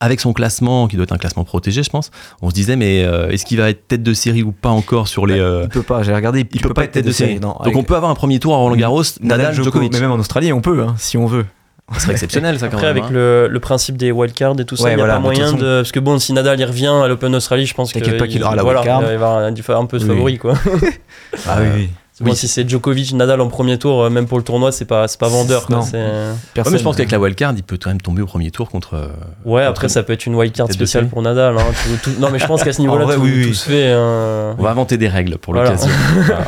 avec 0.00 0.20
son 0.20 0.32
classement, 0.32 0.86
qui 0.88 0.96
doit 0.96 1.04
être 1.04 1.12
un 1.12 1.18
classement 1.18 1.44
protégé, 1.44 1.82
je 1.82 1.90
pense, 1.90 2.10
on 2.42 2.50
se 2.50 2.54
disait, 2.54 2.76
mais 2.76 3.04
euh, 3.04 3.30
est-ce 3.30 3.44
qu'il 3.46 3.58
va 3.58 3.70
être 3.70 3.86
tête 3.88 4.02
de 4.02 4.12
série 4.12 4.42
ou 4.42 4.52
pas 4.52 4.68
encore 4.70 5.08
sur 5.08 5.26
les. 5.26 5.38
euh, 5.38 5.62
Il 5.64 5.68
peut 5.70 5.82
pas, 5.82 6.02
j'ai 6.02 6.14
regardé, 6.14 6.40
il, 6.52 6.60
peut, 6.60 6.74
pas 6.74 6.84
être 6.84 6.92
tête 6.92 7.06
de 7.06 7.12
série. 7.12 7.34
Non, 7.40 7.48
Donc 7.50 7.60
avec- 7.62 7.76
on 7.76 7.82
peut 7.84 7.94
avoir 7.96 8.10
un 8.10 8.14
premier 8.14 8.38
tour 8.38 8.54
à 8.54 8.58
Roland 8.58 8.76
Garros, 8.76 9.02
Nadal, 9.22 9.54
Djoko, 9.54 9.64
Djokovic. 9.70 9.92
Mais 9.94 10.00
même 10.00 10.10
en 10.12 10.18
Australie, 10.18 10.52
on 10.52 10.60
peut, 10.60 10.82
hein, 10.82 10.94
si 10.98 11.16
on 11.16 11.26
veut. 11.26 11.46
Ça 11.92 12.00
serait 12.00 12.12
exceptionnel, 12.12 12.58
ça 12.58 12.68
quand 12.68 12.78
Après, 12.78 12.94
même. 12.94 12.96
avec 13.02 13.10
hein. 13.10 13.14
le, 13.14 13.46
le 13.50 13.60
principe 13.60 13.98
des 13.98 14.10
wildcards 14.10 14.58
et 14.58 14.64
tout 14.64 14.74
ça, 14.74 14.84
Ouais, 14.84 14.92
il 14.92 14.96
n'y 14.96 15.02
a 15.02 15.04
voilà, 15.04 15.14
pas 15.16 15.20
moyen 15.20 15.52
de. 15.52 15.80
Parce 15.80 15.92
que 15.92 16.00
bon, 16.00 16.18
si 16.18 16.32
Nadal 16.32 16.58
il 16.58 16.64
revient 16.64 16.86
à 16.86 17.06
l'Open 17.08 17.30
d'Australie, 17.32 17.66
je 17.66 17.74
pense 17.74 17.92
que. 17.92 17.98
T'inquiète 17.98 18.16
pas 18.18 18.26
qu'il 18.26 18.36
il- 18.38 18.42
aura 18.42 18.56
la 18.56 18.62
voilà, 18.62 18.80
wildcard. 18.80 19.00
Il 19.02 19.04
va 19.06 19.12
y 19.12 19.14
avoir 19.14 19.80
un 19.80 19.86
peu 19.86 19.98
de 19.98 20.04
Oui. 20.04 20.08
favori, 20.08 20.38
quoi. 20.38 20.54
Ah 21.46 21.58
oui, 21.60 21.90
oui. 22.20 22.26
Bon, 22.30 22.34
si 22.34 22.46
c'est 22.46 22.68
Djokovic, 22.68 23.12
Nadal 23.14 23.40
en 23.40 23.48
premier 23.48 23.76
tour, 23.78 24.02
euh, 24.04 24.10
même 24.10 24.26
pour 24.26 24.38
le 24.38 24.44
tournoi, 24.44 24.70
c'est 24.72 24.84
pas, 24.84 25.06
pas 25.18 25.28
vendeur. 25.28 25.66
quoi, 25.66 25.76
Non. 25.76 25.82
Ouais, 25.82 26.70
mais 26.70 26.78
je 26.78 26.82
pense 26.84 26.96
qu'avec 26.96 27.10
la 27.10 27.18
wildcard, 27.18 27.54
il 27.56 27.62
peut 27.64 27.76
quand 27.82 27.90
même 27.90 28.00
tomber 28.00 28.22
au 28.22 28.26
premier 28.26 28.50
tour 28.52 28.70
contre. 28.70 28.94
euh, 28.94 29.06
Ouais, 29.44 29.62
contre- 29.62 29.68
après, 29.70 29.88
ça 29.88 30.02
peut 30.04 30.12
être 30.12 30.24
une 30.26 30.34
wildcard 30.36 30.70
spéciale 30.72 31.08
pour 31.08 31.22
Nadal. 31.22 31.58
hein. 31.58 31.64
Tout- 32.02 32.10
tout- 32.12 32.20
Non, 32.20 32.30
mais 32.30 32.38
je 32.38 32.46
pense 32.46 32.62
qu'à 32.62 32.72
ce 32.72 32.80
niveau-là, 32.82 33.04
tout, 33.14 33.20
oui, 33.20 33.42
tout 33.42 33.48
oui. 33.48 33.54
se 33.54 33.68
fait. 33.68 33.90
hein. 33.92 34.54
On 34.58 34.62
va 34.62 34.70
inventer 34.70 34.96
des 34.96 35.08
règles 35.08 35.38
pour 35.38 35.54
l'occasion. 35.54 35.90
Voilà. 36.14 36.44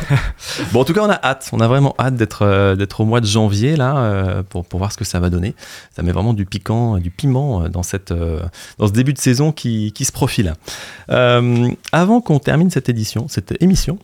Bon, 0.71 0.81
en 0.81 0.83
tout 0.85 0.93
cas, 0.93 1.01
on 1.01 1.09
a 1.09 1.19
hâte. 1.21 1.49
On 1.51 1.59
a 1.59 1.67
vraiment 1.67 1.93
hâte 1.99 2.15
d'être 2.15 2.43
euh, 2.43 2.75
au 2.99 3.05
mois 3.05 3.19
de 3.21 3.25
janvier 3.27 3.75
là 3.75 3.97
euh, 3.97 4.43
pour, 4.47 4.63
pour 4.65 4.79
voir 4.79 4.91
ce 4.91 4.97
que 4.97 5.05
ça 5.05 5.19
va 5.19 5.29
donner. 5.29 5.53
Ça 5.95 6.01
met 6.03 6.11
vraiment 6.13 6.33
du 6.33 6.45
piquant, 6.45 6.97
du 6.97 7.09
piment 7.11 7.63
euh, 7.63 7.67
dans 7.69 7.83
cette 7.83 8.11
euh, 8.11 8.39
dans 8.77 8.87
ce 8.87 8.93
début 8.93 9.13
de 9.13 9.19
saison 9.19 9.51
qui, 9.51 9.91
qui 9.91 10.05
se 10.05 10.11
profile. 10.11 10.53
Euh, 11.09 11.69
avant 11.91 12.21
qu'on 12.21 12.39
termine 12.39 12.69
cette 12.69 12.89
édition, 12.89 13.27
cette 13.27 13.53
émission, 13.61 13.97
euh, 14.01 14.03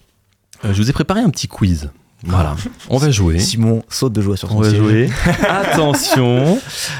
je 0.63 0.71
vous 0.81 0.89
ai 0.89 0.93
préparé 0.93 1.21
un 1.21 1.29
petit 1.29 1.47
quiz. 1.47 1.89
Voilà, 2.25 2.55
on 2.89 2.97
va 2.97 3.11
jouer. 3.11 3.37
Simon 3.37 3.83
saute 3.89 4.13
de 4.13 4.21
joie 4.21 4.37
sur 4.37 4.47
son 4.49 4.55
On 4.57 4.61
va 4.61 4.69
siège. 4.69 4.79
jouer. 4.81 5.09
Attention. 5.49 6.57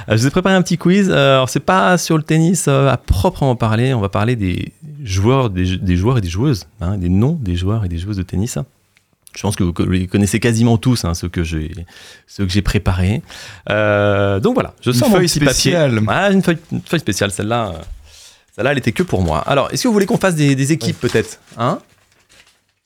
Euh, 0.09 0.17
Je 0.17 0.21
vous 0.21 0.27
ai 0.27 0.29
préparé 0.31 0.53
un 0.55 0.61
petit 0.61 0.77
quiz. 0.77 1.09
Euh, 1.09 1.35
Alors, 1.35 1.47
c'est 1.49 1.61
pas 1.61 1.97
sur 1.97 2.17
le 2.17 2.23
tennis 2.23 2.65
euh, 2.67 2.89
à 2.89 2.97
proprement 2.97 3.55
parler. 3.55 3.93
On 3.93 4.01
va 4.01 4.09
parler 4.09 4.35
des 4.35 4.73
joueurs, 5.01 5.49
des, 5.49 5.77
des 5.77 5.95
joueurs 5.95 6.17
et 6.17 6.21
des 6.21 6.27
joueuses, 6.29 6.65
hein, 6.81 6.97
des 6.97 7.07
noms 7.07 7.37
des 7.41 7.55
joueurs 7.55 7.85
et 7.85 7.87
des 7.87 7.97
joueuses 7.99 8.17
de 8.17 8.23
tennis. 8.23 8.57
Je 9.35 9.41
pense 9.41 9.55
que 9.55 9.63
vous 9.63 9.73
les 9.89 10.07
connaissez 10.07 10.39
quasiment 10.41 10.77
tous, 10.77 11.05
hein, 11.05 11.13
ceux 11.13 11.29
que 11.29 11.43
j'ai, 11.43 11.71
ceux 12.27 12.45
que 12.45 12.51
j'ai 12.51 12.61
préparés. 12.61 13.21
Euh, 13.69 14.39
donc 14.41 14.55
voilà, 14.55 14.73
je 14.81 14.91
Une 14.91 14.95
sors 14.97 15.09
mon 15.09 15.15
feuille 15.15 15.27
petit 15.27 15.39
spéciale. 15.39 15.91
papier. 15.95 16.07
Ah, 16.09 16.31
une 16.31 16.43
feuille, 16.43 16.57
une 16.71 16.81
feuille 16.81 16.99
spéciale. 16.99 17.31
Celle-là, 17.31 17.69
euh, 17.69 17.79
celle-là, 18.55 18.73
elle 18.73 18.77
était 18.77 18.91
que 18.91 19.03
pour 19.03 19.21
moi. 19.23 19.39
Alors, 19.39 19.69
est-ce 19.71 19.83
que 19.83 19.87
vous 19.87 19.93
voulez 19.93 20.05
qu'on 20.05 20.17
fasse 20.17 20.35
des, 20.35 20.53
des 20.55 20.71
équipes 20.73 20.99
peut-être, 20.99 21.39
hein? 21.57 21.79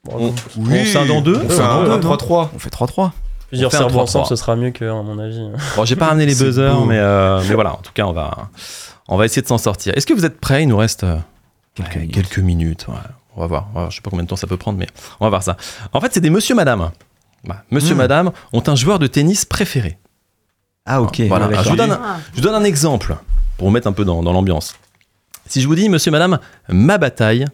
On, 0.09 0.33
on 0.59 0.85
scinde 0.85 1.11
en 1.11 1.21
deux. 1.21 1.39
On 1.43 1.49
fait 1.49 1.61
un, 1.61 1.91
un 1.91 1.99
3-3. 1.99 2.49
On 2.55 2.59
fait 2.59 2.69
3-3. 2.73 3.11
Plusieurs 3.49 3.71
3-3. 3.71 3.95
ensemble, 3.99 4.25
ce 4.27 4.35
sera 4.35 4.55
mieux 4.55 4.71
que, 4.71 4.85
à 4.85 5.01
mon 5.03 5.17
avis. 5.19 5.39
Bon, 5.75 5.85
j'ai 5.85 5.95
pas 5.95 6.07
ramené 6.07 6.25
les 6.25 6.35
buzzers, 6.35 6.85
mais, 6.85 6.97
euh, 6.97 7.41
mais 7.47 7.55
voilà, 7.55 7.73
en 7.73 7.77
tout 7.81 7.91
cas, 7.93 8.03
on 8.05 8.11
va, 8.13 8.49
on 9.07 9.15
va 9.17 9.25
essayer 9.25 9.41
de 9.41 9.47
s'en 9.47 9.57
sortir. 9.57 9.93
Est-ce 9.95 10.05
que 10.05 10.13
vous 10.13 10.25
êtes 10.25 10.39
prêts? 10.39 10.63
Il 10.63 10.67
nous 10.67 10.77
reste 10.77 11.03
euh, 11.03 11.17
Quelques 11.75 11.89
ouais, 11.95 11.99
minutes. 12.01 12.15
quelques 12.15 12.39
minutes. 12.39 12.85
ouais. 12.89 12.95
On 13.35 13.41
va 13.41 13.47
voir. 13.47 13.67
On 13.71 13.73
va 13.75 13.79
voir. 13.81 13.91
Je 13.91 13.95
sais 13.97 14.01
pas 14.01 14.09
combien 14.09 14.23
de 14.23 14.29
temps 14.29 14.35
ça 14.35 14.47
peut 14.47 14.57
prendre, 14.57 14.77
mais 14.79 14.87
on 15.19 15.25
va 15.25 15.29
voir 15.29 15.43
ça. 15.43 15.55
En 15.93 16.01
fait, 16.01 16.11
c'est 16.13 16.19
des 16.21 16.29
monsieur, 16.31 16.55
madame. 16.55 16.89
Voilà. 17.45 17.63
Monsieur, 17.71 17.93
Hmm. 17.93 17.99
madame 17.99 18.31
ont 18.51 18.63
un 18.65 18.75
joueur 18.75 18.97
de 18.99 19.05
tennis 19.07 19.45
préféré. 19.45 19.97
Ah, 20.85 21.01
ok. 21.01 21.21
Voilà. 21.27 21.47
ouais, 21.47 21.53
Alors, 21.53 21.63
je, 21.65 21.69
d'accord. 21.69 21.71
vous 21.71 21.75
donne 21.77 21.91
un, 21.91 22.01
Ah. 22.03 22.17
je 22.31 22.35
vous 22.37 22.41
donne 22.47 22.55
un 22.55 22.63
exemple 22.63 23.15
pour 23.57 23.67
vous 23.67 23.73
mettre 23.73 23.87
un 23.87 23.91
peu 23.93 24.03
dans, 24.05 24.23
dans 24.23 24.33
l'ambiance. 24.33 24.73
Si 25.45 25.61
je 25.61 25.67
vous 25.67 25.75
dis, 25.75 25.87
monsieur, 25.87 26.11
madame, 26.11 26.39
ma 26.67 26.97
bataille 26.97 27.45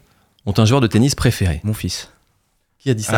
ont 0.46 0.54
un 0.58 0.66
joueur 0.66 0.82
de 0.82 0.88
tennis 0.88 1.14
préféré. 1.16 1.60
Mon 1.64 1.74
fils. 1.74 2.10
Qui 2.84 2.90
a 2.92 2.94
dit 2.94 3.04
ça. 3.04 3.14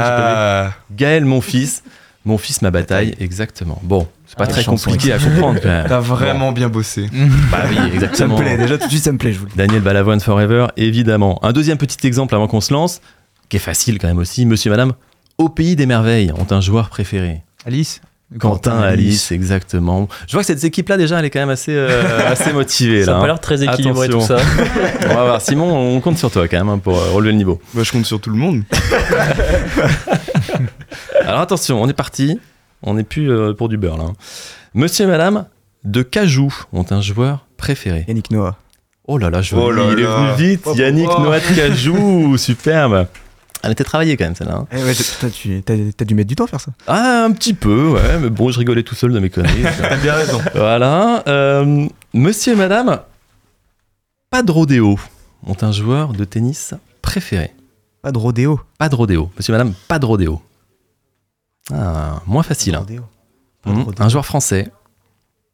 Ah, 0.67 0.73
Gaël, 0.95 1.25
mon 1.25 1.41
fils. 1.41 1.83
Mon 2.23 2.39
fils, 2.39 2.63
ma 2.63 2.71
bataille, 2.71 3.13
exactement. 3.19 3.79
Bon, 3.83 4.07
c'est 4.25 4.35
pas 4.35 4.45
Ah, 4.45 4.47
très 4.47 4.63
compliqué 4.63 5.11
à 5.13 5.19
comprendre 5.19 5.59
quand 5.61 5.67
même. 5.67 5.85
t'as 5.87 5.99
vraiment 5.99 6.51
bien 6.53 6.69
bossé. 6.69 7.07
Bah 7.51 7.65
oui, 7.69 7.75
Ça 7.75 7.81
me 7.83 7.93
exactement. 7.93 8.35
plaît, 8.35 8.57
déjà 8.57 8.79
tout 8.79 8.85
de 8.87 8.89
suite 8.91 9.03
ça 9.03 9.11
me 9.11 9.19
plaît, 9.19 9.31
je 9.31 9.37
vous 9.37 9.45
le 9.45 9.51
dis. 9.51 9.57
Daniel 9.57 9.81
Balavoine 9.81 10.19
Forever, 10.19 10.65
évidemment. 10.75 11.37
Un 11.43 11.51
deuxième 11.53 11.77
petit 11.77 12.07
exemple 12.07 12.33
avant 12.33 12.47
qu'on 12.47 12.61
se 12.61 12.73
lance, 12.73 12.99
qui 13.49 13.57
est 13.57 13.59
facile 13.59 13.99
quand 13.99 14.07
même 14.07 14.17
aussi. 14.17 14.47
Monsieur 14.47 14.69
et 14.69 14.71
madame, 14.71 14.93
au 15.37 15.49
pays 15.49 15.75
des 15.75 15.85
merveilles, 15.85 16.31
ont 16.31 16.47
un 16.51 16.61
joueur 16.61 16.89
préféré. 16.89 17.43
Alice? 17.67 18.01
Quentin, 18.39 18.79
Alice, 18.81 19.31
exactement. 19.31 20.09
Je 20.27 20.33
vois 20.33 20.41
que 20.41 20.47
cette 20.47 20.63
équipe-là, 20.63 20.97
déjà, 20.97 21.19
elle 21.19 21.25
est 21.25 21.29
quand 21.29 21.39
même 21.39 21.51
assez, 21.51 21.71
euh, 21.73 22.27
assez 22.31 22.51
motivée. 22.53 23.05
Ça 23.05 23.11
là, 23.11 23.17
a 23.17 23.19
hein. 23.19 23.21
pas 23.21 23.27
l'air 23.27 23.39
très 23.39 23.63
équilibré 23.63 24.09
tout 24.09 24.19
ça. 24.19 24.37
On 25.03 25.07
va 25.13 25.23
voir. 25.25 25.41
Simon, 25.41 25.95
on 25.95 26.01
compte 26.01 26.17
sur 26.17 26.31
toi 26.31 26.47
quand 26.47 26.57
même 26.57 26.69
hein, 26.69 26.79
pour 26.79 26.97
euh, 26.97 27.11
relever 27.11 27.31
le 27.31 27.37
niveau. 27.37 27.61
Bah, 27.73 27.83
je 27.83 27.91
compte 27.91 28.05
sur 28.05 28.19
tout 28.19 28.31
le 28.31 28.37
monde. 28.37 28.63
Alors 31.25 31.41
attention, 31.41 31.81
on 31.81 31.87
est 31.87 31.93
parti. 31.93 32.39
On 32.81 32.95
n'est 32.95 33.03
plus 33.03 33.31
euh, 33.31 33.53
pour 33.53 33.69
du 33.69 33.77
beurre 33.77 33.97
là. 33.97 34.05
hein. 34.05 34.13
Monsieur 34.73 35.05
et 35.05 35.07
madame 35.07 35.45
de 35.83 36.01
Cajou 36.01 36.53
ont 36.73 36.85
un 36.89 37.01
joueur 37.01 37.45
préféré. 37.57 38.05
Yannick 38.07 38.31
Noah. 38.31 38.57
Oh 39.07 39.17
là 39.17 39.29
là, 39.29 39.41
joli. 39.41 39.61
Oh 39.63 39.71
là 39.71 39.83
il 39.91 39.99
est 39.99 40.03
là. 40.03 40.33
venu 40.35 40.49
vite. 40.49 40.61
Oh, 40.65 40.73
Yannick 40.75 41.09
oh. 41.15 41.21
Noah 41.21 41.39
de 41.39 41.55
Cajou, 41.55 42.37
superbe. 42.37 43.07
Elle 43.65 43.71
était 43.71 43.83
travaillée 43.83 44.15
quand 44.15 44.25
même 44.25 44.35
celle-là. 44.35 44.55
hein. 44.57 44.67
Eh 44.71 44.83
ouais, 44.83 44.93
toi, 45.19 45.29
tu 45.29 45.61
t'as, 45.63 45.73
t'as 45.97 46.05
dû 46.05 46.13
mettre 46.13 46.27
du 46.29 46.35
temps 46.35 46.43
à 46.45 46.47
faire 46.47 46.61
ça. 46.61 46.71
Ah, 46.87 47.23
un 47.25 47.31
petit 47.31 47.53
peu, 47.55 47.89
ouais, 47.89 48.19
mais 48.19 48.29
bon, 48.29 48.51
je 48.51 48.59
rigolais 48.59 48.83
tout 48.83 48.93
seul 48.95 49.11
de 49.11 49.19
mes 49.19 49.29
conneries. 49.31 49.63
T'as 49.79 49.97
bien 49.97 50.13
raison. 50.13 50.39
voilà. 50.53 51.23
euh, 51.27 51.87
monsieur 52.13 52.53
et 52.53 52.55
madame, 52.55 53.01
pas 54.29 54.43
de 54.43 54.51
rodéo, 54.51 54.99
ont 55.47 55.57
un 55.61 55.71
joueur 55.71 56.13
de 56.13 56.23
tennis 56.25 56.73
préféré. 57.01 57.53
Pas 58.03 58.11
de 58.11 58.17
rodéo. 58.19 58.59
Pas 58.77 58.87
de 58.89 58.95
rodéo. 58.95 59.31
Monsieur 59.37 59.51
et 59.53 59.57
madame, 59.57 59.73
pas 59.87 59.97
de 59.97 60.05
rodéo. 60.05 60.41
Ah, 61.73 62.21
moins 62.27 62.43
facile. 62.43 62.75
hein. 62.75 62.79
Rodéo. 62.81 63.03
Pas 63.63 63.71
de 63.71 63.75
rodéo. 63.81 64.03
Un 64.05 64.09
joueur 64.09 64.25
français 64.25 64.71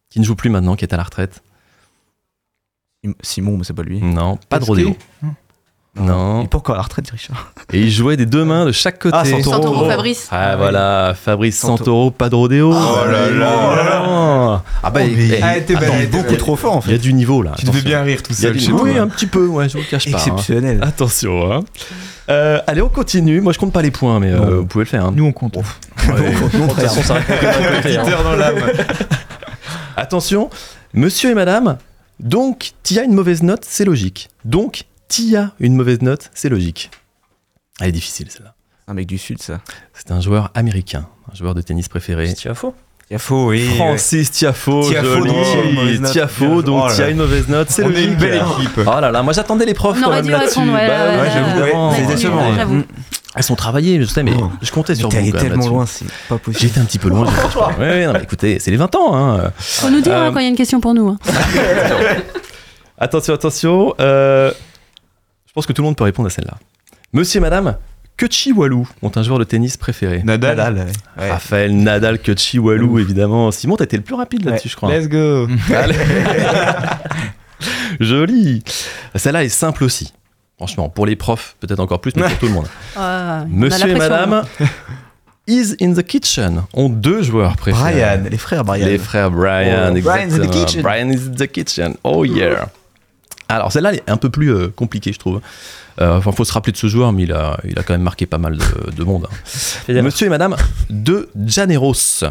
qui 0.09 0.20
ne 0.20 0.26
joue 0.26 0.36
plus 0.36 0.49
maintenant, 0.49 0.76
qui 0.76 0.84
est 0.84 0.93
à 0.93 0.97
la 0.97 1.03
retraite. 1.03 1.41
Sim- 3.03 3.16
Simon, 3.22 3.57
mais 3.57 3.64
c'est 3.64 3.74
pas 3.74 3.84
lui. 3.84 4.01
Non, 4.01 4.38
pas 4.49 4.59
de 4.59 4.66
rodéo. 4.66 4.95
Non. 5.99 6.43
Il 6.49 6.55
encore 6.55 6.75
à 6.75 6.77
la 6.77 6.83
retraite, 6.83 7.09
Richard. 7.11 7.51
Et 7.73 7.81
il 7.81 7.91
jouait 7.91 8.15
des 8.15 8.25
deux 8.25 8.45
mains 8.45 8.65
de 8.65 8.71
chaque 8.71 8.97
côté. 8.99 9.17
Ah, 9.19 9.25
Santoro. 9.25 9.51
Santoro 9.55 9.89
Fabrice. 9.89 10.27
Ah 10.31 10.55
voilà, 10.55 11.13
Fabrice 11.21 11.59
Santoro, 11.59 12.11
pas 12.11 12.29
de 12.29 12.35
rodéo. 12.35 12.73
Oh 12.73 13.05
là 13.05 13.29
là. 13.29 14.63
Ah 14.83 14.89
bah, 14.89 15.01
Oh, 15.03 15.07
mais- 15.15 15.27
eh, 15.37 15.39
Ah, 15.43 15.53
belle, 15.59 16.09
beaucoup 16.09 16.31
il 16.31 16.37
trop 16.37 16.55
fort, 16.55 16.77
en 16.77 16.81
fait. 16.81 16.91
Il 16.91 16.93
y 16.93 16.95
a 16.95 16.97
du 17.01 17.13
niveau 17.13 17.41
là. 17.41 17.51
Tu 17.57 17.65
devais 17.65 17.79
attention. 17.79 17.89
bien 17.89 18.01
rire 18.03 18.23
tout 18.23 18.31
Il 18.31 18.35
seul 18.37 18.59
chez 18.59 18.71
Oui, 18.71 18.93
toi. 18.93 19.01
un 19.01 19.07
petit 19.09 19.27
peu, 19.27 19.45
ouais, 19.47 19.67
je 19.67 19.73
vous 19.77 19.83
le 19.83 19.89
cache 19.89 20.05
pas. 20.09 20.17
hein. 20.17 20.21
Exceptionnel. 20.25 20.79
Attention. 20.81 21.51
Hein. 21.51 21.59
Euh, 22.29 22.59
allez, 22.67 22.81
on 22.81 22.87
continue. 22.89 23.41
Moi, 23.41 23.51
je 23.51 23.59
compte 23.59 23.73
pas 23.73 23.81
les 23.81 23.91
points, 23.91 24.19
mais 24.21 24.31
euh, 24.31 24.59
vous 24.59 24.65
pouvez 24.65 24.85
le 24.85 24.89
faire. 24.89 25.05
hein. 25.05 25.13
Nous, 25.13 25.25
on 25.25 25.33
compte. 25.33 25.57
Ouais. 26.07 26.31
Non, 26.57 26.65
De 26.67 26.71
toute 26.71 26.79
façon, 26.81 27.01
ça 27.03 27.15
répond 27.15 27.33
d'un 27.33 27.75
côté. 27.81 27.97
hein. 27.97 28.03
Peter 28.05 28.17
dans 28.23 28.35
l'âme. 28.37 28.55
Attention, 29.97 30.49
monsieur 30.93 31.31
et 31.31 31.35
madame, 31.35 31.77
donc 32.19 32.71
tu 32.83 32.97
as 32.97 33.03
une 33.03 33.13
mauvaise 33.13 33.43
note, 33.43 33.65
c'est 33.67 33.85
logique. 33.85 34.29
Donc 34.45 34.85
tu 35.12 35.36
as 35.38 35.51
une 35.59 35.76
mauvaise 35.76 36.01
note, 36.01 36.30
c'est 36.34 36.49
logique. 36.49 36.89
Elle 37.80 37.89
est 37.89 37.91
difficile 37.93 38.28
celle-là. 38.30 38.53
Un 38.88 38.93
mec 38.93 39.07
du 39.07 39.18
Sud, 39.18 39.41
ça. 39.41 39.59
C'est 39.93 40.12
un 40.12 40.22
joueur 40.22 40.51
américain, 40.55 41.05
un 41.32 41.36
joueur 41.36 41.53
de 41.55 41.62
tennis 41.62 41.88
préféré. 41.88 42.34
A 43.14 43.18
faux, 43.18 43.47
oui. 43.49 43.68
Francis 43.76 44.32
Tiafo, 44.32 44.84
Tiafoe, 44.89 45.03
joli. 45.18 45.28
donc, 45.34 45.45
il 45.45 45.57
y 45.57 45.62
a 45.62 45.64
une 45.66 45.76
mauvaise 45.76 45.99
note. 45.99 46.12
Tiafoe, 46.14 46.62
donc 46.64 46.84
Oh 46.97 47.01
une 47.09 47.18
mauvaise 47.18 47.47
note, 47.49 47.70
c'est 47.70 47.84
On 47.84 47.88
est 47.89 47.91
logique. 47.91 48.07
une 48.07 48.16
belle 48.16 48.36
équipe. 48.36 48.78
Oh 48.78 48.99
là 49.01 49.12
là, 49.12 49.22
moi 49.22 49.34
j'attendais 49.34 49.66
les 49.66 49.74
profs 49.74 49.97
On 49.97 50.01
quand 50.01 50.07
aurait 50.07 50.18
même 50.18 50.26
dû 50.28 50.32
là-dessus. 50.32 50.59
répondre, 50.59 50.74
ouais, 50.78 50.88
Bah 50.88 51.09
ouais, 51.09 51.20
ouais, 51.20 52.55
j'avoue. 52.55 52.84
Elles 53.36 53.43
sont 53.43 53.55
travaillées, 53.55 53.99
je 54.01 54.05
sais, 54.05 54.24
mais 54.24 54.32
je 54.62 54.72
comptais 54.72 54.95
sur 54.95 55.09
Mais 55.12 55.22
vous 55.24 55.32
t'es 55.32 55.38
tellement 55.39 55.68
loin, 55.68 55.86
c'est 55.86 56.05
pas 56.30 56.38
possible. 56.38 56.62
J'étais 56.62 56.80
un 56.80 56.86
petit 56.86 56.99
peu 56.99 57.09
loin. 57.09 57.26
j'ai- 57.51 57.59
Ouais, 57.82 57.89
ouais, 57.89 58.05
non, 58.05 58.14
mais 58.14 58.24
écoutez, 58.24 58.59
c'est 58.59 58.72
les 58.72 58.78
20 58.78 58.93
ans. 58.95 59.14
Hein. 59.16 59.51
Faut 59.57 59.89
nous 59.89 59.99
dire 60.01 60.14
Euh, 60.14 60.28
hein, 60.28 60.32
quand 60.34 60.39
il 60.39 60.43
y 60.43 60.45
a 60.45 60.49
une 60.49 60.55
question 60.55 60.80
pour 60.80 60.93
nous. 60.93 61.09
hein. 61.09 61.18
Attention, 62.97 63.34
attention. 63.34 63.93
euh, 63.99 64.51
je 65.52 65.54
pense 65.54 65.66
que 65.66 65.74
tout 65.74 65.82
le 65.82 65.88
monde 65.88 65.97
peut 65.97 66.06
répondre 66.06 66.28
à 66.28 66.30
celle-là. 66.30 66.54
Monsieur 67.12 67.39
et 67.39 67.41
madame, 67.41 67.76
Kechi 68.16 68.54
Walou 68.54 68.88
ont 69.02 69.12
un 69.14 69.22
joueur 69.22 69.38
de 69.38 69.43
tennis 69.43 69.76
préféré. 69.76 70.22
Nadal. 70.24 70.56
Nadal, 70.56 70.88
ouais. 71.20 71.30
Raphaël 71.30 71.76
Nadal, 71.76 72.20
Kechi 72.20 72.58
Walou, 72.58 72.99
évidemment. 72.99 73.52
Simon, 73.52 73.76
t'as 73.76 73.84
été 73.84 73.97
le 73.97 74.04
plus 74.04 74.16
rapide 74.16 74.45
là-dessus, 74.45 74.70
je 74.70 74.78
crois. 74.78 74.95
Let's 74.97 75.10
go. 75.10 75.49
Joli. 77.99 78.64
Celle-là 79.14 79.43
est 79.43 79.49
simple 79.49 79.84
aussi. 79.84 80.14
Franchement, 80.56 80.88
pour 80.88 81.06
les 81.06 81.18
profs, 81.18 81.58
peut-être 81.60 81.82
encore 81.82 81.99
plus, 81.99 82.14
mais 82.16 82.22
pour 82.24 82.38
tout 82.39 82.47
le 82.47 82.54
monde. 82.54 82.66
Ouais, 82.66 82.70
on 82.95 83.02
a 83.02 83.39
la 83.39 83.45
Monsieur 83.49 83.89
et 83.89 83.95
madame, 83.95 84.43
Is 85.47 85.76
in 85.82 85.91
the 85.93 86.04
Kitchen 86.04 86.62
ont 86.74 86.88
deux 86.88 87.24
joueurs 87.24 87.58
préférés. 87.58 87.91
Brian, 87.93 88.24
les 88.30 88.38
frères 88.38 88.64
Brian. 88.64 88.86
Les 88.86 88.97
frères 88.97 89.32
Brian, 89.32 89.89
Oh, 89.91 89.95
exactement. 89.97 90.14
Brian 90.14 90.30
is 90.30 90.39
in 90.39 90.47
the 90.47 90.52
kitchen. 90.52 90.82
Brian 90.82 91.10
is 91.10 91.28
in 91.28 91.36
the 91.36 91.47
kitchen. 91.52 91.95
Oh 92.06 92.24
yeah. 92.24 92.70
Alors 93.56 93.72
celle-là 93.72 93.89
elle 93.93 93.97
est 93.99 94.10
un 94.10 94.18
peu 94.18 94.30
plus 94.30 94.54
euh, 94.54 94.68
compliquée, 94.76 95.14
je 95.14 95.20
trouve. 95.20 95.41
Euh, 95.99 96.18
Enfin, 96.18 96.32
faut 96.32 96.45
se 96.45 96.54
rappeler 96.54 96.72
de 96.72 96.78
ce 96.78 96.88
joueur, 96.88 97.12
mais 97.14 97.24
il 97.24 97.34
a, 97.34 97.58
il 97.68 97.78
a 97.78 97.84
quand 97.84 97.93
même 97.93 98.02
marqué 98.02 98.26
pas 98.26 98.38
mal 98.38 98.58
de, 98.58 98.91
de 98.91 99.04
monde. 99.04 99.28
hein. 99.89 100.02
Monsieur 100.02 100.28
et 100.28 100.30
Madame 100.30 100.56
de 100.89 101.30
Janeros. 101.45 102.24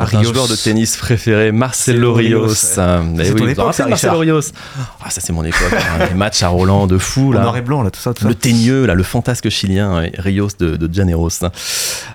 Ah, 0.00 0.06
un 0.12 0.22
joueur 0.22 0.46
de 0.46 0.54
tennis 0.54 0.96
préféré, 0.96 1.50
Marcelo 1.50 2.14
Rios. 2.14 2.44
Euh, 2.78 3.02
C'est 3.16 3.32
oui, 3.32 3.40
ton 3.40 3.48
époque, 3.48 3.74
ça, 3.74 3.88
Marcelo. 3.88 4.18
Rios. 4.18 4.40
Ah, 5.02 5.10
ça 5.10 5.20
c'est 5.20 5.32
mon 5.32 5.42
époque. 5.42 5.72
hein, 5.72 6.06
les 6.08 6.14
matchs 6.14 6.44
à 6.44 6.48
Roland 6.48 6.86
de 6.86 6.98
fou 6.98 7.30
En 7.30 7.32
là. 7.32 7.40
noir 7.40 7.56
et 7.56 7.62
blanc, 7.62 7.82
là, 7.82 7.90
tout 7.90 7.98
ça, 7.98 8.14
tout 8.14 8.22
ça. 8.22 8.28
Le 8.28 8.36
teigneux, 8.36 8.86
là, 8.86 8.94
le 8.94 9.02
fantasque 9.02 9.48
chilien, 9.48 9.96
euh, 10.04 10.08
Rios 10.18 10.50
de, 10.60 10.76
de 10.76 10.94
Janeros. 10.94 11.30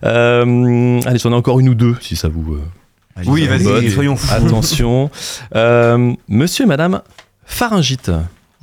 Euh, 0.06 1.02
allez, 1.06 1.20
j'en 1.20 1.32
ai 1.32 1.36
encore 1.36 1.60
une 1.60 1.70
ou 1.70 1.76
deux, 1.76 1.96
si 2.02 2.16
ça 2.16 2.30
vous. 2.30 2.54
euh, 2.54 3.22
Oui, 3.26 3.48
vas-y, 3.48 3.92
soyons 3.92 4.16
fous. 4.16 4.34
Attention. 4.34 5.10
Euh, 5.56 6.14
monsieur 6.30 6.64
et 6.64 6.68
madame 6.68 7.02
Pharyngite 7.46 8.12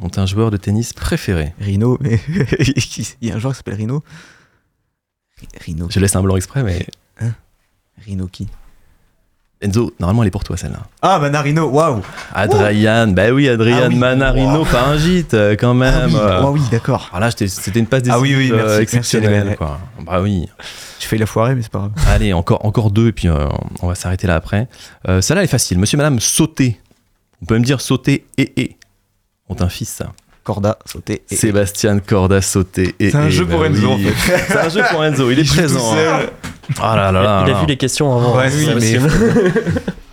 ont 0.01 0.11
un 0.17 0.27
joueur 0.27 0.51
de 0.51 0.57
tennis 0.57 0.93
préféré. 0.93 1.55
Rino, 1.61 1.99
mais 2.01 2.21
il 3.21 3.29
y 3.29 3.31
a 3.31 3.37
un 3.37 3.39
joueur 3.39 3.53
qui 3.53 3.59
s'appelle 3.59 3.75
Rino. 3.75 4.03
Rino. 5.61 5.89
Je 5.91 6.01
laisse 6.01 6.17
un 6.17 6.23
blanc 6.23 6.37
exprès, 6.37 6.63
mais 6.63 6.87
Rino 8.05 8.27
qui? 8.27 8.49
Enzo, 9.63 9.93
normalement, 10.01 10.23
elle 10.23 10.29
est 10.29 10.31
pour 10.31 10.43
toi 10.45 10.57
celle-là. 10.57 10.81
Ah, 11.03 11.19
Manarino, 11.19 11.67
waouh 11.69 12.01
Adrian, 12.33 13.09
bah 13.09 13.31
oui, 13.31 13.47
Adrian 13.47 13.81
Ah 13.85 13.89
oui. 13.89 13.97
Manarino 13.97 14.59
Wow. 14.61 14.65
Pharyngite, 14.65 15.35
euh, 15.35 15.55
quand 15.55 15.73
Ah 15.73 15.75
même. 15.75 16.11
oui, 16.15 16.17
euh. 16.19 16.41
ah 16.43 16.51
oui, 16.51 16.61
d'accord. 16.71 17.11
Ah 17.13 17.21
là, 17.21 17.31
c'était 17.31 17.79
une 17.79 17.87
passe 17.87 18.03
décisive 18.05 18.17
Ah 18.19 18.21
oui, 18.23 18.35
oui, 18.37 18.51
merci, 18.51 18.63
euh, 18.63 18.67
merci, 18.69 18.83
exceptionnelle. 18.83 19.49
ouais. 19.49 19.57
quoi. 19.57 19.79
Bah 20.01 20.23
oui. 20.23 20.49
J'ai 20.99 21.07
failli 21.09 21.21
la 21.21 21.27
foirer, 21.27 21.55
mais 21.55 21.61
c'est 21.63 21.71
pas 21.71 21.79
grave. 21.81 21.93
Allez, 22.09 22.33
encore, 22.33 22.65
encore 22.65 22.91
deux, 22.91 23.09
et 23.09 23.13
puis 23.13 23.29
euh, 23.29 23.49
on 23.83 23.89
va 23.89 23.95
s'arrêter 23.95 24.27
là 24.27 24.37
après. 24.37 24.67
Euh, 25.09 25.21
Celle-là 25.21 25.43
elle 25.43 25.45
est 25.45 25.49
facile. 25.49 25.79
Monsieur 25.79 25.99
madame 25.99 26.21
sauter. 26.21 26.81
On 27.43 27.45
peut 27.45 27.55
même 27.55 27.65
dire 27.65 27.83
sauter 27.83 28.25
et 28.39 28.59
et. 28.63 28.77
Ont 29.51 29.57
un 29.61 29.69
fils. 29.69 30.03
Corda, 30.43 30.79
sauter. 30.87 31.23
Et... 31.31 31.37
Sébastien 31.37 31.99
Corda 31.99 32.41
sauter 32.41 32.95
et 32.99 33.11
C'est 33.11 33.17
un 33.17 33.27
et, 33.27 33.31
jeu 33.31 33.47
pour 33.47 33.65
Enzo, 33.67 33.95
oui. 33.95 34.09
en 34.09 34.13
fait. 34.13 34.39
C'est 34.49 34.57
un 34.59 34.69
jeu 34.71 34.83
pour 34.91 35.05
Enzo, 35.05 35.31
il 35.31 35.39
est 35.39 35.45
présent. 35.45 35.79
tout 35.79 35.97
seul. 35.97 36.09
hein. 36.09 36.31
Ah 36.81 36.97
là 36.97 37.13
là 37.13 37.23
là. 37.23 37.45
Il 37.47 37.53
a 37.53 37.61
vu 37.61 37.67
les 37.67 37.77
questions 37.77 38.17
avant. 38.17 38.37
Ouais, 38.37 38.47
hein, 38.47 38.51
oui, 38.55 38.69
mais-. 38.81 38.97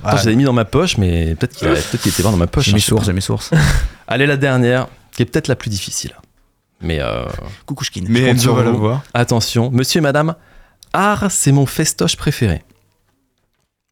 Attends, 0.03 0.17
je 0.17 0.25
l'avais 0.25 0.35
mis 0.35 0.43
dans 0.43 0.53
ma 0.53 0.65
poche, 0.65 0.97
mais 0.97 1.35
peut-être 1.35 1.55
qu'il 1.55 1.67
peut 1.69 2.09
était 2.09 2.23
pas 2.23 2.31
dans 2.31 2.37
ma 2.37 2.47
poche. 2.47 2.65
J'ai 2.65 2.71
hein, 2.71 2.75
mes 2.75 2.79
sources, 2.81 3.05
j'ai 3.05 3.13
mes 3.13 3.21
sources. 3.21 3.51
Allez, 4.07 4.25
la 4.25 4.37
dernière, 4.37 4.87
qui 5.11 5.21
est 5.21 5.25
peut-être 5.25 5.47
la 5.47 5.55
plus 5.55 5.69
difficile. 5.69 6.13
Mais 6.81 6.99
euh, 6.99 7.25
Coucouchkin. 7.65 8.03
Mais 8.07 8.21
Enzo 8.21 8.53
va 8.53 8.63
la 8.63 8.71
voir. 8.71 9.03
attention, 9.13 9.71
monsieur 9.71 9.99
et 9.99 10.01
madame, 10.01 10.35
art, 10.93 11.29
c'est 11.29 11.51
mon 11.51 11.65
festoche 11.65 12.15
préféré. 12.15 12.63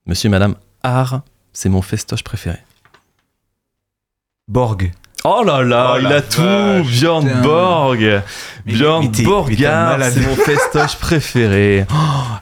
Monsieur 0.06 0.28
et 0.28 0.32
madame, 0.32 0.56
art, 0.84 1.22
c'est 1.54 1.70
mon 1.70 1.82
festoche 1.82 2.24
préféré. 2.24 2.58
Borg. 4.48 4.92
Oh 5.28 5.44
là 5.44 5.64
là, 5.64 5.94
Oh 5.96 5.98
il 6.00 6.04
la 6.08 6.16
a 6.18 6.22
tout, 6.22 6.42
vache. 6.42 6.86
Björn 6.88 7.26
Putain. 7.28 7.42
Borg. 7.42 8.22
Mais- 8.66 8.74
Björn 8.74 9.04
mais 9.04 9.12
mais 9.18 9.24
Borgard, 9.26 10.00
c'est 10.12 10.22
mon 10.22 10.36
festoche 10.36 10.96
préféré. 10.98 11.86
Oh, 11.92 11.96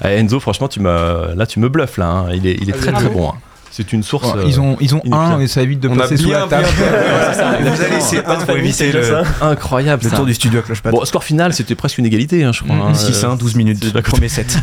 eh, 0.05 0.19
Enzo, 0.19 0.39
franchement, 0.39 0.67
tu 0.67 0.79
me, 0.79 1.33
là, 1.35 1.45
tu 1.45 1.59
me 1.59 1.69
bluffes 1.69 1.97
là. 1.97 2.07
hein. 2.07 2.25
Il 2.33 2.45
est, 2.47 2.57
il 2.61 2.69
est 2.69 2.73
très 2.73 2.91
très 2.91 3.09
bon. 3.09 3.29
hein. 3.29 3.33
C'est 3.71 3.91
une 3.91 4.03
source. 4.03 4.27
Ouais, 4.33 4.41
euh, 4.41 4.43
ils 4.45 4.59
ont, 4.61 4.77
ils 4.81 4.93
ont 4.93 5.01
un 5.11 5.39
et 5.39 5.47
ça 5.47 5.63
évite 5.63 5.79
de 5.79 5.89
On 5.89 5.95
passer 5.95 6.15
sous 6.15 6.29
la 6.29 6.43
table. 6.45 6.67
bien, 6.77 7.71
Vous 7.71 7.81
allez 7.81 7.95
laisser 7.95 8.19
un 8.23 8.35
pour 8.35 8.55
éviter 8.55 8.91
le, 8.91 9.23
incroyable. 9.41 10.03
le 10.03 10.09
ça. 10.11 10.15
tour 10.15 10.25
du 10.27 10.33
studio 10.35 10.59
à 10.59 10.61
cloche 10.61 10.83
Bon, 10.83 11.03
score 11.05 11.23
final, 11.23 11.53
c'était 11.53 11.73
presque 11.73 11.97
une 11.97 12.05
égalité, 12.05 12.43
hein, 12.43 12.51
je 12.51 12.61
crois. 12.63 12.75
hein. 12.75 12.93
6 12.93 13.23
1 13.23 13.35
12 13.35 13.55
minutes. 13.55 13.91
pas 13.91 14.03
Premier 14.03 14.29
set. 14.29 14.59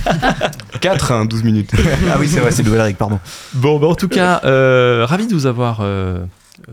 4, 0.81 1.11
hein, 1.13 1.25
12 1.25 1.43
minutes. 1.43 1.73
ah 2.13 2.17
oui, 2.21 2.29
c'est 2.29 2.39
vrai, 2.39 2.53
c'est 2.53 2.63
le 2.63 2.73
Eric, 2.77 2.97
pardon. 2.99 3.19
Bon, 3.55 3.81
bah, 3.81 3.89
en 3.89 3.95
tout 3.97 4.09
cas, 4.09 4.43
euh, 4.45 5.05
ravi 5.09 5.27
de 5.27 5.35
vous 5.35 5.47
avoir 5.47 5.79
euh, 5.81 5.85
euh, 5.85 6.25
eu 6.25 6.29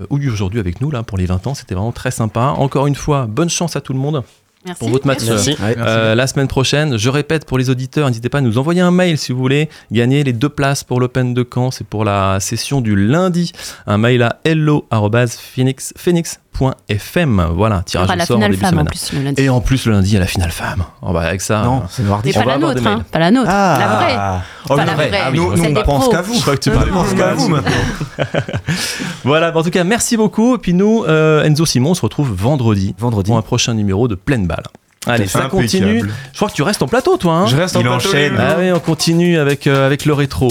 aujourd'hui 0.09 0.59
avec 0.59 0.81
nous 0.81 0.91
là 0.91 1.03
pour 1.03 1.17
les 1.17 1.25
20 1.25 1.47
ans. 1.47 1.53
C'était 1.53 1.75
vraiment 1.75 1.91
très 1.91 2.11
sympa. 2.11 2.53
Encore 2.57 2.87
une 2.87 2.95
fois, 2.95 3.25
bonne 3.25 3.49
chance 3.49 3.75
à 3.75 3.81
tout 3.81 3.93
le 3.93 3.99
monde 3.99 4.23
Merci. 4.65 4.79
pour 4.79 4.89
votre 4.89 5.07
match 5.07 5.19
Merci. 5.25 5.55
euh, 5.61 5.73
euh, 5.77 6.15
la 6.15 6.27
semaine 6.27 6.47
prochaine. 6.47 6.97
Je 6.97 7.09
répète 7.09 7.45
pour 7.45 7.57
les 7.57 7.69
auditeurs, 7.69 8.07
n'hésitez 8.07 8.29
pas 8.29 8.39
à 8.39 8.41
nous 8.41 8.57
envoyer 8.57 8.81
un 8.81 8.91
mail 8.91 9.17
si 9.17 9.31
vous 9.31 9.37
voulez 9.39 9.69
gagner 9.91 10.23
les 10.23 10.33
deux 10.33 10.49
places 10.49 10.83
pour 10.83 10.99
l'Open 10.99 11.33
de 11.33 11.47
Caen. 11.51 11.71
C'est 11.71 11.87
pour 11.87 12.03
la 12.03 12.39
session 12.39 12.81
du 12.81 12.95
lundi. 12.95 13.51
Un 13.85 13.97
mail 13.97 14.23
à 14.23 14.39
hello@phoenix.fm. 14.43 16.23
Voilà, 16.23 16.46
Il 16.89 16.95
y 16.95 17.83
tirage 17.85 18.09
au 18.09 18.15
la 18.15 18.25
sort 18.25 18.37
en 18.37 18.41
début 18.41 18.57
femme 18.57 18.67
en 18.67 18.71
semaine. 18.71 18.85
plus 18.87 19.13
le 19.13 19.21
lundi. 19.23 19.41
Et 19.41 19.49
en 19.49 19.61
plus 19.61 19.85
le 19.85 19.91
lundi 19.93 20.17
à 20.17 20.19
la 20.19 20.25
finale 20.25 20.51
femme. 20.51 20.83
Oh, 21.01 21.13
bah, 21.13 21.21
avec 21.21 21.41
ça. 21.41 21.61
Non, 21.63 21.77
euh, 21.77 21.81
c'est 21.89 22.03
on 22.03 22.43
pas 22.43 22.45
la 22.45 22.57
nôtre, 22.57 22.87
hein, 22.87 23.03
pas 23.11 23.19
la 23.19 23.31
nôtre. 23.31 23.49
Ah. 23.51 23.77
La 23.79 23.87
vraie. 23.95 24.43
Oh, 24.69 24.75
Pas 24.75 24.85
la 24.85 24.93
vraie. 24.95 25.07
vraie. 25.09 25.19
Ah 25.25 25.29
oui, 25.31 25.37
nous, 25.39 25.55
nous, 25.55 25.63
on 25.79 25.83
pense 25.83 26.09
qu'à 26.09 26.21
vous. 26.21 26.33
Je 26.35 26.41
crois 26.41 26.55
que 26.55 26.61
tu 26.61 26.69
On 26.69 26.73
parlais 26.73 26.91
pense 26.91 27.07
pour 27.09 27.17
qu'à 27.17 27.33
vous 27.33 27.49
maintenant. 27.49 27.71
Voilà, 29.23 29.55
en 29.55 29.63
tout 29.63 29.69
cas, 29.69 29.83
merci 29.83 30.17
beaucoup. 30.17 30.55
Et 30.55 30.57
puis 30.57 30.73
nous, 30.73 31.03
euh, 31.07 31.43
Enzo 31.43 31.65
Simon, 31.65 31.91
on 31.91 31.95
se 31.95 32.01
retrouve 32.01 32.31
vendredi 32.33 32.95
Vendredi. 32.97 33.29
pour 33.29 33.37
un 33.37 33.41
prochain 33.41 33.73
numéro 33.73 34.07
de 34.07 34.15
Pleine 34.15 34.47
Balle. 34.47 34.63
Allez, 35.05 35.27
ça 35.27 35.39
Impeccable. 35.39 35.61
continue. 35.63 36.03
Je 36.33 36.35
crois 36.37 36.49
que 36.49 36.53
tu 36.53 36.63
restes 36.63 36.81
en 36.81 36.87
plateau, 36.87 37.17
toi. 37.17 37.33
Hein 37.33 37.47
Je 37.47 37.55
reste 37.55 37.75
en 37.77 37.79
Il 37.79 37.83
plateau, 37.87 38.09
enchaîne. 38.09 38.37
ah 38.39 38.55
oui, 38.59 38.71
on 38.73 38.79
continue 38.79 39.37
avec, 39.37 39.65
euh, 39.67 39.85
avec 39.85 40.05
le 40.05 40.13
rétro. 40.13 40.49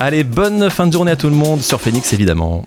Allez, 0.00 0.24
bonne 0.24 0.70
fin 0.70 0.86
de 0.88 0.92
journée 0.92 1.12
à 1.12 1.16
tout 1.16 1.28
le 1.28 1.36
monde 1.36 1.60
sur 1.60 1.80
Phoenix, 1.80 2.12
évidemment. 2.12 2.64